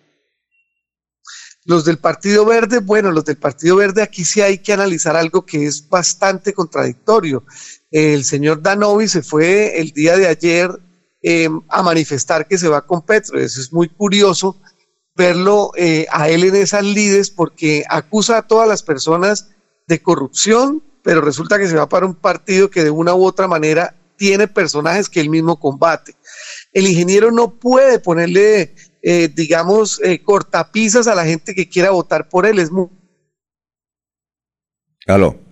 Los 1.67 1.85
del 1.85 1.99
Partido 1.99 2.47
Verde, 2.47 2.79
bueno, 2.79 3.13
los 3.13 3.27
del 3.27 3.37
Partido 3.37 3.77
Verde 3.77 4.01
aquí 4.01 4.25
sí 4.25 4.41
hay 4.41 4.57
que 4.57 4.73
analizar 4.73 5.17
algo 5.17 5.45
que 5.45 5.67
es 5.67 5.87
bastante 5.87 6.55
contradictorio. 6.55 7.45
El 7.91 8.25
señor 8.25 8.63
Danovi 8.63 9.07
se 9.07 9.21
fue 9.21 9.79
el 9.79 9.91
día 9.91 10.17
de 10.17 10.29
ayer 10.29 10.71
em, 11.21 11.61
a 11.69 11.83
manifestar 11.83 12.49
que 12.49 12.57
se 12.57 12.69
va 12.69 12.87
con 12.87 13.03
Petro. 13.03 13.39
Eso 13.39 13.61
es 13.61 13.71
muy 13.71 13.91
curioso 13.91 14.63
verlo 15.15 15.73
eh, 15.77 16.07
a 16.11 16.31
él 16.31 16.45
en 16.45 16.57
esas 16.57 16.85
lides 16.85 17.29
porque 17.29 17.85
acusa 17.87 18.39
a 18.39 18.47
todas 18.47 18.67
las 18.67 18.83
personas 18.83 19.51
de 19.87 20.03
corrupción, 20.03 20.83
pero 21.07 21.21
resulta 21.21 21.57
que 21.57 21.69
se 21.69 21.77
va 21.77 21.89
para 21.89 22.05
un 22.05 22.17
partido 22.17 22.69
que 22.69 22.83
de 22.83 22.91
una 22.91 23.15
u 23.15 23.25
otra 23.25 23.47
manera 23.47 23.95
tiene 24.17 24.49
personajes 24.49 25.09
que 25.09 25.21
él 25.21 25.31
mismo 25.31 25.61
combate. 25.61 26.17
El 26.73 26.89
ingeniero 26.89 27.31
no 27.31 27.61
puede 27.61 28.01
ponerle, 28.01 28.75
eh, 29.03 29.29
digamos, 29.33 30.01
eh, 30.03 30.21
cortapisas 30.21 31.07
a 31.07 31.15
la 31.15 31.25
gente 31.25 31.55
que 31.55 31.69
quiera 31.69 31.93
votar 31.93 32.29
por 32.29 32.45
él. 32.45 32.59
Es 32.59 32.71
Aló 35.07 35.46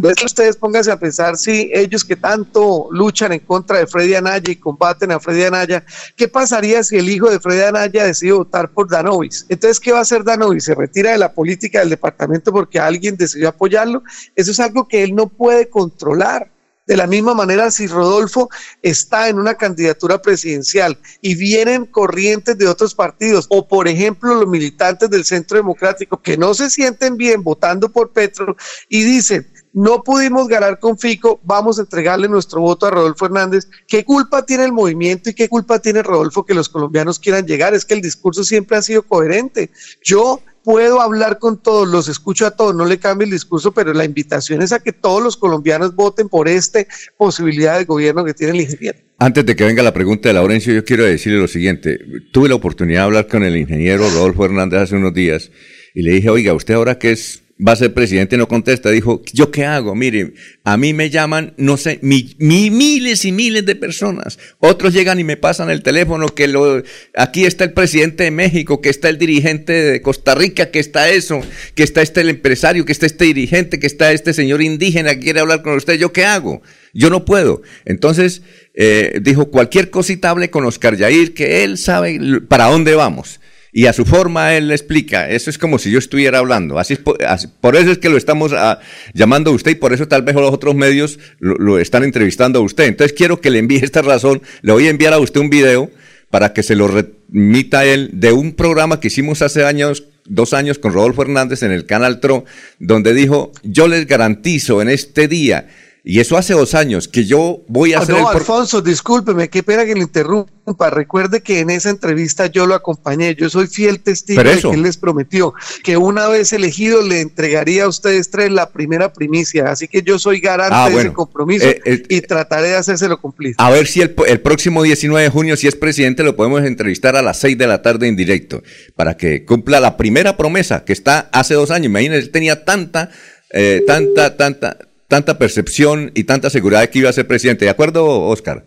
veces 0.00 0.24
ustedes 0.24 0.56
pónganse 0.56 0.90
a 0.90 0.98
pensar 0.98 1.36
si 1.36 1.70
ellos 1.74 2.04
que 2.04 2.16
tanto 2.16 2.88
luchan 2.90 3.32
en 3.32 3.40
contra 3.40 3.78
de 3.78 3.86
Freddy 3.86 4.14
Anaya 4.14 4.50
y 4.50 4.56
combaten 4.56 5.12
a 5.12 5.20
Freddy 5.20 5.44
Anaya, 5.44 5.84
¿qué 6.16 6.28
pasaría 6.28 6.82
si 6.82 6.96
el 6.96 7.10
hijo 7.10 7.30
de 7.30 7.38
Freddy 7.38 7.62
Anaya 7.62 8.04
decide 8.04 8.32
votar 8.32 8.70
por 8.70 8.88
Danovis? 8.88 9.44
Entonces, 9.48 9.78
¿qué 9.78 9.92
va 9.92 9.98
a 9.98 10.02
hacer 10.02 10.24
Danovis? 10.24 10.64
¿Se 10.64 10.74
retira 10.74 11.12
de 11.12 11.18
la 11.18 11.34
política 11.34 11.80
del 11.80 11.90
departamento 11.90 12.52
porque 12.52 12.78
alguien 12.78 13.16
decidió 13.16 13.50
apoyarlo? 13.50 14.02
Eso 14.34 14.52
es 14.52 14.60
algo 14.60 14.88
que 14.88 15.02
él 15.02 15.14
no 15.14 15.28
puede 15.28 15.68
controlar. 15.68 16.50
De 16.84 16.96
la 16.96 17.06
misma 17.06 17.32
manera, 17.32 17.70
si 17.70 17.86
Rodolfo 17.86 18.48
está 18.82 19.28
en 19.28 19.38
una 19.38 19.54
candidatura 19.54 20.20
presidencial 20.20 20.98
y 21.20 21.36
vienen 21.36 21.86
corrientes 21.86 22.58
de 22.58 22.66
otros 22.66 22.94
partidos, 22.94 23.46
o 23.50 23.68
por 23.68 23.86
ejemplo 23.86 24.34
los 24.34 24.48
militantes 24.48 25.08
del 25.08 25.24
Centro 25.24 25.56
Democrático 25.56 26.20
que 26.20 26.36
no 26.36 26.54
se 26.54 26.70
sienten 26.70 27.16
bien 27.16 27.44
votando 27.44 27.92
por 27.92 28.10
Petro 28.10 28.56
y 28.88 29.04
dicen, 29.04 29.48
no 29.72 30.02
pudimos 30.02 30.48
ganar 30.48 30.78
con 30.78 30.98
Fico, 30.98 31.40
vamos 31.44 31.78
a 31.78 31.82
entregarle 31.82 32.28
nuestro 32.28 32.60
voto 32.60 32.86
a 32.86 32.90
Rodolfo 32.90 33.26
Hernández. 33.26 33.68
¿Qué 33.86 34.04
culpa 34.04 34.44
tiene 34.44 34.64
el 34.64 34.72
movimiento 34.72 35.30
y 35.30 35.34
qué 35.34 35.48
culpa 35.48 35.78
tiene 35.78 36.02
Rodolfo 36.02 36.44
que 36.44 36.54
los 36.54 36.68
colombianos 36.68 37.18
quieran 37.18 37.46
llegar? 37.46 37.74
Es 37.74 37.84
que 37.84 37.94
el 37.94 38.02
discurso 38.02 38.44
siempre 38.44 38.76
ha 38.76 38.82
sido 38.82 39.02
coherente. 39.02 39.70
Yo 40.04 40.40
puedo 40.62 41.00
hablar 41.00 41.38
con 41.38 41.60
todos, 41.60 41.88
los 41.88 42.08
escucho 42.08 42.46
a 42.46 42.52
todos, 42.52 42.74
no 42.74 42.84
le 42.84 42.98
cambio 42.98 43.24
el 43.24 43.30
discurso, 43.30 43.72
pero 43.72 43.92
la 43.92 44.04
invitación 44.04 44.62
es 44.62 44.72
a 44.72 44.80
que 44.80 44.92
todos 44.92 45.22
los 45.22 45.36
colombianos 45.36 45.94
voten 45.94 46.28
por 46.28 46.48
esta 46.48 46.86
posibilidad 47.16 47.78
de 47.78 47.84
gobierno 47.84 48.24
que 48.24 48.34
tiene 48.34 48.52
el 48.52 48.60
ingeniero. 48.60 48.98
Antes 49.18 49.46
de 49.46 49.56
que 49.56 49.64
venga 49.64 49.82
la 49.82 49.94
pregunta 49.94 50.28
de 50.28 50.34
Laurencio, 50.34 50.74
yo 50.74 50.84
quiero 50.84 51.04
decirle 51.04 51.38
lo 51.38 51.48
siguiente. 51.48 51.98
Tuve 52.32 52.48
la 52.48 52.56
oportunidad 52.56 53.00
de 53.00 53.04
hablar 53.04 53.26
con 53.28 53.42
el 53.42 53.56
ingeniero 53.56 54.08
Rodolfo 54.10 54.44
Hernández 54.44 54.80
hace 54.80 54.96
unos 54.96 55.14
días 55.14 55.50
y 55.94 56.02
le 56.02 56.12
dije, 56.12 56.30
oiga, 56.30 56.54
usted 56.54 56.74
ahora 56.74 56.98
que 56.98 57.12
es 57.12 57.41
va 57.64 57.72
a 57.72 57.76
ser 57.76 57.94
presidente, 57.94 58.36
no 58.36 58.48
contesta. 58.48 58.90
Dijo, 58.90 59.22
¿yo 59.32 59.50
qué 59.50 59.64
hago? 59.64 59.94
Mire, 59.94 60.34
a 60.64 60.76
mí 60.76 60.92
me 60.94 61.10
llaman, 61.10 61.54
no 61.56 61.76
sé, 61.76 61.98
miles 62.02 63.24
y 63.24 63.32
miles 63.32 63.66
de 63.66 63.76
personas. 63.76 64.38
Otros 64.58 64.92
llegan 64.92 65.20
y 65.20 65.24
me 65.24 65.36
pasan 65.36 65.70
el 65.70 65.82
teléfono 65.82 66.28
que 66.28 66.48
lo, 66.48 66.82
aquí 67.16 67.44
está 67.44 67.64
el 67.64 67.72
presidente 67.72 68.24
de 68.24 68.30
México, 68.30 68.80
que 68.80 68.88
está 68.88 69.08
el 69.08 69.18
dirigente 69.18 69.72
de 69.72 70.02
Costa 70.02 70.34
Rica, 70.34 70.70
que 70.70 70.78
está 70.78 71.08
eso, 71.08 71.40
que 71.74 71.82
está 71.82 72.02
este 72.02 72.22
el 72.22 72.30
empresario, 72.30 72.84
que 72.84 72.92
está 72.92 73.06
este 73.06 73.26
dirigente, 73.26 73.78
que 73.78 73.86
está 73.86 74.12
este 74.12 74.32
señor 74.32 74.62
indígena 74.62 75.14
que 75.14 75.20
quiere 75.20 75.40
hablar 75.40 75.62
con 75.62 75.74
usted. 75.74 75.98
¿Yo 75.98 76.12
qué 76.12 76.24
hago? 76.24 76.62
Yo 76.94 77.10
no 77.10 77.24
puedo. 77.24 77.62
Entonces, 77.84 78.42
eh, 78.74 79.20
dijo, 79.22 79.50
cualquier 79.50 79.90
cosita 79.90 80.30
hable 80.30 80.50
con 80.50 80.64
Oscar 80.64 80.96
Yair, 80.96 81.34
que 81.34 81.64
él 81.64 81.78
sabe 81.78 82.18
para 82.48 82.66
dónde 82.66 82.94
vamos. 82.94 83.40
Y 83.74 83.86
a 83.86 83.94
su 83.94 84.04
forma 84.04 84.54
él 84.54 84.68
le 84.68 84.74
explica, 84.74 85.30
eso 85.30 85.48
es 85.48 85.56
como 85.56 85.78
si 85.78 85.90
yo 85.90 85.98
estuviera 85.98 86.38
hablando. 86.38 86.78
Así, 86.78 86.96
por, 86.96 87.74
eso 87.74 87.90
es 87.90 87.96
que 87.96 88.10
lo 88.10 88.18
estamos 88.18 88.52
ah, 88.52 88.80
llamando 89.14 89.50
a 89.50 89.54
usted 89.54 89.70
y 89.70 89.76
por 89.76 89.94
eso 89.94 90.06
tal 90.06 90.20
vez 90.20 90.34
los 90.34 90.52
otros 90.52 90.74
medios 90.74 91.18
lo, 91.38 91.78
están 91.78 92.04
entrevistando 92.04 92.58
a 92.58 92.62
usted. 92.62 92.84
Entonces 92.84 93.16
quiero 93.16 93.40
que 93.40 93.50
le 93.50 93.60
envíe 93.60 93.78
esta 93.82 94.02
razón. 94.02 94.42
Le 94.60 94.72
voy 94.72 94.88
a 94.88 94.90
enviar 94.90 95.14
a 95.14 95.18
usted 95.18 95.40
un 95.40 95.48
video 95.48 95.90
para 96.28 96.52
que 96.52 96.62
se 96.62 96.76
lo 96.76 96.86
remita 96.86 97.86
él 97.86 98.10
de 98.12 98.32
un 98.32 98.52
programa 98.52 99.00
que 99.00 99.08
hicimos 99.08 99.40
hace 99.40 99.64
años, 99.64 100.04
dos 100.26 100.52
años 100.52 100.78
con 100.78 100.92
Rodolfo 100.92 101.22
Hernández 101.22 101.62
en 101.62 101.72
el 101.72 101.86
Canal 101.86 102.20
TRO, 102.20 102.44
donde 102.78 103.14
dijo, 103.14 103.52
yo 103.62 103.88
les 103.88 104.06
garantizo 104.06 104.82
en 104.82 104.90
este 104.90 105.28
día 105.28 105.68
y 106.04 106.18
eso 106.18 106.36
hace 106.36 106.52
dos 106.52 106.74
años 106.74 107.06
que 107.06 107.24
yo 107.24 107.62
voy 107.68 107.92
a 107.92 107.98
ah, 107.98 108.02
hacer. 108.02 108.16
No, 108.16 108.28
Alfonso, 108.28 108.82
discúlpeme, 108.82 109.48
qué 109.48 109.62
pena 109.62 109.84
que 109.84 109.94
le 109.94 110.00
interrumpa. 110.00 110.90
Recuerde 110.90 111.42
que 111.42 111.60
en 111.60 111.70
esa 111.70 111.90
entrevista 111.90 112.46
yo 112.46 112.66
lo 112.66 112.74
acompañé. 112.74 113.36
Yo 113.36 113.48
soy 113.48 113.68
fiel 113.68 114.00
testigo 114.00 114.42
de 114.42 114.60
que 114.60 114.70
él 114.70 114.82
les 114.82 114.96
prometió 114.96 115.54
que 115.84 115.96
una 115.96 116.26
vez 116.26 116.52
elegido 116.52 117.02
le 117.02 117.20
entregaría 117.20 117.84
a 117.84 117.88
ustedes 117.88 118.30
tres 118.30 118.50
la 118.50 118.70
primera 118.70 119.12
primicia. 119.12 119.70
Así 119.70 119.86
que 119.86 120.02
yo 120.02 120.18
soy 120.18 120.40
garante 120.40 120.74
ah, 120.76 120.90
de 120.90 120.96
ese 120.96 121.12
compromiso 121.12 121.66
eh, 121.66 121.80
eh, 121.84 122.02
y 122.08 122.20
trataré 122.22 122.70
de 122.70 122.76
hacérselo 122.76 123.20
cumplir. 123.20 123.54
A 123.58 123.70
ver 123.70 123.86
si 123.86 124.00
el, 124.00 124.12
el, 124.26 124.40
próximo 124.40 124.82
19 124.82 125.22
de 125.22 125.30
junio, 125.30 125.56
si 125.56 125.68
es 125.68 125.76
presidente, 125.76 126.24
lo 126.24 126.34
podemos 126.34 126.64
entrevistar 126.64 127.14
a 127.14 127.22
las 127.22 127.38
6 127.38 127.56
de 127.56 127.66
la 127.68 127.80
tarde 127.80 128.08
en 128.08 128.16
directo 128.16 128.60
para 128.96 129.16
que 129.16 129.44
cumpla 129.44 129.78
la 129.78 129.96
primera 129.96 130.36
promesa 130.36 130.84
que 130.84 130.92
está 130.92 131.30
hace 131.32 131.54
dos 131.54 131.70
años. 131.70 131.86
Imagínense, 131.86 132.26
él 132.26 132.32
tenía 132.32 132.64
tanta, 132.64 133.10
eh, 133.52 133.84
tanta, 133.86 134.36
tanta 134.36 134.76
tanta 135.12 135.36
percepción 135.36 136.10
y 136.14 136.24
tanta 136.24 136.48
seguridad 136.48 136.80
de 136.80 136.88
que 136.88 137.00
iba 137.00 137.10
a 137.10 137.12
ser 137.12 137.26
presidente. 137.26 137.66
¿De 137.66 137.70
acuerdo, 137.70 138.22
Oscar? 138.28 138.64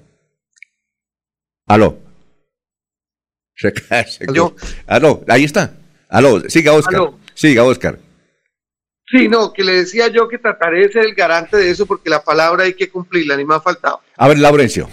Aló. 1.66 1.98
Se 3.56 3.74
Aló, 4.86 5.26
ahí 5.28 5.44
está. 5.44 5.76
Aló, 6.08 6.48
siga 6.48 6.74
Oscar. 6.74 7.14
Siga 7.34 7.64
Oscar. 7.64 7.98
Sí, 9.08 9.28
no, 9.28 9.54
que 9.54 9.64
le 9.64 9.74
decía 9.74 10.08
yo 10.10 10.28
que 10.28 10.38
trataré 10.38 10.82
de 10.82 10.92
ser 10.92 11.06
el 11.08 11.16
garante 11.16 11.58
de 11.58 11.72
eso 11.72 11.88
porque 11.88 12.12
la 12.12 12.24
palabra 12.24 12.66
hay 12.66 12.76
que 12.76 12.92
cumplirla, 12.92 13.36
ni 13.38 13.44
me 13.44 13.56
ha 13.56 13.60
faltado. 13.62 14.02
A 14.16 14.28
ver, 14.28 14.38
Laurencio. 14.38 14.88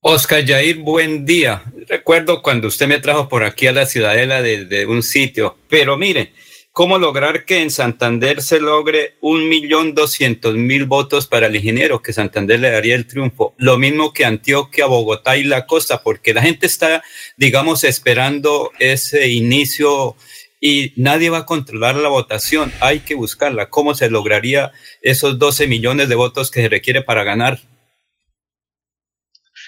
Oscar 0.00 0.46
Jair, 0.46 0.78
buen 0.78 1.26
día. 1.26 1.62
Recuerdo 1.90 2.40
cuando 2.40 2.68
usted 2.68 2.88
me 2.88 3.00
trajo 3.00 3.28
por 3.28 3.44
aquí 3.44 3.66
a 3.66 3.72
la 3.72 3.84
ciudadela 3.84 4.40
de, 4.40 4.64
de 4.64 4.86
un 4.86 5.02
sitio, 5.02 5.58
pero 5.68 5.98
mire, 5.98 6.32
¿Cómo 6.74 6.98
lograr 6.98 7.44
que 7.44 7.62
en 7.62 7.70
Santander 7.70 8.42
se 8.42 8.58
logre 8.58 9.16
un 9.20 9.48
millón 9.48 9.94
doscientos 9.94 10.56
mil 10.56 10.86
votos 10.86 11.28
para 11.28 11.46
el 11.46 11.54
ingeniero, 11.54 12.02
que 12.02 12.12
Santander 12.12 12.58
le 12.58 12.68
daría 12.68 12.96
el 12.96 13.06
triunfo? 13.06 13.54
Lo 13.58 13.78
mismo 13.78 14.12
que 14.12 14.24
Antioquia, 14.24 14.86
Bogotá 14.86 15.36
y 15.36 15.44
la 15.44 15.66
costa, 15.66 16.02
porque 16.02 16.34
la 16.34 16.42
gente 16.42 16.66
está, 16.66 17.04
digamos, 17.36 17.84
esperando 17.84 18.72
ese 18.80 19.28
inicio 19.28 20.16
y 20.60 20.92
nadie 20.96 21.30
va 21.30 21.38
a 21.38 21.46
controlar 21.46 21.94
la 21.94 22.08
votación. 22.08 22.72
Hay 22.80 23.00
que 23.00 23.14
buscarla. 23.14 23.70
¿Cómo 23.70 23.94
se 23.94 24.10
lograría 24.10 24.72
esos 25.00 25.38
12 25.38 25.68
millones 25.68 26.08
de 26.08 26.16
votos 26.16 26.50
que 26.50 26.62
se 26.62 26.68
requiere 26.68 27.02
para 27.02 27.22
ganar? 27.22 27.60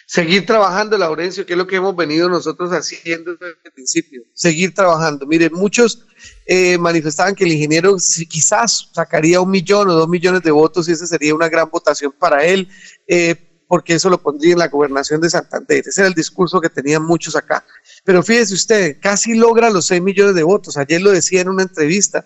Seguir 0.09 0.45
trabajando, 0.45 0.99
Laurencio, 0.99 1.47
que 1.47 1.53
es 1.53 1.57
lo 1.57 1.69
que 1.69 1.77
hemos 1.77 1.95
venido 1.95 2.29
nosotros 2.29 2.71
haciendo 2.71 3.37
desde 3.37 3.55
el 3.65 3.73
principio. 3.73 4.23
Seguir 4.35 4.75
trabajando. 4.75 5.25
Miren, 5.25 5.53
muchos 5.53 6.05
eh, 6.49 6.79
manifestaban 6.79 7.35
que 7.35 7.43
el 7.43 7.53
ingeniero 7.53 7.97
quizás 8.29 8.89
sacaría 8.95 9.41
un 9.41 9.51
millón 9.51 9.89
o 9.89 9.95
dos 9.95 10.09
millones 10.09 10.43
de 10.43 10.53
votos 10.53 10.89
y 10.89 10.93
esa 10.93 11.05
sería 11.05 11.35
una 11.35 11.49
gran 11.49 11.69
votación 11.69 12.15
para 12.17 12.45
él, 12.45 12.69
eh, 13.09 13.35
porque 13.67 13.95
eso 13.95 14.09
lo 14.09 14.23
pondría 14.23 14.53
en 14.53 14.61
la 14.61 14.69
gobernación 14.69 15.21
de 15.21 15.29
Santander. 15.29 15.83
Ese 15.85 16.03
era 16.03 16.09
el 16.09 16.15
discurso 16.15 16.61
que 16.61 16.71
tenían 16.71 17.05
muchos 17.05 17.35
acá. 17.35 17.65
Pero 18.05 18.23
fíjese 18.23 18.55
usted, 18.55 18.99
casi 19.01 19.35
logra 19.35 19.71
los 19.71 19.87
seis 19.87 20.01
millones 20.01 20.37
de 20.37 20.45
votos. 20.45 20.77
Ayer 20.77 21.03
lo 21.03 21.11
decía 21.11 21.41
en 21.41 21.49
una 21.49 21.65
entrevista. 21.65 22.25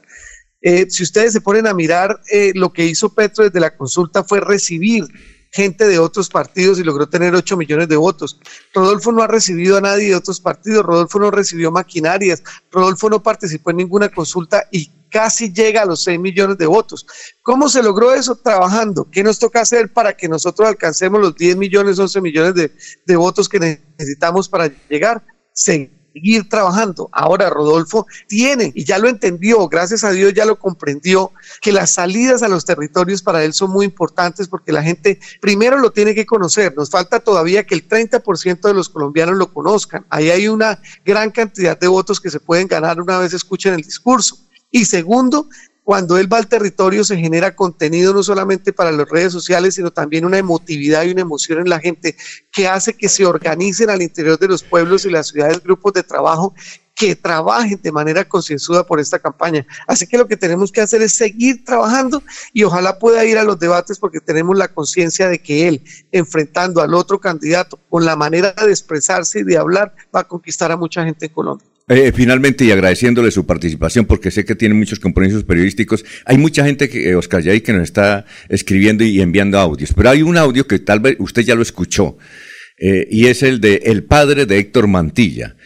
Eh, 0.60 0.84
si 0.90 1.02
ustedes 1.02 1.32
se 1.32 1.40
ponen 1.40 1.66
a 1.66 1.72
mirar, 1.72 2.20
lo 2.52 2.74
que 2.74 2.84
hizo 2.84 3.14
Petro 3.14 3.44
desde 3.44 3.58
la 3.58 3.74
consulta 3.74 4.22
fue 4.22 4.40
recibir 4.40 5.04
gente 5.50 5.86
de 5.86 5.98
otros 5.98 6.28
partidos 6.28 6.78
y 6.78 6.84
logró 6.84 7.08
tener 7.08 7.34
8 7.34 7.56
millones 7.56 7.88
de 7.88 7.96
votos. 7.96 8.38
Rodolfo 8.72 9.12
no 9.12 9.22
ha 9.22 9.26
recibido 9.26 9.76
a 9.76 9.80
nadie 9.80 10.08
de 10.08 10.16
otros 10.16 10.40
partidos, 10.40 10.84
Rodolfo 10.84 11.18
no 11.18 11.30
recibió 11.30 11.70
maquinarias, 11.70 12.42
Rodolfo 12.70 13.10
no 13.10 13.22
participó 13.22 13.70
en 13.70 13.78
ninguna 13.78 14.08
consulta 14.08 14.64
y 14.70 14.90
casi 15.10 15.52
llega 15.52 15.82
a 15.82 15.86
los 15.86 16.04
6 16.04 16.20
millones 16.20 16.56
de 16.56 16.66
votos. 16.66 17.06
¿Cómo 17.42 17.68
se 17.68 17.82
logró 17.82 18.14
eso? 18.14 18.36
Trabajando. 18.36 19.08
¿Qué 19.10 19.22
nos 19.24 19.38
toca 19.38 19.60
hacer 19.60 19.92
para 19.92 20.16
que 20.16 20.28
nosotros 20.28 20.68
alcancemos 20.68 21.20
los 21.20 21.34
10 21.34 21.56
millones, 21.56 21.98
11 21.98 22.20
millones 22.20 22.54
de, 22.54 23.16
votos 23.16 23.48
que 23.48 23.58
necesitamos 23.58 24.48
para 24.48 24.70
llegar? 24.88 25.24
Sí 25.52 25.90
seguir 26.12 26.48
trabajando. 26.48 27.08
Ahora 27.12 27.50
Rodolfo 27.50 28.06
tiene, 28.26 28.72
y 28.74 28.84
ya 28.84 28.98
lo 28.98 29.08
entendió, 29.08 29.68
gracias 29.68 30.04
a 30.04 30.10
Dios 30.10 30.34
ya 30.34 30.44
lo 30.44 30.58
comprendió, 30.58 31.32
que 31.60 31.72
las 31.72 31.92
salidas 31.92 32.42
a 32.42 32.48
los 32.48 32.64
territorios 32.64 33.22
para 33.22 33.44
él 33.44 33.52
son 33.52 33.70
muy 33.70 33.86
importantes 33.86 34.48
porque 34.48 34.72
la 34.72 34.82
gente 34.82 35.20
primero 35.40 35.78
lo 35.78 35.92
tiene 35.92 36.14
que 36.14 36.26
conocer. 36.26 36.74
Nos 36.76 36.90
falta 36.90 37.20
todavía 37.20 37.64
que 37.64 37.74
el 37.74 37.88
30% 37.88 38.60
de 38.60 38.74
los 38.74 38.88
colombianos 38.88 39.36
lo 39.36 39.52
conozcan. 39.52 40.06
Ahí 40.10 40.30
hay 40.30 40.48
una 40.48 40.80
gran 41.04 41.30
cantidad 41.30 41.78
de 41.78 41.88
votos 41.88 42.20
que 42.20 42.30
se 42.30 42.40
pueden 42.40 42.68
ganar 42.68 43.00
una 43.00 43.18
vez 43.18 43.32
escuchen 43.32 43.74
el 43.74 43.82
discurso. 43.82 44.38
Y 44.70 44.84
segundo, 44.84 45.48
cuando 45.90 46.18
él 46.18 46.32
va 46.32 46.38
al 46.38 46.46
territorio 46.46 47.02
se 47.02 47.16
genera 47.16 47.56
contenido 47.56 48.14
no 48.14 48.22
solamente 48.22 48.72
para 48.72 48.92
las 48.92 49.08
redes 49.08 49.32
sociales, 49.32 49.74
sino 49.74 49.90
también 49.90 50.24
una 50.24 50.38
emotividad 50.38 51.02
y 51.02 51.10
una 51.10 51.22
emoción 51.22 51.58
en 51.58 51.68
la 51.68 51.80
gente 51.80 52.14
que 52.52 52.68
hace 52.68 52.94
que 52.94 53.08
se 53.08 53.26
organicen 53.26 53.90
al 53.90 54.00
interior 54.00 54.38
de 54.38 54.46
los 54.46 54.62
pueblos 54.62 55.04
y 55.04 55.10
las 55.10 55.26
ciudades 55.26 55.60
grupos 55.60 55.94
de 55.94 56.04
trabajo 56.04 56.54
que 56.94 57.16
trabajen 57.16 57.80
de 57.82 57.90
manera 57.90 58.24
concienzuda 58.24 58.86
por 58.86 59.00
esta 59.00 59.18
campaña. 59.18 59.66
Así 59.88 60.06
que 60.06 60.16
lo 60.16 60.28
que 60.28 60.36
tenemos 60.36 60.70
que 60.70 60.80
hacer 60.80 61.02
es 61.02 61.16
seguir 61.16 61.64
trabajando 61.64 62.22
y 62.52 62.62
ojalá 62.62 63.00
pueda 63.00 63.24
ir 63.24 63.36
a 63.36 63.42
los 63.42 63.58
debates 63.58 63.98
porque 63.98 64.20
tenemos 64.20 64.56
la 64.56 64.68
conciencia 64.68 65.28
de 65.28 65.42
que 65.42 65.66
él, 65.66 65.82
enfrentando 66.12 66.82
al 66.82 66.94
otro 66.94 67.18
candidato 67.18 67.80
con 67.88 68.04
la 68.04 68.14
manera 68.14 68.52
de 68.52 68.70
expresarse 68.70 69.40
y 69.40 69.42
de 69.42 69.58
hablar, 69.58 69.92
va 70.14 70.20
a 70.20 70.28
conquistar 70.28 70.70
a 70.70 70.76
mucha 70.76 71.04
gente 71.04 71.26
en 71.26 71.32
Colombia. 71.32 71.69
Eh, 71.92 72.12
finalmente, 72.14 72.64
y 72.64 72.70
agradeciéndole 72.70 73.32
su 73.32 73.46
participación, 73.46 74.04
porque 74.04 74.30
sé 74.30 74.44
que 74.44 74.54
tiene 74.54 74.76
muchos 74.76 75.00
compromisos 75.00 75.42
periodísticos, 75.42 76.04
hay 76.24 76.38
mucha 76.38 76.64
gente, 76.64 76.88
que, 76.88 77.10
eh, 77.10 77.16
Oscar 77.16 77.42
Yay, 77.42 77.62
que 77.62 77.72
nos 77.72 77.82
está 77.82 78.24
escribiendo 78.48 79.02
y 79.02 79.20
enviando 79.20 79.58
audios, 79.58 79.92
pero 79.92 80.10
hay 80.10 80.22
un 80.22 80.36
audio 80.36 80.68
que 80.68 80.78
tal 80.78 81.00
vez 81.00 81.16
usted 81.18 81.42
ya 81.42 81.56
lo 81.56 81.62
escuchó, 81.62 82.16
eh, 82.78 83.08
y 83.10 83.26
es 83.26 83.42
el 83.42 83.60
de 83.60 83.82
el 83.86 84.04
padre 84.04 84.46
de 84.46 84.58
Héctor 84.58 84.86
Mantilla, 84.86 85.56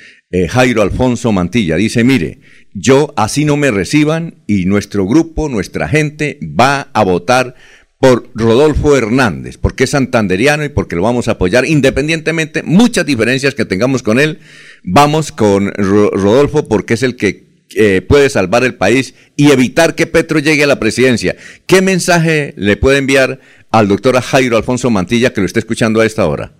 Jairo 0.49 0.83
Alfonso 0.83 1.31
Mantilla. 1.31 1.77
Dice, 1.77 2.03
mire, 2.03 2.41
yo 2.73 3.15
así 3.17 3.45
no 3.45 3.57
me 3.57 3.71
reciban 3.71 4.43
y 4.49 4.65
nuestro 4.65 5.07
grupo, 5.07 5.49
nuestra 5.49 5.87
gente 5.89 6.41
va 6.43 6.91
a 6.93 7.05
votar 7.05 7.55
por 7.99 8.29
Rodolfo 8.35 8.97
Hernández, 8.97 9.57
porque 9.57 9.85
es 9.85 9.91
santanderiano 9.91 10.65
y 10.65 10.69
porque 10.69 10.97
lo 10.97 11.03
vamos 11.03 11.29
a 11.29 11.33
apoyar 11.33 11.65
independientemente, 11.65 12.63
muchas 12.63 13.07
diferencias 13.07 13.55
que 13.55 13.65
tengamos 13.65 14.03
con 14.03 14.21
él, 14.21 14.41
vamos 14.83 15.33
con 15.33 15.73
Rodolfo 15.73 16.69
porque 16.69 16.95
es 16.95 17.03
el 17.03 17.17
que 17.17 17.45
eh, 17.77 18.03
puede 18.03 18.31
salvar 18.31 18.63
el 18.65 18.75
país 18.75 19.15
y 19.37 19.51
evitar 19.51 19.95
que 19.95 20.07
Petro 20.07 20.39
llegue 20.39 20.65
a 20.65 20.69
la 20.69 20.79
presidencia. 20.79 21.37
¿Qué 21.67 21.83
mensaje 21.83 22.55
le 22.57 22.77
puede 22.77 22.99
enviar 22.99 23.41
al 23.71 23.89
doctor 23.89 24.21
Jairo 24.21 24.57
Alfonso 24.57 24.91
Mantilla 24.91 25.33
que 25.33 25.41
lo 25.41 25.47
está 25.47 25.59
escuchando 25.59 26.01
a 26.01 26.07
esta 26.07 26.27
hora? 26.27 26.53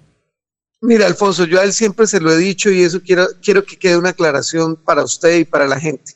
Mira, 0.81 1.07
Alfonso, 1.07 1.45
yo 1.45 1.61
a 1.61 1.65
él 1.65 1.73
siempre 1.73 2.07
se 2.07 2.21
lo 2.21 2.33
he 2.33 2.37
dicho 2.37 2.71
y 2.71 2.83
eso 2.83 3.01
quiero, 3.03 3.27
quiero 3.43 3.65
que 3.65 3.77
quede 3.77 3.97
una 3.97 4.11
aclaración 4.11 4.77
para 4.77 5.05
usted 5.05 5.39
y 5.39 5.45
para 5.45 5.67
la 5.67 5.81
gente. 5.81 6.13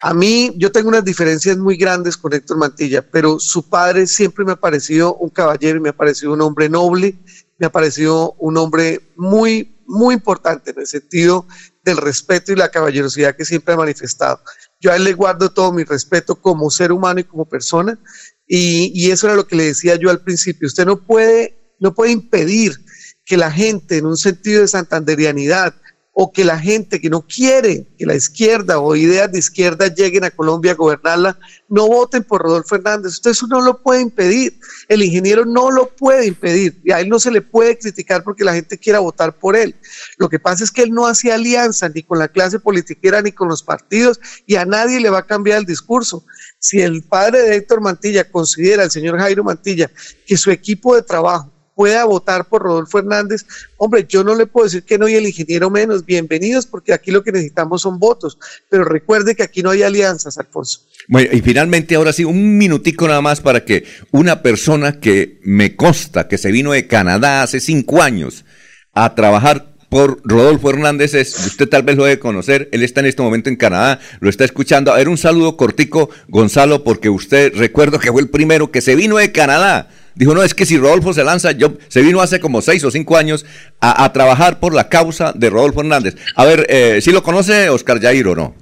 A 0.00 0.14
mí, 0.14 0.52
yo 0.56 0.70
tengo 0.70 0.88
unas 0.88 1.04
diferencias 1.04 1.56
muy 1.56 1.76
grandes 1.76 2.16
con 2.16 2.32
Héctor 2.32 2.56
Mantilla, 2.56 3.02
pero 3.02 3.40
su 3.40 3.68
padre 3.68 4.06
siempre 4.06 4.44
me 4.44 4.52
ha 4.52 4.56
parecido 4.56 5.16
un 5.16 5.28
caballero 5.28 5.78
y 5.78 5.80
me 5.80 5.88
ha 5.88 5.96
parecido 5.96 6.32
un 6.32 6.40
hombre 6.40 6.68
noble, 6.68 7.16
me 7.58 7.66
ha 7.66 7.72
parecido 7.72 8.34
un 8.38 8.56
hombre 8.58 9.00
muy, 9.16 9.76
muy 9.86 10.14
importante 10.14 10.70
en 10.70 10.80
el 10.80 10.86
sentido 10.86 11.46
del 11.82 11.96
respeto 11.96 12.52
y 12.52 12.56
la 12.56 12.70
caballerosidad 12.70 13.34
que 13.34 13.44
siempre 13.44 13.74
ha 13.74 13.76
manifestado. 13.76 14.40
Yo 14.80 14.92
a 14.92 14.96
él 14.96 15.02
le 15.02 15.14
guardo 15.14 15.50
todo 15.50 15.72
mi 15.72 15.82
respeto 15.82 16.36
como 16.36 16.70
ser 16.70 16.92
humano 16.92 17.18
y 17.18 17.24
como 17.24 17.48
persona, 17.48 17.98
y, 18.46 18.92
y 18.94 19.10
eso 19.10 19.26
era 19.26 19.34
lo 19.34 19.48
que 19.48 19.56
le 19.56 19.64
decía 19.64 19.96
yo 19.96 20.10
al 20.10 20.22
principio. 20.22 20.68
Usted 20.68 20.86
no 20.86 21.04
puede, 21.04 21.74
no 21.80 21.92
puede 21.92 22.12
impedir 22.12 22.78
que 23.24 23.36
la 23.36 23.50
gente 23.50 23.98
en 23.98 24.06
un 24.06 24.16
sentido 24.16 24.62
de 24.62 24.68
santanderianidad 24.68 25.74
o 26.20 26.32
que 26.32 26.44
la 26.44 26.58
gente 26.58 27.00
que 27.00 27.08
no 27.08 27.22
quiere 27.22 27.86
que 27.96 28.04
la 28.04 28.16
izquierda 28.16 28.80
o 28.80 28.96
ideas 28.96 29.30
de 29.30 29.38
izquierda 29.38 29.86
lleguen 29.86 30.24
a 30.24 30.32
Colombia 30.32 30.72
a 30.72 30.74
gobernarla, 30.74 31.38
no 31.68 31.86
voten 31.86 32.24
por 32.24 32.42
Rodolfo 32.42 32.74
Hernández. 32.74 33.12
Usted 33.12 33.30
eso 33.30 33.46
no 33.46 33.60
lo 33.60 33.80
puede 33.80 34.00
impedir. 34.00 34.58
El 34.88 35.04
ingeniero 35.04 35.44
no 35.44 35.70
lo 35.70 35.94
puede 35.94 36.26
impedir. 36.26 36.80
Y 36.82 36.90
a 36.90 36.98
él 36.98 37.08
no 37.08 37.20
se 37.20 37.30
le 37.30 37.40
puede 37.40 37.78
criticar 37.78 38.24
porque 38.24 38.42
la 38.42 38.52
gente 38.52 38.78
quiera 38.78 38.98
votar 38.98 39.38
por 39.38 39.54
él. 39.54 39.76
Lo 40.16 40.28
que 40.28 40.40
pasa 40.40 40.64
es 40.64 40.72
que 40.72 40.82
él 40.82 40.90
no 40.90 41.06
hace 41.06 41.30
alianza 41.30 41.88
ni 41.88 42.02
con 42.02 42.18
la 42.18 42.26
clase 42.26 42.58
politiquera 42.58 43.22
ni 43.22 43.30
con 43.30 43.46
los 43.46 43.62
partidos 43.62 44.18
y 44.44 44.56
a 44.56 44.64
nadie 44.64 44.98
le 44.98 45.10
va 45.10 45.18
a 45.18 45.26
cambiar 45.26 45.58
el 45.58 45.66
discurso. 45.66 46.24
Si 46.58 46.80
el 46.80 47.04
padre 47.04 47.42
de 47.42 47.54
Héctor 47.54 47.80
Mantilla 47.80 48.28
considera, 48.28 48.82
el 48.82 48.90
señor 48.90 49.20
Jairo 49.20 49.44
Mantilla, 49.44 49.88
que 50.26 50.36
su 50.36 50.50
equipo 50.50 50.96
de 50.96 51.02
trabajo 51.02 51.52
pueda 51.78 52.04
votar 52.06 52.48
por 52.48 52.62
Rodolfo 52.62 52.98
Hernández, 52.98 53.46
hombre, 53.76 54.04
yo 54.08 54.24
no 54.24 54.34
le 54.34 54.46
puedo 54.46 54.64
decir 54.64 54.82
que 54.82 54.98
no 54.98 55.08
y 55.08 55.14
el 55.14 55.28
ingeniero 55.28 55.70
menos, 55.70 56.04
bienvenidos 56.04 56.66
porque 56.66 56.92
aquí 56.92 57.12
lo 57.12 57.22
que 57.22 57.30
necesitamos 57.30 57.82
son 57.82 58.00
votos, 58.00 58.36
pero 58.68 58.82
recuerde 58.82 59.36
que 59.36 59.44
aquí 59.44 59.62
no 59.62 59.70
hay 59.70 59.84
alianzas, 59.84 60.38
Alfonso. 60.38 60.80
Bueno, 61.06 61.30
y 61.32 61.40
finalmente 61.40 61.94
ahora 61.94 62.12
sí, 62.12 62.24
un 62.24 62.58
minutico 62.58 63.06
nada 63.06 63.20
más 63.20 63.40
para 63.40 63.64
que 63.64 63.84
una 64.10 64.42
persona 64.42 64.98
que 64.98 65.38
me 65.44 65.76
consta 65.76 66.26
que 66.26 66.36
se 66.36 66.50
vino 66.50 66.72
de 66.72 66.88
Canadá 66.88 67.44
hace 67.44 67.60
cinco 67.60 68.02
años 68.02 68.44
a 68.92 69.14
trabajar 69.14 69.76
por 69.88 70.20
Rodolfo 70.24 70.70
Hernández 70.70 71.14
es, 71.14 71.46
usted 71.46 71.68
tal 71.68 71.84
vez 71.84 71.96
lo 71.96 72.06
debe 72.06 72.18
conocer, 72.18 72.68
él 72.72 72.82
está 72.82 72.98
en 72.98 73.06
este 73.06 73.22
momento 73.22 73.50
en 73.50 73.56
Canadá, 73.56 74.00
lo 74.18 74.28
está 74.28 74.44
escuchando. 74.44 74.92
A 74.92 74.96
ver, 74.96 75.08
un 75.08 75.16
saludo 75.16 75.56
cortico, 75.56 76.10
Gonzalo, 76.26 76.82
porque 76.82 77.08
usted 77.08 77.54
recuerdo 77.54 78.00
que 78.00 78.10
fue 78.10 78.20
el 78.20 78.30
primero 78.30 78.72
que 78.72 78.80
se 78.80 78.96
vino 78.96 79.18
de 79.18 79.30
Canadá 79.30 79.90
Dijo, 80.18 80.34
no, 80.34 80.42
es 80.42 80.52
que 80.52 80.66
si 80.66 80.76
Rodolfo 80.76 81.12
se 81.12 81.22
lanza, 81.22 81.52
yo, 81.52 81.78
se 81.86 82.02
vino 82.02 82.20
hace 82.20 82.40
como 82.40 82.60
seis 82.60 82.82
o 82.82 82.90
cinco 82.90 83.16
años 83.16 83.46
a, 83.80 84.12
trabajar 84.12 84.58
por 84.58 84.74
la 84.74 84.88
causa 84.88 85.32
de 85.32 85.48
Rodolfo 85.48 85.78
Hernández. 85.78 86.16
A 86.34 86.44
ver, 86.44 86.66
eh, 86.68 86.98
¿sí 87.00 87.12
lo 87.12 87.22
conoce 87.22 87.68
Oscar 87.68 88.00
Jair 88.00 88.26
o 88.26 88.34
no? 88.34 88.56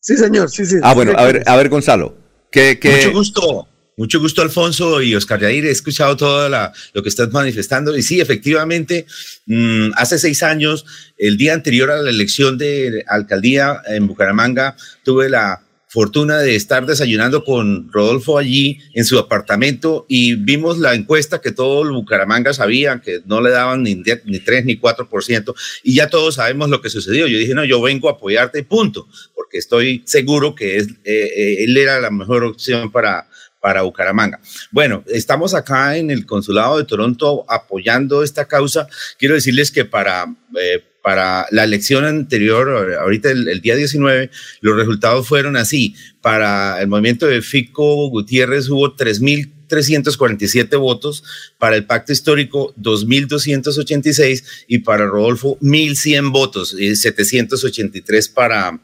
Sí, 0.00 0.16
señor, 0.16 0.50
sí, 0.50 0.66
sí. 0.66 0.78
Ah, 0.82 0.92
bueno, 0.92 1.12
a 1.16 1.24
ver, 1.24 1.44
a 1.46 1.54
ver, 1.54 1.68
Gonzalo. 1.68 2.16
¿qué, 2.50 2.76
Mucho 2.82 3.12
gusto. 3.12 3.68
Mucho 3.96 4.18
gusto, 4.18 4.42
Alfonso 4.42 5.00
y 5.00 5.14
Oscar 5.14 5.38
Jair. 5.38 5.66
He 5.66 5.70
escuchado 5.70 6.16
todo 6.16 6.48
lo 6.48 7.02
que 7.02 7.08
estás 7.08 7.30
manifestando. 7.30 7.96
Y 7.96 8.02
sí, 8.02 8.20
efectivamente, 8.20 9.06
mm, 9.46 9.92
hace 9.94 10.18
seis 10.18 10.42
años, 10.42 10.84
el 11.16 11.36
día 11.36 11.54
anterior 11.54 11.92
a 11.92 12.02
la 12.02 12.10
elección 12.10 12.58
de 12.58 13.04
alcaldía 13.06 13.82
en 13.86 14.08
Bucaramanga, 14.08 14.76
tuve 15.04 15.30
la 15.30 15.62
fortuna 15.94 16.38
de 16.38 16.56
estar 16.56 16.86
desayunando 16.86 17.44
con 17.44 17.88
Rodolfo 17.92 18.36
allí 18.36 18.80
en 18.94 19.04
su 19.04 19.16
apartamento 19.16 20.06
y 20.08 20.34
vimos 20.34 20.78
la 20.78 20.92
encuesta 20.92 21.40
que 21.40 21.52
todo 21.52 21.84
el 21.84 21.92
Bucaramanga 21.92 22.52
sabía, 22.52 23.00
que 23.00 23.22
no 23.26 23.40
le 23.40 23.50
daban 23.50 23.84
ni, 23.84 23.94
ni 23.94 24.40
3 24.40 24.64
ni 24.64 24.76
4%, 24.76 25.54
y 25.84 25.94
ya 25.94 26.08
todos 26.08 26.34
sabemos 26.34 26.68
lo 26.68 26.80
que 26.82 26.90
sucedió. 26.90 27.28
Yo 27.28 27.38
dije, 27.38 27.54
no, 27.54 27.64
yo 27.64 27.80
vengo 27.80 28.08
a 28.08 28.14
apoyarte 28.14 28.58
y 28.58 28.62
punto, 28.62 29.06
porque 29.36 29.58
estoy 29.58 30.02
seguro 30.04 30.56
que 30.56 30.78
es, 30.78 30.88
eh, 31.04 31.30
eh, 31.36 31.56
él 31.62 31.76
era 31.76 32.00
la 32.00 32.10
mejor 32.10 32.42
opción 32.42 32.90
para, 32.90 33.28
para 33.60 33.82
Bucaramanga. 33.82 34.40
Bueno, 34.72 35.04
estamos 35.06 35.54
acá 35.54 35.96
en 35.96 36.10
el 36.10 36.26
Consulado 36.26 36.76
de 36.76 36.86
Toronto 36.86 37.44
apoyando 37.48 38.24
esta 38.24 38.48
causa. 38.48 38.88
Quiero 39.16 39.36
decirles 39.36 39.70
que 39.70 39.84
para... 39.84 40.26
Eh, 40.60 40.82
para 41.04 41.46
la 41.50 41.64
elección 41.64 42.06
anterior, 42.06 42.94
ahorita 42.98 43.30
el, 43.30 43.60
día 43.60 43.76
19, 43.76 44.30
los 44.62 44.74
resultados 44.74 45.28
fueron 45.28 45.54
así. 45.54 45.94
Para 46.22 46.80
el 46.80 46.88
movimiento 46.88 47.26
de 47.26 47.42
Fico 47.42 48.08
Gutiérrez 48.08 48.70
hubo 48.70 48.96
3.347 48.96 50.78
votos, 50.78 51.22
para 51.58 51.76
el 51.76 51.84
pacto 51.84 52.14
histórico 52.14 52.74
2.286 52.76 54.44
y 54.66 54.78
para 54.78 55.04
Rodolfo 55.04 55.58
1.100 55.60 56.32
votos, 56.32 56.74
y 56.78 56.96
783 56.96 58.30
para, 58.30 58.80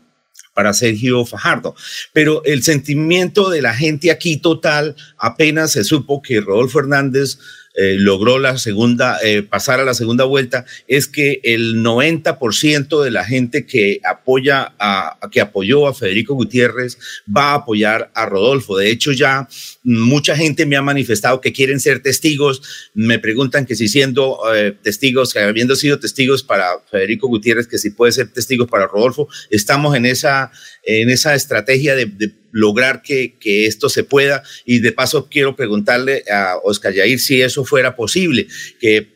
para 0.53 0.75
Sergio 0.75 1.25
Fajardo. 1.25 1.75
Pero 2.13 2.45
el 2.45 2.63
sentimiento 2.63 3.49
de 3.49 3.63
la 3.63 3.73
gente 3.73 4.11
aquí 4.11 4.37
total, 4.37 4.95
apenas 5.17 5.73
se 5.73 5.85
supo 5.85 6.21
que 6.21 6.43
Rodolfo 6.43 6.81
Hernández 6.81 7.39
eh, 7.75 7.95
logró 7.97 8.41
la 8.41 8.59
segunda, 8.59 9.19
eh, 9.23 9.43
pasar 9.43 9.79
a 9.79 9.85
la 9.85 9.95
segunda 9.95 10.25
vuelta, 10.25 10.67
es 10.89 11.07
que 11.07 11.41
el 11.45 11.77
90% 11.77 13.01
de 13.03 13.11
la 13.13 13.25
gente 13.25 13.65
que 13.65 14.01
apoya 14.05 14.75
a, 14.81 15.19
que 15.31 15.41
apoyó 15.41 15.87
a 15.87 15.95
Federico 15.95 16.35
Gutiérrez 16.35 16.99
va 17.35 17.53
a 17.53 17.55
apoyar 17.55 18.11
a 18.15 18.27
Rodolfo. 18.27 18.77
De 18.77 18.91
hecho, 18.91 19.13
ya 19.13 19.49
mucha 19.85 20.37
gente 20.37 20.67
me 20.67 20.77
ha 20.77 20.83
manifestado 20.83 21.41
que 21.41 21.53
quieren 21.53 21.79
ser 21.79 22.01
testigos. 22.01 22.91
Me 22.93 23.21
preguntan 23.21 23.67
que 23.67 23.77
si 23.77 23.87
siendo 23.87 24.41
eh, 24.53 24.75
testigos, 24.83 25.33
que 25.33 25.39
habiendo 25.39 25.77
sido 25.77 26.01
testigos 26.01 26.43
para 26.43 26.81
Federico 26.91 27.29
Gutiérrez, 27.29 27.69
que 27.69 27.79
si 27.79 27.91
puede 27.91 28.11
ser 28.11 28.33
testigos 28.33 28.69
para 28.69 28.89
Rodolfo, 28.89 29.29
estamos 29.49 29.95
en 29.97 30.07
esa, 30.07 30.51
en 30.83 31.09
esa 31.09 31.37
estrategia 31.37 31.95
de 31.95 32.33
lograr 32.53 33.03
que, 33.03 33.37
que, 33.39 33.67
esto 33.67 33.89
se 33.89 34.05
pueda. 34.05 34.43
Y 34.65 34.81
de 34.81 34.93
paso 34.93 35.29
quiero 35.31 35.57
preguntarle 35.57 36.25
a 36.31 36.57
Oscar 36.63 36.93
Yair 36.93 37.21
si 37.21 37.41
eso 37.41 37.65
fuera 37.65 37.97
posible, 37.97 38.47
que, 38.81 39.09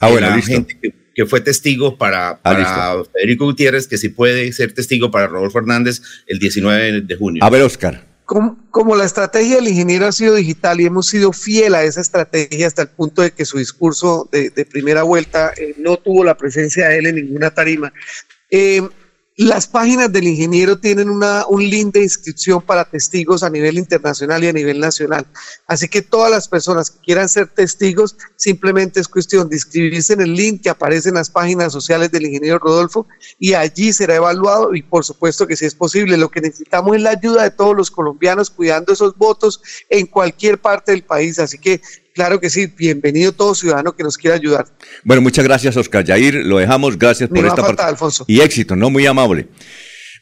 ah, 0.00 0.10
la 0.10 0.40
gente 0.40 0.78
que, 1.14 1.26
fue 1.26 1.40
testigo 1.40 1.98
para, 1.98 2.30
ah, 2.30 2.42
para 2.42 3.04
Federico 3.12 3.44
Gutiérrez, 3.44 3.86
que 3.86 3.98
si 3.98 4.08
puede 4.08 4.52
ser 4.52 4.72
testigo 4.72 5.10
para 5.10 5.26
Rodolfo 5.26 5.58
Hernández 5.58 6.02
el 6.26 6.38
19 6.38 7.02
de 7.02 7.16
junio. 7.16 7.44
A 7.44 7.50
ver, 7.50 7.62
Oscar. 7.62 8.12
Como, 8.24 8.96
la 8.96 9.04
estrategia 9.04 9.56
del 9.56 9.68
ingeniero 9.68 10.06
ha 10.06 10.12
sido 10.12 10.34
digital 10.34 10.80
y 10.80 10.86
hemos 10.86 11.06
sido 11.06 11.32
fiel 11.34 11.74
a 11.74 11.84
esa 11.84 12.00
estrategia 12.00 12.66
hasta 12.66 12.82
el 12.82 12.88
punto 12.88 13.20
de 13.20 13.32
que 13.32 13.44
su 13.44 13.58
discurso 13.58 14.26
de, 14.32 14.50
primera 14.70 15.02
vuelta 15.02 15.52
eh, 15.56 15.74
no 15.76 15.98
tuvo 15.98 16.24
la 16.24 16.36
presencia 16.36 16.88
de 16.88 16.98
él 16.98 17.06
en 17.08 17.16
ninguna 17.16 17.50
tarima. 17.50 17.92
Eh, 18.50 18.80
las 19.36 19.66
páginas 19.66 20.12
del 20.12 20.28
ingeniero 20.28 20.78
tienen 20.78 21.08
una, 21.08 21.46
un 21.46 21.62
link 21.62 21.94
de 21.94 22.02
inscripción 22.02 22.60
para 22.60 22.84
testigos 22.84 23.42
a 23.42 23.48
nivel 23.48 23.78
internacional 23.78 24.44
y 24.44 24.48
a 24.48 24.52
nivel 24.52 24.78
nacional. 24.78 25.26
Así 25.66 25.88
que 25.88 26.02
todas 26.02 26.30
las 26.30 26.48
personas 26.48 26.90
que 26.90 27.00
quieran 27.00 27.28
ser 27.28 27.48
testigos, 27.48 28.16
simplemente 28.36 29.00
es 29.00 29.08
cuestión 29.08 29.48
de 29.48 29.56
inscribirse 29.56 30.12
en 30.12 30.20
el 30.20 30.34
link 30.34 30.62
que 30.62 30.70
aparece 30.70 31.08
en 31.08 31.14
las 31.14 31.30
páginas 31.30 31.72
sociales 31.72 32.10
del 32.10 32.26
ingeniero 32.26 32.58
Rodolfo 32.58 33.06
y 33.38 33.54
allí 33.54 33.92
será 33.92 34.16
evaluado 34.16 34.74
y 34.74 34.82
por 34.82 35.04
supuesto 35.04 35.46
que 35.46 35.56
si 35.56 35.64
es 35.64 35.74
posible, 35.74 36.18
lo 36.18 36.30
que 36.30 36.42
necesitamos 36.42 36.96
es 36.96 37.02
la 37.02 37.10
ayuda 37.10 37.44
de 37.44 37.50
todos 37.50 37.74
los 37.74 37.90
colombianos 37.90 38.50
cuidando 38.50 38.92
esos 38.92 39.16
votos 39.16 39.62
en 39.88 40.06
cualquier 40.06 40.58
parte 40.58 40.92
del 40.92 41.04
país. 41.04 41.38
Así 41.38 41.58
que 41.58 41.80
Claro 42.14 42.40
que 42.40 42.50
sí, 42.50 42.66
bienvenido 42.66 43.32
todo 43.32 43.54
ciudadano 43.54 43.92
que 43.94 44.02
nos 44.02 44.18
quiera 44.18 44.36
ayudar. 44.36 44.66
Bueno, 45.02 45.22
muchas 45.22 45.44
gracias, 45.44 45.76
Oscar 45.76 46.04
Yair. 46.04 46.34
Lo 46.34 46.58
dejamos. 46.58 46.98
Gracias 46.98 47.28
por 47.28 47.44
esta 47.44 47.62
parte. 47.62 47.82
Alfonso. 47.82 48.24
Y 48.28 48.40
éxito, 48.40 48.76
¿no? 48.76 48.90
Muy 48.90 49.06
amable 49.06 49.48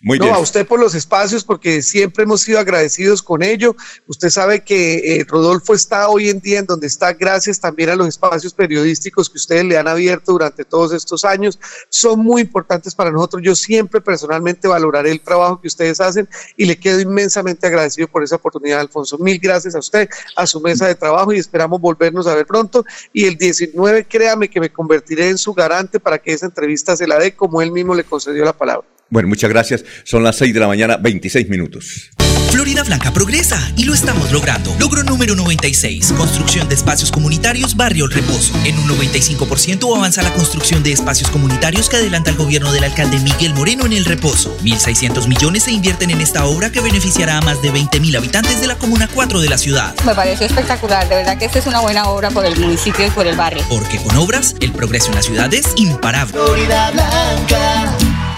no, 0.02 0.34
a 0.34 0.38
usted 0.38 0.66
por 0.66 0.80
los 0.80 0.94
espacios, 0.94 1.44
porque 1.44 1.82
siempre 1.82 2.24
hemos 2.24 2.40
sido 2.40 2.58
agradecidos 2.58 3.22
con 3.22 3.42
ello. 3.42 3.76
Usted 4.06 4.30
sabe 4.30 4.64
que 4.64 5.16
eh, 5.20 5.24
Rodolfo 5.28 5.74
está 5.74 6.08
hoy 6.08 6.30
en 6.30 6.40
día 6.40 6.60
en 6.60 6.66
donde 6.66 6.86
está 6.86 7.12
gracias 7.12 7.60
también 7.60 7.90
a 7.90 7.96
los 7.96 8.08
espacios 8.08 8.54
periodísticos 8.54 9.28
que 9.28 9.36
ustedes 9.36 9.64
le 9.64 9.76
han 9.76 9.88
abierto 9.88 10.32
durante 10.32 10.64
todos 10.64 10.92
estos 10.92 11.24
años. 11.24 11.58
Son 11.90 12.18
muy 12.18 12.42
importantes 12.42 12.94
para 12.94 13.10
nosotros. 13.10 13.42
Yo 13.44 13.54
siempre 13.54 14.00
personalmente 14.00 14.68
valoraré 14.68 15.10
el 15.10 15.20
trabajo 15.20 15.60
que 15.60 15.68
ustedes 15.68 16.00
hacen 16.00 16.28
y 16.56 16.64
le 16.64 16.78
quedo 16.78 17.00
inmensamente 17.00 17.66
agradecido 17.66 18.08
por 18.08 18.22
esa 18.22 18.36
oportunidad, 18.36 18.80
Alfonso. 18.80 19.18
Mil 19.18 19.38
gracias 19.38 19.74
a 19.74 19.80
usted, 19.80 20.08
a 20.36 20.46
su 20.46 20.60
mesa 20.60 20.86
de 20.86 20.94
trabajo 20.94 21.32
y 21.32 21.38
esperamos 21.38 21.80
volvernos 21.80 22.26
a 22.26 22.34
ver 22.34 22.46
pronto. 22.46 22.84
Y 23.12 23.26
el 23.26 23.36
19, 23.36 24.06
créame 24.06 24.48
que 24.48 24.60
me 24.60 24.72
convertiré 24.72 25.28
en 25.28 25.36
su 25.36 25.52
garante 25.52 26.00
para 26.00 26.18
que 26.18 26.32
esa 26.32 26.46
entrevista 26.46 26.96
se 26.96 27.06
la 27.06 27.18
dé 27.18 27.34
como 27.34 27.60
él 27.60 27.70
mismo 27.70 27.94
le 27.94 28.04
concedió 28.04 28.44
la 28.44 28.52
palabra. 28.52 28.86
Bueno, 29.10 29.28
muchas 29.28 29.50
gracias. 29.50 29.84
Son 30.04 30.22
las 30.22 30.36
6 30.36 30.54
de 30.54 30.60
la 30.60 30.68
mañana, 30.68 30.96
26 30.96 31.48
minutos. 31.48 32.10
Florida 32.50 32.82
Blanca 32.82 33.12
progresa 33.12 33.60
y 33.76 33.84
lo 33.84 33.94
estamos 33.94 34.32
logrando. 34.32 34.74
Logro 34.78 35.04
número 35.04 35.36
96, 35.36 36.12
construcción 36.12 36.68
de 36.68 36.74
espacios 36.74 37.12
comunitarios 37.12 37.76
Barrio 37.76 38.06
El 38.06 38.10
Reposo. 38.10 38.52
En 38.64 38.76
un 38.76 38.88
95% 38.88 39.96
avanza 39.96 40.22
la 40.22 40.32
construcción 40.32 40.82
de 40.82 40.92
espacios 40.92 41.30
comunitarios 41.30 41.88
que 41.88 41.96
adelanta 41.96 42.30
el 42.30 42.36
gobierno 42.36 42.72
del 42.72 42.84
alcalde 42.84 43.18
Miguel 43.20 43.54
Moreno 43.54 43.86
en 43.86 43.92
El 43.92 44.04
Reposo. 44.04 44.56
1.600 44.62 45.28
millones 45.28 45.64
se 45.64 45.72
invierten 45.72 46.10
en 46.10 46.20
esta 46.20 46.44
obra 46.44 46.72
que 46.72 46.80
beneficiará 46.80 47.38
a 47.38 47.40
más 47.40 47.62
de 47.62 47.72
20.000 47.72 48.16
habitantes 48.16 48.60
de 48.60 48.66
la 48.66 48.76
Comuna 48.76 49.08
4 49.12 49.40
de 49.40 49.48
la 49.48 49.58
ciudad. 49.58 49.94
Me 50.04 50.14
pareció 50.14 50.46
espectacular, 50.46 51.08
de 51.08 51.16
verdad 51.16 51.38
que 51.38 51.44
esta 51.44 51.60
es 51.60 51.66
una 51.66 51.80
buena 51.80 52.08
obra 52.08 52.30
por 52.30 52.44
el 52.44 52.58
municipio 52.58 53.06
y 53.06 53.10
por 53.10 53.28
el 53.28 53.36
barrio. 53.36 53.64
Porque 53.68 53.98
con 53.98 54.16
obras, 54.16 54.56
el 54.60 54.72
progreso 54.72 55.10
en 55.10 55.14
la 55.14 55.22
ciudad 55.22 55.54
es 55.54 55.72
imparable. 55.76 56.32
Florida 56.32 56.90
Blanca, 56.90 57.96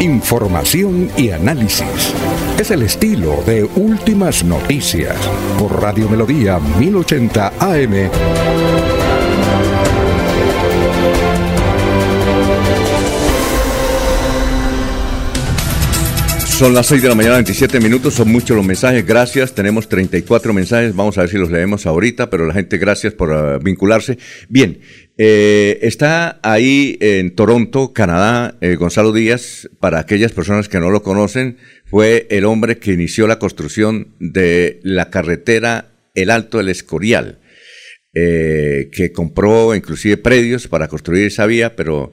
Información 0.00 1.08
y 1.16 1.30
análisis. 1.30 2.12
Es 2.58 2.70
el 2.70 2.82
estilo 2.82 3.42
de 3.46 3.64
Últimas 3.64 4.44
Noticias 4.44 5.16
por 5.58 5.80
Radio 5.80 6.06
Melodía 6.10 6.58
1080 6.58 7.54
AM. 7.58 8.10
Son 16.56 16.72
las 16.72 16.86
6 16.86 17.02
de 17.02 17.08
la 17.08 17.14
mañana, 17.14 17.34
27 17.34 17.80
minutos, 17.80 18.14
son 18.14 18.32
muchos 18.32 18.56
los 18.56 18.64
mensajes, 18.64 19.06
gracias, 19.06 19.54
tenemos 19.54 19.90
34 19.90 20.54
mensajes, 20.54 20.96
vamos 20.96 21.18
a 21.18 21.20
ver 21.20 21.30
si 21.30 21.36
los 21.36 21.50
leemos 21.50 21.84
ahorita, 21.84 22.30
pero 22.30 22.46
la 22.46 22.54
gente, 22.54 22.78
gracias 22.78 23.12
por 23.12 23.30
uh, 23.30 23.58
vincularse. 23.62 24.16
Bien, 24.48 24.80
eh, 25.18 25.78
está 25.80 26.38
ahí 26.42 26.98
en 27.00 27.34
Toronto, 27.34 27.94
Canadá, 27.94 28.58
eh, 28.60 28.76
Gonzalo 28.76 29.12
Díaz, 29.12 29.68
para 29.80 29.98
aquellas 29.98 30.32
personas 30.32 30.68
que 30.68 30.78
no 30.78 30.90
lo 30.90 31.02
conocen, 31.02 31.56
fue 31.86 32.26
el 32.28 32.44
hombre 32.44 32.78
que 32.78 32.92
inició 32.92 33.26
la 33.26 33.38
construcción 33.38 34.14
de 34.20 34.78
la 34.82 35.08
carretera 35.08 35.92
El 36.14 36.30
Alto 36.30 36.58
del 36.58 36.68
Escorial, 36.68 37.38
eh, 38.12 38.90
que 38.92 39.12
compró 39.12 39.74
inclusive 39.74 40.18
predios 40.18 40.68
para 40.68 40.88
construir 40.88 41.26
esa 41.26 41.46
vía, 41.46 41.76
pero 41.76 42.12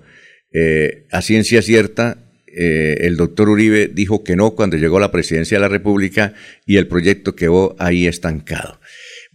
a 1.12 1.22
ciencia 1.24 1.64
cierta 1.64 2.30
el 2.46 3.18
doctor 3.18 3.50
Uribe 3.50 3.88
dijo 3.88 4.24
que 4.24 4.36
no 4.36 4.52
cuando 4.52 4.78
llegó 4.78 4.98
a 4.98 5.02
la 5.02 5.12
presidencia 5.12 5.58
de 5.58 5.62
la 5.62 5.68
República 5.68 6.36
y 6.68 6.78
el 6.78 6.86
proyecto 6.86 7.36
quedó 7.36 7.76
ahí 7.80 8.06
estancado. 8.06 8.80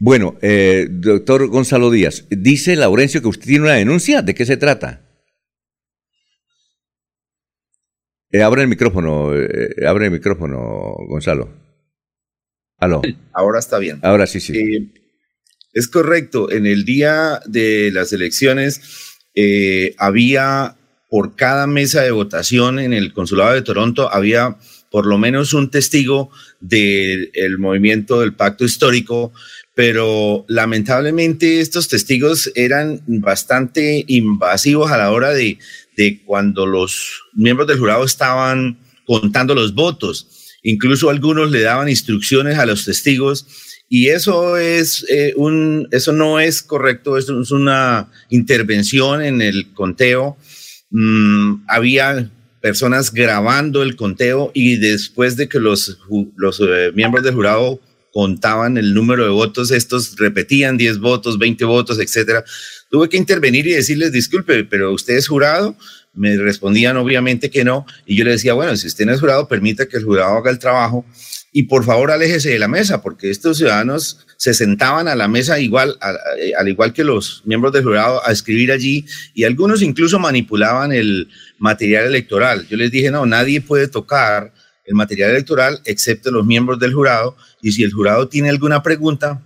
Bueno, 0.00 0.38
eh, 0.42 0.86
doctor 0.88 1.48
Gonzalo 1.48 1.90
Díaz, 1.90 2.26
dice 2.30 2.76
Laurencio 2.76 3.20
que 3.20 3.28
usted 3.28 3.46
tiene 3.46 3.64
una 3.64 3.74
denuncia. 3.74 4.22
¿De 4.22 4.34
qué 4.34 4.46
se 4.46 4.56
trata? 4.56 5.04
Eh, 8.30 8.42
abre 8.42 8.62
el 8.62 8.68
micrófono, 8.68 9.34
eh, 9.34 9.74
abre 9.86 10.06
el 10.06 10.12
micrófono, 10.12 10.94
Gonzalo. 11.08 11.48
Aló. 12.76 13.02
Ahora 13.32 13.58
está 13.58 13.78
bien. 13.78 13.98
Ahora 14.02 14.28
sí, 14.28 14.38
sí. 14.38 14.56
Eh, 14.56 14.92
es 15.72 15.88
correcto. 15.88 16.50
En 16.52 16.66
el 16.66 16.84
día 16.84 17.40
de 17.46 17.90
las 17.92 18.12
elecciones 18.12 18.80
había 19.98 20.76
por 21.08 21.36
cada 21.36 21.66
mesa 21.66 22.02
de 22.02 22.10
votación 22.10 22.78
en 22.78 22.92
el 22.92 23.12
consulado 23.12 23.54
de 23.54 23.62
Toronto 23.62 24.12
había 24.12 24.58
por 24.90 25.06
lo 25.06 25.18
menos 25.18 25.52
un 25.52 25.70
testigo 25.70 26.30
del 26.60 27.58
movimiento 27.58 28.20
del 28.20 28.34
pacto 28.34 28.64
histórico, 28.64 29.32
pero 29.78 30.44
lamentablemente 30.48 31.60
estos 31.60 31.86
testigos 31.86 32.50
eran 32.56 33.00
bastante 33.06 34.04
invasivos 34.08 34.90
a 34.90 34.98
la 34.98 35.12
hora 35.12 35.30
de, 35.30 35.58
de 35.96 36.20
cuando 36.24 36.66
los 36.66 37.22
miembros 37.32 37.68
del 37.68 37.78
jurado 37.78 38.04
estaban 38.04 38.80
contando 39.06 39.54
los 39.54 39.76
votos. 39.76 40.56
Incluso 40.64 41.10
algunos 41.10 41.52
le 41.52 41.60
daban 41.60 41.88
instrucciones 41.88 42.58
a 42.58 42.66
los 42.66 42.84
testigos 42.84 43.46
y 43.88 44.08
eso 44.08 44.56
es 44.56 45.06
eh, 45.08 45.32
un, 45.36 45.86
eso 45.92 46.12
no 46.12 46.40
es 46.40 46.60
correcto, 46.60 47.16
eso 47.16 47.40
es 47.40 47.52
una 47.52 48.10
intervención 48.30 49.22
en 49.22 49.40
el 49.40 49.72
conteo 49.74 50.36
Mm, 50.90 51.64
había 51.68 52.30
personas 52.60 53.12
grabando 53.12 53.82
el 53.82 53.94
conteo 53.94 54.50
y 54.54 54.76
después 54.76 55.36
de 55.36 55.48
que 55.48 55.60
los, 55.60 55.98
los 56.36 56.60
eh, 56.60 56.92
miembros 56.94 57.24
del 57.24 57.34
jurado 57.34 57.80
contaban 58.18 58.76
el 58.78 58.94
número 58.94 59.22
de 59.22 59.30
votos, 59.30 59.70
estos 59.70 60.16
repetían 60.16 60.76
10 60.76 60.98
votos, 60.98 61.38
20 61.38 61.64
votos, 61.66 62.00
etcétera. 62.00 62.42
Tuve 62.90 63.08
que 63.08 63.16
intervenir 63.16 63.64
y 63.68 63.70
decirles, 63.70 64.10
disculpe, 64.10 64.64
pero 64.64 64.92
usted 64.92 65.14
es 65.14 65.28
jurado. 65.28 65.76
Me 66.14 66.36
respondían 66.36 66.96
obviamente 66.96 67.48
que 67.48 67.62
no. 67.62 67.86
Y 68.06 68.16
yo 68.16 68.24
le 68.24 68.32
decía, 68.32 68.54
bueno, 68.54 68.76
si 68.76 68.88
usted 68.88 69.06
no 69.06 69.12
es 69.12 69.20
jurado, 69.20 69.46
permita 69.46 69.86
que 69.86 69.98
el 69.98 70.02
jurado 70.02 70.36
haga 70.36 70.50
el 70.50 70.58
trabajo 70.58 71.06
y 71.52 71.62
por 71.62 71.84
favor 71.84 72.10
aléjese 72.10 72.50
de 72.50 72.58
la 72.58 72.66
mesa, 72.66 73.02
porque 73.02 73.30
estos 73.30 73.58
ciudadanos 73.58 74.26
se 74.36 74.52
sentaban 74.52 75.06
a 75.06 75.14
la 75.14 75.28
mesa 75.28 75.60
igual, 75.60 75.96
al 76.00 76.68
igual 76.68 76.92
que 76.92 77.04
los 77.04 77.42
miembros 77.44 77.72
del 77.72 77.84
jurado, 77.84 78.20
a 78.26 78.32
escribir 78.32 78.72
allí 78.72 79.06
y 79.32 79.44
algunos 79.44 79.80
incluso 79.80 80.18
manipulaban 80.18 80.90
el 80.90 81.28
material 81.58 82.06
electoral. 82.06 82.66
Yo 82.66 82.76
les 82.76 82.90
dije, 82.90 83.12
no, 83.12 83.26
nadie 83.26 83.60
puede 83.60 83.86
tocar 83.86 84.52
el 84.88 84.94
material 84.94 85.30
electoral 85.30 85.80
excepto 85.84 86.30
los 86.30 86.46
miembros 86.46 86.78
del 86.78 86.94
jurado 86.94 87.36
y 87.62 87.72
si 87.72 87.82
el 87.82 87.92
jurado 87.92 88.28
tiene 88.28 88.48
alguna 88.48 88.82
pregunta, 88.82 89.42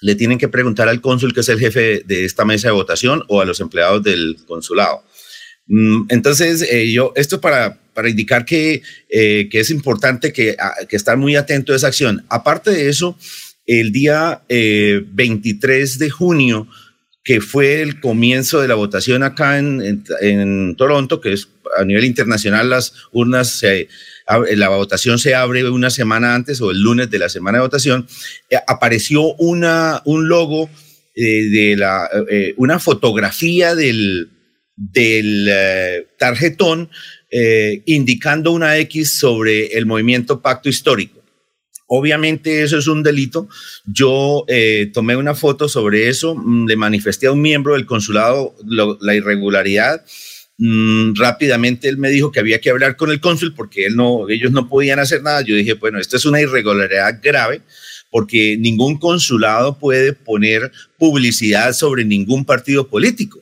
le 0.00 0.14
tienen 0.14 0.38
que 0.38 0.48
preguntar 0.48 0.88
al 0.88 1.00
cónsul, 1.00 1.34
que 1.34 1.40
es 1.40 1.48
el 1.48 1.58
jefe 1.58 2.02
de 2.04 2.24
esta 2.24 2.44
mesa 2.44 2.68
de 2.68 2.72
votación, 2.72 3.22
o 3.28 3.40
a 3.40 3.44
los 3.44 3.60
empleados 3.60 4.02
del 4.02 4.36
consulado. 4.46 5.02
Mm, 5.66 6.06
entonces, 6.08 6.62
eh, 6.62 6.90
yo, 6.92 7.12
esto 7.16 7.40
para, 7.40 7.78
para 7.92 8.08
indicar 8.08 8.44
que, 8.44 8.82
eh, 9.08 9.48
que 9.50 9.60
es 9.60 9.70
importante 9.70 10.32
que, 10.32 10.56
que, 10.88 10.96
estar 10.96 11.16
muy 11.16 11.36
atento 11.36 11.72
a 11.72 11.76
esa 11.76 11.88
acción. 11.88 12.24
Aparte 12.28 12.70
de 12.70 12.88
eso, 12.88 13.18
el 13.66 13.90
día 13.90 14.42
23 14.48 15.94
eh, 15.94 15.98
de 15.98 16.10
junio, 16.10 16.68
que 17.26 17.40
fue 17.40 17.82
el 17.82 17.98
comienzo 17.98 18.60
de 18.60 18.68
la 18.68 18.76
votación 18.76 19.24
acá 19.24 19.58
en, 19.58 20.04
en, 20.20 20.76
Toronto, 20.76 21.20
que 21.20 21.32
es 21.32 21.48
a 21.76 21.84
nivel 21.84 22.04
internacional, 22.04 22.70
las 22.70 22.92
urnas, 23.10 23.50
se, 23.50 23.88
la 24.54 24.68
votación 24.68 25.18
se 25.18 25.34
abre 25.34 25.68
una 25.68 25.90
semana 25.90 26.36
antes 26.36 26.60
o 26.60 26.70
el 26.70 26.80
lunes 26.80 27.10
de 27.10 27.18
la 27.18 27.28
semana 27.28 27.58
de 27.58 27.62
votación, 27.62 28.06
apareció 28.68 29.34
una, 29.34 30.02
un 30.04 30.28
logo 30.28 30.70
de 31.16 31.74
la, 31.76 32.08
una 32.58 32.78
fotografía 32.78 33.74
del, 33.74 34.30
del 34.76 35.48
eh, 35.50 36.06
tarjetón 36.18 36.90
eh, 37.28 37.82
indicando 37.86 38.52
una 38.52 38.78
X 38.78 39.18
sobre 39.18 39.76
el 39.76 39.84
movimiento 39.84 40.40
Pacto 40.40 40.68
Histórico. 40.68 41.15
Obviamente 41.88 42.62
eso 42.62 42.78
es 42.78 42.88
un 42.88 43.02
delito. 43.02 43.48
Yo 43.84 44.44
eh, 44.48 44.90
tomé 44.92 45.16
una 45.16 45.34
foto 45.34 45.68
sobre 45.68 46.08
eso, 46.08 46.34
mm, 46.34 46.66
le 46.66 46.76
manifesté 46.76 47.26
a 47.26 47.32
un 47.32 47.40
miembro 47.40 47.74
del 47.74 47.86
consulado 47.86 48.54
la 49.00 49.14
irregularidad. 49.14 50.04
Mm, 50.58 51.14
rápidamente 51.14 51.88
él 51.88 51.98
me 51.98 52.10
dijo 52.10 52.32
que 52.32 52.40
había 52.40 52.60
que 52.60 52.70
hablar 52.70 52.96
con 52.96 53.10
el 53.10 53.20
cónsul 53.20 53.54
porque 53.54 53.86
ellos 53.86 54.50
no 54.50 54.68
podían 54.68 54.98
hacer 54.98 55.22
nada. 55.22 55.42
Yo 55.42 55.54
dije, 55.54 55.74
bueno, 55.74 56.00
esto 56.00 56.16
es 56.16 56.24
una 56.24 56.40
irregularidad 56.40 57.20
grave 57.22 57.62
porque 58.10 58.56
ningún 58.58 58.98
consulado 58.98 59.78
puede 59.78 60.12
poner 60.12 60.72
publicidad 60.98 61.72
sobre 61.72 62.04
ningún 62.04 62.44
partido 62.44 62.88
político. 62.88 63.40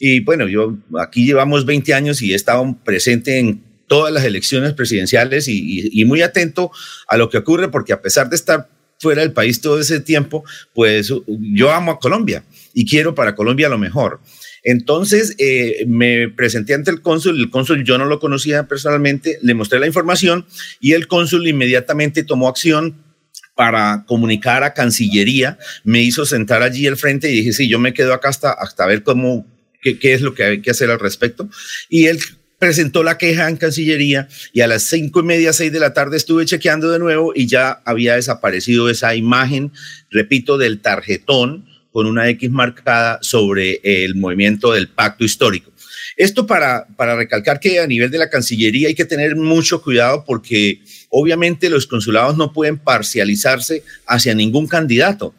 Y 0.00 0.20
bueno, 0.20 0.48
yo 0.48 0.76
aquí 0.98 1.24
llevamos 1.24 1.64
20 1.64 1.94
años 1.94 2.20
y 2.22 2.32
he 2.32 2.34
estado 2.34 2.76
presente 2.84 3.38
en 3.38 3.62
todas 3.92 4.10
las 4.10 4.24
elecciones 4.24 4.72
presidenciales 4.72 5.48
y, 5.48 6.02
muy 6.06 6.22
atento 6.22 6.70
a 7.08 7.18
lo 7.18 7.28
que 7.28 7.36
ocurre, 7.36 7.68
porque 7.68 7.92
a 7.92 8.00
pesar 8.00 8.30
de 8.30 8.36
estar 8.36 8.70
fuera 8.98 9.20
del 9.20 9.32
país 9.32 9.60
todo 9.60 9.78
ese 9.78 10.00
tiempo, 10.00 10.44
pues 10.72 11.12
yo 11.26 11.70
amo 11.70 11.92
a 11.92 11.98
Colombia 11.98 12.42
y 12.72 12.86
quiero 12.86 13.14
para 13.14 13.34
Colombia 13.34 13.68
lo 13.68 13.76
mejor. 13.76 14.20
Entonces 14.64 15.34
eh, 15.36 15.84
me 15.86 16.30
presenté 16.30 16.72
ante 16.72 16.90
el 16.90 17.02
cónsul, 17.02 17.38
el 17.38 17.50
cónsul 17.50 17.84
yo 17.84 17.98
no 17.98 18.06
lo 18.06 18.18
conocía 18.18 18.66
personalmente, 18.66 19.38
le 19.42 19.52
mostré 19.52 19.78
la 19.78 19.86
información 19.86 20.46
y 20.80 20.92
el 20.92 21.06
cónsul 21.06 21.46
inmediatamente 21.46 22.22
tomó 22.22 22.48
acción 22.48 22.96
para 23.54 24.06
comunicar 24.06 24.64
a 24.64 24.72
Cancillería, 24.72 25.58
me 25.84 26.00
hizo 26.00 26.24
sentar 26.24 26.62
allí 26.62 26.86
al 26.86 26.96
frente 26.96 27.30
y 27.30 27.34
dije, 27.34 27.52
sí, 27.52 27.68
yo 27.68 27.78
me 27.78 27.92
quedo 27.92 28.14
acá 28.14 28.30
hasta, 28.30 28.52
hasta 28.52 28.86
ver 28.86 29.02
cómo, 29.02 29.46
qué, 29.82 30.14
es 30.14 30.22
lo 30.22 30.32
que 30.32 30.44
hay 30.44 30.62
que 30.62 30.70
hacer 30.70 30.90
al 30.90 30.98
respecto. 30.98 31.50
Y 31.90 32.06
él 32.06 32.20
presentó 32.62 33.02
la 33.02 33.18
queja 33.18 33.48
en 33.48 33.56
Cancillería 33.56 34.28
y 34.52 34.60
a 34.60 34.68
las 34.68 34.84
cinco 34.84 35.18
y 35.18 35.24
media, 35.24 35.52
seis 35.52 35.72
de 35.72 35.80
la 35.80 35.94
tarde 35.94 36.16
estuve 36.16 36.44
chequeando 36.44 36.92
de 36.92 37.00
nuevo 37.00 37.32
y 37.34 37.48
ya 37.48 37.82
había 37.84 38.14
desaparecido 38.14 38.88
esa 38.88 39.16
imagen, 39.16 39.72
repito, 40.12 40.58
del 40.58 40.80
tarjetón 40.80 41.66
con 41.90 42.06
una 42.06 42.28
X 42.28 42.52
marcada 42.52 43.18
sobre 43.20 43.80
el 43.82 44.14
movimiento 44.14 44.70
del 44.70 44.86
pacto 44.86 45.24
histórico. 45.24 45.72
Esto 46.16 46.46
para, 46.46 46.86
para 46.96 47.16
recalcar 47.16 47.58
que 47.58 47.80
a 47.80 47.86
nivel 47.88 48.12
de 48.12 48.18
la 48.18 48.30
Cancillería 48.30 48.86
hay 48.86 48.94
que 48.94 49.06
tener 49.06 49.34
mucho 49.34 49.82
cuidado 49.82 50.24
porque 50.24 50.82
obviamente 51.10 51.68
los 51.68 51.88
consulados 51.88 52.36
no 52.36 52.52
pueden 52.52 52.78
parcializarse 52.78 53.82
hacia 54.06 54.36
ningún 54.36 54.68
candidato 54.68 55.34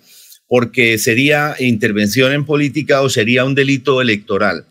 porque 0.50 0.98
sería 0.98 1.56
intervención 1.58 2.34
en 2.34 2.46
política 2.46 3.02
o 3.02 3.08
sería 3.08 3.46
un 3.46 3.56
delito 3.56 4.02
electoral. 4.02 4.66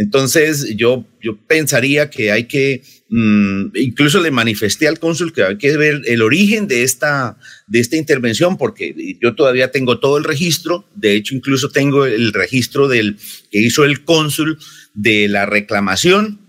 Entonces 0.00 0.76
yo, 0.76 1.04
yo 1.20 1.36
pensaría 1.46 2.08
que 2.08 2.32
hay 2.32 2.44
que, 2.44 2.82
mm, 3.10 3.66
incluso 3.74 4.18
le 4.22 4.30
manifesté 4.30 4.88
al 4.88 4.98
cónsul 4.98 5.34
que 5.34 5.42
hay 5.42 5.58
que 5.58 5.76
ver 5.76 6.00
el 6.06 6.22
origen 6.22 6.68
de 6.68 6.84
esta, 6.84 7.36
de 7.66 7.80
esta 7.80 7.96
intervención, 7.96 8.56
porque 8.56 8.94
yo 9.20 9.34
todavía 9.34 9.70
tengo 9.70 9.98
todo 9.98 10.16
el 10.16 10.24
registro, 10.24 10.86
de 10.94 11.16
hecho 11.16 11.34
incluso 11.34 11.68
tengo 11.68 12.06
el 12.06 12.32
registro 12.32 12.88
del 12.88 13.18
que 13.50 13.60
hizo 13.60 13.84
el 13.84 14.02
cónsul 14.02 14.58
de 14.94 15.28
la 15.28 15.44
reclamación, 15.44 16.40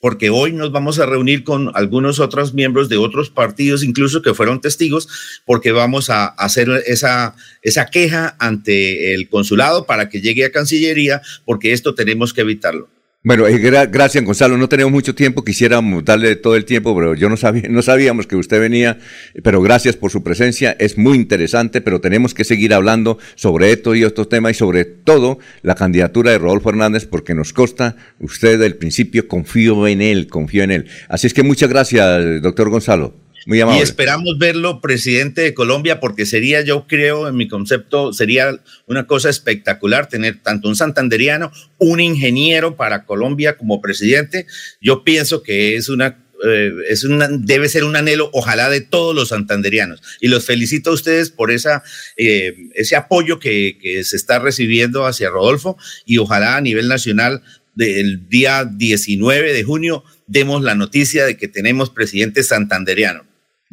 porque 0.00 0.30
hoy 0.30 0.52
nos 0.52 0.72
vamos 0.72 0.98
a 0.98 1.04
reunir 1.04 1.44
con 1.44 1.72
algunos 1.74 2.20
otros 2.20 2.54
miembros 2.54 2.88
de 2.88 2.96
otros 2.96 3.28
partidos, 3.28 3.84
incluso 3.84 4.22
que 4.22 4.32
fueron 4.32 4.62
testigos, 4.62 5.08
porque 5.44 5.72
vamos 5.72 6.08
a 6.08 6.24
hacer 6.24 6.70
esa, 6.86 7.36
esa 7.60 7.86
queja 7.86 8.34
ante 8.38 9.12
el 9.12 9.28
consulado 9.28 9.84
para 9.84 10.08
que 10.08 10.22
llegue 10.22 10.46
a 10.46 10.52
Cancillería, 10.52 11.20
porque 11.44 11.74
esto 11.74 11.94
tenemos 11.94 12.32
que 12.32 12.40
evitarlo. 12.40 12.93
Bueno, 13.26 13.46
eh, 13.46 13.56
gracias 13.58 14.22
Gonzalo, 14.22 14.58
no 14.58 14.68
tenemos 14.68 14.92
mucho 14.92 15.14
tiempo, 15.14 15.42
quisiéramos 15.42 16.04
darle 16.04 16.36
todo 16.36 16.56
el 16.56 16.66
tiempo, 16.66 16.94
pero 16.94 17.14
yo 17.14 17.30
no, 17.30 17.38
sabía, 17.38 17.62
no 17.70 17.80
sabíamos 17.80 18.26
que 18.26 18.36
usted 18.36 18.60
venía, 18.60 18.98
pero 19.42 19.62
gracias 19.62 19.96
por 19.96 20.10
su 20.10 20.22
presencia, 20.22 20.76
es 20.78 20.98
muy 20.98 21.16
interesante, 21.16 21.80
pero 21.80 22.02
tenemos 22.02 22.34
que 22.34 22.44
seguir 22.44 22.74
hablando 22.74 23.16
sobre 23.34 23.72
esto 23.72 23.94
y 23.94 24.02
estos 24.02 24.28
temas 24.28 24.52
y 24.52 24.54
sobre 24.56 24.84
todo 24.84 25.38
la 25.62 25.74
candidatura 25.74 26.32
de 26.32 26.38
Rodolfo 26.38 26.68
Hernández, 26.68 27.06
porque 27.06 27.34
nos 27.34 27.54
consta, 27.54 27.96
usted 28.20 28.58
del 28.58 28.76
principio 28.76 29.26
confío 29.26 29.88
en 29.88 30.02
él, 30.02 30.26
confío 30.26 30.62
en 30.62 30.72
él. 30.72 30.86
Así 31.08 31.26
es 31.26 31.32
que 31.32 31.42
muchas 31.42 31.70
gracias, 31.70 32.42
doctor 32.42 32.68
Gonzalo. 32.68 33.23
Muy 33.46 33.60
amable. 33.60 33.80
Y 33.80 33.82
esperamos 33.82 34.38
verlo 34.38 34.80
presidente 34.80 35.42
de 35.42 35.54
Colombia 35.54 36.00
porque 36.00 36.26
sería, 36.26 36.62
yo 36.62 36.86
creo, 36.86 37.28
en 37.28 37.36
mi 37.36 37.48
concepto, 37.48 38.12
sería 38.12 38.60
una 38.86 39.06
cosa 39.06 39.28
espectacular 39.28 40.08
tener 40.08 40.42
tanto 40.42 40.68
un 40.68 40.76
santanderiano, 40.76 41.52
un 41.78 42.00
ingeniero 42.00 42.76
para 42.76 43.04
Colombia 43.04 43.56
como 43.56 43.80
presidente. 43.80 44.46
Yo 44.80 45.04
pienso 45.04 45.42
que 45.42 45.76
es 45.76 45.88
una 45.88 46.24
eh, 46.46 46.72
es 46.88 47.04
una, 47.04 47.28
debe 47.30 47.68
ser 47.68 47.84
un 47.84 47.96
anhelo, 47.96 48.28
ojalá, 48.32 48.68
de 48.68 48.80
todos 48.80 49.14
los 49.14 49.28
santanderianos. 49.28 50.02
Y 50.20 50.28
los 50.28 50.44
felicito 50.44 50.90
a 50.90 50.94
ustedes 50.94 51.30
por 51.30 51.50
esa, 51.50 51.82
eh, 52.16 52.54
ese 52.74 52.96
apoyo 52.96 53.38
que, 53.38 53.78
que, 53.80 54.04
se 54.04 54.16
está 54.16 54.38
recibiendo 54.40 55.06
hacia 55.06 55.30
Rodolfo 55.30 55.78
y 56.04 56.18
ojalá 56.18 56.56
a 56.56 56.60
nivel 56.60 56.88
nacional 56.88 57.42
del 57.74 58.28
día 58.28 58.64
19 58.70 59.52
de 59.52 59.64
junio 59.64 60.04
demos 60.26 60.62
la 60.62 60.74
noticia 60.74 61.24
de 61.24 61.36
que 61.36 61.48
tenemos 61.48 61.90
presidente 61.90 62.42
santanderiano. 62.42 63.24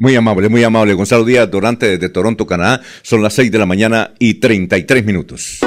Muy 0.02 0.15
amable, 0.15 0.49
muy 0.49 0.64
amable. 0.64 0.95
Gonzalo 0.95 1.23
Díaz 1.23 1.52
Dorante 1.52 1.86
desde 1.86 2.10
Toronto, 2.10 2.48
Canadá. 2.48 2.82
Son 3.03 3.22
las 3.22 3.34
6 3.36 3.52
de 3.52 3.60
la 3.60 3.68
mañana 3.68 4.15
y 4.18 4.34
33 4.34 5.06
minutos. 5.06 5.60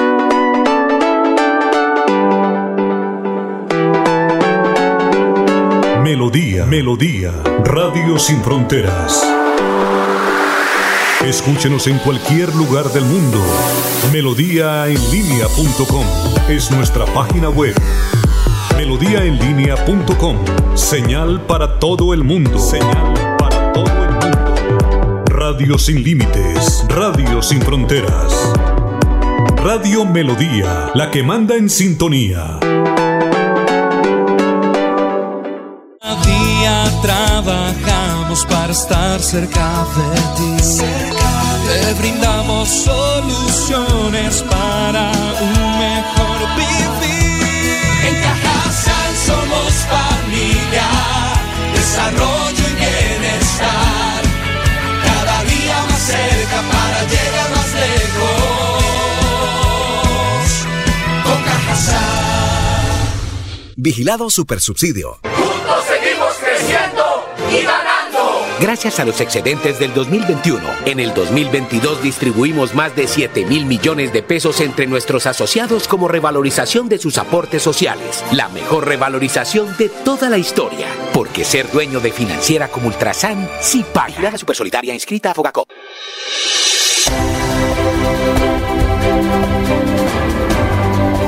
Melodía, 6.02 6.66
Melodía, 6.66 7.31
Radio 7.62 8.19
Sin 8.19 8.43
Fronteras. 8.43 9.24
Escúchenos 11.24 11.86
en 11.86 11.98
cualquier 11.98 12.52
lugar 12.56 12.86
del 12.86 13.05
mundo. 13.05 13.39
Melodíaenlínea.com 14.12 16.06
es 16.48 16.73
nuestra 16.73 17.05
página 17.06 17.51
web. 17.51 17.77
Melodíaenlínea.com. 18.77 20.39
Señal 20.74 21.40
para 21.47 21.78
todo 21.78 22.12
el 22.12 22.24
mundo. 22.24 22.59
Señal 22.59 23.23
Radio 25.47 25.77
sin 25.77 26.03
límites, 26.03 26.83
Radio 26.89 27.43
sin 27.43 27.61
fronteras. 27.61 28.33
Radio 29.57 30.07
Melodía, 30.07 30.91
la 30.95 31.11
que 31.11 31.23
manda 31.23 31.55
en 31.55 31.69
sintonía. 31.69 32.61
Cada 36.01 36.25
día 36.25 36.85
trabajamos 37.03 38.47
para 38.47 38.73
estar 38.73 39.21
cerca 39.21 39.85
de 39.97 40.16
ti. 40.39 40.57
Te 41.66 41.93
brindamos 42.01 42.66
soluciones 42.66 44.43
para 44.45 45.12
un 45.43 45.79
mejor 45.79 46.39
vivir. 46.57 47.77
En 48.09 48.15
Cajasal 48.23 49.15
somos 49.27 49.75
familia, 49.93 50.89
desarrollo 51.75 52.65
y 52.66 52.75
bienestar 52.81 53.94
cerca 56.05 56.62
para 56.70 57.02
llegar 57.05 57.51
más 57.51 57.74
lejos. 57.74 58.85
Con 61.24 61.43
Vigilado 63.76 64.31
Supersubsidio. 64.31 65.18
Juntos 65.22 65.85
seguimos 65.86 66.35
creciendo 66.40 67.24
y 67.51 67.62
ganando. 67.64 68.47
Gracias 68.60 69.01
a 69.01 69.05
los 69.05 69.20
excedentes 69.20 69.78
del 69.78 69.93
2021, 69.94 70.62
en 70.86 71.01
el 71.01 71.12
2022 71.12 72.02
distribuimos 72.02 72.74
más 72.74 72.94
de 72.94 73.09
7 73.09 73.44
mil 73.47 73.66
millones 73.66 74.12
de 74.12 74.22
pesos 74.22 74.60
entre 74.60 74.86
nuestros 74.86 75.26
asociados 75.26 75.89
como 75.89 76.09
revalorización 76.09 76.89
de 76.89 76.98
sus 76.98 77.18
aportes 77.18 77.62
sociales. 77.62 78.24
La 78.31 78.48
mejor 78.48 78.86
revalorización 78.86 79.76
de 79.76 79.89
toda 79.89 80.28
la 80.31 80.39
historia. 80.39 80.86
Porque 81.15 81.45
ser 81.45 81.70
dueño 81.70 82.01
de 82.01 82.11
financiera 82.11 82.66
como 82.66 82.89
Ultrasan 82.89 83.49
sí 83.61 83.85
paga. 83.95 84.32
La 84.32 84.36
Supersolidaria 84.36 84.93
inscrita 84.93 85.31
a 85.31 85.35
Fogacop. 85.35 85.69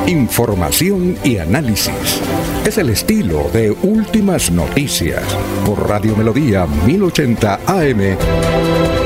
Información 0.09 1.17
y 1.23 1.39
análisis. 1.39 2.21
Es 2.67 2.79
el 2.79 2.91
estilo 2.91 3.49
de 3.53 3.71
Últimas 3.71 4.51
Noticias 4.51 5.23
por 5.65 5.89
Radio 5.89 6.17
Melodía 6.17 6.67
1080 6.67 7.61
AM. 7.67 9.06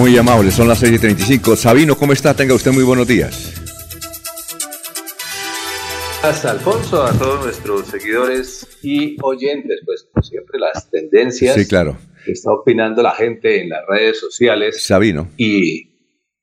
Muy 0.00 0.16
amable, 0.16 0.50
son 0.50 0.66
las 0.66 0.82
6.35. 0.82 1.56
Sabino, 1.56 1.94
¿cómo 1.94 2.14
está? 2.14 2.32
Tenga 2.32 2.54
usted 2.54 2.72
muy 2.72 2.84
buenos 2.84 3.06
días. 3.06 3.52
Hasta 6.22 6.52
Alfonso, 6.52 7.04
a 7.04 7.12
todos 7.12 7.44
nuestros 7.44 7.86
seguidores 7.88 8.66
y 8.82 9.18
oyentes, 9.20 9.82
pues 9.84 10.08
como 10.10 10.22
siempre 10.22 10.58
las 10.58 10.90
tendencias 10.90 11.54
sí, 11.54 11.66
claro. 11.68 11.98
que 12.24 12.32
está 12.32 12.50
opinando 12.50 13.02
la 13.02 13.10
gente 13.10 13.60
en 13.60 13.68
las 13.68 13.80
redes 13.86 14.18
sociales. 14.18 14.82
Sabino. 14.82 15.28
Y, 15.36 15.90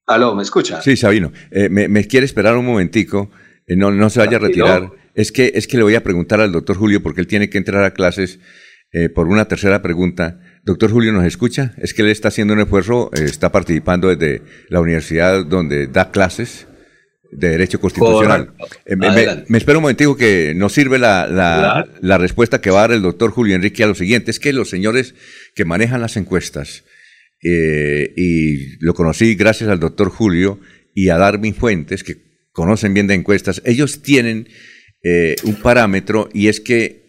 aló, 0.05 0.35
¿me 0.35 0.43
escucha? 0.43 0.79
Sí, 0.83 0.95
Sabino, 0.95 1.31
eh, 1.49 1.67
me, 1.67 2.05
quiere 2.05 2.27
esperar 2.27 2.57
un 2.57 2.65
momentico, 2.65 3.31
eh, 3.65 3.75
no, 3.75 3.89
no 3.89 4.11
se 4.11 4.19
vaya 4.19 4.37
a 4.37 4.39
retirar. 4.39 4.91
Es 5.15 5.31
que, 5.31 5.53
es 5.55 5.65
que 5.65 5.77
le 5.77 5.83
voy 5.83 5.95
a 5.95 6.03
preguntar 6.03 6.41
al 6.41 6.51
doctor 6.51 6.75
Julio 6.77 7.01
porque 7.01 7.21
él 7.21 7.27
tiene 7.27 7.49
que 7.49 7.57
entrar 7.57 7.83
a 7.83 7.95
clases 7.95 8.37
eh, 8.91 9.09
por 9.09 9.27
una 9.27 9.47
tercera 9.47 9.81
pregunta. 9.81 10.41
Doctor 10.67 10.91
Julio, 10.91 11.13
¿nos 11.13 11.23
escucha? 11.23 11.73
Es 11.77 11.93
que 11.93 12.01
él 12.01 12.09
está 12.09 12.27
haciendo 12.27 12.53
un 12.53 12.59
esfuerzo, 12.59 13.09
está 13.13 13.53
participando 13.53 14.13
desde 14.13 14.41
la 14.67 14.81
universidad 14.81 15.45
donde 15.45 15.87
da 15.87 16.11
clases 16.11 16.67
de 17.31 17.51
Derecho 17.51 17.79
Constitucional. 17.79 18.51
Eh, 18.85 18.97
me, 18.97 19.57
espero 19.57 19.79
un 19.79 19.83
momentico 19.83 20.17
que 20.17 20.51
nos 20.57 20.73
sirve 20.73 20.99
la, 20.99 21.25
la, 22.01 22.17
respuesta 22.17 22.59
que 22.59 22.69
va 22.69 22.79
a 22.79 22.81
dar 22.81 22.91
el 22.91 23.01
doctor 23.01 23.31
Julio 23.31 23.55
Enrique 23.55 23.81
a 23.85 23.87
lo 23.87 23.95
siguiente. 23.95 24.29
Es 24.29 24.41
que 24.41 24.51
los 24.51 24.69
señores 24.69 25.15
que 25.55 25.63
manejan 25.63 26.01
las 26.01 26.17
encuestas, 26.17 26.83
eh, 27.41 28.11
y 28.17 28.77
lo 28.83 28.93
conocí 28.93 29.35
gracias 29.35 29.69
al 29.69 29.79
doctor 29.79 30.09
Julio 30.09 30.59
y 30.93 31.07
a 31.07 31.17
Darwin 31.17 31.55
Fuentes, 31.55 32.03
que 32.03 32.17
conocen 32.51 32.93
bien 32.93 33.07
de 33.07 33.13
encuestas, 33.13 33.61
ellos 33.63 34.01
tienen 34.01 34.49
eh, 35.01 35.37
un 35.43 35.55
parámetro 35.61 36.27
y 36.33 36.49
es 36.49 36.59
que 36.59 37.07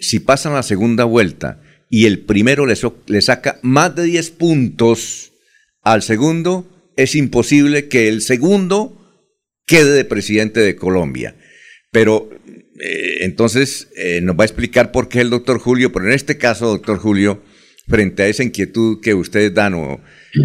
si 0.00 0.20
pasan 0.20 0.54
la 0.54 0.62
segunda 0.62 1.04
vuelta 1.04 1.59
y 1.90 2.06
el 2.06 2.20
primero 2.20 2.64
le, 2.64 2.74
le 3.08 3.20
saca 3.20 3.58
más 3.62 3.94
de 3.96 4.04
10 4.04 4.30
puntos 4.30 5.32
al 5.82 6.02
segundo, 6.02 6.92
es 6.96 7.16
imposible 7.16 7.88
que 7.88 8.08
el 8.08 8.22
segundo 8.22 8.96
quede 9.66 9.92
de 9.92 10.04
presidente 10.04 10.60
de 10.60 10.76
Colombia. 10.76 11.36
Pero 11.90 12.30
eh, 12.80 13.24
entonces 13.24 13.88
eh, 13.96 14.20
nos 14.22 14.36
va 14.36 14.44
a 14.44 14.46
explicar 14.46 14.92
por 14.92 15.08
qué 15.08 15.20
el 15.20 15.30
doctor 15.30 15.58
Julio, 15.58 15.92
pero 15.92 16.06
en 16.06 16.12
este 16.12 16.38
caso, 16.38 16.68
doctor 16.68 16.98
Julio, 16.98 17.42
frente 17.88 18.22
a 18.22 18.28
esa 18.28 18.44
inquietud 18.44 19.00
que 19.00 19.14
ustedes 19.14 19.52
dan 19.52 19.74
o, 19.74 20.00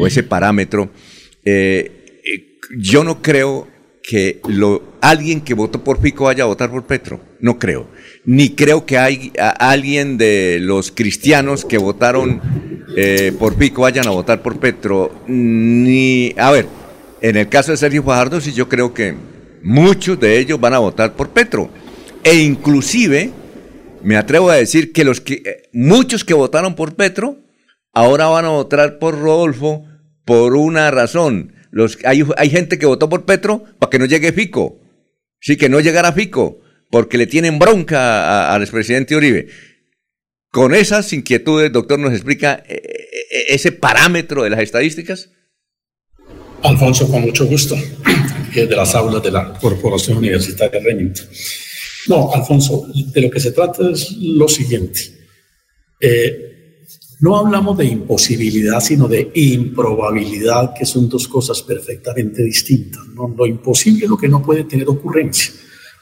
ese 0.05 0.23
parámetro, 0.23 0.91
eh, 1.43 2.21
yo 2.79 3.03
no 3.03 3.21
creo 3.21 3.67
que 4.05 4.39
alguien 5.01 5.41
que 5.41 5.55
votó 5.55 5.83
por 5.83 5.99
Fico 5.99 6.25
vaya 6.25 6.43
a 6.43 6.47
votar 6.47 6.69
por 6.69 6.85
Petro. 6.85 7.19
No 7.39 7.57
creo. 7.57 7.87
Ni 8.23 8.49
creo 8.49 8.85
que 8.85 8.97
hay 8.97 9.31
alguien 9.37 10.17
de 10.17 10.59
los 10.61 10.91
cristianos 10.91 11.65
que 11.65 11.77
votaron 11.79 12.39
eh, 12.95 13.33
por 13.37 13.57
Fico 13.57 13.81
vayan 13.81 14.07
a 14.07 14.11
votar 14.11 14.41
por 14.43 14.59
Petro. 14.59 15.11
Ni, 15.27 16.33
a 16.37 16.51
ver, 16.51 16.67
en 17.21 17.35
el 17.35 17.49
caso 17.49 17.71
de 17.71 17.77
Sergio 17.77 18.03
Fajardo, 18.03 18.39
sí 18.39 18.53
yo 18.53 18.69
creo 18.69 18.93
que 18.93 19.15
muchos 19.63 20.19
de 20.19 20.37
ellos 20.37 20.59
van 20.59 20.75
a 20.75 20.79
votar 20.79 21.13
por 21.13 21.29
Petro. 21.29 21.69
E 22.23 22.35
inclusive, 22.35 23.31
me 24.03 24.17
atrevo 24.17 24.51
a 24.51 24.55
decir 24.55 24.93
que 24.93 25.03
los 25.03 25.19
que, 25.19 25.41
eh, 25.45 25.69
muchos 25.73 26.23
que 26.23 26.35
votaron 26.35 26.75
por 26.75 26.95
Petro, 26.95 27.37
ahora 27.91 28.27
van 28.27 28.45
a 28.45 28.49
votar 28.49 28.99
por 28.99 29.19
Rodolfo 29.19 29.83
por 30.25 30.55
una 30.55 30.91
razón 30.91 31.53
hay, 32.05 32.23
hay 32.37 32.49
gente 32.49 32.77
que 32.79 32.85
votó 32.85 33.09
por 33.09 33.25
Petro 33.25 33.63
para 33.79 33.89
que 33.89 33.99
no 33.99 34.05
llegue 34.05 34.31
Fico. 34.31 34.79
Sí, 35.39 35.57
que 35.57 35.69
no 35.69 35.79
llegara 35.79 36.13
Fico, 36.13 36.59
porque 36.89 37.17
le 37.17 37.27
tienen 37.27 37.59
bronca 37.59 38.53
al 38.53 38.61
expresidente 38.61 39.15
Uribe. 39.15 39.47
Con 40.49 40.73
esas 40.73 41.11
inquietudes, 41.11 41.71
doctor, 41.71 41.99
¿nos 41.99 42.13
explica 42.13 42.63
eh, 42.67 42.81
eh, 42.81 43.45
ese 43.49 43.73
parámetro 43.73 44.43
de 44.43 44.49
las 44.49 44.61
estadísticas? 44.61 45.29
Alfonso, 46.63 47.11
con 47.11 47.21
mucho 47.21 47.45
gusto, 47.45 47.75
de 48.55 48.75
las 48.75 48.95
aulas 48.95 49.21
de 49.21 49.31
la 49.31 49.53
Corporación 49.59 50.17
Universitaria 50.17 50.79
Remington. 50.79 51.27
No, 52.07 52.33
Alfonso, 52.33 52.87
de 52.93 53.21
lo 53.21 53.29
que 53.29 53.39
se 53.39 53.51
trata 53.51 53.89
es 53.91 54.13
lo 54.13 54.47
siguiente. 54.47 55.01
Eh, 55.99 56.44
no 57.25 57.37
hablamos 57.37 57.75
de 57.75 57.85
imposibilidad, 57.85 58.79
sino 58.79 59.07
de 59.07 59.31
improbabilidad, 59.33 60.75
que 60.77 60.85
son 60.85 61.09
dos 61.09 61.27
cosas 61.27 61.63
perfectamente 61.63 62.43
distintas. 62.43 63.01
¿no? 63.15 63.33
Lo 63.35 63.47
imposible 63.47 64.05
es 64.05 64.09
lo 64.11 64.15
que 64.15 64.27
no 64.27 64.43
puede 64.43 64.65
tener 64.65 64.87
ocurrencia, 64.87 65.51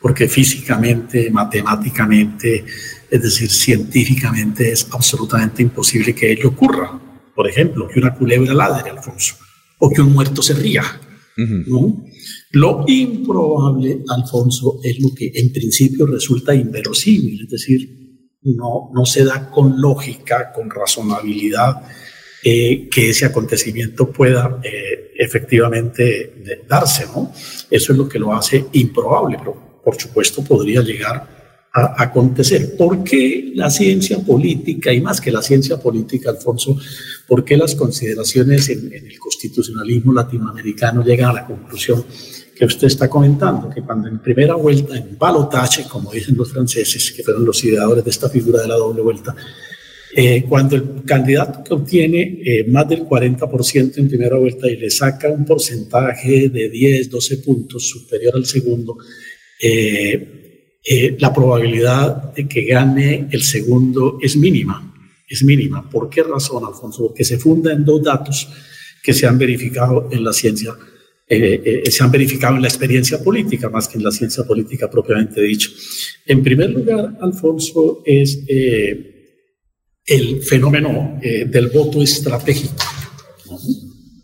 porque 0.01 0.27
físicamente, 0.27 1.31
matemáticamente, 1.31 2.65
es 3.09 3.21
decir, 3.21 3.49
científicamente 3.49 4.69
es 4.73 4.85
absolutamente 4.91 5.63
imposible 5.63 6.13
que 6.13 6.29
ello 6.29 6.49
ocurra. 6.49 6.99
Por 7.33 7.47
ejemplo, 7.47 7.87
que 7.87 8.01
una 8.01 8.13
culebra 8.13 8.53
ladre, 8.53 8.89
Alfonso, 8.89 9.35
o 9.79 9.89
que 9.89 10.01
un 10.01 10.11
muerto 10.11 10.41
se 10.41 10.55
ría. 10.55 10.83
¿no? 11.37 12.05
Lo 12.51 12.83
improbable, 12.85 14.03
Alfonso, 14.09 14.81
es 14.83 14.99
lo 14.99 15.13
que 15.15 15.31
en 15.33 15.53
principio 15.53 16.05
resulta 16.05 16.53
inverosímil, 16.53 17.43
es 17.43 17.49
decir, 17.49 18.02
no, 18.43 18.91
no 18.93 19.05
se 19.05 19.23
da 19.23 19.49
con 19.49 19.79
lógica, 19.79 20.51
con 20.51 20.69
razonabilidad, 20.69 21.81
eh, 22.43 22.89
que 22.89 23.09
ese 23.09 23.25
acontecimiento 23.25 24.11
pueda 24.11 24.59
eh, 24.63 25.11
efectivamente 25.15 26.61
darse, 26.67 27.05
¿no? 27.05 27.31
Eso 27.69 27.93
es 27.93 27.97
lo 27.97 28.09
que 28.09 28.19
lo 28.19 28.33
hace 28.33 28.65
improbable, 28.73 29.37
pero 29.39 29.81
por 29.81 29.95
supuesto 29.95 30.43
podría 30.43 30.81
llegar 30.81 31.69
a, 31.71 32.03
acontecer. 32.03 32.75
¿Por 32.75 33.01
qué 33.03 33.51
la 33.55 33.69
ciencia 33.69 34.19
política, 34.19 34.91
y 34.91 34.99
más 34.99 35.21
que 35.21 35.31
la 35.31 35.41
ciencia 35.41 35.77
política, 35.77 36.31
Alfonso, 36.31 36.77
por 37.27 37.45
qué 37.45 37.55
las 37.55 37.75
consideraciones 37.75 38.67
en, 38.67 38.93
en 38.93 39.07
el 39.07 39.17
constitucionalismo 39.17 40.11
latinoamericano 40.11 41.01
llegan 41.01 41.29
a 41.29 41.33
la 41.33 41.45
conclusión 41.45 42.03
que 42.55 42.65
usted 42.65 42.87
está 42.87 43.09
comentando, 43.09 43.69
que 43.69 43.81
cuando 43.81 44.07
en 44.07 44.19
primera 44.19 44.55
vuelta, 44.55 44.95
en 44.95 45.17
balotaje, 45.17 45.85
como 45.89 46.11
dicen 46.11 46.35
los 46.37 46.51
franceses, 46.51 47.11
que 47.11 47.23
fueron 47.23 47.45
los 47.45 47.63
ideadores 47.63 48.03
de 48.03 48.11
esta 48.11 48.29
figura 48.29 48.61
de 48.61 48.67
la 48.67 48.75
doble 48.75 49.01
vuelta, 49.01 49.35
eh, 50.15 50.45
cuando 50.47 50.75
el 50.75 51.03
candidato 51.03 51.63
que 51.63 51.73
obtiene 51.73 52.39
eh, 52.45 52.65
más 52.67 52.87
del 52.87 53.03
40% 53.03 53.97
en 53.97 54.07
primera 54.07 54.37
vuelta 54.37 54.69
y 54.69 54.77
le 54.77 54.91
saca 54.91 55.27
un 55.29 55.43
porcentaje 55.43 56.49
de 56.49 56.69
10, 56.69 57.09
12 57.09 57.37
puntos 57.37 57.89
superior 57.89 58.35
al 58.35 58.45
segundo, 58.45 58.97
eh, 59.59 61.15
la 61.17 61.33
probabilidad 61.33 62.33
de 62.33 62.47
que 62.47 62.65
gane 62.65 63.27
el 63.31 63.41
segundo 63.41 64.19
es 64.21 64.37
mínima. 64.37 64.93
Es 65.27 65.43
mínima. 65.43 65.89
¿Por 65.89 66.09
qué 66.09 66.21
razón, 66.21 66.63
Alfonso? 66.63 67.07
Porque 67.07 67.23
se 67.23 67.39
funda 67.39 67.73
en 67.73 67.83
dos 67.83 68.03
datos 68.03 68.47
que 69.01 69.13
se 69.13 69.25
han 69.25 69.39
verificado 69.39 70.09
en 70.11 70.23
la 70.23 70.33
ciencia 70.33 70.75
eh, 71.25 71.83
eh, 71.85 71.91
se 71.91 72.03
han 72.03 72.11
verificado 72.11 72.55
en 72.55 72.61
la 72.61 72.67
experiencia 72.67 73.23
política 73.23 73.69
más 73.69 73.87
que 73.87 73.97
en 73.97 74.03
la 74.03 74.11
ciencia 74.11 74.43
política 74.43 74.89
propiamente 74.89 75.41
dicho. 75.41 75.69
En 76.25 76.43
primer 76.43 76.71
lugar, 76.71 77.17
Alfonso, 77.21 78.03
es 78.05 78.43
eh, 78.47 79.39
el 80.05 80.43
fenómeno 80.43 81.17
del 81.21 81.69
voto 81.69 82.01
estratégico, 82.01 82.75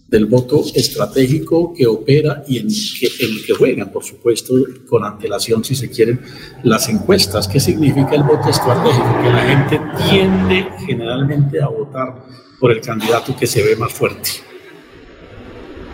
del 0.09 0.25
voto 0.25 0.65
estratégico 0.75 1.73
que 1.73 1.87
opera 1.87 2.43
y 2.45 2.57
en 2.57 2.67
que, 2.67 3.07
que 3.47 3.53
juegan, 3.53 3.89
por 3.93 4.03
supuesto, 4.03 4.53
con 4.89 5.05
antelación, 5.05 5.63
si 5.63 5.75
se 5.75 5.89
quieren, 5.89 6.19
las 6.63 6.89
encuestas. 6.89 7.47
¿Qué 7.47 7.61
significa 7.61 8.11
el 8.13 8.23
voto 8.23 8.49
estratégico? 8.49 9.21
Que 9.23 9.29
la 9.29 9.41
gente 9.41 9.79
tiende 10.09 10.67
generalmente 10.85 11.61
a 11.61 11.69
votar 11.69 12.25
por 12.59 12.73
el 12.73 12.81
candidato 12.81 13.37
que 13.37 13.47
se 13.47 13.63
ve 13.63 13.77
más 13.77 13.93
fuerte. 13.93 14.48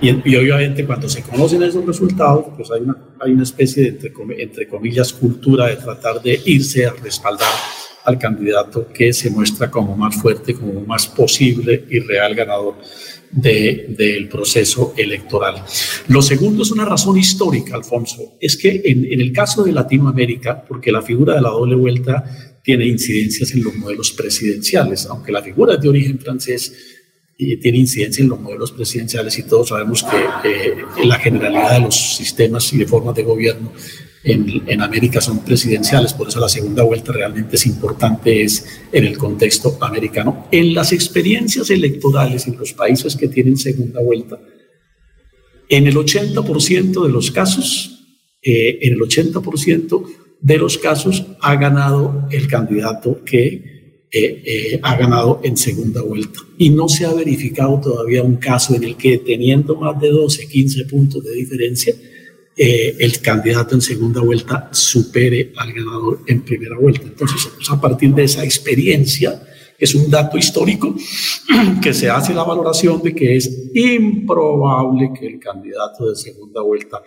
Y, 0.02 0.36
obviamente 0.36 0.86
cuando 0.86 1.08
se 1.08 1.22
conocen 1.24 1.64
esos 1.64 1.86
resultados, 1.86 2.48
pues 2.56 2.70
hay 2.72 2.82
una, 2.82 2.98
hay 3.20 3.32
una 3.32 3.44
especie 3.44 3.92
de, 3.92 4.12
entre, 4.38 4.68
comillas, 4.68 5.14
cultura 5.14 5.68
de 5.68 5.78
tratar 5.78 6.22
de 6.22 6.40
irse 6.46 6.86
a 6.86 6.92
respaldar 6.92 7.48
al 8.04 8.20
candidato 8.20 8.88
que 8.94 9.14
se 9.14 9.30
muestra 9.32 9.72
como 9.72 9.96
más 9.98 10.16
fuerte, 10.16 10.54
como 10.54 10.82
más 10.82 11.08
posible 11.08 11.86
y 11.90 12.00
real 12.00 12.36
ganador 12.36 12.76
del 13.32 13.96
de, 13.96 14.28
proceso 14.32 14.94
electoral. 14.96 15.64
Lo 16.08 16.22
segundo 16.22 16.64
es 16.64 16.72
una 16.72 16.86
razón 16.86 17.18
histórica, 17.18 17.76
Alfonso, 17.76 18.34
es 18.40 18.58
que 18.58 18.82
en, 18.86 19.12
en, 19.12 19.22
el 19.22 19.34
caso 19.34 19.64
de 19.64 19.72
Latinoamérica, 19.72 20.64
porque 20.64 20.92
la 20.92 21.02
figura 21.02 21.36
de 21.36 21.42
la 21.42 21.50
doble 21.50 21.76
vuelta 21.76 22.24
tiene 22.64 22.86
incidencias 22.86 23.52
en 23.52 23.64
los 23.64 23.76
modelos 23.76 24.12
presidenciales, 24.12 25.06
aunque 25.08 25.32
la 25.32 25.42
figura 25.42 25.76
es 25.76 25.82
de 25.82 25.90
origen 25.90 26.20
francés, 26.20 26.95
y 27.38 27.58
tiene 27.58 27.80
incidencia 27.80 28.24
en 28.24 28.30
los 28.30 28.40
modelos 28.40 28.72
presidenciales 28.72 29.38
y 29.38 29.44
todos 29.44 29.70
sabemos 29.70 30.04
que 30.04 30.50
eh, 30.50 30.76
la 31.04 31.20
generalidad 31.20 31.74
de 31.74 31.82
los 31.82 31.96
sistemas 32.16 32.72
y 32.74 32.78
de 32.78 32.88
formas 32.88 33.16
de 33.16 33.24
gobierno 33.24 33.74
en, 34.24 34.64
en, 34.66 34.82
América 34.82 35.22
son 35.22 35.44
presidenciales, 35.44 36.14
por 36.14 36.30
eso 36.30 36.40
la 36.40 36.50
segunda 36.50 36.84
vuelta 36.84 37.12
realmente 37.12 37.58
es 37.58 37.66
importante 37.68 38.42
es 38.42 38.66
en 38.92 39.06
el 39.06 39.18
contexto 39.18 39.78
americano. 39.82 40.48
En 40.52 40.74
las 40.74 40.94
experiencias 40.94 41.70
electorales 41.70 42.48
en 42.48 42.58
los 42.58 42.74
países 42.74 43.16
que 43.16 43.28
tienen 43.28 43.58
segunda 43.58 44.02
vuelta, 44.02 44.40
en 45.70 45.88
el 45.88 45.96
80% 45.96 47.06
de 47.06 47.12
los 47.12 47.32
casos, 47.32 48.06
eh, 48.42 48.80
en 48.82 48.94
el 48.94 49.00
80% 49.00 50.06
de 50.42 50.58
los 50.58 50.78
casos 50.78 51.26
ha 51.42 51.56
ganado 51.56 52.28
el 52.32 52.48
candidato 52.48 53.24
que 53.24 53.75
eh, 54.18 54.44
eh, 54.46 54.80
ha 54.82 54.96
ganado 54.96 55.42
en 55.44 55.58
segunda 55.58 56.02
vuelta. 56.02 56.40
Y 56.58 56.70
no 56.70 56.88
se 56.88 57.06
ha 57.06 57.14
verificado 57.14 57.82
todavía 57.82 58.24
un 58.24 58.38
caso 58.38 58.74
en 58.74 58.86
el 58.86 58.96
que 58.96 59.18
teniendo 59.18 59.76
más 59.76 60.00
de 60.00 60.10
12, 60.10 60.48
15 60.48 60.86
puntos 60.86 61.22
de 61.22 61.34
diferencia, 61.34 61.94
eh, 62.56 62.96
el 62.98 63.20
candidato 63.20 63.76
en 63.76 63.82
segunda 63.82 64.22
vuelta 64.22 64.70
supere 64.72 65.52
al 65.58 65.74
ganador 65.74 66.22
en 66.28 66.44
primera 66.44 66.78
vuelta. 66.78 67.04
Entonces, 67.04 67.50
a 67.70 67.82
partir 67.82 68.14
de 68.14 68.24
esa 68.24 68.46
experiencia, 68.46 69.44
es 69.78 69.94
un 69.94 70.10
dato 70.10 70.38
histórico 70.38 70.96
que 71.84 71.94
se 71.94 72.10
hace 72.10 72.34
la 72.34 72.46
valoración 72.46 73.02
de 73.04 73.14
que 73.14 73.36
es 73.36 73.70
improbable 73.74 75.10
que 75.20 75.28
el 75.28 75.40
candidato 75.40 76.08
de 76.08 76.16
segunda 76.16 76.62
vuelta 76.62 77.02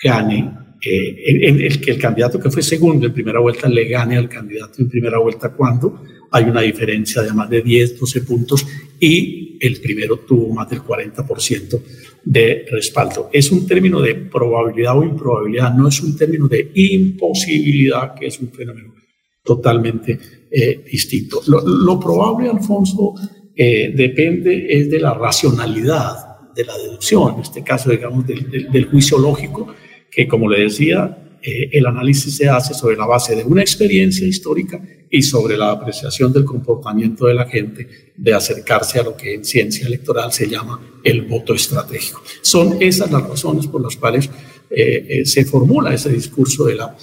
gane, 0.00 0.48
en, 0.80 1.60
el 1.60 1.80
que 1.80 1.90
el 1.90 1.98
candidato 1.98 2.38
que 2.38 2.52
fue 2.52 2.62
segundo 2.62 3.04
en 3.04 3.12
primera 3.12 3.40
vuelta 3.40 3.68
le 3.68 3.88
gane 3.88 4.16
al 4.16 4.28
candidato 4.28 4.80
en 4.80 4.88
primera 4.88 5.18
vuelta 5.18 5.52
cuando 5.52 6.02
hay 6.30 6.44
una 6.44 6.60
diferencia 6.62 7.22
de 7.22 7.32
más 7.32 7.48
de 7.48 7.62
10, 7.62 7.98
12 7.98 8.20
puntos 8.22 8.66
y 9.00 9.58
el 9.60 9.80
primero 9.80 10.18
tuvo 10.20 10.52
más 10.54 10.68
del 10.68 10.80
40% 10.80 11.80
de 12.24 12.66
respaldo. 12.70 13.30
Es 13.32 13.50
un 13.52 13.66
término 13.66 14.00
de 14.00 14.14
probabilidad 14.14 14.98
o 14.98 15.04
improbabilidad, 15.04 15.74
no 15.74 15.88
es 15.88 16.00
un 16.02 16.16
término 16.16 16.48
de 16.48 16.70
imposibilidad, 16.74 18.14
que 18.14 18.26
es 18.26 18.38
un 18.40 18.50
fenómeno 18.50 18.94
totalmente 19.42 20.18
eh, 20.50 20.84
distinto. 20.90 21.40
Lo, 21.46 22.00
probable, 22.00 22.48
Alfonso, 22.48 23.14
eh, 23.54 23.92
depende 23.94 24.66
es 24.68 24.90
de 24.90 24.98
la 24.98 25.14
racionalidad 25.14 26.52
de 26.54 26.64
la 26.64 26.76
deducción, 26.76 27.34
en 27.34 27.40
este 27.40 27.62
caso, 27.62 27.90
digamos, 27.90 28.26
del, 28.26 28.70
del 28.70 28.84
juicio 28.86 29.18
lógico, 29.18 29.68
que 30.10 30.26
como 30.26 30.48
le 30.48 30.62
decía, 30.62 31.25
eh, 31.46 31.70
el 31.78 31.86
análisis 31.86 32.36
se 32.36 32.48
hace 32.48 32.74
sobre 32.74 32.96
la 32.96 33.06
base 33.06 33.36
de 33.36 33.44
una 33.44 33.60
experiencia 33.60 34.26
histórica 34.26 34.82
y 35.08 35.22
sobre 35.22 35.56
la 35.56 35.70
apreciación 35.70 36.32
del 36.32 36.44
comportamiento 36.44 37.26
de 37.26 37.34
la 37.34 37.46
gente 37.46 38.12
de 38.16 38.34
acercarse 38.34 38.98
a 38.98 39.04
lo 39.04 39.16
que 39.16 39.34
en 39.34 39.44
ciencia 39.44 39.86
electoral 39.86 40.32
se 40.32 40.48
llama 40.48 40.80
el 41.04 41.22
voto 41.22 41.54
estratégico. 41.54 42.20
Son 42.42 42.78
esas 42.80 43.12
las 43.12 43.22
razones 43.22 43.68
por 43.68 43.80
las 43.80 43.94
cuales 43.94 44.28
eh, 44.68 45.06
eh, 45.08 45.24
se 45.24 45.44
formula 45.44 45.94
ese 45.94 46.10
discurso 46.10 46.64
de 46.64 46.74
la, 46.74 46.96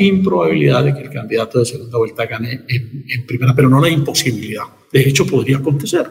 improbabilidad 0.00 0.84
de 0.84 0.92
que 0.92 1.00
el 1.00 1.10
candidato 1.10 1.60
de 1.60 1.64
segunda 1.64 1.96
vuelta 1.96 2.26
gane 2.26 2.60
en, 2.68 3.06
en 3.08 3.26
primera, 3.26 3.54
pero 3.56 3.70
no 3.70 3.80
la 3.80 3.88
imposibilidad. 3.88 4.64
De 4.92 5.00
hecho, 5.00 5.26
podría 5.26 5.56
acontecer. 5.56 6.10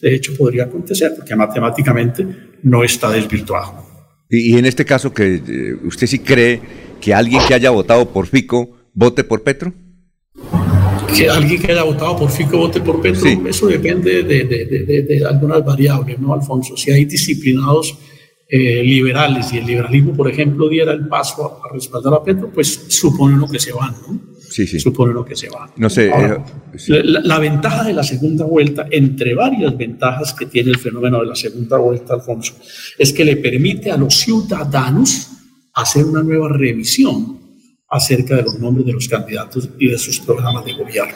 de 0.00 0.14
hecho 0.14 0.36
podría 0.36 0.64
acontecer, 0.64 1.12
porque 1.16 1.34
matemáticamente 1.34 2.24
no 2.62 2.84
está 2.84 3.10
desvirtuado. 3.10 3.91
Y, 4.34 4.56
en 4.56 4.64
este 4.64 4.86
caso, 4.86 5.12
que 5.12 5.34
eh, 5.46 5.76
¿usted 5.84 6.06
sí 6.06 6.20
cree 6.20 6.58
que 7.02 7.12
alguien 7.12 7.42
que 7.46 7.52
haya 7.52 7.68
votado 7.68 8.08
por 8.08 8.26
Fico 8.26 8.78
vote 8.94 9.24
por 9.24 9.42
Petro? 9.42 9.74
Que 11.14 11.28
alguien 11.28 11.60
que 11.60 11.72
haya 11.72 11.82
votado 11.82 12.16
por 12.16 12.30
Fico 12.30 12.56
vote 12.56 12.80
por 12.80 13.02
Petro, 13.02 13.28
eso 13.46 13.66
depende 13.66 14.22
de, 14.22 14.44
de, 14.44 15.02
de, 15.02 15.26
algunas 15.26 15.62
variables, 15.62 16.18
¿no, 16.18 16.32
Alfonso? 16.32 16.78
Si 16.78 16.90
hay 16.90 17.04
disciplinados 17.04 17.94
eh, 18.48 18.82
liberales 18.82 19.52
y 19.52 19.58
el 19.58 19.66
liberalismo, 19.66 20.14
por 20.14 20.30
ejemplo, 20.30 20.66
diera 20.66 20.92
el 20.92 21.08
paso 21.08 21.60
a, 21.62 21.70
respaldar 21.70 22.14
a 22.14 22.24
Petro, 22.24 22.50
pues 22.54 22.86
supone 22.88 23.36
lo 23.36 23.46
que 23.46 23.58
se 23.58 23.72
van, 23.74 23.94
¿no? 24.08 24.31
Sí, 24.52 24.66
sí. 24.66 24.78
Supone 24.78 25.14
lo 25.14 25.24
que 25.24 25.34
se 25.34 25.48
van. 25.48 25.70
No 25.76 25.88
sé. 25.88 26.08
Eh, 26.08 27.02
la, 27.04 27.38
ventaja 27.38 27.84
de 27.84 27.94
la 27.94 28.02
segunda 28.02 28.44
vuelta, 28.44 28.86
entre 28.90 29.34
varias 29.34 29.76
ventajas 29.76 30.34
que 30.34 30.44
tiene 30.44 30.70
el 30.70 30.78
fenómeno 30.78 31.20
de 31.20 31.26
la 31.26 31.34
segunda 31.34 31.78
vuelta, 31.78 32.14
Alfonso, 32.14 32.54
es 32.98 33.12
que 33.14 33.24
le 33.24 33.36
permite 33.36 33.90
a 33.90 33.96
los 33.96 34.14
ciudadanos 34.14 35.28
hacer 35.72 36.04
una 36.04 36.22
nueva 36.22 36.50
revisión 36.50 37.40
acerca 37.88 38.36
de 38.36 38.42
los 38.42 38.58
nombres 38.58 38.84
de 38.84 38.92
los 38.92 39.08
candidatos 39.08 39.70
y 39.78 39.88
de 39.88 39.98
sus 39.98 40.20
programas 40.20 40.66
de 40.66 40.74
gobierno. 40.74 41.14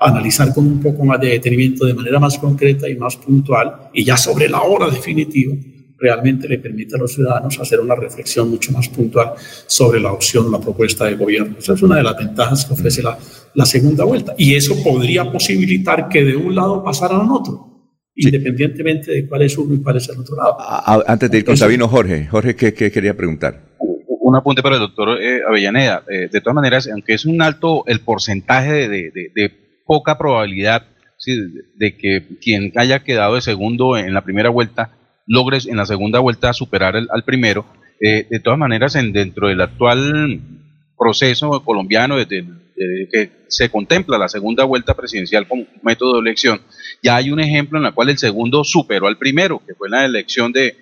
Analizar 0.00 0.54
con 0.54 0.66
un 0.66 0.80
poco 0.80 1.04
más 1.04 1.20
de 1.20 1.28
detenimiento, 1.28 1.84
de 1.84 1.92
manera 1.92 2.18
más 2.18 2.38
concreta 2.38 2.88
y 2.88 2.96
más 2.96 3.16
puntual, 3.16 3.90
y 3.92 4.04
ya 4.04 4.16
sobre 4.16 4.48
la 4.48 4.62
hora 4.62 4.88
definitiva, 4.88 5.54
realmente 5.98 6.48
le 6.48 6.58
permite 6.58 6.96
a 6.96 6.98
los 6.98 7.12
ciudadanos 7.12 7.58
hacer 7.58 7.80
una 7.80 7.94
reflexión 7.94 8.50
mucho 8.50 8.72
más 8.72 8.88
puntual 8.88 9.32
sobre 9.66 10.00
la 10.00 10.12
opción, 10.12 10.50
la 10.50 10.60
propuesta 10.60 11.04
de 11.06 11.16
gobierno. 11.16 11.56
Esa 11.58 11.74
es 11.74 11.82
una 11.82 11.96
de 11.96 12.02
las 12.02 12.16
ventajas 12.16 12.64
que 12.64 12.74
ofrece 12.74 13.02
la, 13.02 13.18
la 13.54 13.66
segunda 13.66 14.04
vuelta. 14.04 14.34
Y 14.38 14.54
eso 14.54 14.74
podría 14.82 15.30
posibilitar 15.30 16.08
que 16.08 16.24
de 16.24 16.36
un 16.36 16.54
lado 16.54 16.82
pasaran 16.84 17.22
al 17.22 17.30
otro, 17.32 17.90
independientemente 18.14 19.12
de 19.12 19.26
cuál 19.26 19.42
es 19.42 19.58
uno 19.58 19.74
y 19.74 19.82
cuál 19.82 19.96
es 19.96 20.08
el 20.08 20.18
otro 20.18 20.36
lado. 20.36 20.56
Antes 21.06 21.30
de 21.30 21.38
ir 21.38 21.44
con 21.44 21.56
Sabino, 21.56 21.88
Jorge, 21.88 22.26
Jorge, 22.26 22.54
¿qué, 22.54 22.72
quería 22.72 23.16
preguntar? 23.16 23.74
Un 23.78 24.36
apunte 24.36 24.62
para 24.62 24.76
el 24.76 24.82
doctor 24.82 25.20
eh, 25.20 25.40
Avellaneda. 25.48 26.04
Eh, 26.08 26.28
de 26.30 26.40
todas 26.40 26.54
maneras, 26.54 26.88
aunque 26.92 27.14
es 27.14 27.24
un 27.24 27.40
alto 27.42 27.84
el 27.86 28.00
porcentaje 28.00 28.88
de, 28.88 29.10
de, 29.34 29.68
poca 29.86 30.18
probabilidad 30.18 30.82
de 31.76 31.96
que 31.96 32.36
quien 32.42 32.72
haya 32.76 33.02
quedado 33.02 33.36
de 33.36 33.40
segundo 33.40 33.96
en 33.96 34.12
la 34.12 34.22
primera 34.22 34.50
vuelta 34.50 34.97
logres 35.28 35.66
en 35.66 35.76
la 35.76 35.86
segunda 35.86 36.18
vuelta 36.18 36.52
superar 36.52 36.96
al 36.96 37.24
primero. 37.24 37.66
Eh, 38.00 38.26
de 38.28 38.40
todas 38.40 38.58
maneras, 38.58 38.96
en, 38.96 39.12
dentro 39.12 39.48
del 39.48 39.60
actual 39.60 40.40
proceso 40.98 41.62
colombiano, 41.64 42.16
desde 42.16 42.44
que 43.12 43.30
se 43.48 43.70
contempla 43.70 44.18
la 44.18 44.28
segunda 44.28 44.64
vuelta 44.64 44.94
presidencial 44.94 45.46
como 45.46 45.66
método 45.82 46.14
de 46.14 46.20
elección, 46.20 46.60
ya 47.02 47.16
hay 47.16 47.30
un 47.30 47.40
ejemplo 47.40 47.78
en 47.78 47.86
el 47.86 47.94
cual 47.94 48.08
el 48.08 48.18
segundo 48.18 48.64
superó 48.64 49.06
al 49.06 49.18
primero, 49.18 49.60
que 49.66 49.74
fue 49.74 49.88
la 49.88 50.04
elección 50.04 50.52
de, 50.52 50.76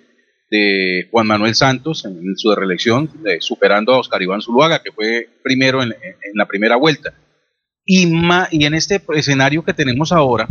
de 0.49 1.07
Juan 1.11 1.27
Manuel 1.27 1.55
Santos 1.55 2.05
en, 2.05 2.35
su 2.35 2.53
reelección, 2.55 3.09
superando 3.39 3.93
a 3.93 3.99
Oscar 3.99 4.21
Iván 4.21 4.41
Zuluaga, 4.41 4.81
que 4.83 4.91
fue 4.91 5.27
primero 5.43 5.81
en, 5.81 5.91
en 5.91 6.33
la 6.35 6.45
primera 6.45 6.75
vuelta. 6.75 7.13
Y, 7.83 8.05
y 8.51 8.65
en 8.65 8.73
este 8.73 9.01
escenario 9.15 9.63
que 9.63 9.73
tenemos 9.73 10.11
ahora, 10.11 10.47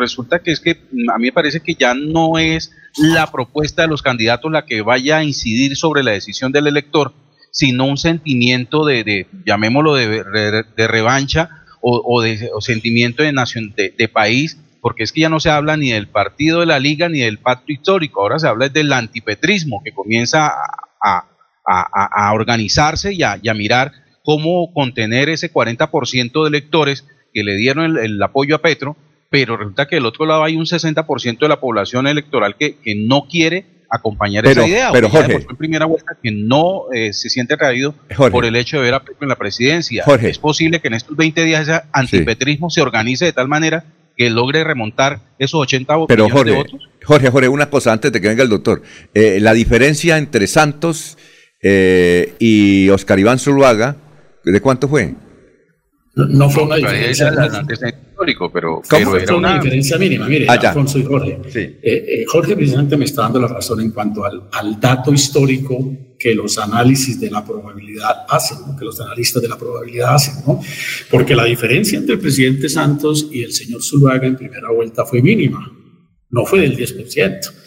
resulta 0.00 0.40
que 0.40 0.50
es 0.50 0.60
que 0.60 0.72
a 1.12 1.18
mí 1.18 1.26
me 1.26 1.32
parece 1.32 1.60
que 1.60 1.74
ya 1.74 1.94
no 1.94 2.38
es 2.38 2.72
la 2.96 3.30
propuesta 3.30 3.82
de 3.82 3.88
los 3.88 4.02
candidatos 4.02 4.50
la 4.50 4.64
que 4.64 4.82
vaya 4.82 5.18
a 5.18 5.24
incidir 5.24 5.76
sobre 5.76 6.02
la 6.02 6.10
decisión 6.10 6.50
del 6.50 6.66
elector, 6.66 7.12
sino 7.52 7.84
un 7.84 7.96
sentimiento 7.96 8.84
de, 8.84 9.26
llamémoslo, 9.46 9.94
de, 9.94 10.88
revancha 10.88 11.50
o, 11.82 12.20
de 12.20 12.50
sentimiento 12.60 13.22
de, 13.22 13.32
nación, 13.32 13.74
de, 13.76 14.08
país, 14.08 14.58
porque 14.80 15.04
es 15.04 15.12
que 15.12 15.22
ya 15.22 15.28
no 15.28 15.40
se 15.40 15.50
habla 15.50 15.76
ni 15.76 15.90
del 15.90 16.08
partido 16.08 16.60
de 16.60 16.66
la 16.66 16.78
liga 16.78 17.08
ni 17.08 17.20
del 17.20 17.38
pacto 17.38 17.72
histórico, 17.72 18.22
ahora 18.22 18.38
se 18.38 18.48
habla 18.48 18.68
del 18.68 18.92
antipetrismo 18.92 19.82
que 19.84 19.92
comienza 19.92 20.52
a, 21.02 21.26
organizarse 22.32 23.12
y, 23.12 23.20
y 23.20 23.48
a, 23.48 23.54
mirar 23.54 23.92
cómo 24.24 24.72
contener 24.72 25.28
ese 25.28 25.52
40% 25.52 26.42
de 26.42 26.48
electores 26.48 27.06
que 27.32 27.44
le 27.44 27.56
dieron 27.56 27.98
el 27.98 28.20
apoyo 28.22 28.56
a 28.56 28.62
Petro 28.62 28.96
pero 29.30 29.56
resulta 29.56 29.86
que 29.86 29.96
del 29.96 30.06
otro 30.06 30.26
lado 30.26 30.42
hay 30.42 30.56
un 30.56 30.66
60% 30.66 31.38
de 31.38 31.48
la 31.48 31.60
población 31.60 32.06
electoral 32.08 32.56
que, 32.58 32.76
que 32.76 32.94
no 32.96 33.26
quiere 33.30 33.64
acompañar 33.88 34.46
esa 34.46 34.66
idea. 34.66 34.90
Pero 34.92 35.08
Jorge, 35.08 35.34
en 35.48 35.56
primera 35.56 35.86
vuelta 35.86 36.16
que 36.22 36.30
no 36.30 36.84
eh, 36.92 37.12
se 37.12 37.28
siente 37.28 37.54
atraído 37.54 37.94
por 38.16 38.44
el 38.44 38.56
hecho 38.56 38.78
de 38.78 38.84
ver 38.84 38.94
a 38.94 39.00
Petro 39.00 39.22
en 39.22 39.28
la 39.28 39.36
presidencia. 39.36 40.04
Jorge, 40.04 40.30
es 40.30 40.38
posible 40.38 40.80
que 40.80 40.88
en 40.88 40.94
estos 40.94 41.16
20 41.16 41.44
días 41.44 41.68
ese 41.68 41.80
antipetrismo 41.92 42.70
se 42.70 42.82
organice 42.82 43.24
de 43.24 43.32
tal 43.32 43.48
manera 43.48 43.84
que 44.16 44.30
logre 44.30 44.64
remontar 44.64 45.20
esos 45.38 45.60
80 45.60 46.06
pero 46.06 46.28
Jorge, 46.28 46.50
de 46.50 46.56
votos. 46.56 46.88
Jorge, 47.04 47.30
Jorge, 47.30 47.48
una 47.48 47.70
cosa 47.70 47.92
antes 47.92 48.12
de 48.12 48.20
que 48.20 48.28
venga 48.28 48.42
el 48.42 48.48
doctor. 48.48 48.82
Eh, 49.14 49.38
la 49.40 49.54
diferencia 49.54 50.18
entre 50.18 50.46
Santos 50.46 51.16
eh, 51.62 52.34
y 52.38 52.88
Oscar 52.90 53.18
Iván 53.18 53.38
Zuluaga, 53.38 53.96
¿de 54.44 54.60
cuánto 54.60 54.88
fue? 54.88 55.14
No, 56.14 56.50
fue 56.50 56.64
una 56.64 56.76
diferencia. 56.76 57.30
histórico, 58.10 58.50
pero, 58.52 58.82
era 59.16 59.36
una, 59.36 59.54
diferencia 59.54 59.96
mínima. 59.96 60.26
Mire, 60.26 60.46
ah, 60.48 60.54
Alfonso 60.54 60.98
y 60.98 61.04
Jorge. 61.04 61.40
Eh, 61.54 61.80
eh, 61.82 62.24
Jorge 62.26 62.56
precisamente 62.56 62.96
me 62.96 63.04
está 63.04 63.22
dando 63.22 63.40
la 63.40 63.48
razón 63.48 63.80
en 63.80 63.90
cuanto 63.92 64.24
al, 64.24 64.48
al, 64.52 64.80
dato 64.80 65.12
histórico 65.12 65.96
que 66.18 66.34
los 66.34 66.58
análisis 66.58 67.18
de 67.18 67.30
la 67.30 67.44
probabilidad 67.44 68.26
hacen, 68.28 68.58
que 68.78 68.84
los 68.84 69.00
analistas 69.00 69.40
de 69.40 69.48
la 69.48 69.56
probabilidad 69.56 70.14
hacen, 70.14 70.34
¿no? 70.46 70.60
Porque 71.10 71.34
la 71.34 71.44
diferencia 71.44 71.98
entre 71.98 72.14
el 72.14 72.20
presidente 72.20 72.68
Santos 72.68 73.28
y 73.30 73.42
el 73.42 73.52
señor 73.52 73.82
Zuluaga 73.82 74.26
en 74.26 74.36
primera 74.36 74.70
vuelta 74.70 75.06
fue 75.06 75.22
mínima, 75.22 75.72
no 76.28 76.44
fue 76.44 76.60
del 76.60 76.76
10%. 76.76 77.59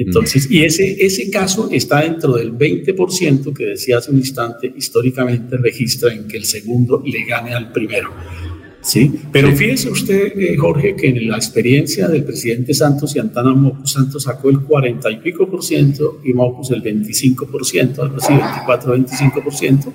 Entonces, 0.00 0.50
y 0.50 0.64
ese, 0.64 1.04
ese 1.04 1.30
caso 1.30 1.68
está 1.70 2.00
dentro 2.00 2.34
del 2.34 2.56
20% 2.56 3.52
que 3.52 3.66
decía 3.66 3.98
hace 3.98 4.10
un 4.10 4.16
instante, 4.16 4.72
históricamente 4.74 5.58
registra 5.58 6.12
en 6.12 6.26
que 6.26 6.38
el 6.38 6.44
segundo 6.44 7.02
le 7.04 7.24
gane 7.24 7.52
al 7.52 7.70
primero. 7.70 8.10
¿sí? 8.80 9.12
Pero 9.30 9.54
fíjese 9.54 9.90
usted, 9.90 10.32
eh, 10.38 10.56
Jorge, 10.56 10.96
que 10.96 11.08
en 11.08 11.28
la 11.28 11.36
experiencia 11.36 12.08
del 12.08 12.24
presidente 12.24 12.72
Santos 12.72 13.14
y 13.14 13.18
Antana 13.18 13.52
Mocus, 13.52 13.92
Santos 13.92 14.22
sacó 14.22 14.48
el 14.48 14.60
40 14.60 15.10
y 15.10 15.16
pico 15.18 15.48
por 15.48 15.62
ciento 15.62 16.20
y 16.24 16.32
Mocus 16.32 16.70
el 16.70 16.80
25 16.80 17.46
por 17.46 17.66
ciento, 17.66 18.02
algo 18.02 18.16
así, 18.16 18.32
24, 18.32 18.92
25 18.92 19.44
por 19.44 19.54
ciento. 19.54 19.92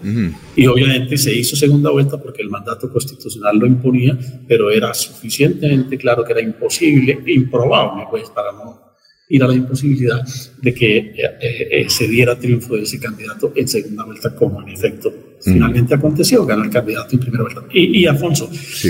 Y 0.55 0.67
obviamente 0.67 1.17
se 1.17 1.35
hizo 1.35 1.55
segunda 1.55 1.89
vuelta 1.89 2.21
porque 2.21 2.43
el 2.43 2.49
mandato 2.49 2.91
constitucional 2.91 3.57
lo 3.57 3.65
imponía, 3.65 4.17
pero 4.47 4.69
era 4.69 4.93
suficientemente 4.93 5.97
claro 5.97 6.23
que 6.23 6.33
era 6.33 6.41
imposible, 6.41 7.19
improbable, 7.25 8.03
pues, 8.11 8.29
para 8.29 8.51
no 8.51 8.84
ir 9.29 9.43
a 9.43 9.47
la 9.47 9.55
imposibilidad 9.55 10.21
de 10.61 10.73
que 10.73 10.97
eh, 10.97 11.13
eh, 11.39 11.85
se 11.89 12.07
diera 12.07 12.37
triunfo 12.37 12.75
de 12.75 12.83
ese 12.83 12.99
candidato 12.99 13.51
en 13.55 13.67
segunda 13.67 14.05
vuelta, 14.05 14.35
como 14.35 14.61
en 14.61 14.69
efecto 14.69 15.13
finalmente 15.45 15.93
aconteció, 15.93 16.45
ganó 16.45 16.63
el 16.63 16.69
candidato 16.69 17.13
en 17.13 17.19
primera 17.19 17.43
vuelta. 17.43 17.63
Y, 17.71 17.99
y 17.99 18.07
Alfonso, 18.07 18.49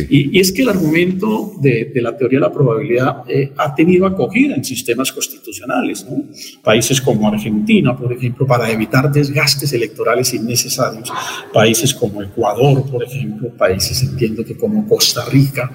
y, 0.09 0.39
es 0.39 0.51
que 0.51 0.61
el 0.61 0.69
argumento 0.69 1.53
de, 1.59 1.91
de 1.93 2.01
la 2.01 2.15
teoría 2.15 2.39
de 2.39 2.45
la 2.45 2.51
probabilidad 2.51 3.23
eh, 3.27 3.51
ha 3.57 3.75
tenido 3.75 4.05
acogida 4.05 4.55
en 4.55 4.63
sistemas 4.63 5.11
constitucionales, 5.11 6.05
¿no? 6.09 6.23
Países 6.63 7.01
como 7.01 7.27
Argentina, 7.27 7.97
por 7.97 8.13
ejemplo, 8.13 8.47
para 8.47 8.71
evitar 8.71 9.11
desgastes 9.11 9.73
electorales 9.73 10.33
innecesarios, 10.33 11.11
países 11.53 11.93
como 11.93 12.21
Ecuador, 12.21 12.89
por 12.89 13.03
ejemplo, 13.03 13.49
países 13.49 14.01
entiendo 14.03 14.45
que 14.45 14.55
como 14.55 14.87
Costa 14.87 15.25
Rica, 15.25 15.71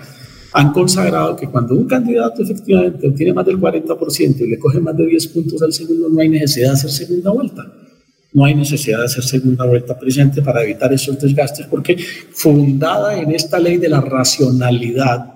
han 0.53 0.73
consagrado 0.73 1.37
que 1.37 1.47
cuando 1.49 1.75
un 1.75 1.87
candidato 1.87 2.43
efectivamente 2.43 3.07
obtiene 3.07 3.33
más 3.33 3.47
del 3.47 3.59
40% 3.59 4.41
y 4.41 4.47
le 4.49 4.59
coge 4.59 4.81
más 4.81 4.97
de 4.97 5.07
10 5.07 5.27
puntos 5.29 5.63
al 5.63 5.73
segundo, 5.73 6.09
no 6.09 6.21
hay 6.21 6.29
necesidad 6.29 6.69
de 6.69 6.75
hacer 6.75 6.91
segunda 6.91 7.31
vuelta. 7.31 7.73
No 8.33 8.45
hay 8.45 8.55
necesidad 8.55 8.99
de 8.99 9.05
hacer 9.07 9.25
segunda 9.25 9.67
vuelta 9.67 9.99
presente 9.99 10.41
para 10.41 10.63
evitar 10.63 10.93
esos 10.93 11.21
desgastes, 11.21 11.67
porque 11.67 11.97
fundada 12.33 13.21
en 13.21 13.33
esta 13.33 13.59
ley 13.59 13.77
de 13.77 13.89
la 13.89 14.01
racionalidad, 14.01 15.35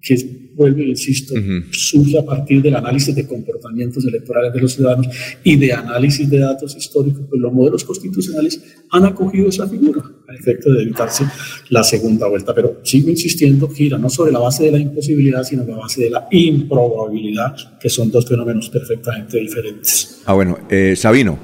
que 0.00 0.50
vuelvo, 0.54 0.82
insisto, 0.82 1.34
surge 1.70 2.18
a 2.18 2.24
partir 2.24 2.62
del 2.62 2.76
análisis 2.76 3.14
de 3.14 3.26
comportamientos 3.26 4.04
electorales 4.04 4.52
de 4.52 4.60
los 4.60 4.72
ciudadanos 4.72 5.08
y 5.42 5.56
de 5.56 5.72
análisis 5.72 6.28
de 6.28 6.38
datos 6.38 6.76
históricos, 6.76 7.22
pues 7.28 7.40
los 7.40 7.52
modelos 7.52 7.84
constitucionales 7.84 8.60
han 8.90 9.04
acogido 9.04 9.48
esa 9.48 9.66
figura 9.66 10.02
a 10.32 10.34
efecto 10.34 10.72
de 10.72 10.82
evitarse 10.82 11.24
la 11.68 11.82
segunda 11.82 12.26
vuelta. 12.28 12.54
Pero 12.54 12.80
sigo 12.82 13.10
insistiendo, 13.10 13.68
gira 13.68 13.98
no 13.98 14.08
sobre 14.08 14.32
la 14.32 14.38
base 14.38 14.64
de 14.64 14.72
la 14.72 14.78
imposibilidad, 14.78 15.42
sino 15.42 15.64
la 15.64 15.76
base 15.76 16.04
de 16.04 16.10
la 16.10 16.26
improbabilidad, 16.30 17.54
que 17.80 17.88
son 17.88 18.10
dos 18.10 18.26
fenómenos 18.26 18.68
perfectamente 18.70 19.38
diferentes. 19.38 20.22
Ah, 20.24 20.34
bueno, 20.34 20.58
eh, 20.68 20.94
Sabino, 20.96 21.38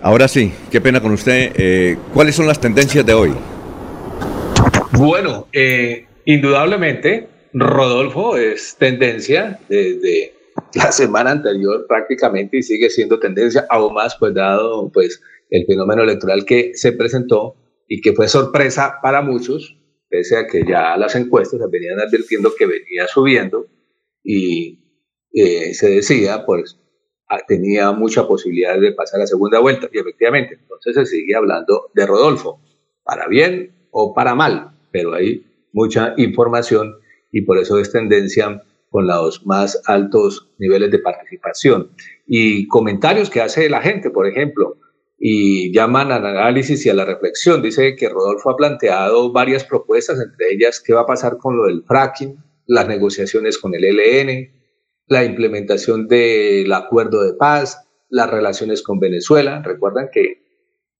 ahora 0.00 0.28
sí, 0.28 0.52
qué 0.70 0.80
pena 0.80 1.00
con 1.00 1.12
usted. 1.12 1.52
Eh, 1.56 1.96
¿Cuáles 2.12 2.34
son 2.34 2.46
las 2.46 2.60
tendencias 2.60 3.06
de 3.06 3.14
hoy? 3.14 3.30
Bueno, 4.92 5.48
eh, 5.52 6.06
indudablemente 6.26 7.28
Rodolfo 7.54 8.36
es 8.36 8.76
tendencia 8.78 9.58
desde 9.68 10.34
la 10.74 10.92
semana 10.92 11.30
anterior 11.30 11.86
prácticamente 11.86 12.58
y 12.58 12.62
sigue 12.62 12.90
siendo 12.90 13.18
tendencia, 13.18 13.66
aún 13.68 13.94
más 13.94 14.16
pues 14.18 14.34
dado 14.34 14.90
pues 14.92 15.20
el 15.50 15.66
fenómeno 15.66 16.02
electoral 16.02 16.44
que 16.44 16.72
se 16.74 16.92
presentó 16.92 17.54
y 17.94 18.00
que 18.00 18.14
fue 18.14 18.26
sorpresa 18.26 19.00
para 19.02 19.20
muchos, 19.20 19.76
pese 20.08 20.38
a 20.38 20.46
que 20.46 20.64
ya 20.66 20.96
las 20.96 21.14
encuestas 21.14 21.60
venían 21.70 22.00
advirtiendo 22.00 22.54
que 22.56 22.64
venía 22.64 23.06
subiendo 23.06 23.66
y 24.24 24.78
eh, 25.30 25.74
se 25.74 25.90
decía, 25.90 26.46
pues 26.46 26.80
ah, 27.28 27.40
tenía 27.46 27.92
mucha 27.92 28.26
posibilidad 28.26 28.80
de 28.80 28.92
pasar 28.92 29.20
a 29.20 29.26
segunda 29.26 29.58
vuelta. 29.58 29.90
Y 29.92 29.98
efectivamente, 29.98 30.54
entonces 30.58 30.94
se 30.94 31.04
sigue 31.04 31.34
hablando 31.34 31.90
de 31.92 32.06
Rodolfo, 32.06 32.62
para 33.04 33.28
bien 33.28 33.74
o 33.90 34.14
para 34.14 34.34
mal, 34.34 34.70
pero 34.90 35.12
hay 35.12 35.44
mucha 35.74 36.14
información 36.16 36.94
y 37.30 37.42
por 37.42 37.58
eso 37.58 37.78
es 37.78 37.92
tendencia 37.92 38.62
con 38.88 39.06
los 39.06 39.44
más 39.44 39.82
altos 39.84 40.50
niveles 40.58 40.90
de 40.92 40.98
participación. 40.98 41.90
Y 42.26 42.66
comentarios 42.68 43.28
que 43.28 43.42
hace 43.42 43.68
la 43.68 43.82
gente, 43.82 44.08
por 44.08 44.26
ejemplo, 44.26 44.78
y 45.24 45.72
llaman 45.72 46.10
al 46.10 46.26
análisis 46.26 46.84
y 46.84 46.90
a 46.90 46.94
la 46.94 47.04
reflexión. 47.04 47.62
Dice 47.62 47.94
que 47.94 48.08
Rodolfo 48.08 48.50
ha 48.50 48.56
planteado 48.56 49.30
varias 49.30 49.62
propuestas, 49.62 50.20
entre 50.20 50.52
ellas 50.52 50.82
qué 50.84 50.94
va 50.94 51.02
a 51.02 51.06
pasar 51.06 51.38
con 51.38 51.56
lo 51.56 51.66
del 51.66 51.84
fracking, 51.84 52.42
las 52.66 52.88
negociaciones 52.88 53.56
con 53.56 53.72
el 53.72 53.84
ELN, 53.84 54.50
la 55.06 55.22
implementación 55.22 56.08
del 56.08 56.72
acuerdo 56.72 57.22
de 57.22 57.34
paz, 57.34 57.88
las 58.08 58.28
relaciones 58.28 58.82
con 58.82 58.98
Venezuela. 58.98 59.62
Recuerdan 59.64 60.08
que, 60.12 60.42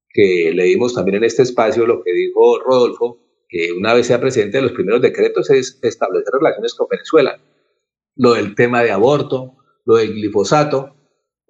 que 0.08 0.52
leímos 0.54 0.94
también 0.94 1.16
en 1.16 1.24
este 1.24 1.42
espacio 1.42 1.84
lo 1.84 2.04
que 2.04 2.12
dijo 2.12 2.60
Rodolfo, 2.60 3.18
que 3.48 3.72
una 3.72 3.92
vez 3.92 4.06
sea 4.06 4.20
presidente 4.20 4.58
de 4.58 4.62
los 4.62 4.72
primeros 4.72 5.02
decretos 5.02 5.50
es 5.50 5.80
establecer 5.82 6.32
relaciones 6.32 6.74
con 6.74 6.86
Venezuela. 6.88 7.40
Lo 8.14 8.34
del 8.34 8.54
tema 8.54 8.84
de 8.84 8.92
aborto, 8.92 9.56
lo 9.84 9.96
del 9.96 10.12
glifosato, 10.12 10.94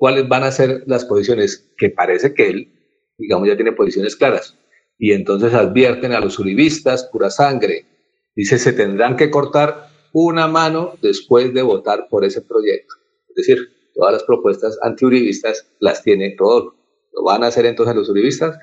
cuáles 0.03 0.27
van 0.27 0.43
a 0.43 0.51
ser 0.51 0.83
las 0.87 1.05
posiciones, 1.05 1.73
que 1.79 1.89
parece 1.89 2.35
que 2.35 2.49
él, 2.49 2.73
digamos, 3.19 3.47
ya 3.47 3.55
tiene 3.55 3.71
posiciones 3.71 4.17
claras. 4.17 4.59
Y 4.99 5.13
entonces 5.13 5.55
advierten 5.55 6.11
a 6.13 6.19
los 6.19 6.41
uribistas, 6.41 7.05
pura 7.13 7.31
sangre. 7.31 7.87
Dice, 8.35 8.59
se 8.59 8.73
tendrán 8.73 9.15
que 9.15 9.31
cortar 9.31 9.91
una 10.13 10.49
mano 10.49 10.95
después 11.01 11.55
de 11.55 11.63
votar 11.63 12.09
por 12.11 12.25
ese 12.25 12.43
proyecto. 12.43 12.97
Es 13.29 13.37
decir, 13.37 13.69
todas 13.95 14.15
las 14.15 14.25
propuestas 14.25 14.77
antiuribistas 14.83 15.73
las 15.79 16.03
tiene 16.03 16.35
todo. 16.37 16.75
¿Lo 17.13 17.23
van 17.23 17.45
a 17.45 17.47
hacer 17.47 17.65
entonces 17.67 17.95
los 17.95 18.09
uribistas? 18.09 18.59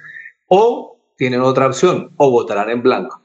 O 0.49 0.99
tienen 1.15 1.39
otra 1.39 1.67
opción, 1.67 2.11
o 2.17 2.31
votarán 2.31 2.69
en 2.69 2.83
blanco. 2.83 3.23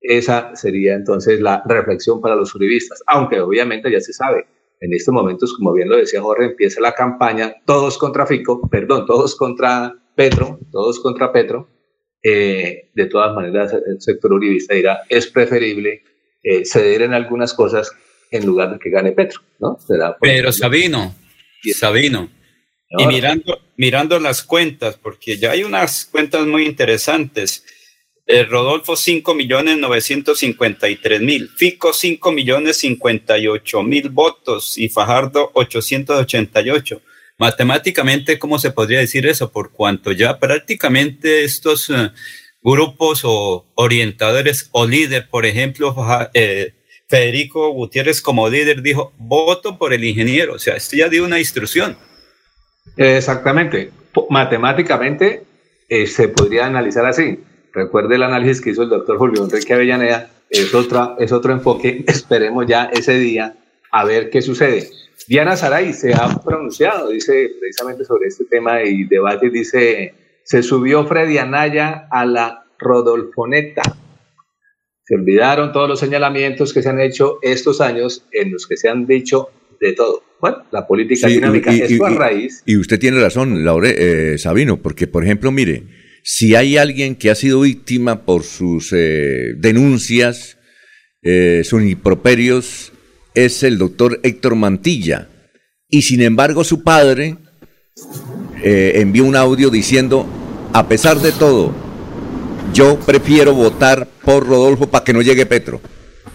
Esa 0.00 0.54
sería 0.54 0.94
entonces 0.94 1.40
la 1.40 1.64
reflexión 1.66 2.20
para 2.20 2.36
los 2.36 2.54
uribistas, 2.54 3.02
aunque 3.08 3.40
obviamente 3.40 3.90
ya 3.90 4.00
se 4.00 4.12
sabe, 4.12 4.46
en 4.80 4.92
estos 4.92 5.12
momentos, 5.12 5.54
como 5.54 5.72
bien 5.72 5.88
lo 5.88 5.96
decía 5.96 6.20
Jorge, 6.20 6.46
empieza 6.46 6.80
la 6.80 6.94
campaña, 6.94 7.56
todos 7.64 7.98
contra 7.98 8.26
Fico, 8.26 8.68
perdón, 8.68 9.06
todos 9.06 9.34
contra 9.36 9.94
Petro, 10.14 10.58
todos 10.70 11.00
contra 11.00 11.32
Petro. 11.32 11.68
Eh, 12.22 12.90
de 12.94 13.06
todas 13.06 13.34
maneras, 13.34 13.72
el 13.72 14.00
sector 14.00 14.32
uribista 14.32 14.74
dirá, 14.74 15.02
es 15.08 15.28
preferible 15.28 16.02
eh, 16.42 16.64
ceder 16.64 17.02
en 17.02 17.14
algunas 17.14 17.54
cosas 17.54 17.92
en 18.30 18.44
lugar 18.44 18.72
de 18.72 18.78
que 18.78 18.90
gane 18.90 19.12
Petro, 19.12 19.40
¿no? 19.60 19.78
Pero 20.20 20.52
Sabino, 20.52 21.14
Sabino, 21.72 22.28
y 22.88 23.06
mirando, 23.06 23.60
mirando 23.76 24.18
las 24.18 24.42
cuentas, 24.42 24.96
porque 24.96 25.36
ya 25.36 25.52
hay 25.52 25.62
unas 25.62 26.06
cuentas 26.06 26.46
muy 26.46 26.66
interesantes. 26.66 27.64
Eh, 28.28 28.42
Rodolfo 28.42 28.96
5 28.96 29.34
millones 29.34 29.78
953 29.78 31.20
mil, 31.20 31.48
Fico 31.48 31.92
5 31.92 32.32
millones 32.32 32.78
58 32.78 33.82
mil 33.84 34.08
votos 34.08 34.76
y 34.76 34.88
Fajardo 34.88 35.52
888. 35.54 37.02
Matemáticamente, 37.38 38.36
¿cómo 38.40 38.58
se 38.58 38.72
podría 38.72 38.98
decir 38.98 39.28
eso? 39.28 39.52
Por 39.52 39.70
cuanto 39.70 40.10
ya 40.10 40.40
prácticamente 40.40 41.44
estos 41.44 41.88
eh, 41.88 42.10
grupos 42.60 43.20
o 43.22 43.64
orientadores 43.76 44.70
o 44.72 44.86
líder, 44.86 45.28
por 45.30 45.46
ejemplo, 45.46 45.94
eh, 46.34 46.74
Federico 47.08 47.70
Gutiérrez 47.70 48.20
como 48.20 48.48
líder 48.48 48.82
dijo, 48.82 49.12
voto 49.18 49.78
por 49.78 49.92
el 49.92 50.02
ingeniero, 50.02 50.54
o 50.54 50.58
sea, 50.58 50.74
esto 50.74 50.96
ya 50.96 51.08
dio 51.08 51.24
una 51.24 51.38
instrucción. 51.38 51.96
Exactamente, 52.96 53.92
matemáticamente 54.30 55.44
se 55.88 56.28
podría 56.28 56.66
analizar 56.66 57.06
así 57.06 57.38
Recuerde 57.76 58.14
el 58.14 58.22
análisis 58.22 58.62
que 58.62 58.70
hizo 58.70 58.84
el 58.84 58.88
doctor 58.88 59.18
Julio 59.18 59.44
Enrique 59.44 59.74
Avellaneda, 59.74 60.30
es, 60.48 60.74
otra, 60.74 61.14
es 61.18 61.30
otro 61.30 61.52
enfoque, 61.52 62.04
esperemos 62.08 62.66
ya 62.66 62.86
ese 62.86 63.18
día 63.18 63.54
a 63.92 64.04
ver 64.06 64.30
qué 64.30 64.40
sucede. 64.40 64.88
Diana 65.28 65.56
Saray 65.56 65.92
se 65.92 66.14
ha 66.14 66.42
pronunciado, 66.42 67.10
dice 67.10 67.50
precisamente 67.60 68.06
sobre 68.06 68.28
este 68.28 68.46
tema 68.46 68.82
y 68.82 69.04
debate, 69.04 69.50
dice, 69.50 70.14
se 70.42 70.62
subió 70.62 71.04
Freddy 71.06 71.36
Anaya 71.36 72.08
a 72.10 72.24
la 72.24 72.64
Rodolfoneta. 72.78 73.82
Se 75.04 75.14
olvidaron 75.14 75.72
todos 75.72 75.86
los 75.86 76.00
señalamientos 76.00 76.72
que 76.72 76.80
se 76.80 76.88
han 76.88 77.00
hecho 77.00 77.38
estos 77.42 77.82
años 77.82 78.24
en 78.32 78.52
los 78.52 78.66
que 78.66 78.78
se 78.78 78.88
han 78.88 79.06
dicho 79.06 79.50
de 79.82 79.92
todo. 79.92 80.22
Bueno, 80.40 80.64
la 80.70 80.86
política 80.86 81.28
dinámica 81.28 81.70
es 81.72 82.00
a 82.00 82.08
raíz. 82.08 82.62
Y 82.64 82.78
usted 82.78 82.98
tiene 82.98 83.20
razón, 83.20 83.66
Laure, 83.66 84.32
eh, 84.32 84.38
Sabino, 84.38 84.78
porque 84.78 85.06
por 85.06 85.24
ejemplo, 85.24 85.52
mire, 85.52 85.84
si 86.28 86.56
hay 86.56 86.76
alguien 86.76 87.14
que 87.14 87.30
ha 87.30 87.36
sido 87.36 87.60
víctima 87.60 88.24
por 88.24 88.42
sus 88.42 88.92
eh, 88.92 89.54
denuncias, 89.58 90.58
eh, 91.22 91.62
sus 91.62 91.84
improperios, 91.84 92.92
es 93.34 93.62
el 93.62 93.78
doctor 93.78 94.18
Héctor 94.24 94.56
Mantilla. 94.56 95.28
Y 95.88 96.02
sin 96.02 96.22
embargo 96.22 96.64
su 96.64 96.82
padre 96.82 97.36
eh, 98.60 98.94
envió 98.96 99.24
un 99.24 99.36
audio 99.36 99.70
diciendo, 99.70 100.26
a 100.72 100.88
pesar 100.88 101.20
de 101.20 101.30
todo, 101.30 101.72
yo 102.74 102.98
prefiero 102.98 103.54
votar 103.54 104.08
por 104.24 104.48
Rodolfo 104.48 104.90
para 104.90 105.04
que 105.04 105.12
no 105.12 105.22
llegue 105.22 105.46
Petro. 105.46 105.80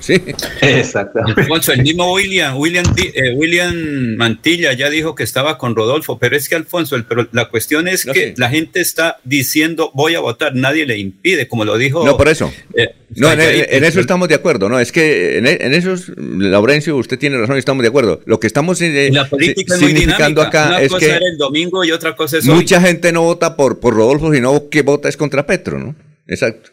Sí. 0.01 0.21
Exactamente. 0.61 1.41
Alfonso, 1.41 1.71
el 1.71 1.83
mismo 1.83 2.11
William, 2.13 2.57
William, 2.57 2.83
eh, 2.97 3.33
William 3.35 4.15
Mantilla 4.17 4.73
ya 4.73 4.89
dijo 4.89 5.15
que 5.15 5.23
estaba 5.23 5.57
con 5.57 5.75
Rodolfo, 5.75 6.17
pero 6.19 6.35
es 6.35 6.49
que 6.49 6.55
Alfonso, 6.55 6.97
pero 7.07 7.27
la 7.31 7.49
cuestión 7.49 7.87
es 7.87 8.05
que 8.05 8.33
la 8.35 8.49
gente 8.49 8.81
está 8.81 9.19
diciendo 9.23 9.91
voy 9.93 10.15
a 10.15 10.19
votar, 10.19 10.55
nadie 10.55 10.85
le 10.85 10.97
impide, 10.97 11.47
como 11.47 11.65
lo 11.65 11.77
dijo. 11.77 12.03
No, 12.03 12.17
por 12.17 12.27
eso. 12.27 12.51
Eh, 12.75 12.95
no, 13.15 13.31
en, 13.31 13.83
eso 13.83 13.99
estamos 13.99 14.27
de 14.27 14.35
acuerdo, 14.35 14.69
¿no? 14.69 14.79
Es 14.79 14.91
que 14.91 15.37
en, 15.37 15.45
eso, 15.45 15.95
Laurencio, 16.17 16.97
usted 16.97 17.19
tiene 17.19 17.37
razón 17.37 17.57
y 17.57 17.59
estamos 17.59 17.83
de 17.83 17.89
acuerdo. 17.89 18.21
Lo 18.25 18.39
que 18.39 18.47
estamos 18.47 18.81
eh, 18.81 19.09
la 19.13 19.29
política 19.29 19.77
significando 19.77 20.41
acá 20.41 20.67
Una 20.67 20.81
es 20.81 20.89
cosa 20.89 21.05
que. 21.05 21.11
Era 21.11 21.27
el 21.27 21.37
domingo 21.37 21.83
y 21.83 21.91
otra 21.91 22.15
cosa 22.15 22.39
es. 22.39 22.45
Mucha 22.45 22.81
gente 22.81 23.11
no 23.11 23.21
vota 23.21 23.55
por, 23.55 23.79
por 23.79 23.93
Rodolfo, 23.93 24.33
sino 24.33 24.69
que 24.69 24.81
vota 24.81 25.09
es 25.09 25.17
contra 25.17 25.45
Petro, 25.45 25.77
¿no? 25.77 25.95
Exacto. 26.27 26.71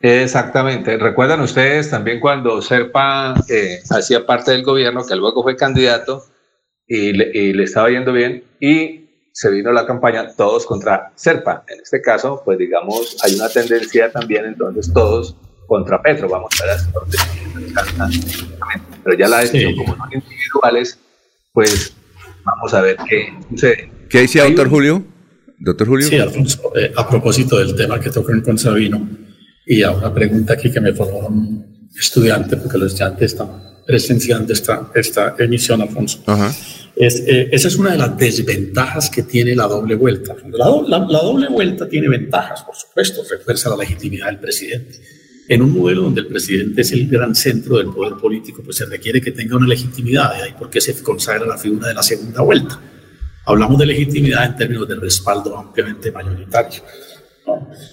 Exactamente. 0.00 0.96
Recuerdan 0.96 1.40
ustedes 1.40 1.90
también 1.90 2.20
cuando 2.20 2.62
Serpa 2.62 3.34
eh, 3.48 3.80
hacía 3.90 4.24
parte 4.24 4.52
del 4.52 4.62
gobierno, 4.62 5.04
que 5.04 5.16
luego 5.16 5.42
fue 5.42 5.56
candidato 5.56 6.24
y 6.86 7.12
le, 7.12 7.62
estaba 7.62 7.90
yendo 7.90 8.12
bien 8.12 8.44
y 8.60 9.06
se 9.32 9.50
vino 9.50 9.72
la 9.72 9.86
campaña 9.86 10.34
todos 10.36 10.66
contra 10.66 11.12
Serpa. 11.16 11.64
En 11.68 11.80
este 11.80 12.00
caso, 12.00 12.42
pues 12.44 12.58
digamos, 12.58 13.16
hay 13.24 13.34
una 13.34 13.48
tendencia 13.48 14.10
también 14.10 14.44
entonces 14.44 14.92
todos 14.92 15.36
contra 15.66 16.00
Petro. 16.00 16.28
Vamos 16.28 16.50
a 16.62 16.66
ver 16.66 18.10
Pero 19.04 19.18
ya 19.18 19.28
la 19.28 19.40
decisión, 19.40 19.76
como 19.76 19.96
son 19.96 20.12
individuales, 20.12 20.98
pues 21.52 21.92
vamos 22.44 22.72
a 22.72 22.82
ver 22.82 22.96
qué 23.08 23.34
sucede. 23.50 23.90
¿Qué 24.08 24.20
dice 24.20 24.40
doctor 24.40 24.68
Julio? 24.68 25.04
Doctor 25.58 25.88
Julio. 25.88 26.06
Sí, 26.06 26.18
Alfonso, 26.18 26.72
eh, 26.76 26.92
a 26.96 27.08
propósito 27.08 27.58
del 27.58 27.74
tema 27.74 27.98
que 27.98 28.10
tocan 28.10 28.40
con 28.42 28.56
Sabino 28.56 29.27
y 29.68 29.82
a 29.82 29.90
una 29.90 30.12
pregunta 30.12 30.54
aquí 30.54 30.70
que 30.70 30.80
me 30.80 30.94
formó 30.94 31.28
un 31.28 31.90
estudiante, 31.94 32.56
porque 32.56 32.78
los 32.78 32.92
estudiantes 32.92 33.32
están 33.32 33.48
presenciando 33.86 34.52
esta, 34.52 34.90
esta 34.94 35.34
emisión, 35.38 35.82
Alfonso. 35.82 36.22
Es, 36.96 37.22
eh, 37.26 37.50
esa 37.52 37.68
es 37.68 37.76
una 37.76 37.92
de 37.92 37.98
las 37.98 38.16
desventajas 38.16 39.10
que 39.10 39.22
tiene 39.22 39.54
la 39.54 39.66
doble 39.66 39.94
vuelta. 39.94 40.34
La, 40.52 40.98
la, 40.98 41.20
doble 41.20 41.48
vuelta 41.48 41.86
tiene 41.86 42.08
ventajas, 42.08 42.62
por 42.62 42.74
supuesto, 42.74 43.22
refuerza 43.30 43.68
la 43.68 43.76
legitimidad 43.76 44.26
del 44.26 44.38
presidente. 44.38 45.00
En 45.48 45.62
un 45.62 45.78
modelo 45.78 46.02
donde 46.02 46.22
el 46.22 46.26
presidente 46.28 46.80
es 46.80 46.92
el 46.92 47.06
gran 47.06 47.34
centro 47.34 47.76
del 47.76 47.88
poder 47.88 48.14
político, 48.14 48.62
pues 48.64 48.78
se 48.78 48.86
requiere 48.86 49.20
que 49.20 49.32
tenga 49.32 49.56
una 49.56 49.66
legitimidad, 49.66 50.32
y 50.38 50.42
ahí 50.42 50.54
porque 50.58 50.80
se 50.80 51.00
consagra 51.02 51.46
la 51.46 51.58
figura 51.58 51.88
de 51.88 51.94
la 51.94 52.02
segunda 52.02 52.40
vuelta. 52.40 52.80
Hablamos 53.44 53.78
de 53.78 53.86
legitimidad 53.86 54.46
en 54.46 54.56
términos 54.56 54.88
de 54.88 54.96
respaldo 54.96 55.56
ampliamente 55.56 56.10
mayoritario. 56.10 56.82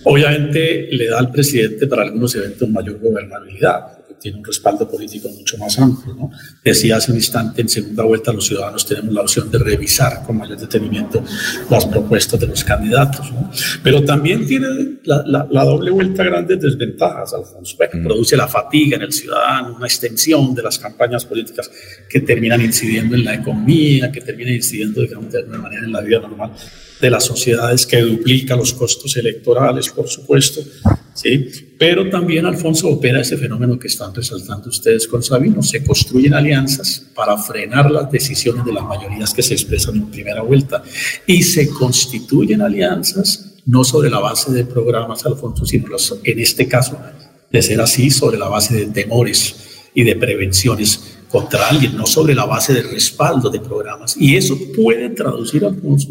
Obviamente 0.03 0.87
le 0.91 1.07
da 1.07 1.19
al 1.19 1.31
presidente 1.31 1.87
para 1.87 2.03
algunos 2.03 2.35
eventos 2.35 2.69
mayor 2.69 2.99
gobernabilidad, 2.99 3.97
porque 3.97 4.13
tiene 4.19 4.37
un 4.37 4.45
respaldo 4.45 4.89
político 4.89 5.29
mucho 5.29 5.57
más 5.57 5.77
amplio. 5.79 6.15
¿no? 6.15 6.31
Decía 6.63 6.97
hace 6.97 7.11
un 7.11 7.17
instante, 7.17 7.61
en 7.61 7.69
segunda 7.69 8.03
vuelta 8.03 8.31
los 8.31 8.45
ciudadanos 8.45 8.85
tenemos 8.85 9.13
la 9.13 9.21
opción 9.21 9.49
de 9.49 9.57
revisar 9.57 10.23
con 10.25 10.37
mayor 10.37 10.59
detenimiento 10.59 11.23
las 11.69 11.85
propuestas 11.85 12.39
de 12.39 12.47
los 12.47 12.63
candidatos. 12.63 13.31
¿no? 13.31 13.51
Pero 13.83 14.03
también 14.03 14.45
tiene 14.45 14.99
la, 15.03 15.47
la, 15.49 15.63
doble 15.63 15.91
vuelta 15.91 16.23
grandes 16.23 16.59
desventajas, 16.59 17.33
Alfonso. 17.33 17.77
Mm. 17.93 18.03
Produce 18.03 18.37
la 18.37 18.47
fatiga 18.47 18.97
en 18.97 19.03
el 19.03 19.11
ciudadano, 19.11 19.75
una 19.75 19.87
extensión 19.87 20.53
de 20.53 20.63
las 20.63 20.77
campañas 20.79 21.25
políticas 21.25 21.69
que 22.09 22.21
terminan 22.21 22.61
incidiendo 22.61 23.15
en 23.15 23.25
la 23.25 23.35
economía, 23.35 24.11
que 24.11 24.21
terminan 24.21 24.53
incidiendo, 24.53 25.01
digamos, 25.01 25.31
de 25.31 25.39
alguna 25.39 25.57
manera 25.59 25.85
en 25.85 25.91
la 25.91 26.01
vida 26.01 26.19
normal 26.19 26.51
de 27.01 27.09
las 27.09 27.25
sociedades 27.25 27.85
que 27.85 28.01
duplica 28.01 28.55
los 28.55 28.73
costos 28.73 29.15
electorales, 29.17 29.89
por 29.89 30.07
supuesto, 30.07 30.61
¿sí? 31.13 31.47
Pero 31.77 32.09
también, 32.09 32.45
Alfonso, 32.45 32.87
opera 32.87 33.21
ese 33.21 33.37
fenómeno 33.37 33.77
que 33.77 33.87
están 33.87 34.13
resaltando 34.13 34.69
ustedes 34.69 35.07
con 35.07 35.21
Sabino. 35.21 35.61
Se 35.61 35.83
construyen 35.83 36.33
alianzas 36.33 37.05
para 37.13 37.37
frenar 37.37 37.91
las 37.91 38.09
decisiones 38.09 38.65
de 38.65 38.73
las 38.73 38.83
mayorías 38.83 39.33
que 39.33 39.43
se 39.43 39.53
expresan 39.53 39.95
en 39.95 40.09
primera 40.09 40.41
vuelta 40.41 40.83
y 41.27 41.43
se 41.43 41.69
constituyen 41.69 42.61
alianzas 42.61 43.55
no 43.65 43.83
sobre 43.83 44.09
la 44.09 44.19
base 44.19 44.51
de 44.51 44.63
programas, 44.63 45.25
Alfonso, 45.25 45.65
sino 45.65 45.87
en 46.23 46.39
este 46.39 46.67
caso, 46.67 46.97
de 47.51 47.61
ser 47.61 47.81
así, 47.81 48.09
sobre 48.09 48.37
la 48.37 48.47
base 48.47 48.75
de 48.75 48.85
temores 48.87 49.55
y 49.93 50.03
de 50.03 50.15
prevenciones 50.15 51.17
contra 51.29 51.67
alguien, 51.67 51.97
no 51.97 52.05
sobre 52.05 52.35
la 52.35 52.45
base 52.45 52.73
de 52.73 52.83
respaldo 52.83 53.49
de 53.49 53.59
programas. 53.59 54.15
Y 54.17 54.35
eso 54.35 54.57
puede 54.75 55.09
traducir, 55.09 55.65
Alfonso, 55.65 56.09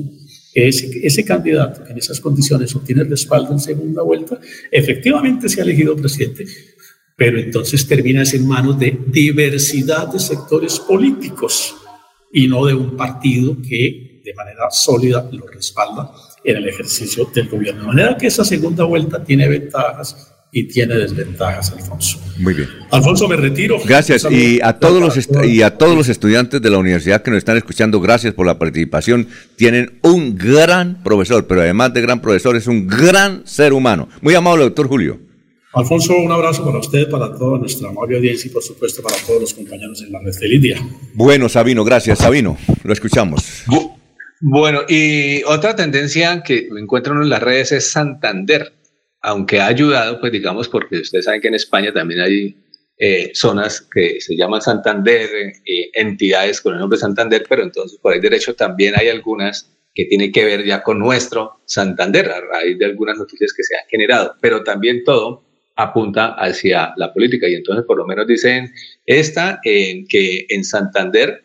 ese, 0.55 1.01
ese 1.03 1.25
candidato 1.25 1.85
que 1.85 1.93
en 1.93 1.99
esas 1.99 2.21
condiciones 2.21 2.75
obtiene 2.77 3.05
respaldo 3.05 3.53
en 3.53 3.61
segunda 3.61 4.03
vuelta, 4.03 4.39
efectivamente 4.71 5.49
se 5.49 5.61
ha 5.61 5.65
elegido 5.65 5.97
presidente, 5.97 6.47
pero 7.17 7.39
entonces 7.39 7.87
termina 7.87 8.23
en 8.23 8.47
manos 8.47 8.79
de 8.79 8.99
diversidad 9.07 10.09
de 10.09 10.19
sectores 10.19 10.79
políticos 10.79 11.75
y 12.33 12.49
no 12.49 12.67
de 12.67 12.75
un 12.75 12.97
partido 12.97 13.57
que 13.61 14.21
de 14.25 14.35
manera 14.35 14.71
sólida 14.71 15.29
lo 15.31 15.47
respalda 15.47 16.11
en 16.43 16.57
el 16.57 16.69
ejercicio 16.69 17.31
del 17.33 17.49
gobierno. 17.49 17.83
De 17.83 17.89
manera 17.89 18.17
que 18.17 18.27
esa 18.27 18.45
segunda 18.45 18.85
vuelta 18.85 19.23
tiene 19.23 19.49
ventajas 19.49 20.34
y 20.57 20.69
tiene 20.69 20.95
desventajas, 20.95 21.73
Alfonso. 21.73 22.21
Muy 22.39 22.55
bien. 22.55 22.69
Alfonso, 22.93 23.27
me 23.27 23.35
retiro. 23.35 23.77
Gracias. 23.85 24.25
Y 24.31 24.61
a 24.63 24.75
todos 24.75 25.01
los 25.01 25.29
y 25.45 25.63
a 25.63 25.77
todos 25.77 25.97
los 25.97 26.09
estudiantes 26.09 26.63
de 26.63 26.71
la 26.71 26.79
universidad 26.79 27.23
que 27.23 27.33
nos 27.33 27.39
están 27.39 27.57
escuchando, 27.57 28.01
gracias 28.01 28.35
por 28.35 28.47
la 28.47 28.57
participación. 28.57 29.27
Tienen 29.57 29.99
un 30.03 30.37
gran 30.37 31.03
profesor, 31.03 31.49
pero 31.49 31.61
además 31.63 31.93
de 31.93 32.03
gran 32.03 32.21
profesor, 32.21 32.55
es 32.55 32.69
un 32.69 32.87
gran 32.87 33.45
ser 33.45 33.73
humano. 33.73 34.09
Muy 34.23 34.37
amable, 34.37 34.63
doctor 34.63 34.87
Julio. 34.87 35.19
Alfonso, 35.73 36.17
un 36.17 36.31
abrazo 36.31 36.65
para 36.65 36.79
usted, 36.79 37.11
para 37.11 37.37
toda 37.37 37.59
nuestra 37.59 37.89
amable 37.89 38.17
audiencia 38.17 38.49
y 38.49 38.53
por 38.53 38.63
supuesto 38.63 39.03
para 39.03 39.17
todos 39.27 39.41
los 39.41 39.55
compañeros 39.55 40.03
en 40.03 40.13
la 40.13 40.21
red. 40.21 40.33
Feliz 40.33 40.63
día. 40.63 40.79
Bueno, 41.15 41.49
Sabino, 41.49 41.83
gracias. 41.83 42.21
Sabino, 42.21 42.57
lo 42.85 42.93
escuchamos. 42.93 43.65
Bueno, 44.41 44.83
y 44.89 45.43
otra 45.43 45.75
tendencia 45.75 46.45
que 46.45 46.69
encuentran 46.79 47.21
en 47.21 47.29
las 47.29 47.43
redes 47.43 47.73
es 47.73 47.91
Santander 47.91 48.73
aunque 49.25 49.59
ha 49.59 49.69
ayudado, 49.69 50.21
pues 50.21 50.33
digamos, 50.33 50.69
porque 50.69 50.99
ustedes 50.99 51.25
saben 51.25 51.41
que 51.41 51.49
en 51.49 51.55
España 51.55 51.91
también 51.95 52.21
hay 52.21 52.57
eh, 52.99 53.31
zonas 53.33 53.81
que 53.81 54.21
se 54.21 54.37
llaman 54.37 54.61
Santander, 54.61 55.31
eh, 55.65 55.91
entidades 55.95 56.61
con 56.61 56.75
el 56.75 56.81
nombre 56.81 56.99
Santander, 56.99 57.47
pero 57.49 57.63
entonces 57.63 57.99
por 57.99 58.13
ahí 58.13 58.21
derecho 58.21 58.55
también 58.55 58.93
hay 58.99 59.09
algunas 59.09 59.75
que 59.95 60.05
tienen 60.05 60.31
que 60.31 60.45
ver 60.45 60.63
ya 60.67 60.83
con 60.83 60.99
nuestro 60.99 61.63
Santander, 61.65 62.31
a 62.31 62.41
raíz 62.43 62.79
de 62.79 62.85
algunas 62.85 63.17
noticias 63.17 63.55
que 63.57 63.63
se 63.63 63.75
han 63.75 63.87
generado, 63.89 64.35
pero 64.43 64.63
también 64.63 65.03
todo 65.05 65.43
apunta 65.75 66.35
hacia 66.35 66.93
la 66.99 67.15
política. 67.15 67.49
Y 67.49 67.55
entonces 67.55 67.87
por 67.87 67.97
lo 67.97 68.07
menos 68.07 68.27
dicen 68.27 68.75
esta, 69.07 69.59
en 69.65 70.07
que 70.07 70.45
en 70.51 70.65
Santander 70.65 71.45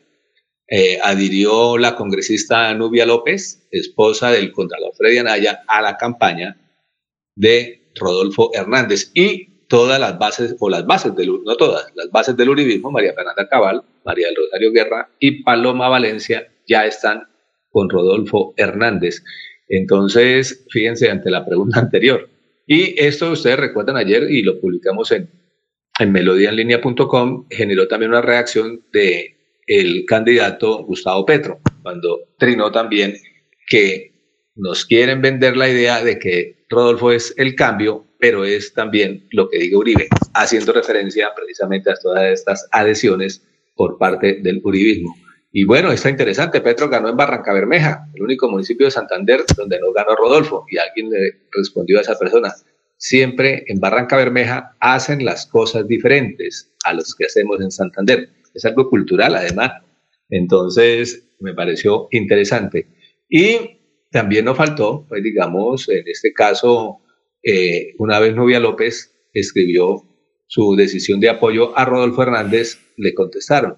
eh, 0.68 1.00
adhirió 1.02 1.78
la 1.78 1.96
congresista 1.96 2.74
Nubia 2.74 3.06
López, 3.06 3.70
esposa 3.72 4.32
del 4.32 4.52
Contralor 4.52 4.92
Freddy 4.98 5.20
Anaya, 5.20 5.62
a 5.66 5.82
la 5.82 5.96
campaña 5.96 6.58
de 7.40 7.82
Rodolfo 7.96 8.52
Hernández 8.54 9.12
y 9.14 9.48
todas 9.70 10.00
las 10.00 10.20
bases, 10.20 10.56
o 10.60 10.70
las 10.70 10.86
bases 10.86 11.16
del, 11.16 11.32
no 11.44 11.56
todas, 11.56 11.88
las 11.96 12.12
bases 12.12 12.36
del 12.36 12.50
uribismo, 12.50 12.92
María 12.92 13.14
Fernanda 13.14 13.48
Cabal, 13.48 13.82
María 14.04 14.28
del 14.28 14.36
Rosario 14.36 14.72
Guerra 14.72 15.10
y 15.20 15.44
Paloma 15.44 15.88
Valencia 15.88 16.52
ya 16.68 16.86
están 16.86 17.24
con 17.72 17.90
Rodolfo 17.90 18.54
Hernández. 18.58 19.24
Entonces, 19.70 20.66
fíjense 20.70 21.10
ante 21.10 21.32
la 21.32 21.46
pregunta 21.46 21.80
anterior. 21.82 22.30
Y 22.68 23.00
esto 23.02 23.32
ustedes 23.32 23.58
recuerdan 23.58 23.96
ayer 23.96 24.30
y 24.30 24.44
lo 24.44 24.60
publicamos 24.60 25.12
en, 25.12 25.30
en 25.98 26.12
melodiaenlinea.com, 26.12 27.48
generó 27.50 27.88
también 27.88 28.12
una 28.12 28.22
reacción 28.22 28.82
de 28.92 29.38
el 29.66 30.04
candidato 30.06 30.84
Gustavo 30.84 31.26
Petro, 31.26 31.60
cuando 31.84 32.20
trinó 32.38 32.72
también 32.72 33.16
que 33.68 34.19
nos 34.60 34.86
quieren 34.86 35.22
vender 35.22 35.58
la 35.58 35.70
idea 35.70 36.04
de 36.04 36.20
que 36.20 36.66
Rodolfo 36.70 37.12
es 37.12 37.34
el 37.38 37.56
cambio, 37.56 38.06
pero 38.20 38.46
es 38.46 38.74
también 38.74 39.28
lo 39.32 39.50
que 39.50 39.58
diga 39.58 39.78
Uribe, 39.78 40.08
haciendo 40.34 40.74
referencia 40.74 41.30
precisamente 41.36 41.90
a 41.92 41.96
todas 41.96 42.32
estas 42.32 42.68
adhesiones 42.72 43.44
por 43.76 43.98
parte 43.98 44.40
del 44.42 44.62
uribismo. 44.64 45.16
Y 45.52 45.64
bueno, 45.64 45.92
está 45.92 46.10
interesante, 46.10 46.62
Petro 46.62 46.90
ganó 46.90 47.10
en 47.10 47.18
Barranca 47.18 47.54
Bermeja, 47.54 48.08
el 48.14 48.22
único 48.22 48.50
municipio 48.50 48.86
de 48.86 48.92
Santander 48.92 49.44
donde 49.56 49.80
no 49.80 49.92
ganó 49.94 50.16
Rodolfo, 50.16 50.66
y 50.70 50.78
alguien 50.78 51.10
le 51.10 51.48
respondió 51.52 51.98
a 51.98 52.02
esa 52.02 52.20
persona, 52.20 52.54
siempre 52.98 53.64
en 53.68 53.80
Barranca 53.80 54.18
Bermeja 54.18 54.76
hacen 54.80 55.26
las 55.26 55.48
cosas 55.48 55.88
diferentes 55.88 56.72
a 56.84 56.94
los 56.94 57.16
que 57.16 57.26
hacemos 57.26 57.60
en 57.62 57.72
Santander. 57.72 58.30
Es 58.54 58.66
algo 58.66 58.90
cultural 58.90 59.36
además. 59.36 59.72
Entonces, 60.30 61.24
me 61.40 61.54
pareció 61.54 62.08
interesante. 62.12 62.88
Y 63.30 63.79
también 64.12 64.46
nos 64.46 64.58
faltó, 64.58 65.06
pues 65.08 65.24
digamos, 65.24 65.88
en 65.90 66.04
este 66.08 66.34
caso, 66.34 67.00
eh, 67.44 67.94
una 67.98 68.20
vez 68.20 68.36
Novia 68.36 68.60
López 68.60 69.14
escribió 69.34 70.04
su 70.48 70.76
decisión 70.76 71.20
de 71.20 71.30
apoyo 71.30 71.78
a 71.78 71.86
Rodolfo 71.86 72.24
Hernández, 72.24 72.80
le 72.98 73.14
contestaron, 73.14 73.78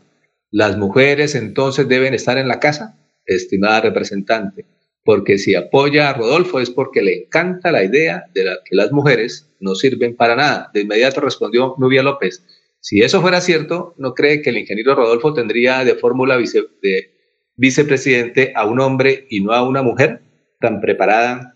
las 0.52 0.78
mujeres 0.78 1.36
entonces 1.36 1.88
deben 1.88 2.14
estar 2.14 2.38
en 2.38 2.48
la 2.48 2.60
casa, 2.60 2.98
estimada 3.26 3.82
representante, 3.82 4.66
porque 5.04 5.38
si 5.38 5.56
apoya 5.56 6.10
a 6.10 6.14
Rodolfo 6.14 6.60
es 6.60 6.70
porque 6.70 7.02
le 7.02 7.24
encanta 7.24 7.72
la 7.72 7.84
idea 7.84 8.26
de 8.34 8.44
que 8.66 8.76
las 8.76 8.92
mujeres 8.92 9.54
no 9.60 9.76
sirven 9.76 10.16
para 10.16 10.36
nada. 10.36 10.70
De 10.74 10.82
inmediato 10.82 11.22
respondió 11.22 11.76
Nubia 11.78 12.04
López, 12.04 12.44
si 12.80 13.02
eso 13.02 13.22
fuera 13.22 13.42
cierto, 13.42 13.94
¿no 13.98 14.14
cree 14.14 14.42
que 14.42 14.50
el 14.50 14.58
ingeniero 14.58 14.96
Rodolfo 14.96 15.34
tendría 15.34 15.84
de 15.86 15.96
fórmula 15.96 16.38
de 16.38 17.12
vicepresidente 17.56 18.54
a 18.56 18.66
un 18.66 18.80
hombre 18.80 19.28
y 19.30 19.42
no 19.42 19.54
a 19.54 19.64
una 19.64 19.82
mujer 19.82 20.22
tan 20.60 20.80
preparada 20.82 21.56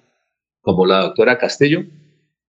como 0.61 0.85
la 0.85 1.01
doctora 1.01 1.37
Castillo? 1.37 1.83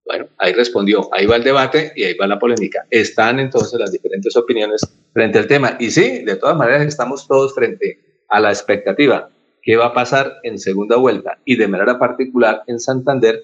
Bueno, 0.04 0.28
ahí 0.38 0.52
respondió, 0.52 1.08
ahí 1.12 1.26
va 1.26 1.36
el 1.36 1.42
debate 1.42 1.92
y 1.96 2.04
ahí 2.04 2.14
va 2.14 2.26
la 2.26 2.38
polémica. 2.38 2.86
Están 2.90 3.40
entonces 3.40 3.78
las 3.78 3.90
diferentes 3.90 4.36
opiniones 4.36 4.82
frente 5.12 5.38
al 5.38 5.48
tema. 5.48 5.76
Y 5.80 5.90
sí, 5.90 6.24
de 6.24 6.36
todas 6.36 6.56
maneras 6.56 6.86
estamos 6.86 7.26
todos 7.26 7.54
frente 7.54 8.24
a 8.28 8.38
la 8.38 8.50
expectativa. 8.50 9.30
¿Qué 9.62 9.76
va 9.76 9.86
a 9.86 9.94
pasar 9.94 10.34
en 10.44 10.58
segunda 10.58 10.96
vuelta? 10.96 11.40
Y 11.44 11.56
de 11.56 11.66
manera 11.66 11.98
particular 11.98 12.62
en 12.68 12.78
Santander, 12.78 13.42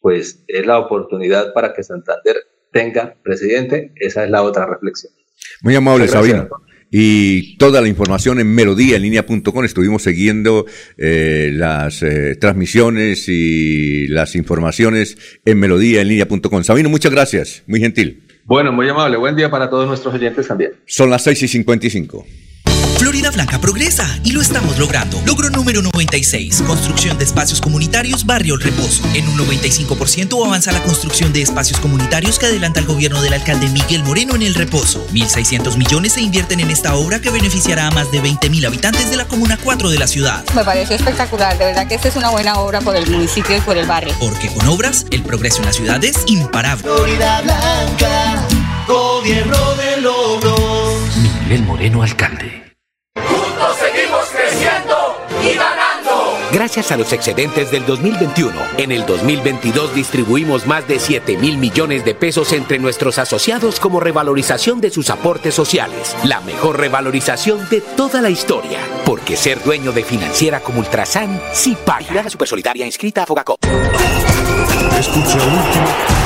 pues 0.00 0.44
es 0.46 0.64
la 0.64 0.78
oportunidad 0.78 1.52
para 1.52 1.72
que 1.74 1.82
Santander 1.82 2.36
tenga 2.70 3.16
presidente. 3.24 3.92
Esa 3.96 4.22
es 4.24 4.30
la 4.30 4.44
otra 4.44 4.64
reflexión. 4.64 5.12
Muy 5.62 5.74
amable, 5.74 6.06
Sabino 6.06 6.48
y 6.90 7.56
toda 7.58 7.80
la 7.80 7.88
información 7.88 8.40
en 8.40 8.54
melodíaenlínea.com. 8.54 9.64
Estuvimos 9.64 10.02
siguiendo 10.02 10.66
eh, 10.96 11.50
las 11.52 12.02
eh, 12.02 12.36
transmisiones 12.36 13.28
y 13.28 14.08
las 14.08 14.36
informaciones 14.36 15.18
en 15.44 15.58
melodíaenlínea.com. 15.58 16.62
Sabino, 16.62 16.88
muchas 16.88 17.12
gracias, 17.12 17.62
muy 17.66 17.80
gentil. 17.80 18.22
Bueno, 18.44 18.72
muy 18.72 18.88
amable. 18.88 19.16
Buen 19.16 19.34
día 19.34 19.50
para 19.50 19.68
todos 19.68 19.88
nuestros 19.88 20.14
oyentes 20.14 20.46
también. 20.46 20.72
Son 20.86 21.10
las 21.10 21.24
6 21.24 21.42
y 21.42 21.48
55. 21.48 22.24
Florida 23.06 23.30
Blanca 23.30 23.60
progresa 23.60 24.04
y 24.24 24.32
lo 24.32 24.40
estamos 24.40 24.80
logrando. 24.80 25.22
Logro 25.24 25.48
número 25.48 25.80
96, 25.80 26.62
construcción 26.66 27.16
de 27.16 27.22
espacios 27.22 27.60
comunitarios 27.60 28.26
Barrio 28.26 28.56
El 28.56 28.60
Reposo. 28.60 29.00
En 29.14 29.28
un 29.28 29.38
95% 29.38 30.44
avanza 30.44 30.72
la 30.72 30.82
construcción 30.82 31.32
de 31.32 31.40
espacios 31.40 31.78
comunitarios 31.78 32.40
que 32.40 32.46
adelanta 32.46 32.80
el 32.80 32.86
gobierno 32.86 33.22
del 33.22 33.34
alcalde 33.34 33.68
Miguel 33.68 34.02
Moreno 34.02 34.34
en 34.34 34.42
El 34.42 34.56
Reposo. 34.56 35.06
1.600 35.12 35.76
millones 35.76 36.14
se 36.14 36.20
invierten 36.20 36.58
en 36.58 36.68
esta 36.68 36.96
obra 36.96 37.20
que 37.20 37.30
beneficiará 37.30 37.86
a 37.86 37.90
más 37.92 38.10
de 38.10 38.20
20.000 38.20 38.66
habitantes 38.66 39.08
de 39.08 39.16
la 39.16 39.24
Comuna 39.26 39.56
4 39.62 39.88
de 39.88 39.98
la 40.00 40.08
ciudad. 40.08 40.44
Me 40.56 40.64
parece 40.64 40.96
espectacular, 40.96 41.56
de 41.56 41.66
verdad 41.66 41.86
que 41.86 41.94
esta 41.94 42.08
es 42.08 42.16
una 42.16 42.30
buena 42.30 42.58
obra 42.58 42.80
por 42.80 42.96
el 42.96 43.08
municipio 43.08 43.56
y 43.56 43.60
por 43.60 43.76
el 43.76 43.86
barrio. 43.86 44.16
Porque 44.18 44.48
con 44.48 44.66
obras, 44.66 45.06
el 45.12 45.22
progreso 45.22 45.58
en 45.58 45.66
la 45.66 45.72
ciudad 45.72 46.04
es 46.04 46.24
imparable. 46.26 46.82
Florida 46.82 47.40
Blanca, 47.42 48.48
gobierno 48.88 49.74
de 49.76 50.00
logros. 50.00 51.16
Miguel 51.44 51.62
Moreno, 51.62 52.02
alcalde 52.02 52.65
Gracias 56.52 56.92
a 56.92 56.96
los 56.96 57.12
excedentes 57.12 57.70
del 57.70 57.84
2021, 57.84 58.54
en 58.78 58.92
el 58.92 59.04
2022 59.04 59.94
distribuimos 59.94 60.66
más 60.66 60.86
de 60.86 60.98
7 60.98 61.36
mil 61.36 61.58
millones 61.58 62.04
de 62.04 62.14
pesos 62.14 62.52
entre 62.52 62.78
nuestros 62.78 63.18
asociados 63.18 63.80
como 63.80 64.00
revalorización 64.00 64.80
de 64.80 64.90
sus 64.90 65.10
aportes 65.10 65.54
sociales. 65.54 66.16
La 66.24 66.40
mejor 66.40 66.78
revalorización 66.78 67.68
de 67.68 67.80
toda 67.80 68.20
la 68.20 68.30
historia. 68.30 68.78
Porque 69.04 69.36
ser 69.36 69.62
dueño 69.62 69.92
de 69.92 70.04
financiera 70.04 70.60
como 70.60 70.78
Ultrasan 70.80 71.40
sí 71.52 71.76
paga. 71.84 72.14
La 72.14 72.30
Supersolidaria 72.30 72.86
inscrita 72.86 73.24
a 73.24 73.26
Fogacop. 73.26 73.58
Escucha 74.98 75.34
último 75.34 76.25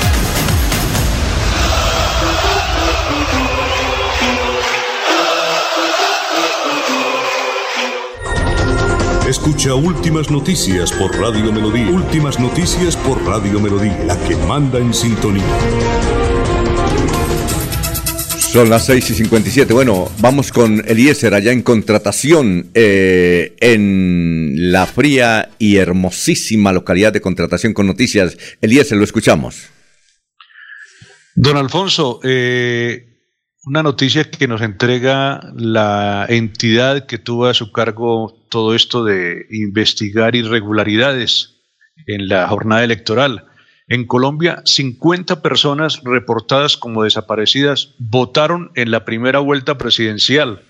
Escucha 9.31 9.73
Últimas 9.75 10.29
Noticias 10.29 10.91
por 10.91 11.17
Radio 11.17 11.53
Melodía. 11.53 11.89
Últimas 11.89 12.37
Noticias 12.37 12.97
por 12.97 13.23
Radio 13.23 13.61
Melodía, 13.61 13.97
la 14.03 14.21
que 14.27 14.35
manda 14.35 14.77
en 14.77 14.93
sintonía. 14.93 15.41
Son 18.51 18.69
las 18.69 18.87
6 18.87 19.11
y 19.11 19.13
57. 19.13 19.71
Bueno, 19.71 20.11
vamos 20.19 20.51
con 20.51 20.83
Eliezer 20.85 21.33
allá 21.33 21.53
en 21.53 21.61
contratación 21.61 22.71
eh, 22.73 23.55
en 23.61 24.69
la 24.69 24.85
fría 24.85 25.51
y 25.57 25.77
hermosísima 25.77 26.73
localidad 26.73 27.13
de 27.13 27.21
contratación 27.21 27.73
con 27.73 27.87
noticias. 27.87 28.37
Eliezer, 28.59 28.97
lo 28.97 29.05
escuchamos. 29.05 29.69
Don 31.35 31.55
Alfonso, 31.55 32.19
eh, 32.21 33.10
una 33.65 33.83
noticia 33.83 34.29
que 34.29 34.47
nos 34.47 34.61
entrega 34.61 35.39
la 35.55 36.25
entidad 36.29 37.05
que 37.05 37.19
tuvo 37.19 37.45
a 37.45 37.53
su 37.53 37.71
cargo 37.71 38.35
todo 38.49 38.73
esto 38.73 39.03
de 39.03 39.45
investigar 39.51 40.35
irregularidades 40.35 41.61
en 42.07 42.27
la 42.27 42.47
jornada 42.47 42.83
electoral. 42.83 43.45
En 43.87 44.07
Colombia, 44.07 44.63
50 44.65 45.41
personas 45.41 46.01
reportadas 46.03 46.77
como 46.77 47.03
desaparecidas 47.03 47.93
votaron 47.99 48.71
en 48.75 48.89
la 48.89 49.05
primera 49.05 49.39
vuelta 49.39 49.77
presidencial. 49.77 50.63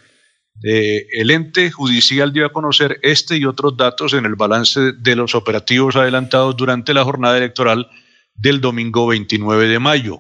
Eh, 0.64 1.08
el 1.14 1.32
ente 1.32 1.72
judicial 1.72 2.34
dio 2.34 2.46
a 2.46 2.52
conocer 2.52 3.00
este 3.04 3.38
y 3.38 3.46
otros 3.46 3.78
datos 3.78 4.14
en 4.14 4.26
el 4.26 4.36
balance 4.36 4.92
de 4.94 5.16
los 5.16 5.34
operativos 5.34 5.96
adelantados 5.96 6.58
durante 6.58 6.94
la 6.94 7.04
jornada 7.04 7.38
electoral 7.38 7.90
del 8.36 8.60
domingo 8.60 9.08
29 9.08 9.68
de 9.68 9.80
mayo. 9.80 10.20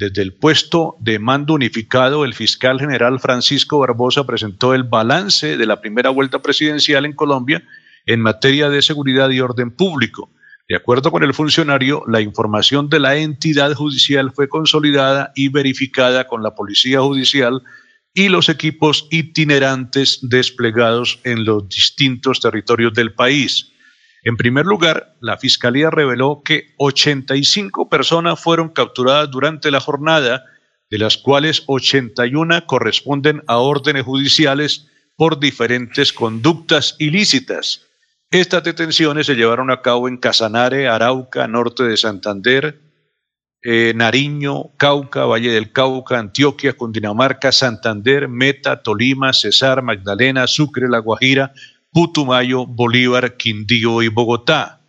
Desde 0.00 0.22
el 0.22 0.32
puesto 0.32 0.96
de 0.98 1.18
mando 1.18 1.52
unificado, 1.52 2.24
el 2.24 2.32
fiscal 2.32 2.80
general 2.80 3.20
Francisco 3.20 3.80
Barbosa 3.80 4.24
presentó 4.24 4.72
el 4.72 4.82
balance 4.82 5.58
de 5.58 5.66
la 5.66 5.82
primera 5.82 6.08
vuelta 6.08 6.40
presidencial 6.40 7.04
en 7.04 7.12
Colombia 7.12 7.62
en 8.06 8.22
materia 8.22 8.70
de 8.70 8.80
seguridad 8.80 9.28
y 9.28 9.40
orden 9.40 9.70
público. 9.70 10.30
De 10.66 10.74
acuerdo 10.74 11.10
con 11.10 11.22
el 11.22 11.34
funcionario, 11.34 12.02
la 12.06 12.22
información 12.22 12.88
de 12.88 12.98
la 12.98 13.16
entidad 13.16 13.74
judicial 13.74 14.32
fue 14.32 14.48
consolidada 14.48 15.32
y 15.34 15.50
verificada 15.50 16.26
con 16.26 16.42
la 16.42 16.54
Policía 16.54 17.02
Judicial 17.02 17.60
y 18.14 18.30
los 18.30 18.48
equipos 18.48 19.06
itinerantes 19.10 20.20
desplegados 20.22 21.20
en 21.24 21.44
los 21.44 21.68
distintos 21.68 22.40
territorios 22.40 22.94
del 22.94 23.12
país. 23.12 23.70
En 24.22 24.36
primer 24.36 24.66
lugar, 24.66 25.16
la 25.20 25.38
Fiscalía 25.38 25.90
reveló 25.90 26.42
que 26.44 26.74
85 26.78 27.88
personas 27.88 28.38
fueron 28.40 28.68
capturadas 28.68 29.30
durante 29.30 29.70
la 29.70 29.80
jornada, 29.80 30.44
de 30.90 30.98
las 30.98 31.16
cuales 31.16 31.62
81 31.66 32.66
corresponden 32.66 33.42
a 33.46 33.58
órdenes 33.58 34.04
judiciales 34.04 34.88
por 35.16 35.38
diferentes 35.38 36.12
conductas 36.12 36.96
ilícitas. 36.98 37.86
Estas 38.30 38.62
detenciones 38.62 39.26
se 39.26 39.34
llevaron 39.34 39.70
a 39.70 39.82
cabo 39.82 40.08
en 40.08 40.18
Casanare, 40.18 40.88
Arauca, 40.88 41.48
norte 41.48 41.84
de 41.84 41.96
Santander, 41.96 42.80
eh, 43.62 43.92
Nariño, 43.94 44.70
Cauca, 44.76 45.24
Valle 45.24 45.50
del 45.50 45.72
Cauca, 45.72 46.18
Antioquia, 46.18 46.74
Cundinamarca, 46.74 47.52
Santander, 47.52 48.28
Meta, 48.28 48.82
Tolima, 48.82 49.32
Cesar, 49.32 49.82
Magdalena, 49.82 50.46
Sucre, 50.46 50.88
La 50.88 50.98
Guajira, 50.98 51.52
Putumayo, 51.92 52.66
Bolívar, 52.66 53.36
Quindío 53.36 54.02
y 54.02 54.08
Bogotá. 54.08 54.80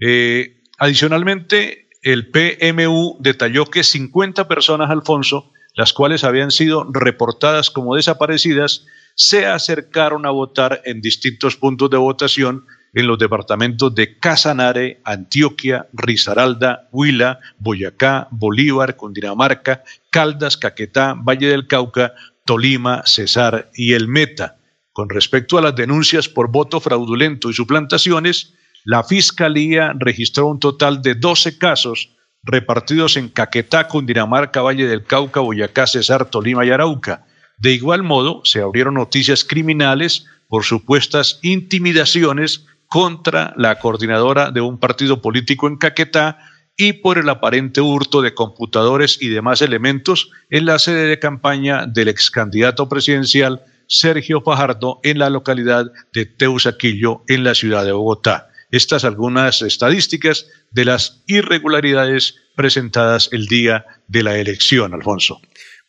Eh, 0.00 0.62
adicionalmente, 0.78 1.88
el 2.02 2.30
PMU 2.30 3.16
detalló 3.20 3.66
que 3.66 3.84
50 3.84 4.48
personas, 4.48 4.90
Alfonso, 4.90 5.52
las 5.74 5.92
cuales 5.92 6.24
habían 6.24 6.50
sido 6.50 6.86
reportadas 6.90 7.70
como 7.70 7.96
desaparecidas, 7.96 8.86
se 9.14 9.46
acercaron 9.46 10.24
a 10.26 10.30
votar 10.30 10.82
en 10.84 11.00
distintos 11.00 11.56
puntos 11.56 11.90
de 11.90 11.96
votación 11.98 12.64
en 12.94 13.06
los 13.06 13.18
departamentos 13.18 13.94
de 13.94 14.18
Casanare, 14.18 15.00
Antioquia, 15.04 15.88
Risaralda, 15.92 16.88
Huila, 16.90 17.38
Boyacá, 17.58 18.28
Bolívar, 18.30 18.96
Cundinamarca, 18.96 19.84
Caldas, 20.10 20.56
Caquetá, 20.56 21.14
Valle 21.14 21.48
del 21.48 21.66
Cauca, 21.66 22.14
Tolima, 22.44 23.02
Cesar 23.06 23.70
y 23.74 23.92
El 23.92 24.08
Meta. 24.08 24.56
Con 25.00 25.08
respecto 25.08 25.56
a 25.56 25.62
las 25.62 25.74
denuncias 25.74 26.28
por 26.28 26.50
voto 26.50 26.78
fraudulento 26.78 27.48
y 27.48 27.54
suplantaciones, 27.54 28.52
la 28.84 29.02
Fiscalía 29.02 29.94
registró 29.98 30.46
un 30.46 30.60
total 30.60 31.00
de 31.00 31.14
12 31.14 31.56
casos 31.56 32.10
repartidos 32.42 33.16
en 33.16 33.30
Caquetá, 33.30 33.88
Cundinamarca, 33.88 34.60
Valle 34.60 34.86
del 34.86 35.04
Cauca, 35.04 35.40
Boyacá, 35.40 35.86
Cesar, 35.86 36.26
Tolima 36.26 36.66
y 36.66 36.70
Arauca. 36.70 37.24
De 37.56 37.72
igual 37.72 38.02
modo, 38.02 38.42
se 38.44 38.60
abrieron 38.60 38.92
noticias 38.92 39.42
criminales 39.42 40.26
por 40.48 40.64
supuestas 40.64 41.38
intimidaciones 41.40 42.66
contra 42.86 43.54
la 43.56 43.78
coordinadora 43.78 44.50
de 44.50 44.60
un 44.60 44.78
partido 44.78 45.22
político 45.22 45.66
en 45.66 45.78
Caquetá 45.78 46.36
y 46.76 46.92
por 46.92 47.16
el 47.16 47.30
aparente 47.30 47.80
hurto 47.80 48.20
de 48.20 48.34
computadores 48.34 49.16
y 49.22 49.30
demás 49.30 49.62
elementos 49.62 50.30
en 50.50 50.66
la 50.66 50.78
sede 50.78 51.06
de 51.06 51.18
campaña 51.18 51.86
del 51.86 52.08
ex 52.08 52.30
candidato 52.30 52.86
presidencial 52.86 53.64
Sergio 53.90 54.40
Fajardo 54.40 55.00
en 55.02 55.18
la 55.18 55.28
localidad 55.28 55.92
de 56.14 56.24
Teusaquillo 56.24 57.24
en 57.28 57.44
la 57.44 57.54
ciudad 57.54 57.84
de 57.84 57.92
Bogotá. 57.92 58.48
Estas 58.70 59.04
algunas 59.04 59.62
estadísticas 59.62 60.46
de 60.70 60.84
las 60.84 61.24
irregularidades 61.26 62.36
presentadas 62.54 63.28
el 63.32 63.46
día 63.46 63.84
de 64.06 64.22
la 64.22 64.38
elección, 64.38 64.94
Alfonso. 64.94 65.40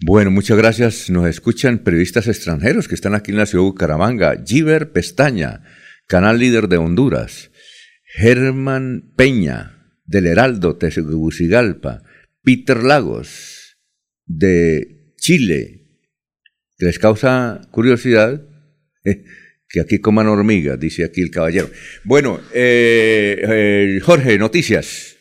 Bueno, 0.03 0.31
muchas 0.31 0.57
gracias. 0.57 1.11
Nos 1.11 1.27
escuchan 1.27 1.79
periodistas 1.79 2.27
extranjeros 2.27 2.87
que 2.87 2.95
están 2.95 3.13
aquí 3.13 3.29
en 3.29 3.37
la 3.37 3.45
ciudad 3.45 3.63
de 3.65 3.69
Bucaramanga. 3.69 4.35
Giver 4.43 4.91
Pestaña, 4.91 5.61
canal 6.07 6.39
líder 6.39 6.67
de 6.69 6.77
Honduras. 6.77 7.51
Germán 8.03 9.13
Peña, 9.15 9.93
del 10.05 10.25
Heraldo, 10.25 10.75
Tegucigalpa. 10.75 12.01
Peter 12.43 12.81
Lagos, 12.81 13.77
de 14.25 15.13
Chile, 15.17 15.80
les 16.85 16.99
causa 16.99 17.61
curiosidad 17.71 18.41
eh, 19.03 19.23
que 19.69 19.81
aquí 19.81 19.99
coman 19.99 20.27
hormigas, 20.27 20.79
dice 20.79 21.05
aquí 21.05 21.21
el 21.21 21.31
caballero. 21.31 21.69
Bueno, 22.03 22.39
eh, 22.53 23.41
eh, 23.41 23.99
Jorge, 24.03 24.37
noticias. 24.37 25.15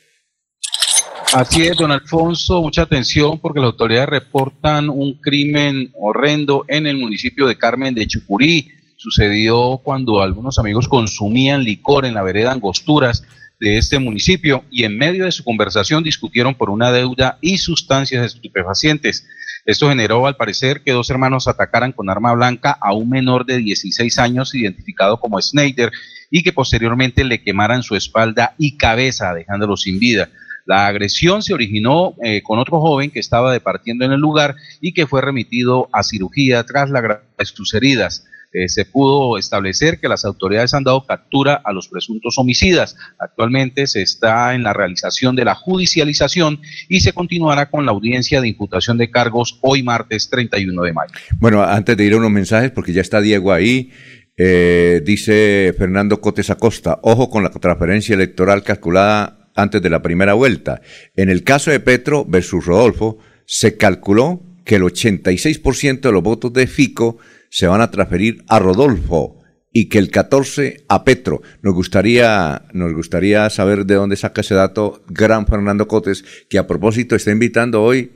Así 1.32 1.62
es, 1.62 1.77
don 1.77 1.93
Alfonso, 1.93 2.61
mucha 2.61 2.82
atención 2.82 3.39
porque 3.39 3.61
las 3.61 3.69
autoridades 3.69 4.09
reportan 4.09 4.91
un 4.91 5.20
crimen 5.20 5.93
horrendo 5.95 6.65
en 6.66 6.89
el 6.89 6.97
municipio 6.97 7.47
de 7.47 7.57
Carmen 7.57 7.95
de 7.95 8.09
Chucurí. 8.09 8.69
Sucedió 8.97 9.81
cuando 9.85 10.20
algunos 10.20 10.59
amigos 10.59 10.89
consumían 10.89 11.62
licor 11.62 12.05
en 12.05 12.15
la 12.15 12.23
vereda 12.23 12.51
Angosturas 12.51 13.24
de 13.61 13.77
este 13.77 13.99
municipio 13.99 14.65
y 14.70 14.85
en 14.85 14.97
medio 14.97 15.27
de 15.27 15.32
su 15.32 15.45
conversación 15.45 16.03
discutieron 16.03 16.55
por 16.55 16.70
una 16.70 16.91
deuda 16.91 17.39
y 17.43 17.59
sustancias 17.59 18.24
estupefacientes. 18.24 19.28
Esto 19.66 19.91
generó, 19.91 20.27
al 20.27 20.37
parecer, 20.37 20.81
que 20.81 20.93
dos 20.93 21.11
hermanos 21.11 21.47
atacaran 21.47 21.93
con 21.93 22.09
arma 22.09 22.32
blanca 22.32 22.77
a 22.81 22.95
un 22.95 23.11
menor 23.11 23.45
de 23.45 23.59
16 23.59 24.19
años 24.19 24.55
identificado 24.55 25.20
como 25.20 25.41
Snyder 25.41 25.93
y 26.31 26.43
que 26.43 26.53
posteriormente 26.53 27.23
le 27.24 27.43
quemaran 27.43 27.82
su 27.82 27.95
espalda 27.95 28.55
y 28.57 28.78
cabeza, 28.78 29.35
dejándolo 29.35 29.77
sin 29.77 29.99
vida. 29.99 30.31
La 30.65 30.87
agresión 30.87 31.43
se 31.43 31.53
originó 31.53 32.15
eh, 32.23 32.43
con 32.43 32.59
otro 32.59 32.81
joven 32.81 33.11
que 33.11 33.20
estaba 33.20 33.53
departiendo 33.53 34.05
en 34.05 34.12
el 34.12 34.20
lugar 34.20 34.57
y 34.81 34.93
que 34.93 35.07
fue 35.07 35.20
remitido 35.20 35.89
a 35.93 36.03
cirugía 36.03 36.65
tras 36.65 36.89
la 36.91 37.23
de 37.39 37.45
sus 37.45 37.74
heridas. 37.74 38.27
Eh, 38.53 38.69
se 38.69 38.85
pudo 38.85 39.39
establecer 39.39 40.01
que 40.01 40.09
las 40.09 40.25
autoridades 40.25 40.75
han 40.75 40.85
dado 40.85 41.07
captura 41.07 41.61
a 41.65 41.73
los 41.73 41.89
presuntos 41.89 42.37
homicidas. 42.37 42.97
Actualmente 43.19 43.87
se 43.87 44.03
está 44.03 44.55
en 44.55 44.65
la 44.65 44.73
realización 44.73 45.37
de 45.37 45.45
la 45.45 45.55
judicialización 45.55 46.61
y 46.89 47.01
se 47.01 47.13
continuará 47.13 47.71
con 47.71 47.87
la 47.87 47.93
audiencia 47.93 48.41
de 48.41 48.49
imputación 48.49 48.99
de 48.99 49.11
cargos 49.11 49.59
hoy 49.63 49.83
martes 49.83 50.29
31 50.31 50.83
de 50.83 50.93
mayo. 50.93 51.13
Bueno, 51.39 51.63
antes 51.63 51.97
de 51.97 52.05
ir 52.05 52.15
a 52.15 52.17
unos 52.17 52.31
mensajes, 52.31 52.73
porque 52.73 52.93
ya 52.93 53.03
está 53.03 53.21
Diego 53.21 53.53
ahí, 53.53 53.91
eh, 54.37 55.03
dice 55.05 55.75
Fernando 55.77 56.21
Cotes 56.21 56.51
Acosta, 56.51 56.99
ojo 57.03 57.31
con 57.31 57.45
la 57.45 57.51
transferencia 57.51 58.15
electoral 58.15 58.63
calculada 58.63 59.51
antes 59.55 59.83
de 59.83 59.91
la 59.91 60.03
primera 60.03 60.35
vuelta. 60.35 60.81
En 61.15 61.29
el 61.29 61.45
caso 61.45 61.71
de 61.71 61.79
Petro 61.79 62.25
versus 62.25 62.65
Rodolfo, 62.65 63.19
se 63.47 63.77
calculó 63.77 64.43
que 64.65 64.77
el 64.77 64.83
86% 64.83 66.01
de 66.01 66.13
los 66.13 66.23
votos 66.23 66.53
de 66.53 66.67
Fico 66.67 67.19
se 67.51 67.67
van 67.67 67.81
a 67.81 67.91
transferir 67.91 68.45
a 68.49 68.59
Rodolfo 68.59 69.43
y 69.73 69.89
que 69.89 69.99
el 69.99 70.11
14 70.11 70.85
a 70.89 71.05
Petro. 71.05 71.43
Nos 71.63 71.75
gustaría, 71.75 72.67
nos 72.73 72.93
gustaría 72.95 73.49
saber 73.51 73.85
de 73.85 73.97
dónde 73.97 74.17
saca 74.17 74.41
ese 74.41 74.55
dato 74.55 75.05
gran 75.09 75.47
Fernando 75.47 75.87
Cotes, 75.87 76.25
que 76.49 76.59
a 76.59 76.67
propósito 76.67 77.15
está 77.15 77.31
invitando 77.31 77.83
hoy, 77.83 78.13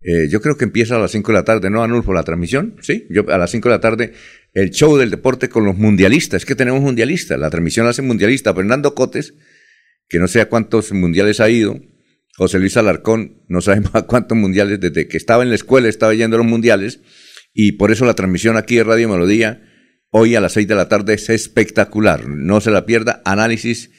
eh, 0.00 0.28
yo 0.30 0.40
creo 0.40 0.56
que 0.56 0.64
empieza 0.64 0.96
a 0.96 1.00
las 1.00 1.10
5 1.10 1.32
de 1.32 1.38
la 1.38 1.44
tarde, 1.44 1.70
¿no, 1.70 1.82
Anulfo, 1.82 2.12
la 2.12 2.22
transmisión? 2.22 2.76
Sí, 2.80 3.06
yo 3.10 3.28
a 3.28 3.38
las 3.38 3.50
5 3.50 3.68
de 3.68 3.74
la 3.74 3.80
tarde, 3.80 4.12
el 4.54 4.70
show 4.70 4.96
del 4.96 5.10
deporte 5.10 5.48
con 5.48 5.64
los 5.64 5.76
mundialistas. 5.76 6.42
Es 6.42 6.46
que 6.46 6.54
tenemos 6.54 6.80
mundialistas, 6.80 7.38
la 7.38 7.50
transmisión 7.50 7.86
hace 7.86 8.02
mundialista. 8.02 8.54
Fernando 8.54 8.94
Cotes, 8.94 9.34
que 10.08 10.18
no 10.18 10.28
sé 10.28 10.40
a 10.40 10.48
cuántos 10.48 10.92
mundiales 10.92 11.40
ha 11.40 11.50
ido, 11.50 11.80
José 12.36 12.60
Luis 12.60 12.76
Alarcón, 12.76 13.42
no 13.48 13.60
sabemos 13.60 13.90
a 13.94 14.02
cuántos 14.02 14.38
mundiales, 14.38 14.78
desde 14.78 15.08
que 15.08 15.16
estaba 15.16 15.42
en 15.42 15.48
la 15.48 15.56
escuela 15.56 15.88
estaba 15.88 16.14
yendo 16.14 16.36
a 16.36 16.38
los 16.38 16.46
mundiales, 16.46 17.00
y 17.60 17.72
por 17.72 17.90
eso 17.90 18.04
la 18.04 18.14
transmisión 18.14 18.56
aquí 18.56 18.76
de 18.76 18.84
Radio 18.84 19.08
Melodía, 19.08 19.60
hoy 20.10 20.36
a 20.36 20.40
las 20.40 20.52
seis 20.52 20.68
de 20.68 20.76
la 20.76 20.88
tarde, 20.88 21.14
es 21.14 21.28
espectacular. 21.28 22.28
No 22.28 22.60
se 22.60 22.70
la 22.70 22.86
pierda, 22.86 23.20
análisis 23.24 23.90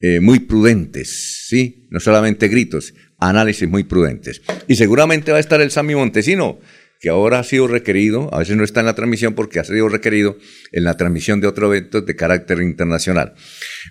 eh, 0.00 0.20
muy 0.20 0.40
prudentes, 0.40 1.46
¿sí? 1.48 1.88
No 1.88 1.98
solamente 1.98 2.48
gritos, 2.48 2.92
análisis 3.16 3.66
muy 3.66 3.84
prudentes. 3.84 4.42
Y 4.68 4.76
seguramente 4.76 5.30
va 5.30 5.38
a 5.38 5.40
estar 5.40 5.62
el 5.62 5.70
Sami 5.70 5.94
Montesino, 5.94 6.60
que 7.00 7.08
ahora 7.08 7.38
ha 7.38 7.42
sido 7.42 7.66
requerido, 7.68 8.28
a 8.34 8.40
veces 8.40 8.54
no 8.54 8.64
está 8.64 8.80
en 8.80 8.86
la 8.86 8.94
transmisión 8.94 9.34
porque 9.34 9.60
ha 9.60 9.64
sido 9.64 9.88
requerido 9.88 10.36
en 10.72 10.84
la 10.84 10.98
transmisión 10.98 11.40
de 11.40 11.46
otro 11.46 11.72
evento 11.72 12.02
de 12.02 12.16
carácter 12.16 12.60
internacional. 12.60 13.32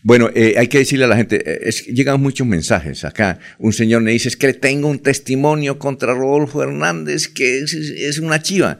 Bueno, 0.04 0.30
eh, 0.36 0.54
hay 0.60 0.68
que 0.68 0.78
decirle 0.78 1.06
a 1.06 1.08
la 1.08 1.18
gente, 1.18 1.68
eh, 1.68 1.72
llegan 1.92 2.22
muchos 2.22 2.46
mensajes 2.46 3.04
acá. 3.06 3.40
Un 3.58 3.74
señor 3.74 4.04
me 4.04 4.12
dice, 4.12 4.30
es 4.30 4.38
que 4.38 4.54
tengo 4.54 4.88
un 4.88 5.00
testimonio 5.00 5.80
contra 5.80 6.14
Rodolfo 6.14 6.62
Hernández 6.62 7.28
que 7.28 7.62
es, 7.62 8.20
una 8.20 8.40
chiva. 8.44 8.80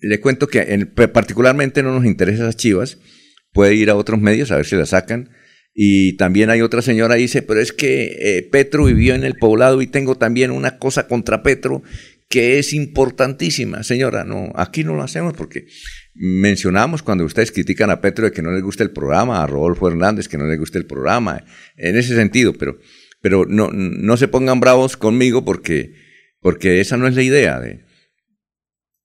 Le 0.00 0.20
cuento 0.20 0.48
que 0.48 0.60
en, 0.60 0.86
particularmente 1.12 1.82
no 1.82 1.94
nos 1.94 2.04
interesan 2.04 2.46
las 2.46 2.56
chivas. 2.56 2.98
Puede 3.52 3.74
ir 3.74 3.90
a 3.90 3.96
otros 3.96 4.20
medios 4.20 4.50
a 4.50 4.56
ver 4.56 4.66
si 4.66 4.76
la 4.76 4.86
sacan. 4.86 5.30
Y 5.74 6.16
también 6.16 6.50
hay 6.50 6.60
otra 6.60 6.82
señora 6.82 7.14
dice, 7.14 7.42
pero 7.42 7.60
es 7.60 7.72
que 7.72 8.16
eh, 8.20 8.48
Petro 8.50 8.84
vivió 8.84 9.14
en 9.14 9.24
el 9.24 9.36
poblado 9.36 9.80
y 9.80 9.86
tengo 9.86 10.16
también 10.16 10.50
una 10.50 10.78
cosa 10.78 11.06
contra 11.06 11.42
Petro 11.42 11.82
que 12.28 12.58
es 12.58 12.72
importantísima. 12.72 13.82
Señora, 13.82 14.24
no, 14.24 14.52
aquí 14.54 14.84
no 14.84 14.94
lo 14.94 15.02
hacemos 15.02 15.34
porque 15.34 15.66
mencionamos 16.14 17.02
cuando 17.02 17.24
ustedes 17.24 17.52
critican 17.52 17.90
a 17.90 18.00
Petro 18.00 18.24
de 18.24 18.32
que 18.32 18.42
no 18.42 18.52
les 18.52 18.62
gusta 18.62 18.82
el 18.82 18.90
programa, 18.90 19.42
a 19.42 19.46
Rodolfo 19.46 19.88
Hernández 19.88 20.28
que 20.28 20.38
no 20.38 20.46
les 20.46 20.58
gusta 20.58 20.78
el 20.78 20.86
programa, 20.86 21.44
en 21.76 21.96
ese 21.96 22.14
sentido, 22.14 22.54
pero, 22.54 22.78
pero 23.20 23.44
no, 23.46 23.70
no 23.70 24.16
se 24.16 24.28
pongan 24.28 24.60
bravos 24.60 24.96
conmigo 24.96 25.44
porque, 25.44 25.94
porque 26.40 26.80
esa 26.80 26.96
no 26.96 27.06
es 27.06 27.14
la 27.14 27.22
idea 27.22 27.60
de, 27.60 27.84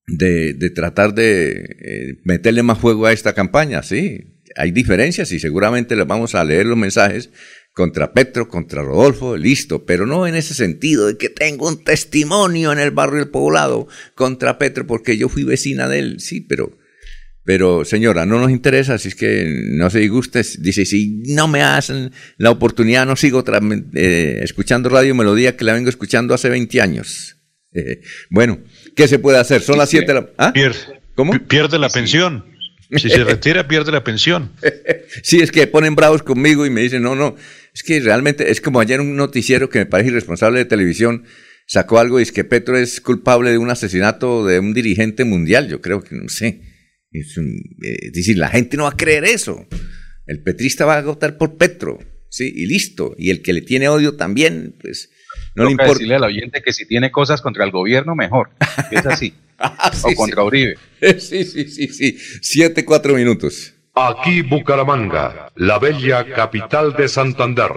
de, 0.07 0.71
tratar 0.73 1.13
de 1.13 1.75
eh, 1.79 2.19
meterle 2.23 2.63
más 2.63 2.79
fuego 2.79 3.05
a 3.05 3.13
esta 3.13 3.34
campaña, 3.34 3.84
sí. 3.84 4.34
Hay 4.55 4.71
diferencias 4.71 5.31
y 5.31 5.39
seguramente 5.39 5.95
les 5.95 6.07
vamos 6.07 6.34
a 6.34 6.43
leer 6.43 6.65
los 6.65 6.77
mensajes 6.77 7.29
contra 7.73 8.13
Petro, 8.13 8.47
contra 8.47 8.81
Rodolfo, 8.81 9.38
listo, 9.38 9.85
pero 9.85 10.07
no 10.07 10.25
en 10.25 10.34
ese 10.34 10.55
sentido 10.55 11.05
de 11.05 11.17
que 11.17 11.29
tengo 11.29 11.67
un 11.67 11.84
testimonio 11.84 12.71
en 12.71 12.79
el 12.79 12.89
barrio 12.89 13.19
del 13.19 13.29
poblado 13.29 13.88
contra 14.15 14.57
Petro 14.57 14.88
porque 14.88 15.15
yo 15.15 15.29
fui 15.29 15.43
vecina 15.43 15.88
de 15.88 15.99
él, 15.99 16.19
sí, 16.19 16.41
pero, 16.41 16.75
pero 17.43 17.85
señora, 17.85 18.25
no 18.25 18.39
nos 18.39 18.49
interesa, 18.49 18.97
si 18.97 19.09
es 19.09 19.15
que 19.15 19.45
no 19.73 19.91
se 19.91 19.99
disguste, 19.99 20.41
dice, 20.57 20.85
si 20.85 21.21
no 21.27 21.47
me 21.47 21.61
hacen 21.61 22.11
la 22.38 22.49
oportunidad, 22.49 23.05
no 23.05 23.15
sigo 23.15 23.43
eh, 23.93 24.39
escuchando 24.41 24.89
Radio 24.89 25.13
Melodía 25.13 25.55
que 25.55 25.65
la 25.65 25.73
vengo 25.73 25.89
escuchando 25.89 26.34
hace 26.34 26.49
20 26.49 26.81
años. 26.81 27.35
Bueno, 28.31 28.59
¿qué 28.98 29.07
se 29.07 29.19
puede 29.19 29.38
hacer? 29.38 29.61
Son 29.61 29.78
las 29.78 29.90
7 29.90 30.06
de 30.06 30.14
la... 30.14 30.30
¿Ah? 30.38 30.52
Pierde, 30.52 30.80
¿Cómo? 31.15 31.32
Pierde 31.48 31.80
la 31.80 31.90
pensión. 31.90 32.45
Si 32.90 33.10
se 33.10 33.26
retira, 33.26 33.68
pierde 33.68 33.91
la 33.91 34.02
pensión. 34.02 34.53
sí, 35.22 35.41
es 35.41 35.52
que 35.52 35.68
ponen 35.68 35.94
bravos 35.94 36.24
conmigo 36.24 36.65
y 36.65 36.69
me 36.69 36.80
dicen, 36.80 37.02
no, 37.02 37.15
no, 37.15 37.36
es 37.74 37.84
que 37.84 37.99
realmente 37.99 38.49
es 38.49 38.61
como 38.61 38.80
ayer 38.80 39.02
un 39.02 39.18
noticiero 39.18 39.69
que 39.69 39.80
me 39.80 39.86
parece 39.86 40.11
irresponsable 40.11 40.60
de 40.60 40.64
televisión 40.64 41.26
sacó 41.68 41.99
algo 41.99 42.19
y 42.19 42.24
es 42.24 42.32
que 42.32 42.45
Petro 42.45 42.78
es 42.78 43.02
culpable 43.02 43.52
de 43.52 43.57
un 43.57 43.69
asesinato 43.69 44.45
de 44.45 44.60
un 44.60 44.74
dirigente 44.74 45.26
mundial. 45.26 45.68
Yo 45.68 45.82
creo 45.82 46.02
que 46.02 46.15
no 46.15 46.30
sé. 46.30 46.61
Es, 47.11 47.38
eh, 47.38 48.11
decir, 48.14 48.38
la 48.38 48.49
gente 48.49 48.78
no 48.78 48.84
va 48.84 48.91
a 48.91 48.98
creer 48.98 49.26
eso. 49.26 49.68
El 50.26 50.41
petrista 50.44 50.86
va 50.86 50.98
a 50.98 51.02
votar 51.02 51.38
por 51.38 51.57
Petro, 51.57 51.99
sí, 52.30 52.52
y 52.56 52.65
listo. 52.65 53.15
Y 53.18 53.30
el 53.30 53.41
que 53.41 53.53
le 53.53 53.61
tiene 53.61 53.90
odio 53.90 54.15
también, 54.15 54.76
pues 54.80 55.10
no 55.56 55.66
le 55.66 55.72
importa. 55.72 55.94
decirle 55.94 56.16
al 56.16 56.24
oyente 56.24 56.62
que 56.62 56.74
si 56.74 56.86
tiene 56.86 57.12
cosas 57.12 57.41
contra 57.41 57.64
el 57.66 57.72
gobierno, 57.72 58.16
mejor. 58.16 58.49
Es 58.91 59.06
así. 59.06 59.34
Ah, 59.58 59.91
o 60.04 60.14
contra 60.14 60.44
Uribe. 60.44 60.78
Sí, 61.02 61.44
sí, 61.44 61.68
sí, 61.68 61.88
sí. 61.88 62.18
Siete, 62.41 62.86
cuatro 62.86 63.16
minutos. 63.16 63.74
Aquí 63.95 64.44
Bucaramanga, 64.44 65.52
la 65.56 65.80
bella 65.80 66.24
capital 66.32 66.94
de 66.94 67.08
Santander. 67.08 67.72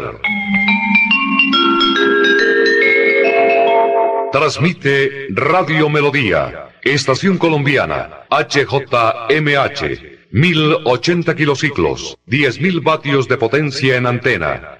Transmite 4.31 5.29
Radio 5.31 5.89
Melodía, 5.89 6.69
Estación 6.83 7.39
Colombiana, 7.39 8.27
HJMH, 8.31 9.83
1080 10.31 11.35
kilociclos, 11.35 12.19
10.000 12.29 12.85
vatios 12.85 13.27
de 13.27 13.39
potencia 13.39 13.97
en 13.97 14.07
antena, 14.07 14.80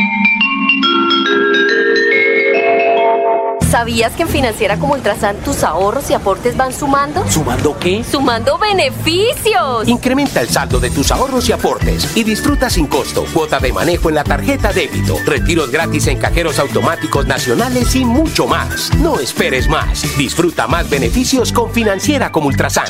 ¿Sabías 3.71 4.11
que 4.17 4.23
en 4.23 4.27
Financiera 4.27 4.77
como 4.77 4.95
Ultrasan 4.95 5.37
tus 5.37 5.63
ahorros 5.63 6.09
y 6.09 6.13
aportes 6.13 6.57
van 6.57 6.73
sumando? 6.73 7.25
¿Sumando 7.31 7.79
qué? 7.79 8.03
¡Sumando 8.03 8.57
beneficios! 8.57 9.87
Incrementa 9.87 10.41
el 10.41 10.49
saldo 10.49 10.77
de 10.77 10.89
tus 10.89 11.09
ahorros 11.09 11.47
y 11.47 11.53
aportes 11.53 12.17
y 12.17 12.25
disfruta 12.25 12.69
sin 12.69 12.87
costo 12.87 13.23
cuota 13.33 13.59
de 13.59 13.71
manejo 13.71 14.09
en 14.09 14.15
la 14.15 14.25
tarjeta 14.25 14.73
débito, 14.73 15.15
retiros 15.25 15.71
gratis 15.71 16.07
en 16.07 16.17
cajeros 16.17 16.59
automáticos 16.59 17.25
nacionales 17.27 17.95
y 17.95 18.03
mucho 18.03 18.45
más. 18.45 18.93
No 18.97 19.21
esperes 19.21 19.69
más. 19.69 20.03
Disfruta 20.17 20.67
más 20.67 20.89
beneficios 20.89 21.53
con 21.53 21.71
Financiera 21.71 22.29
como 22.29 22.47
Ultrasan. 22.47 22.87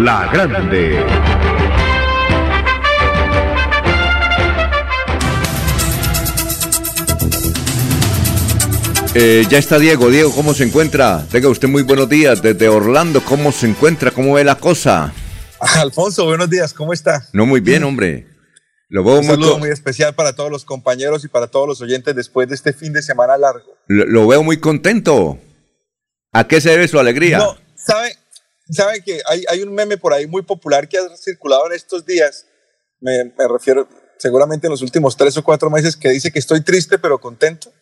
la 0.00 0.28
grande. 0.32 1.04
Eh, 9.14 9.46
ya 9.48 9.58
está 9.58 9.78
Diego. 9.78 10.10
Diego, 10.10 10.30
¿cómo 10.34 10.52
se 10.52 10.64
encuentra? 10.64 11.24
Tenga 11.30 11.48
usted 11.48 11.68
muy 11.68 11.82
buenos 11.82 12.08
días 12.08 12.42
desde 12.42 12.68
Orlando. 12.68 13.22
¿Cómo 13.24 13.50
se 13.50 13.66
encuentra? 13.66 14.10
¿Cómo 14.10 14.34
ve 14.34 14.44
la 14.44 14.56
cosa? 14.56 15.12
Alfonso, 15.58 16.26
buenos 16.26 16.50
días. 16.50 16.74
¿Cómo 16.74 16.92
está? 16.92 17.26
No, 17.32 17.46
muy 17.46 17.60
bien, 17.60 17.84
hombre. 17.84 18.26
Lo 18.88 19.02
veo 19.02 19.18
Un 19.18 19.24
saludo 19.24 19.58
muy 19.58 19.70
especial 19.70 20.14
para 20.14 20.34
todos 20.34 20.50
los 20.50 20.64
compañeros 20.64 21.24
y 21.24 21.28
para 21.28 21.46
todos 21.48 21.66
los 21.66 21.80
oyentes 21.80 22.14
después 22.14 22.48
de 22.48 22.54
este 22.54 22.72
fin 22.72 22.92
de 22.92 23.02
semana 23.02 23.36
largo. 23.38 23.76
Lo, 23.88 24.04
lo 24.04 24.26
veo 24.26 24.42
muy 24.42 24.58
contento. 24.58 25.38
¿A 26.32 26.46
qué 26.46 26.60
se 26.60 26.70
debe 26.70 26.86
su 26.86 26.98
alegría? 26.98 27.38
No, 27.38 27.56
¿sabe, 27.74 28.16
sabe 28.70 29.02
que 29.02 29.20
hay, 29.28 29.44
hay 29.48 29.62
un 29.62 29.74
meme 29.74 29.96
por 29.96 30.12
ahí 30.12 30.26
muy 30.26 30.42
popular 30.42 30.88
que 30.88 30.98
ha 30.98 31.16
circulado 31.16 31.66
en 31.66 31.72
estos 31.72 32.04
días? 32.04 32.46
Me, 33.00 33.24
me 33.24 33.48
refiero 33.48 33.88
seguramente 34.18 34.66
en 34.66 34.70
los 34.70 34.82
últimos 34.82 35.16
tres 35.16 35.36
o 35.36 35.44
cuatro 35.44 35.70
meses 35.70 35.96
que 35.96 36.10
dice 36.10 36.30
que 36.30 36.38
estoy 36.38 36.62
triste 36.62 36.98
pero 36.98 37.20
contento. 37.20 37.72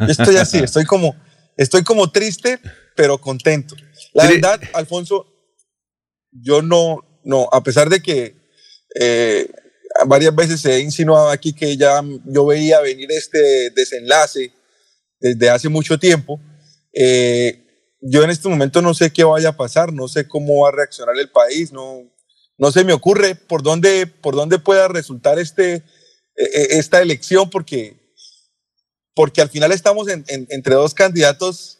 Yo 0.00 0.06
estoy 0.06 0.36
así, 0.36 0.58
estoy 0.62 0.84
como, 0.84 1.14
estoy 1.56 1.82
como 1.84 2.10
triste, 2.10 2.58
pero 2.96 3.18
contento. 3.18 3.74
La 4.12 4.26
verdad, 4.26 4.60
Alfonso, 4.72 5.26
yo 6.30 6.62
no, 6.62 7.20
no, 7.24 7.48
a 7.52 7.62
pesar 7.62 7.88
de 7.88 8.02
que 8.02 8.36
eh, 8.98 9.50
varias 10.06 10.34
veces 10.34 10.64
he 10.64 10.80
insinuado 10.80 11.30
aquí 11.30 11.52
que 11.52 11.76
ya 11.76 12.02
yo 12.24 12.46
veía 12.46 12.80
venir 12.80 13.10
este 13.12 13.70
desenlace 13.70 14.52
desde 15.20 15.50
hace 15.50 15.68
mucho 15.68 15.98
tiempo, 15.98 16.40
eh, 16.92 17.61
yo 18.02 18.22
en 18.22 18.30
este 18.30 18.48
momento 18.48 18.82
no 18.82 18.94
sé 18.94 19.12
qué 19.12 19.24
vaya 19.24 19.50
a 19.50 19.56
pasar, 19.56 19.92
no 19.92 20.08
sé 20.08 20.26
cómo 20.28 20.62
va 20.62 20.68
a 20.68 20.72
reaccionar 20.72 21.16
el 21.18 21.30
país, 21.30 21.72
no, 21.72 22.02
no 22.58 22.72
se 22.72 22.84
me 22.84 22.92
ocurre 22.92 23.34
por 23.34 23.62
dónde, 23.62 24.06
por 24.06 24.34
dónde 24.34 24.58
pueda 24.58 24.88
resultar 24.88 25.38
este, 25.38 25.74
eh, 26.36 26.66
esta 26.70 27.00
elección, 27.00 27.48
porque 27.48 28.02
porque 29.14 29.42
al 29.42 29.50
final 29.50 29.72
estamos 29.72 30.08
entre 30.08 30.74
dos 30.74 30.94
candidatos 30.94 31.78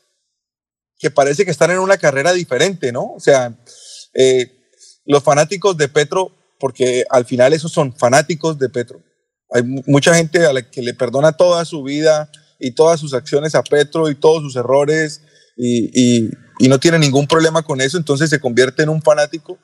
que 0.98 1.10
parece 1.10 1.44
que 1.44 1.50
están 1.50 1.70
en 1.70 1.78
una 1.78 1.96
carrera 1.96 2.32
diferente, 2.32 2.92
¿no? 2.92 3.14
O 3.14 3.20
sea, 3.20 3.58
eh, 4.14 4.52
los 5.04 5.22
fanáticos 5.22 5.76
de 5.76 5.88
Petro, 5.88 6.36
porque 6.60 7.04
al 7.10 7.24
final 7.24 7.52
esos 7.52 7.72
son 7.72 7.96
fanáticos 7.96 8.58
de 8.58 8.68
Petro. 8.68 9.02
Hay 9.50 9.62
mucha 9.62 10.14
gente 10.14 10.44
a 10.46 10.52
la 10.52 10.70
que 10.70 10.82
le 10.82 10.94
perdona 10.94 11.32
toda 11.32 11.64
su 11.64 11.82
vida 11.82 12.30
y 12.58 12.72
todas 12.72 13.00
sus 13.00 13.14
acciones 13.14 13.54
a 13.54 13.62
Petro 13.62 14.10
y 14.10 14.14
todos 14.14 14.42
sus 14.42 14.56
errores 14.56 15.22
y, 15.56 16.28
no 16.68 16.78
tiene 16.78 16.98
ningún 16.98 17.26
problema 17.26 17.62
con 17.62 17.80
eso, 17.80 17.98
entonces 17.98 18.30
se 18.30 18.38
convierte 18.38 18.84
en 18.84 18.88
un 18.88 19.02
fanático. 19.02 19.58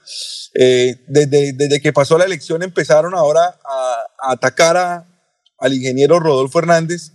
Eh, 0.55 0.97
desde, 1.07 1.53
desde, 1.53 1.81
que 1.81 1.93
pasó 1.93 2.19
la 2.19 2.25
elección 2.25 2.63
empezaron 2.63 3.15
ahora 3.15 3.57
a, 3.65 4.33
atacar 4.33 4.77
a, 4.77 5.07
al 5.59 5.75
ingeniero 5.75 6.19
Rodolfo 6.19 6.59
Hernández 6.59 7.13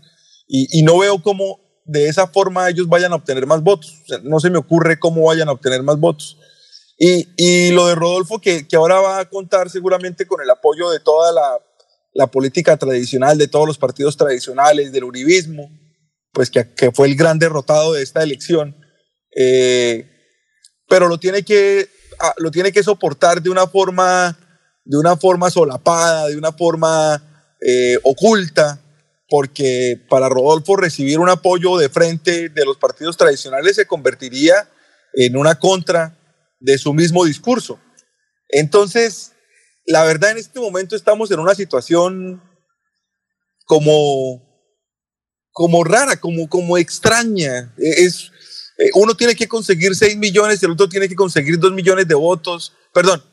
y, 0.48 0.84
no 0.84 0.98
veo 1.00 1.22
cómo 1.22 1.60
de 1.86 2.08
esa 2.08 2.28
forma 2.28 2.70
ellos 2.70 2.88
vayan 2.88 3.12
a 3.12 3.16
obtener 3.16 3.46
más 3.46 3.62
votos. 3.62 4.04
no 4.24 4.40
se 4.40 4.50
me 4.50 4.58
ocurre 4.58 5.00
cómo 5.00 5.26
vayan 5.26 5.50
a 5.50 5.54
obtener 5.54 5.84
más 5.84 6.00
votos. 6.00 6.38
Y, 6.98 7.28
y 7.38 7.72
lo 7.72 7.88
de 7.88 7.96
Rodolfo, 7.96 8.40
que, 8.40 8.68
que, 8.68 8.76
ahora 8.76 9.00
va 9.00 9.20
a 9.20 9.30
contar 9.30 9.70
seguramente 9.70 10.26
con 10.28 10.42
el 10.42 10.50
apoyo 10.50 10.90
de 10.92 11.00
toda 11.00 11.32
la, 11.32 11.60
la, 12.14 12.28
política 12.28 12.78
tradicional, 12.78 13.38
de 13.38 13.48
todos 13.48 13.68
los 13.68 13.78
partidos 13.78 14.16
tradicionales, 14.16 14.92
del 14.92 15.04
uribismo, 15.06 15.70
pues 16.34 16.50
que, 16.50 16.74
que 16.74 16.92
fue 16.92 17.08
el 17.08 17.16
gran 17.16 17.40
derrotado 17.40 17.94
de 17.94 18.04
esta 18.04 18.24
elección. 18.24 18.76
Eh, 19.36 20.10
pero 20.90 21.08
lo 21.08 21.18
tiene, 21.20 21.44
que, 21.44 21.90
ah, 22.20 22.34
lo 22.38 22.52
tiene 22.52 22.72
que 22.72 22.84
soportar 22.84 23.42
de 23.42 23.50
una 23.50 23.68
forma, 23.68 24.38
de 24.84 24.98
una 24.98 25.16
forma 25.16 25.50
solapada, 25.50 26.28
de 26.28 26.38
una 26.38 26.52
forma 26.52 27.56
eh, 27.62 27.98
oculta, 28.04 28.80
porque 29.30 30.00
para 30.10 30.30
Rodolfo 30.30 30.76
recibir 30.76 31.20
un 31.20 31.30
apoyo 31.30 31.78
de 31.78 31.90
frente 31.90 32.50
de 32.50 32.66
los 32.66 32.78
partidos 32.78 33.16
tradicionales 33.16 33.76
se 33.76 33.88
convertiría 33.88 34.70
en 35.14 35.38
una 35.38 35.58
contra 35.58 36.18
de 36.60 36.78
su 36.78 36.94
mismo 36.94 37.26
discurso. 37.26 37.80
Entonces, 38.50 39.32
la 39.86 40.04
verdad 40.04 40.32
en 40.32 40.38
este 40.38 40.60
momento 40.60 40.96
estamos 40.96 41.32
en 41.32 41.40
una 41.40 41.56
situación 41.56 42.42
como, 43.66 44.43
como 45.54 45.84
rara, 45.84 46.20
como, 46.20 46.50
como 46.50 46.78
extraña. 46.78 47.74
E, 47.78 48.04
es, 48.04 48.32
eh, 48.78 48.90
uno 48.96 49.16
tiene 49.16 49.36
que 49.36 49.48
conseguir 49.48 49.96
6 49.96 50.18
millones 50.18 50.62
el 50.64 50.72
otro 50.72 50.90
tiene 50.90 51.08
que 51.08 51.16
conseguir 51.16 51.58
2 51.60 51.72
millones 51.72 52.08
de 52.08 52.16
votos. 52.16 52.74
Perdón, 52.92 53.24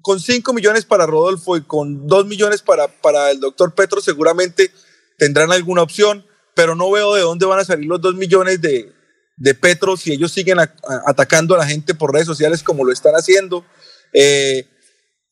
con 0.00 0.20
5 0.20 0.52
millones 0.54 0.84
para 0.84 1.06
Rodolfo 1.06 1.56
y 1.56 1.62
con 1.62 2.06
2 2.06 2.26
millones 2.26 2.62
para, 2.62 2.88
para 2.88 3.30
el 3.30 3.40
doctor 3.40 3.74
Petro 3.74 4.00
seguramente 4.00 4.70
tendrán 5.18 5.52
alguna 5.52 5.82
opción, 5.82 6.24
pero 6.54 6.74
no 6.74 6.90
veo 6.90 7.14
de 7.14 7.22
dónde 7.22 7.46
van 7.46 7.58
a 7.58 7.64
salir 7.64 7.86
los 7.86 8.00
dos 8.00 8.14
millones 8.14 8.60
de, 8.60 8.92
de 9.36 9.54
Petro 9.54 9.96
si 9.96 10.12
ellos 10.12 10.32
siguen 10.32 10.58
atacando 11.06 11.54
a 11.54 11.58
la 11.58 11.66
gente 11.66 11.94
por 11.94 12.12
redes 12.12 12.26
sociales 12.26 12.62
como 12.62 12.84
lo 12.84 12.92
están 12.92 13.14
haciendo. 13.14 13.66
Eh, 14.12 14.68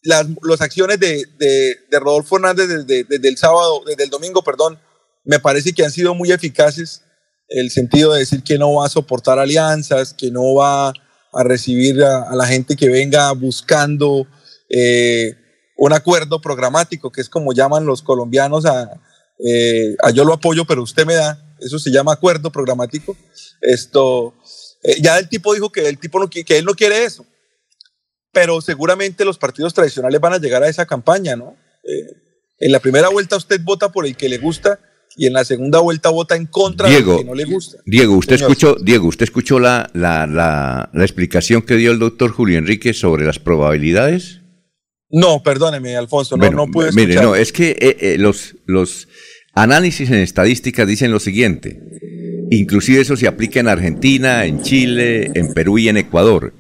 las, 0.03 0.27
las, 0.43 0.61
acciones 0.61 1.01
de, 1.01 1.25
de, 1.39 1.77
de 1.91 2.01
Rodolfo 2.01 2.37
Hernández 2.37 2.69
desde, 2.69 3.05
desde, 3.05 3.29
el 3.29 3.37
sábado, 3.37 3.83
desde 3.87 4.05
el 4.05 4.11
domingo, 4.11 4.43
perdón, 4.43 4.79
me 5.27 5.41
parece 5.41 5.73
que 5.73 5.85
han 5.85 5.91
sido 5.91 6.15
muy 6.15 6.33
eficaces. 6.33 7.03
El 7.49 7.71
sentido 7.71 8.13
de 8.13 8.21
decir 8.21 8.43
que 8.43 8.59
no 8.59 8.75
va 8.75 8.87
a 8.87 8.89
soportar 8.89 9.39
alianzas, 9.39 10.15
que 10.15 10.31
no 10.31 10.55
va 10.55 10.89
a 10.89 11.45
recibir 11.45 12.03
a, 12.03 12.35
la 12.35 12.47
gente 12.47 12.77
que 12.77 12.89
venga 12.89 13.31
buscando 13.33 14.27
eh, 14.71 15.37
un 15.77 15.93
acuerdo 15.93 16.41
programático, 16.41 17.13
que 17.13 17.21
es 17.21 17.29
como 17.29 17.53
llaman 17.53 17.85
los 17.85 18.03
colombianos 18.03 18.65
eh, 18.65 19.97
a 20.03 20.11
yo 20.11 20.25
lo 20.25 20.33
apoyo, 20.33 20.65
pero 20.65 20.83
usted 20.83 21.05
me 21.05 21.15
da, 21.15 21.57
eso 21.61 21.79
se 21.79 21.91
llama 21.91 22.13
acuerdo 22.13 22.51
programático. 22.51 23.17
Esto, 23.61 24.35
eh, 24.83 25.01
ya 25.03 25.19
el 25.19 25.29
tipo 25.29 25.53
dijo 25.55 25.71
que 25.71 25.89
el 25.89 25.99
tipo 25.99 26.27
que 26.29 26.59
él 26.59 26.65
no 26.65 26.75
quiere 26.75 27.05
eso, 27.05 27.27
pero 28.33 28.61
seguramente 28.61 29.25
los 29.25 29.39
partidos 29.39 29.75
tradicionales 29.75 30.21
van 30.21 30.35
a 30.35 30.39
llegar 30.39 30.63
a 30.63 30.69
esa 30.69 30.87
campaña, 30.87 31.37
¿no? 31.37 31.57
En 32.59 32.73
la 32.73 32.81
primera 32.81 33.09
vuelta 33.09 33.37
usted 33.37 33.61
vota 33.63 33.93
por 33.93 34.07
el 34.07 34.17
que 34.17 34.29
le 34.29 34.39
gusta 34.39 34.81
y 35.17 35.27
en 35.27 35.33
la 35.33 35.45
segunda 35.45 35.81
vuelta 35.81 36.11
vota 36.11 36.37
en 36.37 36.47
contra 36.47 36.89
Diego, 36.89 37.13
del 37.13 37.21
que 37.21 37.27
no 37.27 37.35
le 37.35 37.45
gusta. 37.45 37.79
Diego, 37.87 38.17
usted 38.17 38.37
escuchó, 38.37 38.77
Diego, 38.77 39.07
usted 39.07 39.25
escuchó 39.25 39.59
la, 39.59 39.91
la, 39.95 40.27
la, 40.27 40.91
la 40.93 41.03
explicación 41.05 41.63
que 41.63 41.77
dio 41.77 41.93
el 41.93 41.99
doctor 41.99 42.31
Julio 42.31 42.59
Enrique 42.59 42.93
sobre 42.93 43.25
las 43.25 43.39
probabilidades. 43.39 44.43
No, 45.09 45.43
perdóneme, 45.43 45.97
Alfonso, 45.97 46.37
no, 46.37 46.51
no 46.51 46.67
pude 46.67 46.89
escuchar. 46.89 47.09
Mire, 47.09 47.23
no, 47.23 47.35
es 47.35 47.53
que 47.53 47.71
eh, 47.71 47.97
eh, 48.01 48.17
los, 48.19 48.57
los 48.67 49.09
análisis 49.55 50.11
en 50.11 50.17
estadística 50.17 50.85
dicen 50.85 51.13
lo 51.13 51.21
siguiente. 51.21 51.81
Inclusive 52.51 53.01
eso 53.01 53.17
se 53.17 53.27
aplica 53.27 53.61
en 53.61 53.69
Argentina, 53.69 54.45
en 54.45 54.63
Chile, 54.63 55.31
en 55.35 55.55
Perú 55.55 55.79
y 55.79 55.89
en 55.89 55.97
Ecuador. 55.97 56.55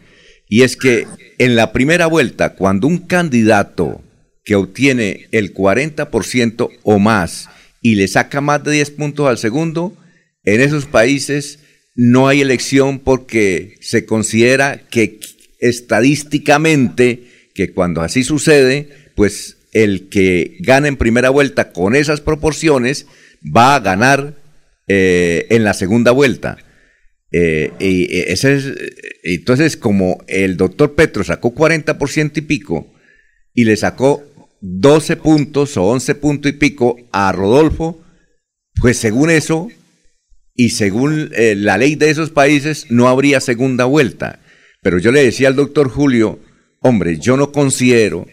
Y 0.48 0.62
es 0.62 0.76
que 0.76 1.06
en 1.38 1.56
la 1.56 1.72
primera 1.72 2.06
vuelta, 2.06 2.54
cuando 2.54 2.86
un 2.86 2.98
candidato 2.98 4.00
que 4.44 4.54
obtiene 4.54 5.28
el 5.32 5.52
40% 5.52 6.70
o 6.84 6.98
más 6.98 7.48
y 7.86 7.94
le 7.94 8.08
saca 8.08 8.40
más 8.40 8.64
de 8.64 8.72
10 8.72 8.90
puntos 8.90 9.28
al 9.28 9.38
segundo, 9.38 9.96
en 10.42 10.60
esos 10.60 10.86
países 10.86 11.60
no 11.94 12.26
hay 12.26 12.40
elección 12.40 12.98
porque 12.98 13.76
se 13.80 14.04
considera 14.04 14.88
que 14.90 15.20
estadísticamente 15.60 17.28
que 17.54 17.72
cuando 17.72 18.00
así 18.00 18.24
sucede, 18.24 18.88
pues 19.14 19.58
el 19.72 20.08
que 20.08 20.56
gana 20.62 20.88
en 20.88 20.96
primera 20.96 21.30
vuelta 21.30 21.70
con 21.70 21.94
esas 21.94 22.20
proporciones 22.20 23.06
va 23.56 23.76
a 23.76 23.80
ganar 23.80 24.34
eh, 24.88 25.46
en 25.50 25.62
la 25.62 25.72
segunda 25.72 26.10
vuelta. 26.10 26.58
Eh, 27.30 27.70
y 27.78 28.12
eh, 28.16 28.34
entonces, 29.22 29.76
como 29.76 30.24
el 30.26 30.56
doctor 30.56 30.96
Petro 30.96 31.22
sacó 31.22 31.54
40% 31.54 32.38
y 32.38 32.40
pico 32.40 32.92
y 33.54 33.62
le 33.62 33.76
sacó 33.76 34.24
12 34.60 35.16
puntos 35.16 35.76
o 35.76 35.84
11 35.84 36.14
puntos 36.16 36.50
y 36.52 36.54
pico 36.54 36.96
a 37.12 37.32
Rodolfo, 37.32 38.02
pues 38.80 38.96
según 38.98 39.30
eso 39.30 39.68
y 40.54 40.70
según 40.70 41.30
la 41.34 41.78
ley 41.78 41.94
de 41.94 42.10
esos 42.10 42.30
países 42.30 42.86
no 42.90 43.08
habría 43.08 43.40
segunda 43.40 43.84
vuelta. 43.84 44.40
Pero 44.82 44.98
yo 44.98 45.12
le 45.12 45.24
decía 45.24 45.48
al 45.48 45.56
doctor 45.56 45.88
Julio, 45.88 46.38
Hombre, 46.80 47.18
yo 47.18 47.36
no 47.36 47.50
considero 47.50 48.26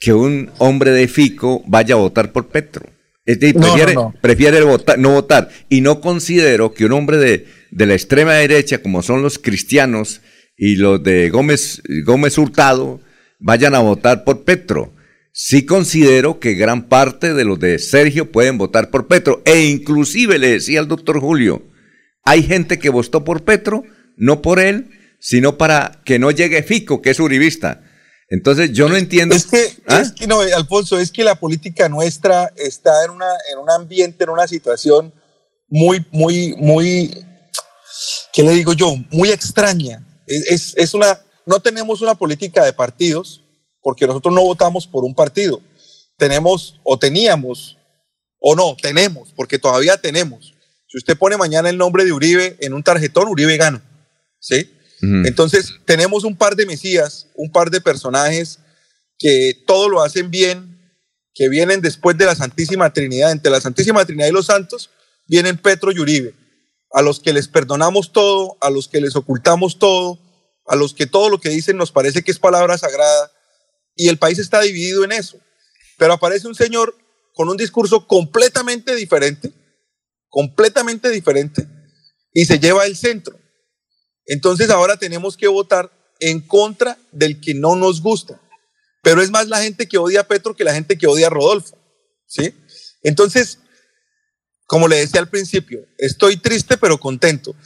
que 0.00 0.14
un 0.14 0.50
hombre 0.58 0.92
de 0.92 1.08
Fico 1.08 1.62
vaya 1.66 1.94
a 1.94 1.98
votar 1.98 2.32
por 2.32 2.48
Petro. 2.48 2.86
prefiere, 3.24 3.94
no, 3.94 4.14
prefiere 4.20 4.62
votar, 4.62 4.98
no 4.98 5.10
votar. 5.10 5.50
Y 5.68 5.82
no 5.82 6.00
considero 6.00 6.72
que 6.72 6.86
un 6.86 6.92
hombre 6.92 7.18
de, 7.18 7.46
de, 7.70 7.86
la 7.86 7.92
extrema 7.92 8.32
derecha, 8.32 8.78
como 8.78 9.02
son 9.02 9.22
los 9.22 9.38
cristianos 9.38 10.22
y 10.56 10.76
los 10.76 11.02
de 11.02 11.28
Gómez, 11.28 11.82
Gómez 12.06 12.38
Hurtado, 12.38 13.00
vayan 13.40 13.74
a 13.74 13.80
votar 13.80 14.24
por 14.24 14.44
Petro. 14.44 14.94
Sí 15.40 15.64
considero 15.64 16.40
que 16.40 16.54
gran 16.54 16.88
parte 16.88 17.32
de 17.32 17.44
los 17.44 17.60
de 17.60 17.78
Sergio 17.78 18.32
pueden 18.32 18.58
votar 18.58 18.90
por 18.90 19.06
Petro. 19.06 19.40
E 19.44 19.66
inclusive 19.66 20.36
le 20.36 20.48
decía 20.48 20.80
al 20.80 20.88
doctor 20.88 21.20
Julio, 21.20 21.62
hay 22.24 22.42
gente 22.42 22.80
que 22.80 22.88
votó 22.88 23.22
por 23.22 23.44
Petro, 23.44 23.84
no 24.16 24.42
por 24.42 24.58
él, 24.58 24.90
sino 25.20 25.56
para 25.56 26.02
que 26.04 26.18
no 26.18 26.32
llegue 26.32 26.64
Fico, 26.64 27.00
que 27.00 27.10
es 27.10 27.20
uribista. 27.20 27.84
Entonces 28.28 28.72
yo 28.72 28.88
no 28.88 28.96
entiendo. 28.96 29.36
Es 29.36 29.46
que, 29.46 29.64
¿Ah? 29.86 30.00
es 30.00 30.10
que 30.10 30.26
no, 30.26 30.40
Alfonso, 30.40 30.98
es 30.98 31.12
que 31.12 31.22
la 31.22 31.36
política 31.36 31.88
nuestra 31.88 32.52
está 32.56 33.04
en, 33.04 33.12
una, 33.12 33.30
en 33.52 33.58
un 33.60 33.70
ambiente, 33.70 34.24
en 34.24 34.30
una 34.30 34.48
situación 34.48 35.14
muy, 35.68 36.04
muy, 36.10 36.56
muy, 36.58 37.14
¿qué 38.32 38.42
le 38.42 38.54
digo 38.54 38.72
yo? 38.72 38.92
Muy 39.12 39.30
extraña. 39.30 40.04
Es, 40.26 40.74
es 40.76 40.94
una, 40.94 41.20
no 41.46 41.60
tenemos 41.60 42.00
una 42.00 42.16
política 42.16 42.64
de 42.64 42.72
partidos, 42.72 43.44
porque 43.88 44.06
nosotros 44.06 44.34
no 44.34 44.42
votamos 44.42 44.86
por 44.86 45.02
un 45.02 45.14
partido. 45.14 45.62
Tenemos 46.18 46.78
o 46.84 46.98
teníamos, 46.98 47.78
o 48.38 48.54
no, 48.54 48.76
tenemos, 48.82 49.32
porque 49.34 49.58
todavía 49.58 49.96
tenemos. 49.96 50.52
Si 50.86 50.98
usted 50.98 51.16
pone 51.16 51.38
mañana 51.38 51.70
el 51.70 51.78
nombre 51.78 52.04
de 52.04 52.12
Uribe 52.12 52.58
en 52.60 52.74
un 52.74 52.82
tarjetón, 52.82 53.28
Uribe 53.28 53.56
gana. 53.56 53.82
¿Sí? 54.40 54.70
Entonces, 55.00 55.72
tenemos 55.86 56.24
un 56.24 56.36
par 56.36 56.54
de 56.54 56.66
mesías, 56.66 57.28
un 57.34 57.50
par 57.50 57.70
de 57.70 57.80
personajes 57.80 58.58
que 59.18 59.54
todo 59.66 59.88
lo 59.88 60.02
hacen 60.02 60.30
bien, 60.30 60.78
que 61.32 61.48
vienen 61.48 61.80
después 61.80 62.18
de 62.18 62.26
la 62.26 62.34
Santísima 62.34 62.92
Trinidad. 62.92 63.32
Entre 63.32 63.50
la 63.50 63.62
Santísima 63.62 64.04
Trinidad 64.04 64.28
y 64.28 64.32
los 64.32 64.44
santos 64.44 64.90
vienen 65.26 65.56
Petro 65.56 65.92
y 65.92 65.98
Uribe, 65.98 66.34
a 66.92 67.00
los 67.00 67.20
que 67.20 67.32
les 67.32 67.48
perdonamos 67.48 68.12
todo, 68.12 68.58
a 68.60 68.68
los 68.68 68.86
que 68.86 69.00
les 69.00 69.16
ocultamos 69.16 69.78
todo, 69.78 70.18
a 70.66 70.76
los 70.76 70.92
que 70.92 71.06
todo 71.06 71.30
lo 71.30 71.40
que 71.40 71.48
dicen 71.48 71.78
nos 71.78 71.90
parece 71.90 72.22
que 72.22 72.32
es 72.32 72.38
palabra 72.38 72.76
sagrada, 72.76 73.32
y 73.98 74.08
el 74.08 74.16
país 74.16 74.38
está 74.38 74.60
dividido 74.62 75.04
en 75.04 75.12
eso. 75.12 75.38
Pero 75.98 76.14
aparece 76.14 76.46
un 76.46 76.54
señor 76.54 76.96
con 77.34 77.48
un 77.48 77.56
discurso 77.56 78.06
completamente 78.06 78.94
diferente, 78.94 79.52
completamente 80.28 81.10
diferente, 81.10 81.66
y 82.32 82.46
se 82.46 82.60
lleva 82.60 82.86
el 82.86 82.96
centro. 82.96 83.38
Entonces 84.24 84.70
ahora 84.70 84.96
tenemos 84.96 85.36
que 85.36 85.48
votar 85.48 85.90
en 86.20 86.40
contra 86.40 86.96
del 87.10 87.40
que 87.40 87.54
no 87.54 87.74
nos 87.74 88.00
gusta. 88.00 88.40
Pero 89.02 89.20
es 89.20 89.30
más 89.30 89.48
la 89.48 89.62
gente 89.62 89.88
que 89.88 89.98
odia 89.98 90.20
a 90.20 90.28
Petro 90.28 90.54
que 90.54 90.64
la 90.64 90.74
gente 90.74 90.96
que 90.96 91.06
odia 91.08 91.26
a 91.26 91.30
Rodolfo. 91.30 91.76
¿sí? 92.26 92.54
Entonces, 93.02 93.58
como 94.66 94.86
le 94.86 94.96
decía 94.96 95.20
al 95.20 95.28
principio, 95.28 95.84
estoy 95.98 96.36
triste 96.36 96.76
pero 96.76 96.98
contento. 96.98 97.56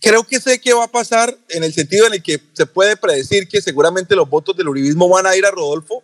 Creo 0.00 0.24
que 0.24 0.40
sé 0.40 0.60
qué 0.60 0.72
va 0.72 0.84
a 0.84 0.90
pasar 0.90 1.36
en 1.50 1.62
el 1.62 1.74
sentido 1.74 2.06
en 2.06 2.14
el 2.14 2.22
que 2.22 2.40
se 2.54 2.66
puede 2.66 2.96
predecir 2.96 3.48
que 3.48 3.60
seguramente 3.60 4.16
los 4.16 4.28
votos 4.28 4.56
del 4.56 4.68
uribismo 4.68 5.08
van 5.08 5.26
a 5.26 5.36
ir 5.36 5.44
a 5.44 5.50
Rodolfo, 5.50 6.02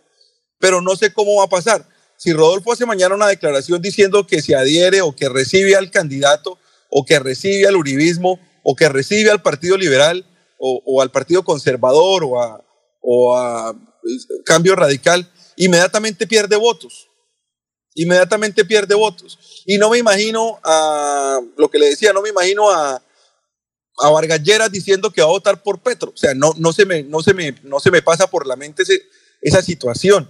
pero 0.59 0.81
no 0.81 0.95
sé 0.95 1.11
cómo 1.11 1.37
va 1.37 1.45
a 1.45 1.49
pasar. 1.49 1.87
Si 2.17 2.31
Rodolfo 2.31 2.71
hace 2.71 2.85
mañana 2.85 3.15
una 3.15 3.27
declaración 3.27 3.81
diciendo 3.81 4.27
que 4.27 4.41
se 4.41 4.55
adhiere 4.55 5.01
o 5.01 5.15
que 5.15 5.29
recibe 5.29 5.75
al 5.75 5.89
candidato 5.89 6.59
o 6.89 7.05
que 7.05 7.19
recibe 7.19 7.67
al 7.67 7.75
uribismo 7.75 8.39
o 8.63 8.75
que 8.75 8.87
recibe 8.87 9.31
al 9.31 9.41
Partido 9.41 9.77
Liberal 9.77 10.25
o, 10.57 11.01
al 11.01 11.11
Partido 11.11 11.43
Conservador 11.43 12.23
o 12.23 12.41
a, 12.41 12.63
o 13.01 13.35
a 13.35 13.75
Cambio 14.45 14.75
Radical, 14.75 15.29
inmediatamente 15.57 16.25
pierde 16.27 16.55
votos. 16.55 17.07
Inmediatamente 17.93 18.65
pierde 18.65 18.95
votos. 18.95 19.37
Y 19.65 19.77
no 19.77 19.89
me 19.89 19.97
imagino 19.97 20.59
a 20.63 21.39
lo 21.57 21.69
que 21.69 21.79
le 21.79 21.89
decía, 21.89 22.13
no 22.13 22.21
me 22.21 22.29
imagino 22.29 22.71
a, 22.71 23.01
a 23.97 24.09
Vargas 24.09 24.41
diciendo 24.71 25.11
que 25.11 25.21
va 25.21 25.27
a 25.27 25.31
votar 25.31 25.63
por 25.63 25.79
Petro. 25.79 26.11
O 26.13 26.17
sea, 26.17 26.33
no, 26.33 26.53
no, 26.57 26.73
se, 26.73 26.85
me, 26.85 27.03
no, 27.03 27.21
se, 27.21 27.33
me, 27.33 27.55
no 27.63 27.79
se 27.79 27.91
me 27.91 28.01
pasa 28.01 28.27
por 28.27 28.45
la 28.45 28.55
mente 28.55 28.83
esa 29.41 29.61
situación. 29.61 30.29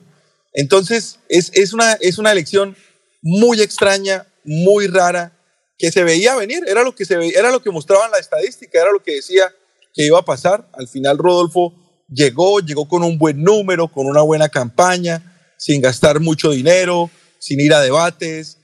Entonces, 0.53 1.19
es, 1.29 1.51
es, 1.53 1.73
una, 1.73 1.93
es 1.93 2.17
una 2.17 2.31
elección 2.31 2.75
muy 3.21 3.61
extraña, 3.61 4.27
muy 4.43 4.87
rara, 4.87 5.35
que 5.77 5.91
se 5.91 6.03
veía 6.03 6.35
venir, 6.35 6.63
era 6.67 6.83
lo 6.83 6.95
que 6.95 7.03
se 7.03 7.15
era 7.37 7.51
lo 7.51 7.61
que 7.61 7.69
mostraban 7.69 8.11
la 8.11 8.17
estadística, 8.17 8.79
era 8.79 8.91
lo 8.91 9.03
que 9.03 9.15
decía 9.15 9.53
que 9.93 10.05
iba 10.05 10.19
a 10.19 10.25
pasar. 10.25 10.69
Al 10.73 10.87
final 10.87 11.17
Rodolfo 11.17 11.73
llegó, 12.07 12.59
llegó 12.59 12.87
con 12.87 13.03
un 13.03 13.17
buen 13.17 13.43
número, 13.43 13.89
con 13.89 14.05
una 14.07 14.21
buena 14.21 14.47
campaña, 14.47 15.53
sin 15.57 15.81
gastar 15.81 16.19
mucho 16.19 16.51
dinero, 16.51 17.09
sin 17.39 17.59
ir 17.59 17.73
a 17.73 17.81
debates, 17.81 18.57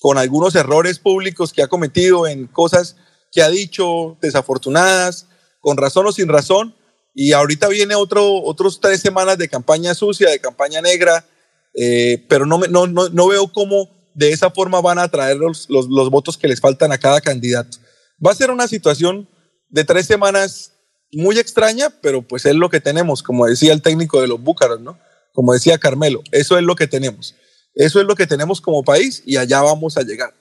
con 0.00 0.18
algunos 0.18 0.54
errores 0.54 0.98
públicos 0.98 1.52
que 1.52 1.62
ha 1.62 1.66
cometido 1.66 2.26
en 2.26 2.46
cosas 2.46 2.96
que 3.34 3.42
ha 3.42 3.50
dicho 3.50 4.16
desafortunadas, 4.22 5.26
con 5.60 5.76
razón 5.76 6.06
o 6.06 6.12
sin 6.12 6.28
razón. 6.28 6.74
Y 7.14 7.32
ahorita 7.32 7.68
viene 7.68 7.96
otro, 7.96 8.42
otros 8.42 8.80
tres 8.80 9.00
semanas 9.00 9.36
de 9.38 9.48
campaña 9.48 9.94
sucia, 9.94 10.30
de 10.30 10.38
campaña 10.38 10.80
negra, 10.80 11.26
eh, 11.74 12.24
pero 12.28 12.46
no, 12.46 12.58
no, 12.58 12.86
no, 12.86 13.08
no 13.08 13.28
veo 13.28 13.52
cómo 13.52 13.90
de 14.14 14.30
esa 14.30 14.50
forma 14.50 14.80
van 14.80 15.00
a 15.00 15.08
traer 15.08 15.36
los, 15.36 15.68
los, 15.68 16.10
votos 16.10 16.38
que 16.38 16.46
les 16.46 16.60
faltan 16.60 16.92
a 16.92 16.98
cada 16.98 17.20
candidato. 17.20 17.78
Va 18.24 18.30
a 18.30 18.36
ser 18.36 18.52
una 18.52 18.68
situación 18.68 19.28
de 19.68 19.84
tres 19.84 20.06
semanas 20.06 20.72
muy 21.12 21.38
extraña, 21.38 21.90
pero 22.00 22.22
pues 22.22 22.46
es 22.46 22.54
lo 22.54 22.70
que 22.70 22.80
tenemos, 22.80 23.22
como 23.22 23.46
decía 23.46 23.72
el 23.72 23.82
técnico 23.82 24.20
de 24.20 24.28
los 24.28 24.40
Búcaros, 24.40 24.80
¿no? 24.80 24.98
Como 25.32 25.52
decía 25.52 25.78
Carmelo, 25.78 26.22
eso 26.30 26.56
es 26.56 26.62
lo 26.62 26.76
que 26.76 26.86
tenemos. 26.86 27.34
Eso 27.74 28.00
es 28.00 28.06
lo 28.06 28.14
que 28.14 28.28
tenemos 28.28 28.60
como 28.60 28.84
país 28.84 29.24
y 29.26 29.36
allá 29.36 29.60
vamos 29.62 29.96
a 29.96 30.02
llegar. 30.02 30.32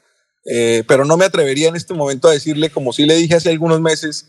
Eh, 0.45 0.83
pero 0.87 1.05
no 1.05 1.17
me 1.17 1.25
atrevería 1.25 1.69
en 1.69 1.75
este 1.75 1.93
momento 1.93 2.27
a 2.27 2.33
decirle, 2.33 2.69
como 2.69 2.93
sí 2.93 3.05
le 3.05 3.15
dije 3.15 3.35
hace 3.35 3.49
algunos 3.49 3.79
meses, 3.79 4.27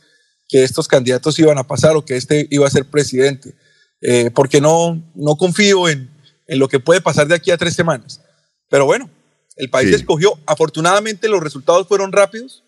que 0.48 0.62
estos 0.62 0.88
candidatos 0.88 1.38
iban 1.38 1.58
a 1.58 1.66
pasar 1.66 1.96
o 1.96 2.04
que 2.04 2.16
este 2.16 2.46
iba 2.50 2.66
a 2.66 2.70
ser 2.70 2.84
presidente, 2.84 3.54
eh, 4.00 4.30
porque 4.34 4.60
no, 4.60 5.02
no 5.14 5.36
confío 5.36 5.88
en, 5.88 6.10
en 6.46 6.58
lo 6.58 6.68
que 6.68 6.80
puede 6.80 7.00
pasar 7.00 7.26
de 7.26 7.34
aquí 7.34 7.50
a 7.50 7.56
tres 7.56 7.74
semanas. 7.74 8.20
Pero 8.68 8.86
bueno, 8.86 9.10
el 9.56 9.70
país 9.70 9.94
escogió, 9.94 10.38
afortunadamente 10.46 11.28
los 11.28 11.42
resultados 11.42 11.86
fueron 11.86 12.12
rápidos. 12.12 12.64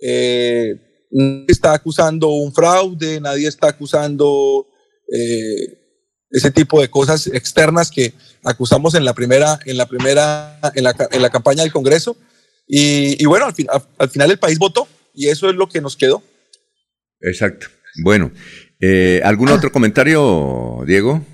Eh, 0.00 1.08
nadie 1.10 1.46
está 1.48 1.72
acusando 1.72 2.28
un 2.28 2.52
fraude, 2.52 3.20
nadie 3.20 3.48
está 3.48 3.68
acusando 3.68 4.66
eh, 5.12 5.78
ese 6.30 6.50
tipo 6.50 6.80
de 6.80 6.88
cosas 6.88 7.26
externas 7.26 7.90
que 7.90 8.12
acusamos 8.44 8.94
en 8.94 9.04
la 9.04 9.14
primera, 9.14 9.58
en 9.64 9.76
la 9.76 9.86
primera, 9.86 10.60
en 10.74 10.84
la, 10.84 10.94
en 11.10 11.22
la 11.22 11.30
campaña 11.30 11.62
del 11.62 11.72
Congreso. 11.72 12.16
Y, 12.72 13.24
bueno, 13.24 13.46
al, 13.46 13.82
al, 13.98 14.10
final 14.10 14.30
el 14.30 14.38
país 14.38 14.58
votó 14.58 14.86
y 15.12 15.26
eso 15.26 15.50
es 15.50 15.56
lo 15.56 15.68
que 15.68 15.80
nos 15.80 15.96
quedó. 15.96 16.22
Exacto. 17.20 17.66
Bueno, 18.04 18.30
eh, 18.80 19.20
¿algún 19.24 19.48
otro 19.48 19.72
comentario, 19.72 20.82
Diego? 20.86 21.24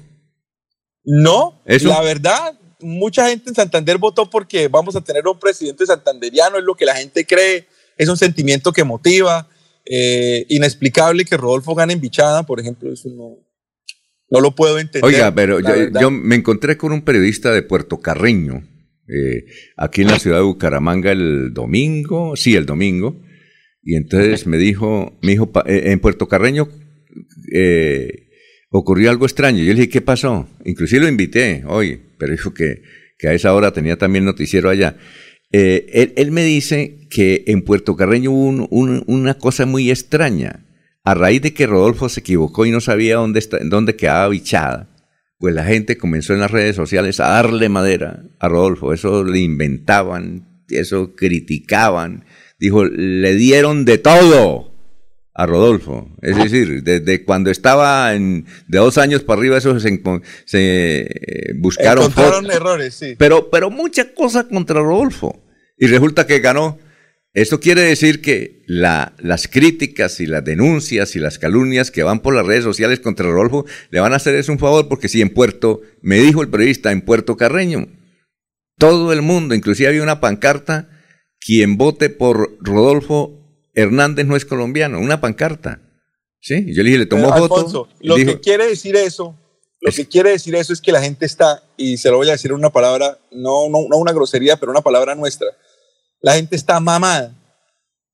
No, 1.05 1.63
la 1.67 2.01
verdad, 2.01 2.59
mucha 2.81 3.29
gente 3.29 3.51
en 3.51 3.55
Santander 3.55 3.99
votó 3.99 4.29
porque 4.29 4.69
vamos 4.69 4.97
a 4.97 5.03
tener 5.03 5.27
un 5.27 5.39
presidente 5.39 5.87
santanderiano, 5.87 6.59
es 6.59 6.65
lo 6.65 6.75
que 6.75 6.85
la 6.85 6.97
gente 6.97 7.25
cree, 7.25 7.67
es 7.97 8.09
un 8.09 8.17
sentimiento 8.17 8.73
que 8.73 8.85
motiva. 8.85 9.49
Eh, 9.89 10.47
inexplicable 10.49 11.25
que 11.25 11.37
Rodolfo 11.37 11.77
gane 11.77 11.93
en 11.93 12.01
Bichada, 12.01 12.43
por 12.43 12.59
ejemplo, 12.59 12.93
eso 12.93 13.09
no, 13.11 13.37
no 14.29 14.41
lo 14.41 14.53
puedo 14.53 14.81
entender. 14.81 15.05
Oiga, 15.05 15.33
pero 15.33 15.61
yo, 15.61 16.11
me 16.11 16.35
encontré 16.35 16.77
con 16.77 16.91
un 16.91 17.03
periodista 17.03 17.53
de 17.53 17.63
Puerto 17.63 18.01
Carreño, 18.01 18.65
eh, 19.09 19.45
aquí 19.77 20.03
en 20.03 20.09
la 20.09 20.19
ciudad 20.19 20.39
de 20.39 20.45
Bucaramanga 20.45 21.13
el 21.13 21.53
domingo, 21.53 22.37
sí, 22.37 22.55
el 22.57 22.67
domingo, 22.67 23.23
y 23.83 23.97
entonces 23.97 24.47
me 24.47 24.59
dijo, 24.59 25.19
me 25.23 25.33
dijo, 25.33 25.51
eh, 25.67 25.93
en 25.93 26.01
Puerto 26.01 26.29
Carreño 26.29 26.69
ocurrió 28.71 29.11
algo 29.11 29.27
extraño. 29.27 29.59
Yo 29.59 29.73
le 29.73 29.81
dije, 29.81 29.89
¿qué 29.89 30.01
pasó? 30.01 30.49
Inclusive 30.65 31.03
lo 31.03 31.09
invité 31.09 31.65
hoy, 31.67 32.01
pero 32.19 32.33
dijo 32.33 32.53
que, 32.53 32.83
que 33.19 33.29
a 33.29 33.33
esa 33.33 33.55
hora 33.55 33.73
tenía 33.73 33.97
también 33.97 34.25
noticiero 34.25 34.69
allá. 34.69 34.97
Eh, 35.53 36.13
él, 36.17 36.33
me 36.33 36.45
dice 36.45 37.07
que 37.09 37.45
en 37.47 37.63
Puerto 37.63 37.97
Carreño 37.97 38.31
hubo 38.31 38.67
una 38.69 39.35
cosa 39.35 39.67
muy 39.67 39.91
extraña. 39.91 40.65
A 41.05 41.15
raíz 41.15 41.41
de 41.41 41.55
que 41.55 41.67
Rodolfo 41.67 42.09
se 42.09 42.21
equivocó 42.21 42.67
y 42.67 42.73
no 42.73 42.81
sabía 42.81 43.17
dónde, 43.17 43.39
está, 43.39 43.59
dónde 43.63 43.95
quedaba 43.95 44.29
bichada, 44.29 44.96
pues 45.39 45.55
la 45.55 45.65
gente 45.65 45.99
comenzó 45.99 46.33
en 46.33 46.41
las 46.41 46.51
redes 46.51 46.77
sociales 46.77 47.21
a 47.21 47.29
darle 47.29 47.69
madera 47.69 48.23
a 48.39 48.49
Rodolfo. 48.49 48.93
Eso 48.93 49.25
le 49.25 49.41
inventaban, 49.41 50.65
eso 50.69 51.15
criticaban. 51.15 52.25
Dijo, 52.59 52.85
le 52.85 53.35
dieron 53.35 53.85
de 53.85 53.99
todo 53.99 54.73
a 55.35 55.47
Rodolfo. 55.47 56.11
Es 56.23 56.37
decir, 56.37 56.83
desde 56.83 57.23
cuando 57.25 57.51
estaba 57.51 58.15
en, 58.15 58.47
de 58.67 58.79
dos 58.79 58.97
años 58.97 59.23
para 59.23 59.39
arriba, 59.39 59.59
eso 59.59 59.79
se, 59.79 60.03
se 60.47 61.01
eh, 61.01 61.53
buscaron. 61.57 62.05
Encontraron 62.05 62.51
errores, 62.51 62.95
sí. 62.95 63.15
Pero, 63.19 63.51
pero 63.51 63.69
mucha 63.69 64.15
cosa 64.15 64.49
contra 64.49 64.81
Rodolfo. 64.81 65.43
Y 65.77 65.87
resulta 65.89 66.27
que 66.27 66.41
ganó. 66.41 66.79
Esto 67.37 67.61
quiere 67.61 67.83
decir 67.83 68.23
que 68.23 68.63
la, 68.67 69.15
las 69.19 69.47
críticas 69.47 70.21
y 70.21 70.27
las 70.27 70.43
denuncias 70.43 71.17
y 71.17 71.19
las 71.19 71.39
calumnias 71.39 71.91
que 71.91 72.03
van 72.03 72.21
por 72.21 72.35
las 72.35 72.47
redes 72.47 72.65
sociales 72.65 72.99
contra 72.99 73.31
Rodolfo 73.31 73.67
le 73.91 74.01
van 74.01 74.15
a 74.15 74.17
hacer 74.17 74.35
eso 74.37 74.53
un 74.53 74.59
favor 74.59 74.89
porque 74.89 75.11
si 75.11 75.21
en 75.21 75.29
Puerto, 75.29 75.83
me 76.01 76.17
dijo 76.17 76.41
el 76.41 76.49
periodista, 76.49 76.93
en 76.93 77.03
Puerto 77.03 77.37
Carreño, 77.37 77.89
todo 78.79 79.13
el 79.13 79.21
mundo, 79.21 79.55
inclusive 79.55 79.91
había 79.91 80.03
una 80.03 80.19
pancarta, 80.19 80.89
quien 81.39 81.77
vote 81.77 82.09
por 82.09 82.57
Rodolfo 82.63 83.39
Hernández 83.75 84.25
no 84.25 84.35
es 84.35 84.47
colombiano, 84.47 84.99
una 84.99 85.21
pancarta. 85.21 85.83
¿Sí? 86.41 86.65
yo 86.73 86.83
le 86.83 86.89
dije, 86.89 86.99
le 87.01 87.07
tomó 87.07 87.37
foto. 87.37 87.91
Lo 88.01 88.17
que 88.17 88.41
quiere 88.41 88.67
decir 88.67 88.97
eso, 88.97 89.39
lo 89.83 89.93
que 89.93 90.07
quiere 90.07 90.31
decir 90.31 90.55
eso 90.55 90.73
es 90.73 90.81
que 90.81 90.91
la 90.91 91.03
gente 91.03 91.27
está, 91.27 91.63
y 91.77 91.99
se 91.99 92.09
lo 92.09 92.17
voy 92.17 92.31
a 92.31 92.33
decir 92.33 92.55
una 92.55 92.71
palabra, 92.71 93.19
no, 93.31 93.69
no, 93.69 93.81
no 93.91 93.99
una 93.99 94.15
grosería, 94.15 94.57
pero 94.57 94.73
una 94.73 94.81
palabra 94.81 95.15
nuestra. 95.15 95.49
La 96.27 96.35
gente 96.35 96.57
está 96.57 96.81
mamada 96.81 97.33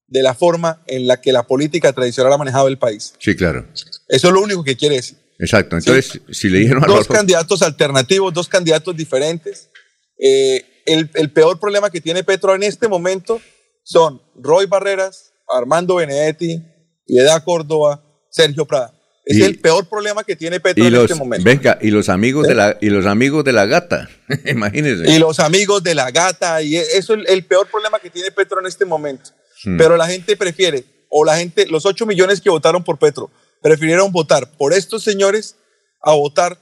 de 0.06 0.22
la 0.22 0.34
forma 0.34 0.82
en 0.86 1.06
la 1.06 1.22
que 1.22 1.32
la 1.32 1.44
política 1.44 1.94
tradicional 1.94 2.30
ha 2.30 2.36
manejado 2.36 2.68
el 2.68 2.76
país. 2.76 3.14
Sí, 3.18 3.34
claro. 3.34 3.66
Eso 4.06 4.28
es 4.28 4.34
lo 4.34 4.42
único 4.42 4.62
que 4.62 4.76
quiere 4.76 4.96
decir. 4.96 5.16
Exacto. 5.38 5.78
Entonces, 5.78 6.20
si 6.30 6.50
le 6.50 6.58
dijeron 6.58 6.84
a 6.84 6.88
Dos 6.88 7.08
candidatos 7.08 7.62
alternativos, 7.62 8.34
dos 8.34 8.48
candidatos 8.48 8.94
diferentes. 8.94 9.70
Eh, 10.18 10.82
el, 10.84 11.08
el, 11.14 11.32
peor 11.32 11.58
problema 11.58 11.88
que 11.88 12.02
tiene 12.02 12.22
Petro 12.22 12.54
en 12.54 12.64
este 12.64 12.86
momento 12.86 13.40
son 13.82 14.20
Roy 14.34 14.66
Barreras, 14.66 15.32
Armando 15.48 15.94
Benedetti, 15.94 16.62
Piedad 17.06 17.42
Córdoba, 17.42 18.04
Sergio 18.30 18.66
Prada. 18.66 18.92
Es 19.24 19.40
el 19.40 19.60
peor 19.60 19.88
problema 19.88 20.24
que 20.24 20.34
tiene 20.34 20.58
Petro 20.58 20.84
en 20.84 20.94
este 20.94 21.14
momento. 21.14 21.44
Venga, 21.44 21.78
y 21.80 21.90
los 21.90 22.08
amigos 22.08 22.46
de 22.48 22.54
la 22.54 22.76
y 22.80 22.90
los 22.90 23.06
amigos 23.06 23.44
de 23.44 23.52
la 23.52 23.66
gata, 23.66 24.08
imagínense. 24.46 25.10
Y 25.10 25.18
los 25.18 25.38
amigos 25.38 25.82
de 25.82 25.94
la 25.94 26.10
gata 26.10 26.60
y 26.60 26.76
eso 26.76 27.14
es 27.14 27.28
el, 27.28 27.44
peor 27.44 27.68
problema 27.68 28.00
que 28.00 28.10
tiene 28.10 28.32
Petro 28.32 28.58
en 28.58 28.66
este 28.66 28.84
momento. 28.84 29.30
Hmm. 29.64 29.76
Pero 29.76 29.96
la 29.96 30.08
gente 30.08 30.36
prefiere 30.36 30.84
o 31.08 31.24
la 31.24 31.36
gente 31.36 31.66
los 31.66 31.86
8 31.86 32.04
millones 32.04 32.40
que 32.40 32.50
votaron 32.50 32.82
por 32.82 32.98
Petro 32.98 33.30
prefirieron 33.62 34.10
votar 34.10 34.50
por 34.56 34.72
estos 34.72 35.04
señores 35.04 35.56
a 36.02 36.12
votar 36.14 36.58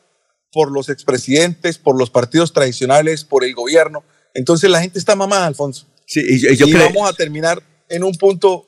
por 0.53 0.71
los 0.71 0.91
expresidentes, 0.91 1.79
por 1.79 1.99
los 1.99 2.11
partidos 2.11 2.53
tradicionales, 2.53 3.25
por 3.25 3.43
el 3.43 3.55
gobierno. 3.55 4.05
Entonces 4.35 4.69
la 4.69 4.83
gente 4.83 4.99
está 4.99 5.17
mamada, 5.17 5.47
Alfonso. 5.47 5.87
Sí, 6.07 6.21
y, 6.29 6.57
yo, 6.57 6.67
vamos 6.79 7.09
a 7.09 7.15
terminar 7.15 7.63
en 7.89 8.05
un 8.05 8.13
punto 8.17 8.67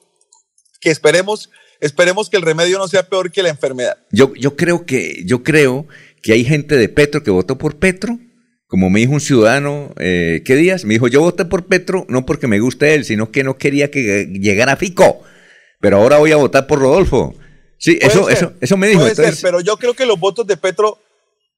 que 0.81 0.91
esperemos 0.91 1.51
esperemos 1.83 2.31
que 2.31 2.37
el 2.37 2.43
remedio 2.43 2.79
no 2.79 2.89
sea 2.89 3.09
peor 3.09 3.31
que 3.31 3.43
la 3.43 3.51
enfermedad. 3.51 3.99
Yo, 4.11 4.33
yo 4.35 4.57
creo 4.57 4.87
que, 4.87 5.23
yo 5.27 5.43
creo 5.43 5.87
que 6.23 6.33
hay 6.33 6.45
gente 6.45 6.77
de 6.77 6.89
Petro 6.89 7.23
que 7.23 7.31
votó 7.31 7.59
por 7.59 7.79
Petro, 7.79 8.19
como 8.67 8.89
me 8.89 9.01
dijo 9.01 9.13
un 9.13 9.21
ciudadano, 9.21 9.93
eh, 9.99 10.43
¿qué 10.47 10.55
días? 10.55 10.85
Me 10.85 10.95
dijo, 10.95 11.09
yo 11.09 11.21
voté 11.21 11.45
por 11.45 11.67
Petro 11.67 12.07
no 12.09 12.25
porque 12.25 12.47
me 12.47 12.61
guste 12.61 12.95
él, 12.95 13.05
sino 13.05 13.31
que 13.31 13.45
no 13.45 13.59
quería 13.59 13.91
que 13.91 14.29
llegara 14.33 14.77
Fico, 14.77 15.23
pero 15.81 15.99
ahora 15.99 16.19
voy 16.19 16.33
a 16.33 16.37
votar 16.37 16.67
por 16.67 16.79
Rodolfo. 16.79 17.35
Sí, 17.79 17.99
eso, 18.01 18.31
eso, 18.31 18.53
eso 18.61 18.77
me 18.77 18.87
dijo. 18.87 19.01
Puede 19.01 19.17
ser, 19.17 19.35
pero 19.43 19.61
yo 19.61 19.77
creo 19.77 19.95
que 19.95 20.07
los 20.07 20.19
votos 20.19 20.47
de 20.47 20.57
Petro, 20.57 21.01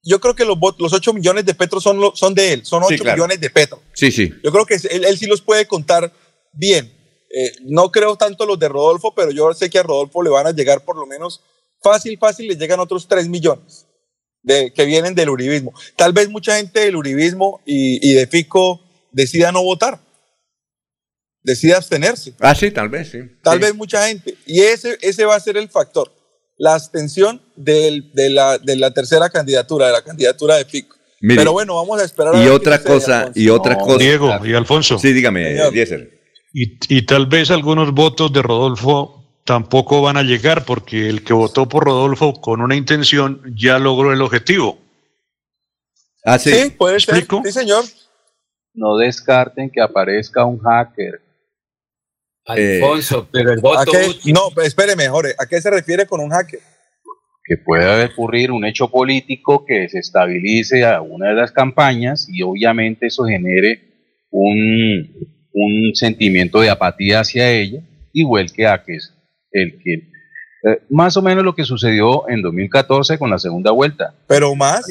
yo 0.02 0.18
creo 0.20 0.34
que 0.34 0.46
los, 0.46 0.56
los 0.78 0.92
8 0.94 1.12
millones 1.12 1.44
de 1.44 1.54
Petro 1.54 1.80
son, 1.80 2.00
son 2.14 2.34
de 2.34 2.54
él, 2.54 2.64
son 2.64 2.82
8 2.82 3.04
millones 3.04 3.38
de 3.38 3.50
Petro. 3.50 3.82
Sí, 3.92 4.10
sí. 4.10 4.32
Yo 4.42 4.50
creo 4.50 4.64
que 4.64 4.76
él, 4.90 5.04
él 5.04 5.18
sí 5.18 5.26
los 5.26 5.42
puede 5.42 5.66
contar 5.66 6.10
bien. 6.54 6.90
Eh, 7.36 7.52
no 7.62 7.90
creo 7.90 8.16
tanto 8.16 8.46
los 8.46 8.58
de 8.58 8.68
Rodolfo, 8.68 9.12
pero 9.14 9.30
yo 9.30 9.52
sé 9.54 9.68
que 9.68 9.78
a 9.78 9.82
Rodolfo 9.82 10.22
le 10.22 10.30
van 10.30 10.46
a 10.46 10.52
llegar 10.52 10.84
por 10.84 10.96
lo 10.96 11.04
menos 11.06 11.40
fácil, 11.82 12.16
fácil, 12.18 12.46
le 12.46 12.56
llegan 12.56 12.78
otros 12.78 13.08
3 13.08 13.28
millones 13.28 13.86
de, 14.42 14.72
que 14.72 14.84
vienen 14.84 15.14
del 15.14 15.30
uribismo. 15.30 15.74
Tal 15.96 16.12
vez 16.12 16.28
mucha 16.28 16.56
gente 16.56 16.80
del 16.80 16.94
uribismo 16.94 17.60
y, 17.64 18.14
de 18.14 18.26
Fico 18.28 18.80
decida 19.10 19.50
no 19.50 19.64
votar, 19.64 19.98
decida 21.42 21.76
abstenerse. 21.76 22.34
Ah, 22.38 22.54
sí, 22.54 22.70
tal 22.70 22.88
vez, 22.88 23.10
sí. 23.10 23.18
Tal 23.42 23.58
vez 23.58 23.74
mucha 23.74 24.06
gente. 24.06 24.36
Y 24.46 24.60
ese, 24.60 24.96
ese 25.00 25.24
va 25.24 25.34
a 25.34 25.40
ser 25.40 25.56
el 25.56 25.68
factor, 25.68 26.12
la 26.56 26.74
abstención 26.74 27.42
de, 27.56 28.04
la, 28.14 28.58
de 28.58 28.76
la 28.76 28.92
tercera 28.92 29.28
candidatura, 29.28 29.86
de 29.86 29.92
la 29.92 30.02
candidatura 30.02 30.56
de 30.56 30.64
Fico. 30.66 30.96
Pero 31.20 31.52
bueno, 31.52 31.74
vamos 31.76 32.00
a 32.00 32.04
esperar. 32.04 32.34
Y 32.36 32.48
otra 32.48 32.82
cosa, 32.82 33.32
y 33.34 33.48
otra 33.48 33.76
cosa. 33.76 33.98
Diego 33.98 34.30
y 34.44 34.54
Alfonso. 34.54 34.98
Sí, 34.98 35.12
dígame, 35.12 35.70
Diesel. 35.70 36.13
Y, 36.56 37.02
tal 37.02 37.26
vez 37.26 37.50
algunos 37.50 37.92
votos 37.92 38.32
de 38.32 38.40
Rodolfo 38.40 39.40
tampoco 39.44 40.02
van 40.02 40.16
a 40.16 40.22
llegar 40.22 40.64
porque 40.64 41.08
el 41.08 41.24
que 41.24 41.32
votó 41.32 41.68
por 41.68 41.84
Rodolfo 41.84 42.40
con 42.40 42.60
una 42.60 42.76
intención 42.76 43.42
ya 43.56 43.80
logró 43.80 44.12
el 44.12 44.22
objetivo. 44.22 44.78
Ah, 46.24 46.38
sí, 46.38 46.70
puede 46.78 47.00
ser. 47.00 47.26
Sí, 47.44 47.52
señor. 47.52 47.84
No 48.72 48.96
descarten 48.96 49.68
que 49.68 49.80
aparezca 49.80 50.44
un 50.44 50.60
hacker. 50.60 51.20
Alfonso, 52.46 53.24
eh, 53.24 53.28
pero 53.32 53.52
el 53.52 53.60
voto. 53.60 53.90
no, 54.26 54.62
espere 54.62 55.08
Jorge. 55.08 55.34
¿A 55.36 55.46
qué 55.46 55.60
se 55.60 55.70
refiere 55.70 56.06
con 56.06 56.20
un 56.20 56.30
hacker? 56.30 56.60
Que 57.44 57.56
pueda 57.64 58.04
ocurrir 58.06 58.52
un 58.52 58.64
hecho 58.64 58.88
político 58.92 59.64
que 59.66 59.80
desestabilice 59.80 60.84
a 60.84 61.02
una 61.02 61.30
de 61.30 61.34
las 61.34 61.50
campañas 61.50 62.28
y 62.30 62.42
obviamente 62.42 63.06
eso 63.06 63.24
genere 63.24 64.26
un, 64.30 65.33
un 65.54 65.94
sentimiento 65.94 66.60
de 66.60 66.68
apatía 66.68 67.20
hacia 67.20 67.50
ella, 67.50 67.80
igual 68.12 68.52
que 68.52 68.66
a 68.66 68.82
que 68.82 68.96
es 68.96 69.14
el 69.52 69.78
que 69.82 70.14
eh, 70.66 70.82
más 70.90 71.16
o 71.16 71.22
menos 71.22 71.44
lo 71.44 71.54
que 71.54 71.64
sucedió 71.64 72.28
en 72.28 72.42
2014 72.42 73.18
con 73.18 73.30
la 73.30 73.38
segunda 73.38 73.70
vuelta. 73.70 74.14
Pero 74.26 74.54
más, 74.54 74.84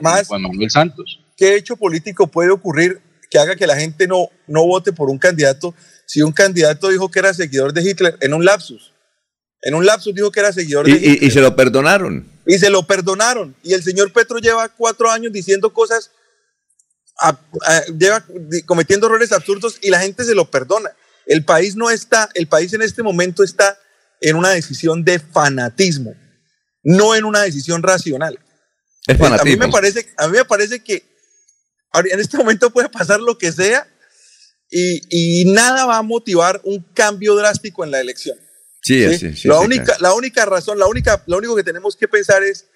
más, 0.00 0.26
Juan 0.26 0.42
Manuel 0.42 0.70
Santos. 0.70 1.20
¿Qué 1.36 1.54
hecho 1.54 1.76
político 1.76 2.26
puede 2.26 2.50
ocurrir 2.50 3.00
que 3.30 3.38
haga 3.38 3.56
que 3.56 3.66
la 3.66 3.76
gente 3.76 4.08
no, 4.08 4.30
no 4.46 4.64
vote 4.66 4.92
por 4.92 5.10
un 5.10 5.18
candidato 5.18 5.74
si 6.06 6.22
un 6.22 6.32
candidato 6.32 6.88
dijo 6.88 7.10
que 7.10 7.18
era 7.18 7.34
seguidor 7.34 7.72
de 7.72 7.82
Hitler 7.82 8.16
en 8.20 8.32
un 8.32 8.44
lapsus? 8.44 8.92
En 9.62 9.74
un 9.74 9.84
lapsus 9.84 10.14
dijo 10.14 10.30
que 10.30 10.40
era 10.40 10.52
seguidor 10.52 10.86
de 10.86 10.92
Hitler. 10.92 11.22
y 11.22 11.30
se 11.30 11.40
lo 11.40 11.54
perdonaron. 11.54 12.26
Y 12.46 12.58
se 12.58 12.70
lo 12.70 12.84
perdonaron. 12.84 13.54
Y 13.62 13.74
el 13.74 13.82
señor 13.82 14.12
Petro 14.12 14.38
lleva 14.38 14.68
cuatro 14.70 15.10
años 15.10 15.32
diciendo 15.32 15.72
cosas 15.74 16.10
lleva 17.98 18.24
cometiendo 18.66 19.06
errores 19.06 19.32
absurdos 19.32 19.78
y 19.82 19.90
la 19.90 20.00
gente 20.00 20.24
se 20.24 20.34
lo 20.34 20.50
perdona. 20.50 20.90
El 21.26 21.44
país 21.44 21.76
no 21.76 21.90
está, 21.90 22.28
el 22.34 22.46
país 22.46 22.72
en 22.72 22.82
este 22.82 23.02
momento 23.02 23.42
está 23.42 23.78
en 24.20 24.36
una 24.36 24.50
decisión 24.50 25.04
de 25.04 25.18
fanatismo, 25.18 26.14
no 26.82 27.14
en 27.14 27.24
una 27.24 27.42
decisión 27.42 27.82
racional. 27.82 28.38
Es 29.06 29.20
A 29.20 29.44
mí 29.44 29.56
me 29.56 29.68
parece, 29.68 30.08
a 30.16 30.28
mí 30.28 30.36
me 30.36 30.44
parece 30.44 30.82
que 30.82 31.04
en 31.94 32.20
este 32.20 32.36
momento 32.36 32.70
puede 32.70 32.88
pasar 32.88 33.20
lo 33.20 33.38
que 33.38 33.52
sea 33.52 33.86
y, 34.70 35.44
nada 35.46 35.86
va 35.86 35.98
a 35.98 36.02
motivar 36.02 36.60
un 36.64 36.84
cambio 36.92 37.34
drástico 37.36 37.84
en 37.84 37.90
la 37.90 38.00
elección. 38.00 38.36
Sí, 38.82 39.18
sí, 39.18 39.36
sí, 39.36 39.48
la, 39.48 39.58
única, 39.60 39.96
la 40.00 40.12
única 40.14 40.44
razón, 40.44 40.78
la 40.78 40.86
única, 40.86 41.22
lo 41.26 41.38
único 41.38 41.56
que 41.56 41.64
tenemos 41.64 41.96
que 41.96 42.06
pensar 42.06 42.44
es 42.44 42.66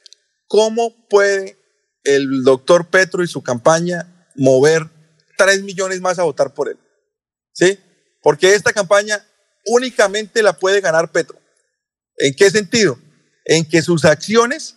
cómo 0.49 1.07
puede 1.09 1.57
el 2.03 2.43
doctor 2.43 2.89
Petro 2.89 3.23
y 3.23 3.29
su 3.29 3.43
campaña 3.43 4.20
mover 4.37 4.89
3 5.37 5.63
millones 5.63 6.01
más 6.01 6.19
a 6.19 6.25
votar 6.25 6.53
por 6.55 6.69
él. 6.69 6.79
¿Sí? 7.53 7.79
Porque 8.23 8.55
esta 8.55 8.73
campaña 8.73 9.25
únicamente 9.67 10.43
la 10.43 10.53
puede 10.53 10.81
ganar 10.81 11.11
Petro. 11.11 11.39
¿En 12.19 12.35
qué 12.35 12.51
sentido? 12.51 12.99
En 13.45 13.65
que 13.65 13.83
sus 13.83 14.05
acciones 14.05 14.77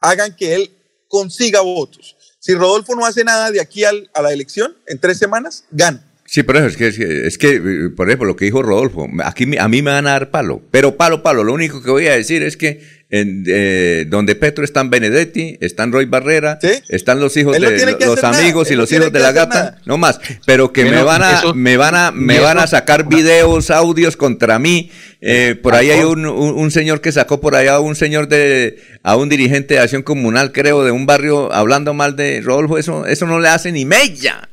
hagan 0.00 0.34
que 0.34 0.54
él 0.54 0.70
consiga 1.08 1.60
votos. 1.60 2.16
Si 2.40 2.54
Rodolfo 2.54 2.94
no 2.94 3.04
hace 3.04 3.24
nada 3.24 3.50
de 3.50 3.60
aquí 3.60 3.84
a 3.84 3.92
la 3.92 4.32
elección, 4.32 4.76
en 4.86 4.98
tres 4.98 5.18
semanas, 5.18 5.64
gana. 5.70 6.04
Sí, 6.24 6.42
pero 6.42 6.66
es 6.66 6.76
que, 6.76 6.88
es 6.88 7.38
que, 7.38 7.90
por 7.96 8.08
ejemplo, 8.08 8.26
lo 8.26 8.36
que 8.36 8.44
dijo 8.44 8.62
Rodolfo, 8.62 9.08
aquí 9.24 9.56
a 9.56 9.68
mí 9.68 9.80
me 9.82 9.90
van 9.90 10.06
a 10.06 10.10
dar 10.10 10.30
palo, 10.30 10.62
pero 10.70 10.96
palo, 10.96 11.22
palo, 11.22 11.42
lo 11.42 11.54
único 11.54 11.82
que 11.82 11.90
voy 11.90 12.06
a 12.06 12.12
decir 12.12 12.42
es 12.42 12.58
que 12.58 12.97
en, 13.10 13.44
eh, 13.46 14.04
donde 14.08 14.34
Petro 14.34 14.64
están 14.64 14.90
Benedetti, 14.90 15.56
están 15.60 15.92
Roy 15.92 16.04
Barrera, 16.04 16.58
están 16.88 17.20
los 17.20 17.36
hijos 17.36 17.54
de 17.54 17.60
los 18.06 18.24
amigos 18.24 18.70
y 18.70 18.76
los 18.76 18.92
hijos 18.92 19.10
de 19.12 19.20
la 19.20 19.32
gata, 19.32 19.78
no 19.86 19.96
más, 19.96 20.20
pero 20.44 20.72
que 20.72 20.84
me 20.84 21.02
van 21.02 21.22
a, 21.22 21.42
me 21.54 21.76
van 21.76 21.94
a, 21.94 22.10
me 22.10 22.38
van 22.38 22.58
a 22.58 22.66
sacar 22.66 23.08
videos, 23.08 23.70
audios 23.70 24.16
contra 24.16 24.58
mí. 24.58 24.90
Eh, 25.20 25.58
por 25.60 25.74
ahí 25.74 25.90
hay 25.90 26.04
un, 26.04 26.26
un, 26.26 26.70
señor 26.70 27.00
que 27.00 27.10
sacó 27.10 27.40
por 27.40 27.56
allá 27.56 27.74
a 27.76 27.80
un 27.80 27.96
señor 27.96 28.28
de, 28.28 28.80
a 29.02 29.16
un 29.16 29.28
dirigente 29.28 29.74
de 29.74 29.80
acción 29.80 30.02
comunal, 30.02 30.52
creo, 30.52 30.84
de 30.84 30.92
un 30.92 31.06
barrio 31.06 31.52
hablando 31.52 31.94
mal 31.94 32.14
de 32.14 32.40
Rodolfo, 32.40 32.78
eso, 32.78 33.04
eso 33.06 33.26
no 33.26 33.40
le 33.40 33.48
hace 33.48 33.72
ni 33.72 33.84
mella. 33.84 34.48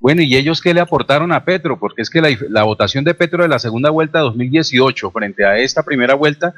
Bueno, 0.00 0.22
¿y 0.22 0.34
ellos 0.34 0.62
qué 0.62 0.72
le 0.72 0.80
aportaron 0.80 1.30
a 1.30 1.44
Petro? 1.44 1.78
Porque 1.78 2.00
es 2.00 2.08
que 2.08 2.22
la, 2.22 2.62
votación 2.64 3.04
de 3.04 3.12
Petro 3.12 3.42
de 3.42 3.50
la 3.50 3.58
segunda 3.58 3.90
vuelta 3.90 4.18
de 4.18 4.24
2018 4.24 5.10
frente 5.10 5.44
a 5.44 5.58
esta 5.58 5.82
primera 5.82 6.14
vuelta 6.14 6.54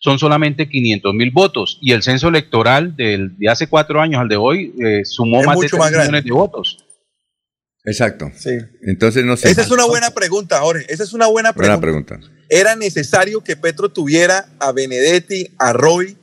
son 0.00 0.18
solamente 0.18 0.68
500 0.68 1.14
mil 1.14 1.30
votos 1.30 1.78
y 1.80 1.92
el 1.92 2.02
censo 2.02 2.28
electoral 2.28 2.96
del, 2.96 3.36
de 3.38 3.48
hace 3.48 3.68
cuatro 3.68 4.00
años 4.00 4.20
al 4.20 4.28
de 4.28 4.36
hoy 4.36 4.74
eh, 4.84 5.04
sumó 5.04 5.42
más 5.42 5.58
de 5.60 5.68
3 5.68 5.90
millones 5.90 6.24
de 6.24 6.32
votos. 6.32 6.84
Exacto. 7.84 8.30
Sí. 8.36 8.50
Entonces 8.82 9.24
no 9.24 9.36
sé. 9.36 9.50
Esa 9.50 9.62
es 9.62 9.70
una 9.70 9.84
buena 9.84 10.10
pregunta, 10.10 10.60
Jorge. 10.60 10.86
Esa 10.88 11.04
es 11.04 11.12
una 11.12 11.26
buena 11.26 11.52
pregunta. 11.52 11.80
pregunta. 11.80 12.20
¿Era 12.48 12.76
necesario 12.76 13.42
que 13.44 13.56
Petro 13.56 13.90
tuviera 13.90 14.48
a 14.58 14.72
Benedetti, 14.72 15.48
a 15.58 15.72
Roy 15.72 16.16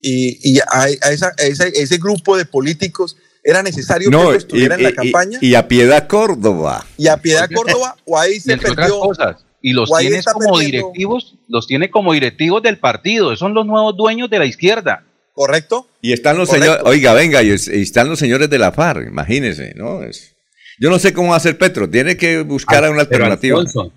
y, 0.00 0.58
a, 0.60 0.88
ese 0.88 1.98
grupo 1.98 2.36
de 2.36 2.44
políticos 2.44 3.16
era 3.42 3.62
necesario 3.62 4.10
que 4.10 4.36
estuviera 4.36 4.74
en 4.74 4.82
la 4.82 4.92
campaña. 4.92 5.38
Y, 5.40 5.54
a 5.54 5.68
Piedad 5.68 6.06
Córdoba. 6.08 6.84
Y 6.96 7.08
a 7.08 7.18
Piedad 7.18 7.48
Córdoba, 7.54 7.96
o 8.04 8.18
ahí 8.18 8.40
se 8.40 8.56
perdió. 8.56 9.00
Cosas. 9.00 9.44
Y 9.66 9.72
los 9.72 9.90
tiene 9.98 10.22
como 10.22 10.58
directivos, 10.58 11.36
los 11.48 11.66
tiene 11.66 11.90
como 11.90 12.12
directivos 12.12 12.62
del 12.62 12.76
partido, 12.76 13.34
son 13.34 13.54
los 13.54 13.64
nuevos 13.64 13.96
dueños 13.96 14.28
de 14.28 14.38
la 14.38 14.44
izquierda. 14.44 15.06
¿Correcto? 15.32 15.88
Y 16.02 16.12
están 16.12 16.36
los 16.36 16.50
señores, 16.50 16.82
oiga, 16.84 17.14
venga, 17.14 17.42
y, 17.42 17.48
están 17.48 18.10
los 18.10 18.18
señores 18.18 18.50
de 18.50 18.58
la 18.58 18.72
FARC, 18.72 19.08
imagínense, 19.08 19.72
¿no? 19.74 20.02
Es, 20.02 20.36
yo 20.78 20.90
no 20.90 20.98
sé 20.98 21.14
cómo 21.14 21.28
va 21.28 21.36
a 21.36 21.38
hacer 21.38 21.56
Petro, 21.56 21.88
tiene 21.88 22.18
que 22.18 22.42
buscar 22.42 22.90
una 22.90 23.00
alternativa. 23.00 23.58
Alfonso, 23.58 23.90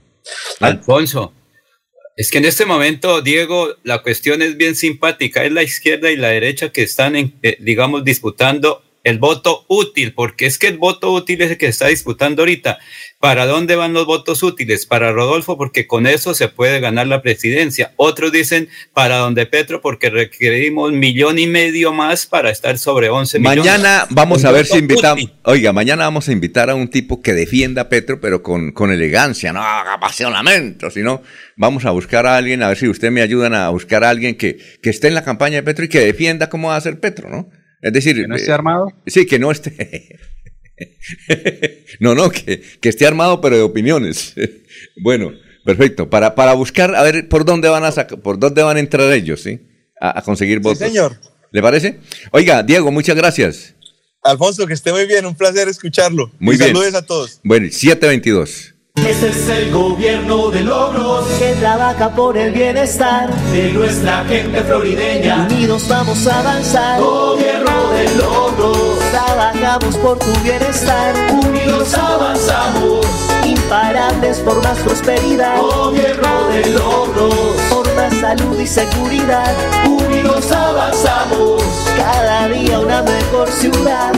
¿Ah? 0.62 0.68
Alfonso, 0.68 1.34
es 2.16 2.32
que 2.32 2.38
en 2.38 2.46
este 2.46 2.66
momento, 2.66 3.22
Diego, 3.22 3.76
la 3.84 4.02
cuestión 4.02 4.42
es 4.42 4.56
bien 4.56 4.74
simpática, 4.74 5.44
es 5.44 5.52
la 5.52 5.64
izquierda 5.64 6.10
y 6.10 6.16
la 6.16 6.30
derecha 6.30 6.70
que 6.70 6.84
están, 6.84 7.18
en, 7.18 7.34
eh, 7.44 7.58
digamos, 7.60 8.06
disputando 8.06 8.84
el 9.04 9.20
voto 9.20 9.64
útil, 9.70 10.14
porque 10.14 10.46
es 10.46 10.60
que 10.60 10.68
el 10.68 10.78
voto 10.78 11.14
útil 11.14 11.42
es 11.42 11.52
el 11.52 11.58
que 11.58 11.68
se 11.68 11.72
está 11.72 11.88
disputando 11.88 12.42
ahorita. 12.42 12.78
¿Para 13.20 13.48
dónde 13.48 13.76
van 13.76 13.94
los 13.94 14.06
votos 14.06 14.44
útiles? 14.44 14.86
Para 14.86 15.12
Rodolfo, 15.12 15.58
porque 15.58 15.88
con 15.88 16.06
eso 16.06 16.36
se 16.36 16.50
puede 16.50 16.80
ganar 16.80 17.08
la 17.08 17.24
presidencia. 17.24 17.94
Otros 17.96 18.32
dicen 18.32 18.70
para 18.94 19.18
donde 19.18 19.48
Petro, 19.48 19.82
porque 19.82 20.12
requerimos 20.12 20.92
millón 20.92 21.40
y 21.40 21.48
medio 21.48 21.94
más 21.94 22.28
para 22.28 22.52
estar 22.52 22.78
sobre 22.78 23.10
11 23.10 23.40
mañana 23.40 23.62
millones. 23.62 23.82
Mañana 23.82 24.08
vamos 24.12 24.46
a 24.46 24.52
ver 24.52 24.68
si 24.68 24.78
invitamos, 24.78 25.32
oiga, 25.44 25.74
mañana 25.74 26.04
vamos 26.04 26.30
a 26.30 26.32
invitar 26.32 26.70
a 26.70 26.76
un 26.76 26.90
tipo 26.90 27.20
que 27.24 27.34
defienda 27.34 27.84
a 27.84 27.90
Petro, 27.90 28.22
pero 28.22 28.44
con, 28.44 28.72
con 28.72 28.92
elegancia, 28.92 29.52
no 29.52 29.64
apasionamiento, 29.64 30.92
sino 30.92 31.24
vamos 31.56 31.86
a 31.86 31.92
buscar 31.92 32.28
a 32.28 32.38
alguien, 32.38 32.62
a 32.62 32.68
ver 32.68 32.78
si 32.78 32.88
usted 32.88 33.10
me 33.10 33.24
ayudan 33.24 33.56
a 33.56 33.70
buscar 33.70 34.04
a 34.04 34.12
alguien 34.12 34.36
que, 34.36 34.60
que 34.84 34.92
esté 34.92 35.08
en 35.08 35.16
la 35.16 35.24
campaña 35.24 35.56
de 35.56 35.64
Petro 35.64 35.86
y 35.86 35.90
que 35.90 36.02
defienda 36.02 36.50
cómo 36.50 36.68
va 36.68 36.76
a 36.76 36.82
ser 36.82 37.00
Petro, 37.00 37.30
¿no? 37.30 37.50
Es 37.82 37.94
decir, 37.94 38.16
¿Que 38.16 38.28
no 38.28 38.36
esté 38.36 38.52
armado? 38.52 38.92
Sí, 39.06 39.26
que 39.26 39.40
no 39.40 39.52
esté. 39.52 40.20
no, 42.00 42.16
no, 42.16 42.30
que, 42.30 42.62
que, 42.80 42.90
esté 42.90 43.08
armado, 43.08 43.42
pero 43.42 43.56
de 43.56 43.64
opiniones. 43.64 44.36
bueno, 45.02 45.34
perfecto. 45.66 46.10
Para, 46.10 46.36
para 46.36 46.54
buscar, 46.54 46.96
a 46.96 47.04
ver 47.04 47.28
por 47.28 47.46
dónde 47.46 47.70
van 47.70 47.84
a 47.84 47.92
sacar, 47.92 48.20
por 48.20 48.40
dónde 48.40 48.64
van 48.64 48.78
a 48.78 48.80
entrar 48.80 49.12
ellos, 49.12 49.42
¿sí? 49.42 49.60
A, 50.00 50.20
a 50.20 50.22
conseguir 50.22 50.60
votos. 50.60 50.80
Sí, 50.80 50.86
señor. 50.86 51.20
¿Le 51.52 51.62
parece? 51.62 52.00
Oiga, 52.32 52.62
Diego, 52.64 52.92
muchas 52.92 53.16
gracias. 53.16 53.76
Alfonso, 54.24 54.68
que 54.68 54.74
esté 54.74 54.92
muy 54.92 55.06
bien, 55.06 55.26
un 55.26 55.36
placer 55.36 55.68
escucharlo. 55.68 56.32
Muy 56.40 56.56
y 56.56 56.58
bien. 56.58 56.70
Saludos 56.70 56.94
a 56.96 57.02
todos. 57.02 57.40
Bueno, 57.44 57.68
722. 57.72 58.74
Este 58.98 59.30
es 59.30 59.50
el 59.50 59.72
gobierno 59.72 60.50
de 60.50 60.64
logros 60.64 61.28
que 61.38 61.54
trabaja 61.54 62.14
por 62.16 62.36
el 62.36 62.52
bienestar 62.52 63.30
de 63.52 63.72
nuestra 63.72 64.26
gente 64.26 64.62
florideña. 64.64 65.48
Unidos 65.50 65.88
vamos 65.88 66.26
a 66.28 66.40
avanzar. 66.40 67.00
Gobierno 67.00 67.92
de 67.92 68.16
logros. 68.16 68.47
Trabajamos 69.12 69.96
por 69.98 70.18
tu 70.18 70.34
bienestar. 70.42 71.14
Unidos 71.32 71.94
avanzamos. 71.94 73.06
Imparables 73.46 74.40
por 74.40 74.64
más 74.64 74.78
prosperidad. 74.80 75.60
Gobierno 75.62 76.48
de 76.50 76.66
logros. 76.72 77.36
Por 77.70 77.96
más 77.96 78.14
salud 78.16 78.60
y 78.60 78.66
seguridad. 78.66 79.54
Unidos 79.86 80.52
avanzamos. 80.52 81.64
Cada 81.96 82.48
día 82.48 82.80
una 82.80 83.04
mejor 83.04 83.50
ciudad. 83.52 84.12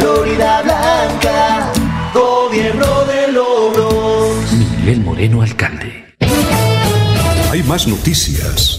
Florida 0.00 0.62
Blanca. 0.62 1.72
Gobierno 2.12 3.04
de 3.04 3.32
logros. 3.32 4.52
Miguel 4.52 5.00
Moreno, 5.00 5.42
alcalde. 5.42 6.14
Hay 7.50 7.62
más 7.62 7.86
noticias. 7.86 8.78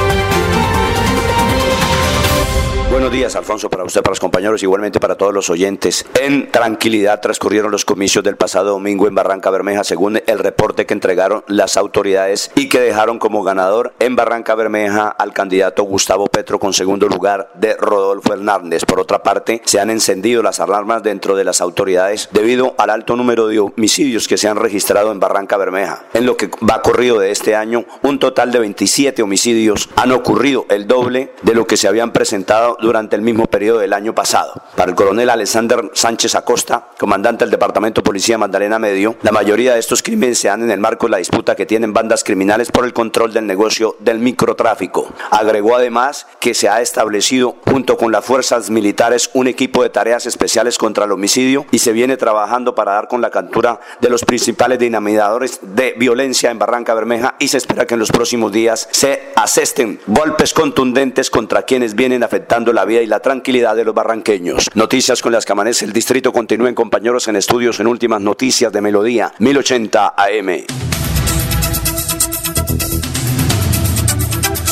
Días, 3.11 3.35
Alfonso, 3.35 3.69
para 3.69 3.83
usted, 3.83 4.01
para 4.01 4.11
los 4.11 4.21
compañeros, 4.21 4.63
igualmente 4.63 5.01
para 5.01 5.15
todos 5.15 5.33
los 5.33 5.49
oyentes. 5.49 6.05
En 6.21 6.49
tranquilidad 6.49 7.19
transcurrieron 7.19 7.69
los 7.69 7.83
comicios 7.83 8.23
del 8.23 8.37
pasado 8.37 8.69
domingo 8.69 9.05
en 9.05 9.13
Barranca 9.13 9.49
Bermeja, 9.49 9.83
según 9.83 10.21
el 10.25 10.39
reporte 10.39 10.85
que 10.85 10.93
entregaron 10.93 11.43
las 11.47 11.75
autoridades 11.75 12.51
y 12.55 12.69
que 12.69 12.79
dejaron 12.79 13.19
como 13.19 13.43
ganador 13.43 13.93
en 13.99 14.15
Barranca 14.15 14.55
Bermeja 14.55 15.09
al 15.09 15.33
candidato 15.33 15.83
Gustavo 15.83 16.27
Petro 16.27 16.57
con 16.57 16.71
segundo 16.71 17.09
lugar 17.09 17.51
de 17.55 17.75
Rodolfo 17.75 18.31
Hernández. 18.31 18.85
Por 18.85 19.01
otra 19.01 19.21
parte, 19.21 19.61
se 19.65 19.81
han 19.81 19.89
encendido 19.89 20.41
las 20.41 20.61
alarmas 20.61 21.03
dentro 21.03 21.35
de 21.35 21.43
las 21.43 21.59
autoridades 21.59 22.29
debido 22.31 22.75
al 22.77 22.91
alto 22.91 23.17
número 23.17 23.47
de 23.47 23.59
homicidios 23.59 24.29
que 24.29 24.37
se 24.37 24.47
han 24.47 24.55
registrado 24.55 25.11
en 25.11 25.19
Barranca 25.19 25.57
Bermeja. 25.57 26.05
En 26.13 26.25
lo 26.25 26.37
que 26.37 26.49
va 26.67 26.81
corrido 26.81 27.19
de 27.19 27.31
este 27.31 27.57
año, 27.57 27.83
un 28.03 28.19
total 28.19 28.53
de 28.53 28.59
27 28.59 29.21
homicidios 29.21 29.89
han 29.97 30.13
ocurrido, 30.13 30.65
el 30.69 30.87
doble 30.87 31.33
de 31.41 31.55
lo 31.55 31.67
que 31.67 31.75
se 31.75 31.89
habían 31.89 32.13
presentado 32.13 32.77
durante 32.81 33.00
el 33.09 33.21
mismo 33.21 33.47
periodo 33.47 33.79
del 33.79 33.93
año 33.93 34.13
pasado. 34.13 34.53
Para 34.75 34.91
el 34.91 34.95
coronel 34.95 35.29
Alexander 35.29 35.89
Sánchez 35.93 36.35
Acosta, 36.35 36.87
comandante 36.97 37.43
del 37.43 37.51
Departamento 37.51 38.01
de 38.01 38.05
Policía 38.05 38.37
Magdalena 38.37 38.79
Medio, 38.79 39.15
la 39.21 39.31
mayoría 39.31 39.73
de 39.73 39.79
estos 39.79 40.03
crímenes 40.03 40.39
se 40.39 40.47
dan 40.47 40.63
en 40.63 40.71
el 40.71 40.79
marco 40.79 41.07
de 41.07 41.11
la 41.11 41.17
disputa 41.17 41.55
que 41.55 41.65
tienen 41.65 41.93
bandas 41.93 42.23
criminales 42.23 42.71
por 42.71 42.85
el 42.85 42.93
control 42.93 43.33
del 43.33 43.47
negocio 43.47 43.95
del 43.99 44.19
microtráfico. 44.19 45.11
Agregó 45.31 45.75
además 45.75 46.27
que 46.39 46.53
se 46.53 46.69
ha 46.69 46.81
establecido 46.81 47.55
junto 47.65 47.97
con 47.97 48.11
las 48.11 48.23
fuerzas 48.23 48.69
militares 48.69 49.29
un 49.33 49.47
equipo 49.47 49.83
de 49.83 49.89
tareas 49.89 50.25
especiales 50.25 50.77
contra 50.77 51.05
el 51.05 51.11
homicidio 51.11 51.65
y 51.71 51.79
se 51.79 51.91
viene 51.91 52.17
trabajando 52.17 52.75
para 52.75 52.93
dar 52.93 53.07
con 53.07 53.21
la 53.21 53.31
captura 53.31 53.79
de 53.99 54.09
los 54.09 54.23
principales 54.25 54.79
dinamizadores 54.79 55.59
de 55.61 55.95
violencia 55.97 56.51
en 56.51 56.59
Barranca 56.59 56.93
Bermeja 56.93 57.35
y 57.39 57.47
se 57.47 57.57
espera 57.57 57.85
que 57.85 57.95
en 57.95 57.99
los 57.99 58.11
próximos 58.11 58.51
días 58.51 58.87
se 58.91 59.31
asesten 59.35 59.99
golpes 60.07 60.53
contundentes 60.53 61.29
contra 61.29 61.63
quienes 61.63 61.95
vienen 61.95 62.23
afectando 62.23 62.73
la 62.73 62.85
vida 62.85 62.90
y 62.99 63.05
la 63.07 63.21
tranquilidad 63.21 63.75
de 63.75 63.85
los 63.85 63.95
barranqueños. 63.95 64.69
Noticias 64.73 65.21
con 65.21 65.31
las 65.31 65.45
que 65.45 65.53
amanece 65.53 65.85
el 65.85 65.93
distrito 65.93 66.33
continúen 66.33 66.75
compañeros 66.75 67.27
en 67.27 67.37
estudios 67.37 67.79
en 67.79 67.87
últimas 67.87 68.19
noticias 68.19 68.73
de 68.73 68.81
Melodía 68.81 69.31
1080 69.39 70.15
AM. 70.17 70.65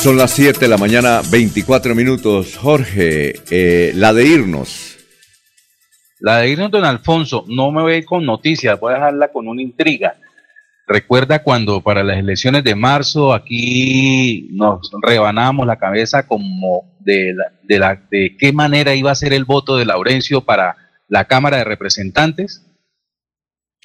Son 0.02 0.16
las 0.18 0.32
7 0.32 0.60
de 0.62 0.68
la 0.70 0.78
mañana, 0.78 1.22
24 1.30 1.94
minutos. 1.94 2.56
Jorge, 2.56 3.34
eh, 3.52 3.92
la 3.96 4.14
de 4.14 4.26
irnos. 4.26 4.98
La 6.20 6.38
de 6.38 6.50
irnos, 6.50 6.72
don 6.72 6.86
Alfonso, 6.86 7.44
no 7.48 7.70
me 7.72 7.82
voy 7.82 7.94
a 7.94 7.98
ir 7.98 8.06
con 8.06 8.26
noticias, 8.26 8.80
voy 8.80 8.94
a 8.94 8.96
dejarla 8.96 9.28
con 9.28 9.48
una 9.48 9.62
intriga. 9.62 10.16
Recuerda 10.92 11.44
cuando 11.44 11.82
para 11.82 12.04
las 12.04 12.18
elecciones 12.18 12.64
de 12.64 12.74
marzo 12.74 13.32
aquí 13.32 14.50
nos 14.54 14.90
rebanamos 15.04 15.68
la 15.68 15.78
cabeza 15.78 16.26
como 16.26 16.98
de, 17.00 17.32
la, 17.36 17.54
de, 17.62 17.78
la, 17.78 18.02
de 18.10 18.36
qué 18.36 18.52
manera 18.52 18.96
iba 18.96 19.12
a 19.12 19.16
ser 19.16 19.32
el 19.34 19.46
voto 19.46 19.78
de 19.78 19.86
Laurencio 19.86 20.42
para 20.42 20.76
la 21.08 21.26
Cámara 21.26 21.58
de 21.58 21.64
Representantes. 21.66 22.66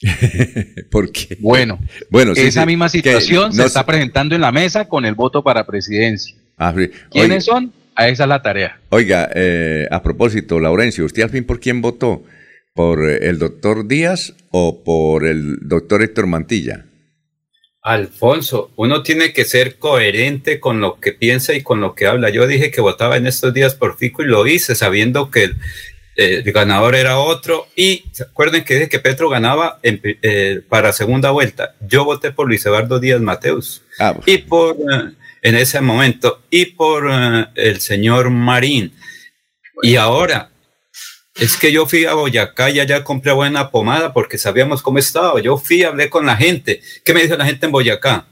¿Por 0.90 1.12
qué? 1.12 1.36
Bueno, 1.40 1.78
bueno 2.08 2.34
sí, 2.34 2.40
esa 2.40 2.62
sí, 2.62 2.66
misma 2.68 2.88
situación 2.88 3.48
no 3.48 3.52
se 3.52 3.66
está 3.66 3.84
presentando 3.84 4.34
en 4.34 4.40
la 4.40 4.50
mesa 4.50 4.88
con 4.88 5.04
el 5.04 5.14
voto 5.14 5.44
para 5.44 5.66
presidencia. 5.66 6.34
Ah. 6.56 6.74
¿Quiénes 7.10 7.44
son? 7.44 7.70
A 7.96 8.08
esa 8.08 8.22
es 8.22 8.28
la 8.30 8.40
tarea. 8.40 8.80
Oiga, 8.88 9.28
eh, 9.34 9.86
a 9.90 10.02
propósito, 10.02 10.58
Laurencio, 10.58 11.04
¿usted 11.04 11.22
al 11.22 11.28
fin 11.28 11.44
por 11.44 11.60
quién 11.60 11.82
votó? 11.82 12.24
¿Por 12.72 13.10
eh, 13.10 13.28
el 13.28 13.38
doctor 13.38 13.86
Díaz 13.86 14.32
o 14.50 14.82
por 14.82 15.26
el 15.26 15.58
doctor 15.68 16.02
Héctor 16.02 16.26
Mantilla? 16.26 16.86
Alfonso, 17.84 18.72
uno 18.76 19.02
tiene 19.02 19.34
que 19.34 19.44
ser 19.44 19.76
coherente 19.76 20.58
con 20.58 20.80
lo 20.80 20.98
que 20.98 21.12
piensa 21.12 21.52
y 21.52 21.62
con 21.62 21.82
lo 21.82 21.94
que 21.94 22.06
habla. 22.06 22.30
Yo 22.30 22.46
dije 22.46 22.70
que 22.70 22.80
votaba 22.80 23.18
en 23.18 23.26
estos 23.26 23.52
días 23.52 23.74
por 23.74 23.98
Fico 23.98 24.22
y 24.22 24.26
lo 24.26 24.46
hice 24.46 24.74
sabiendo 24.74 25.30
que 25.30 25.44
el, 25.44 25.56
eh, 26.16 26.42
el 26.46 26.52
ganador 26.52 26.94
era 26.94 27.18
otro. 27.18 27.66
Y 27.76 28.06
se 28.12 28.22
acuerden 28.22 28.64
que 28.64 28.74
dije 28.74 28.88
que 28.88 29.00
Petro 29.00 29.28
ganaba 29.28 29.80
en, 29.82 30.00
eh, 30.02 30.62
para 30.66 30.94
segunda 30.94 31.30
vuelta. 31.30 31.74
Yo 31.86 32.06
voté 32.06 32.32
por 32.32 32.48
Luis 32.48 32.64
Eduardo 32.64 32.98
Díaz 32.98 33.20
Mateus. 33.20 33.82
Ah, 33.98 34.18
y 34.24 34.38
por, 34.38 34.76
eh, 34.76 35.12
en 35.42 35.54
ese 35.54 35.82
momento, 35.82 36.42
y 36.48 36.64
por 36.64 37.04
el 37.54 37.80
señor 37.80 38.30
Marín. 38.30 38.94
Y 39.82 39.96
ahora, 39.96 40.52
es 41.34 41.56
que 41.56 41.72
yo 41.72 41.86
fui 41.86 42.04
a 42.04 42.14
Boyacá 42.14 42.70
y 42.70 42.80
allá 42.80 43.02
compré 43.02 43.32
buena 43.32 43.70
pomada 43.70 44.12
porque 44.12 44.38
sabíamos 44.38 44.82
cómo 44.82 44.98
estaba. 44.98 45.40
Yo 45.40 45.56
fui, 45.56 45.82
hablé 45.82 46.08
con 46.08 46.26
la 46.26 46.36
gente. 46.36 46.80
¿Qué 47.04 47.12
me 47.12 47.22
dijo 47.22 47.36
la 47.36 47.44
gente 47.44 47.66
en 47.66 47.72
Boyacá? 47.72 48.26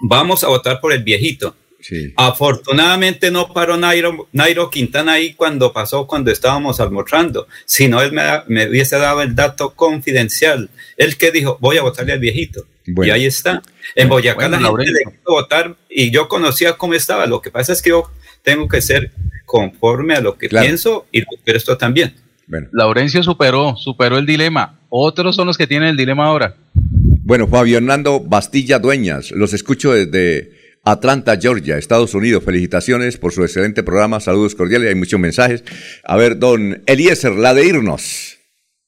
Vamos 0.00 0.42
a 0.42 0.48
votar 0.48 0.80
por 0.80 0.92
el 0.92 1.02
viejito. 1.02 1.54
Sí. 1.80 2.12
Afortunadamente 2.16 3.30
no 3.30 3.52
paró 3.52 3.76
Nairo, 3.76 4.28
Nairo 4.32 4.68
Quintana 4.70 5.12
ahí 5.12 5.34
cuando 5.34 5.72
pasó, 5.72 6.06
cuando 6.06 6.30
estábamos 6.30 6.80
almorzando. 6.80 7.46
Si 7.66 7.88
no, 7.88 8.00
él 8.00 8.12
me, 8.12 8.22
me, 8.46 8.68
hubiese 8.68 8.98
dado 8.98 9.22
el 9.22 9.34
dato 9.34 9.74
confidencial. 9.74 10.70
Él 10.96 11.16
que 11.18 11.30
dijo, 11.30 11.58
voy 11.60 11.76
a 11.76 11.82
votarle 11.82 12.14
al 12.14 12.18
viejito. 12.20 12.64
Bueno. 12.86 13.08
Y 13.08 13.14
ahí 13.14 13.26
está. 13.26 13.62
En 13.94 14.08
Boyacá 14.08 14.48
Bueno, 14.48 14.60
la 14.60 14.84
gente 14.84 14.92
le 14.92 15.10
quiso 15.12 15.30
votar 15.30 15.76
y 15.90 16.10
yo 16.10 16.26
conocía 16.26 16.72
cómo 16.72 16.94
estaba. 16.94 17.26
Lo 17.26 17.42
que 17.42 17.50
pasa 17.50 17.72
es 17.72 17.82
que 17.82 17.90
yo 17.90 18.10
tengo 18.42 18.66
que 18.66 18.80
ser 18.80 19.12
conforme 19.48 20.14
a 20.14 20.20
lo 20.20 20.36
que 20.36 20.48
Claro. 20.48 20.66
pienso 20.66 21.06
y 21.10 21.20
lo 21.20 21.26
que 21.42 21.52
esto 21.52 21.78
también. 21.78 22.12
Bueno. 22.46 22.68
Laurencio 22.72 23.22
superó, 23.22 23.76
superó 23.76 24.18
el 24.18 24.26
dilema. 24.26 24.78
Otros 24.90 25.34
son 25.36 25.46
los 25.46 25.56
que 25.56 25.66
tienen 25.66 25.88
el 25.88 25.96
dilema 25.96 26.26
ahora. 26.26 26.54
Bueno, 26.74 27.48
Fabio 27.48 27.78
Hernando 27.78 28.20
Bastilla 28.20 28.78
Dueñas, 28.78 29.30
los 29.32 29.52
escucho 29.54 29.92
desde 29.92 30.52
Atlanta, 30.84 31.38
Georgia, 31.40 31.76
Estados 31.78 32.14
Unidos. 32.14 32.44
Felicitaciones 32.44 33.16
por 33.16 33.32
su 33.32 33.42
excelente 33.42 33.82
programa. 33.82 34.20
Saludos 34.20 34.54
cordiales, 34.54 34.88
hay 34.90 34.94
muchos 34.94 35.18
mensajes. 35.18 35.64
A 36.04 36.16
ver, 36.16 36.38
don 36.38 36.82
Eliezer, 36.86 37.32
la 37.32 37.54
de 37.54 37.66
irnos. 37.66 38.37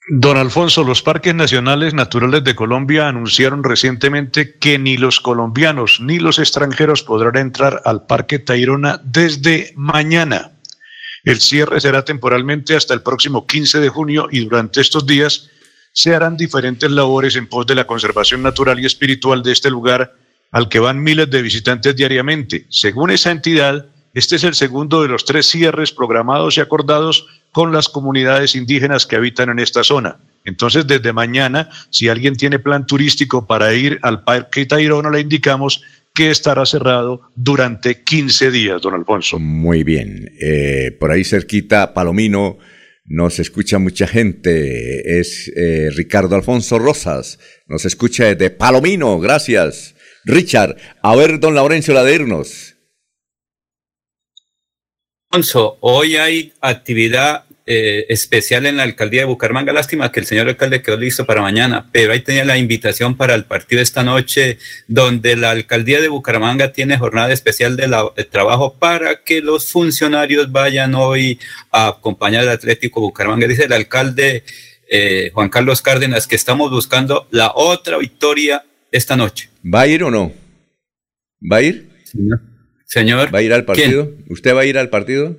Don 0.09 0.39
Alfonso, 0.39 0.83
los 0.83 1.03
parques 1.03 1.35
nacionales 1.35 1.93
naturales 1.93 2.43
de 2.43 2.55
Colombia 2.55 3.07
anunciaron 3.07 3.63
recientemente 3.63 4.57
que 4.59 4.79
ni 4.79 4.97
los 4.97 5.21
colombianos 5.21 6.01
ni 6.01 6.19
los 6.19 6.39
extranjeros 6.39 7.03
podrán 7.03 7.37
entrar 7.37 7.83
al 7.85 8.07
Parque 8.07 8.39
Tayrona 8.39 9.01
desde 9.05 9.73
mañana. 9.77 10.53
El 11.23 11.41
cierre 11.41 11.81
será 11.81 12.03
temporalmente 12.05 12.75
hasta 12.75 12.95
el 12.95 13.03
próximo 13.03 13.47
15 13.47 13.79
de 13.79 13.89
junio 13.91 14.29
y 14.33 14.41
durante 14.41 14.81
estos 14.81 15.07
días 15.07 15.51
se 15.93 16.15
harán 16.15 16.37
diferentes 16.37 16.91
labores 16.91 17.37
en 17.37 17.47
pos 17.47 17.67
de 17.67 17.75
la 17.75 17.87
conservación 17.87 18.43
natural 18.43 18.81
y 18.81 18.87
espiritual 18.87 19.43
de 19.43 19.53
este 19.53 19.71
lugar 19.71 20.15
al 20.51 20.69
que 20.71 20.79
van 20.79 21.03
miles 21.03 21.31
de 21.31 21.43
visitantes 21.43 21.95
diariamente. 21.95 22.67
Según 22.71 23.11
esa 23.11 23.31
entidad, 23.31 23.87
este 24.15 24.37
es 24.37 24.45
el 24.45 24.55
segundo 24.55 25.03
de 25.03 25.09
los 25.09 25.27
tres 25.27 25.47
cierres 25.47 25.93
programados 25.93 26.57
y 26.57 26.61
acordados 26.61 27.27
con 27.53 27.73
las 27.73 27.89
comunidades 27.89 28.55
indígenas 28.55 29.07
que 29.07 29.17
habitan 29.17 29.51
en 29.51 29.59
esta 29.59 29.85
zona. 29.85 30.19
Entonces, 30.45 30.87
desde 30.87 31.13
mañana, 31.13 31.69
si 31.91 32.09
alguien 32.09 32.37
tiene 32.37 32.59
plan 32.59 32.87
turístico 32.87 33.47
para 33.47 33.75
ir 33.75 33.99
al 34.03 34.25
Parque 34.25 34.67
Tayrona, 34.67 35.11
le 35.11 35.21
indicamos 35.21 35.83
que 36.15 36.31
estará 36.31 36.67
cerrado 36.67 37.23
durante 37.37 38.03
15 38.03 38.51
días, 38.51 38.83
don 38.83 38.95
Alfonso. 38.95 39.39
Muy 39.39 39.85
bien. 39.85 40.31
Eh, 40.41 40.97
por 40.99 41.11
ahí 41.11 41.25
cerquita, 41.25 41.95
Palomino, 41.95 42.59
nos 43.05 43.39
escucha 43.39 43.79
mucha 43.79 44.07
gente. 44.07 45.21
Es 45.21 45.51
eh, 45.57 45.91
Ricardo 45.95 46.37
Alfonso 46.37 46.79
Rosas. 46.79 47.39
Nos 47.67 47.85
escucha 47.85 48.25
desde 48.25 48.51
Palomino. 48.51 49.19
Gracias. 49.21 49.95
Richard, 50.25 50.77
a 51.03 51.17
ver, 51.17 51.41
don 51.41 51.55
Laurencio 51.55 51.95
Ladernos. 51.95 52.77
Alfonso, 55.33 55.79
hoy 55.79 56.17
hay 56.17 56.53
actividad 56.61 57.45
eh, 57.65 58.05
especial 58.09 58.67
en 58.67 58.79
la 58.79 58.83
alcaldía 58.83 59.21
de 59.21 59.27
Bucaramanga. 59.27 59.73
Lástima 59.73 60.11
que 60.11 60.19
el 60.19 60.27
señor 60.27 60.49
alcalde 60.49 60.83
quedó 60.83 60.97
listo 60.97 61.25
para 61.25 61.41
mañana, 61.41 61.87
pero 61.93 62.13
ahí 62.13 62.21
tenía 62.21 62.45
la 62.45 62.59
invitación 62.59 63.17
para 63.17 63.37
el 63.37 63.45
partido 63.45 63.81
esta 63.81 64.03
noche, 64.03 64.59
donde 64.89 65.37
la 65.37 65.53
alcaldía 65.53 66.01
de 66.01 66.09
Bucaramanga 66.09 66.73
tiene 66.73 66.99
jornada 66.99 67.33
especial 67.33 67.77
de, 67.77 67.87
trabajo 68.29 68.75
para 68.75 69.23
que 69.23 69.41
los 69.41 69.71
funcionarios 69.71 70.51
vayan 70.51 70.97
hoy 70.97 71.39
a 71.71 71.87
acompañar 71.87 72.43
al 72.43 72.49
Atlético 72.49 73.01
Bucaramanga. 73.01 73.47
Dice 73.47 73.67
el 73.67 73.73
alcalde 73.73 74.43
eh, 74.89 75.31
Juan 75.33 75.49
Carlos 75.49 75.81
Cárdenas 75.81 76.27
que 76.27 76.35
estamos 76.35 76.73
buscando 76.73 77.29
la 77.31 77.53
otra 77.55 77.99
victoria 77.99 78.65
esta 78.91 79.15
noche. 79.15 79.49
¿Va 79.65 79.83
a 79.83 79.87
ir 79.87 80.03
o 80.03 80.11
no? 80.11 80.33
¿Va 81.41 81.59
a 81.59 81.63
ir? 81.63 81.89
Señor. 82.91 83.33
¿Va 83.33 83.39
a 83.39 83.43
ir 83.43 83.53
al 83.53 83.65
partido? 83.65 84.11
¿Usted 84.29 84.53
va 84.53 84.63
a 84.63 84.67
ir 84.67 84.77
al 84.77 84.91
partido? 84.91 85.37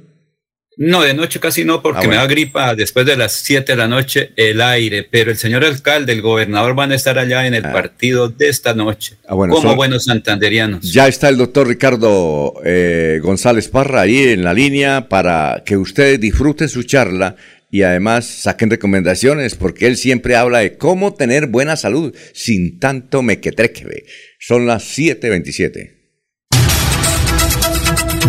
No, 0.77 1.01
de 1.01 1.13
noche 1.13 1.41
casi 1.41 1.65
no, 1.65 1.81
porque 1.81 2.05
ah, 2.05 2.09
me 2.09 2.15
da 2.15 2.25
gripa 2.25 2.75
después 2.75 3.05
de 3.05 3.17
las 3.17 3.33
7 3.33 3.73
de 3.73 3.75
la 3.75 3.89
noche 3.89 4.31
el 4.37 4.61
aire, 4.61 5.03
pero 5.03 5.29
el 5.29 5.37
señor 5.37 5.65
alcalde, 5.65 6.13
el 6.13 6.21
gobernador 6.21 6.75
van 6.75 6.93
a 6.93 6.95
estar 6.95 7.19
allá 7.19 7.45
en 7.45 7.53
el 7.53 7.65
ah. 7.65 7.73
partido 7.73 8.29
de 8.29 8.47
esta 8.47 8.73
noche, 8.73 9.17
ah, 9.27 9.35
como 9.35 9.75
buenos 9.75 10.05
santanderianos. 10.05 10.89
Ya 10.89 11.09
está 11.09 11.27
el 11.27 11.37
doctor 11.37 11.67
Ricardo 11.67 12.53
eh, 12.63 13.19
González 13.21 13.67
Parra 13.67 14.01
ahí 14.01 14.29
en 14.29 14.45
la 14.45 14.53
línea 14.53 15.09
para 15.09 15.63
que 15.65 15.75
ustedes 15.75 16.21
disfruten 16.21 16.69
su 16.69 16.83
charla 16.83 17.35
y 17.69 17.83
además 17.83 18.25
saquen 18.25 18.69
recomendaciones, 18.69 19.55
porque 19.55 19.87
él 19.87 19.97
siempre 19.97 20.37
habla 20.37 20.59
de 20.59 20.77
cómo 20.77 21.15
tener 21.15 21.47
buena 21.47 21.75
salud 21.75 22.15
sin 22.33 22.79
tanto 22.79 23.21
mequetreque. 23.21 24.05
Son 24.39 24.65
las 24.67 24.97
7.27. 24.97 26.00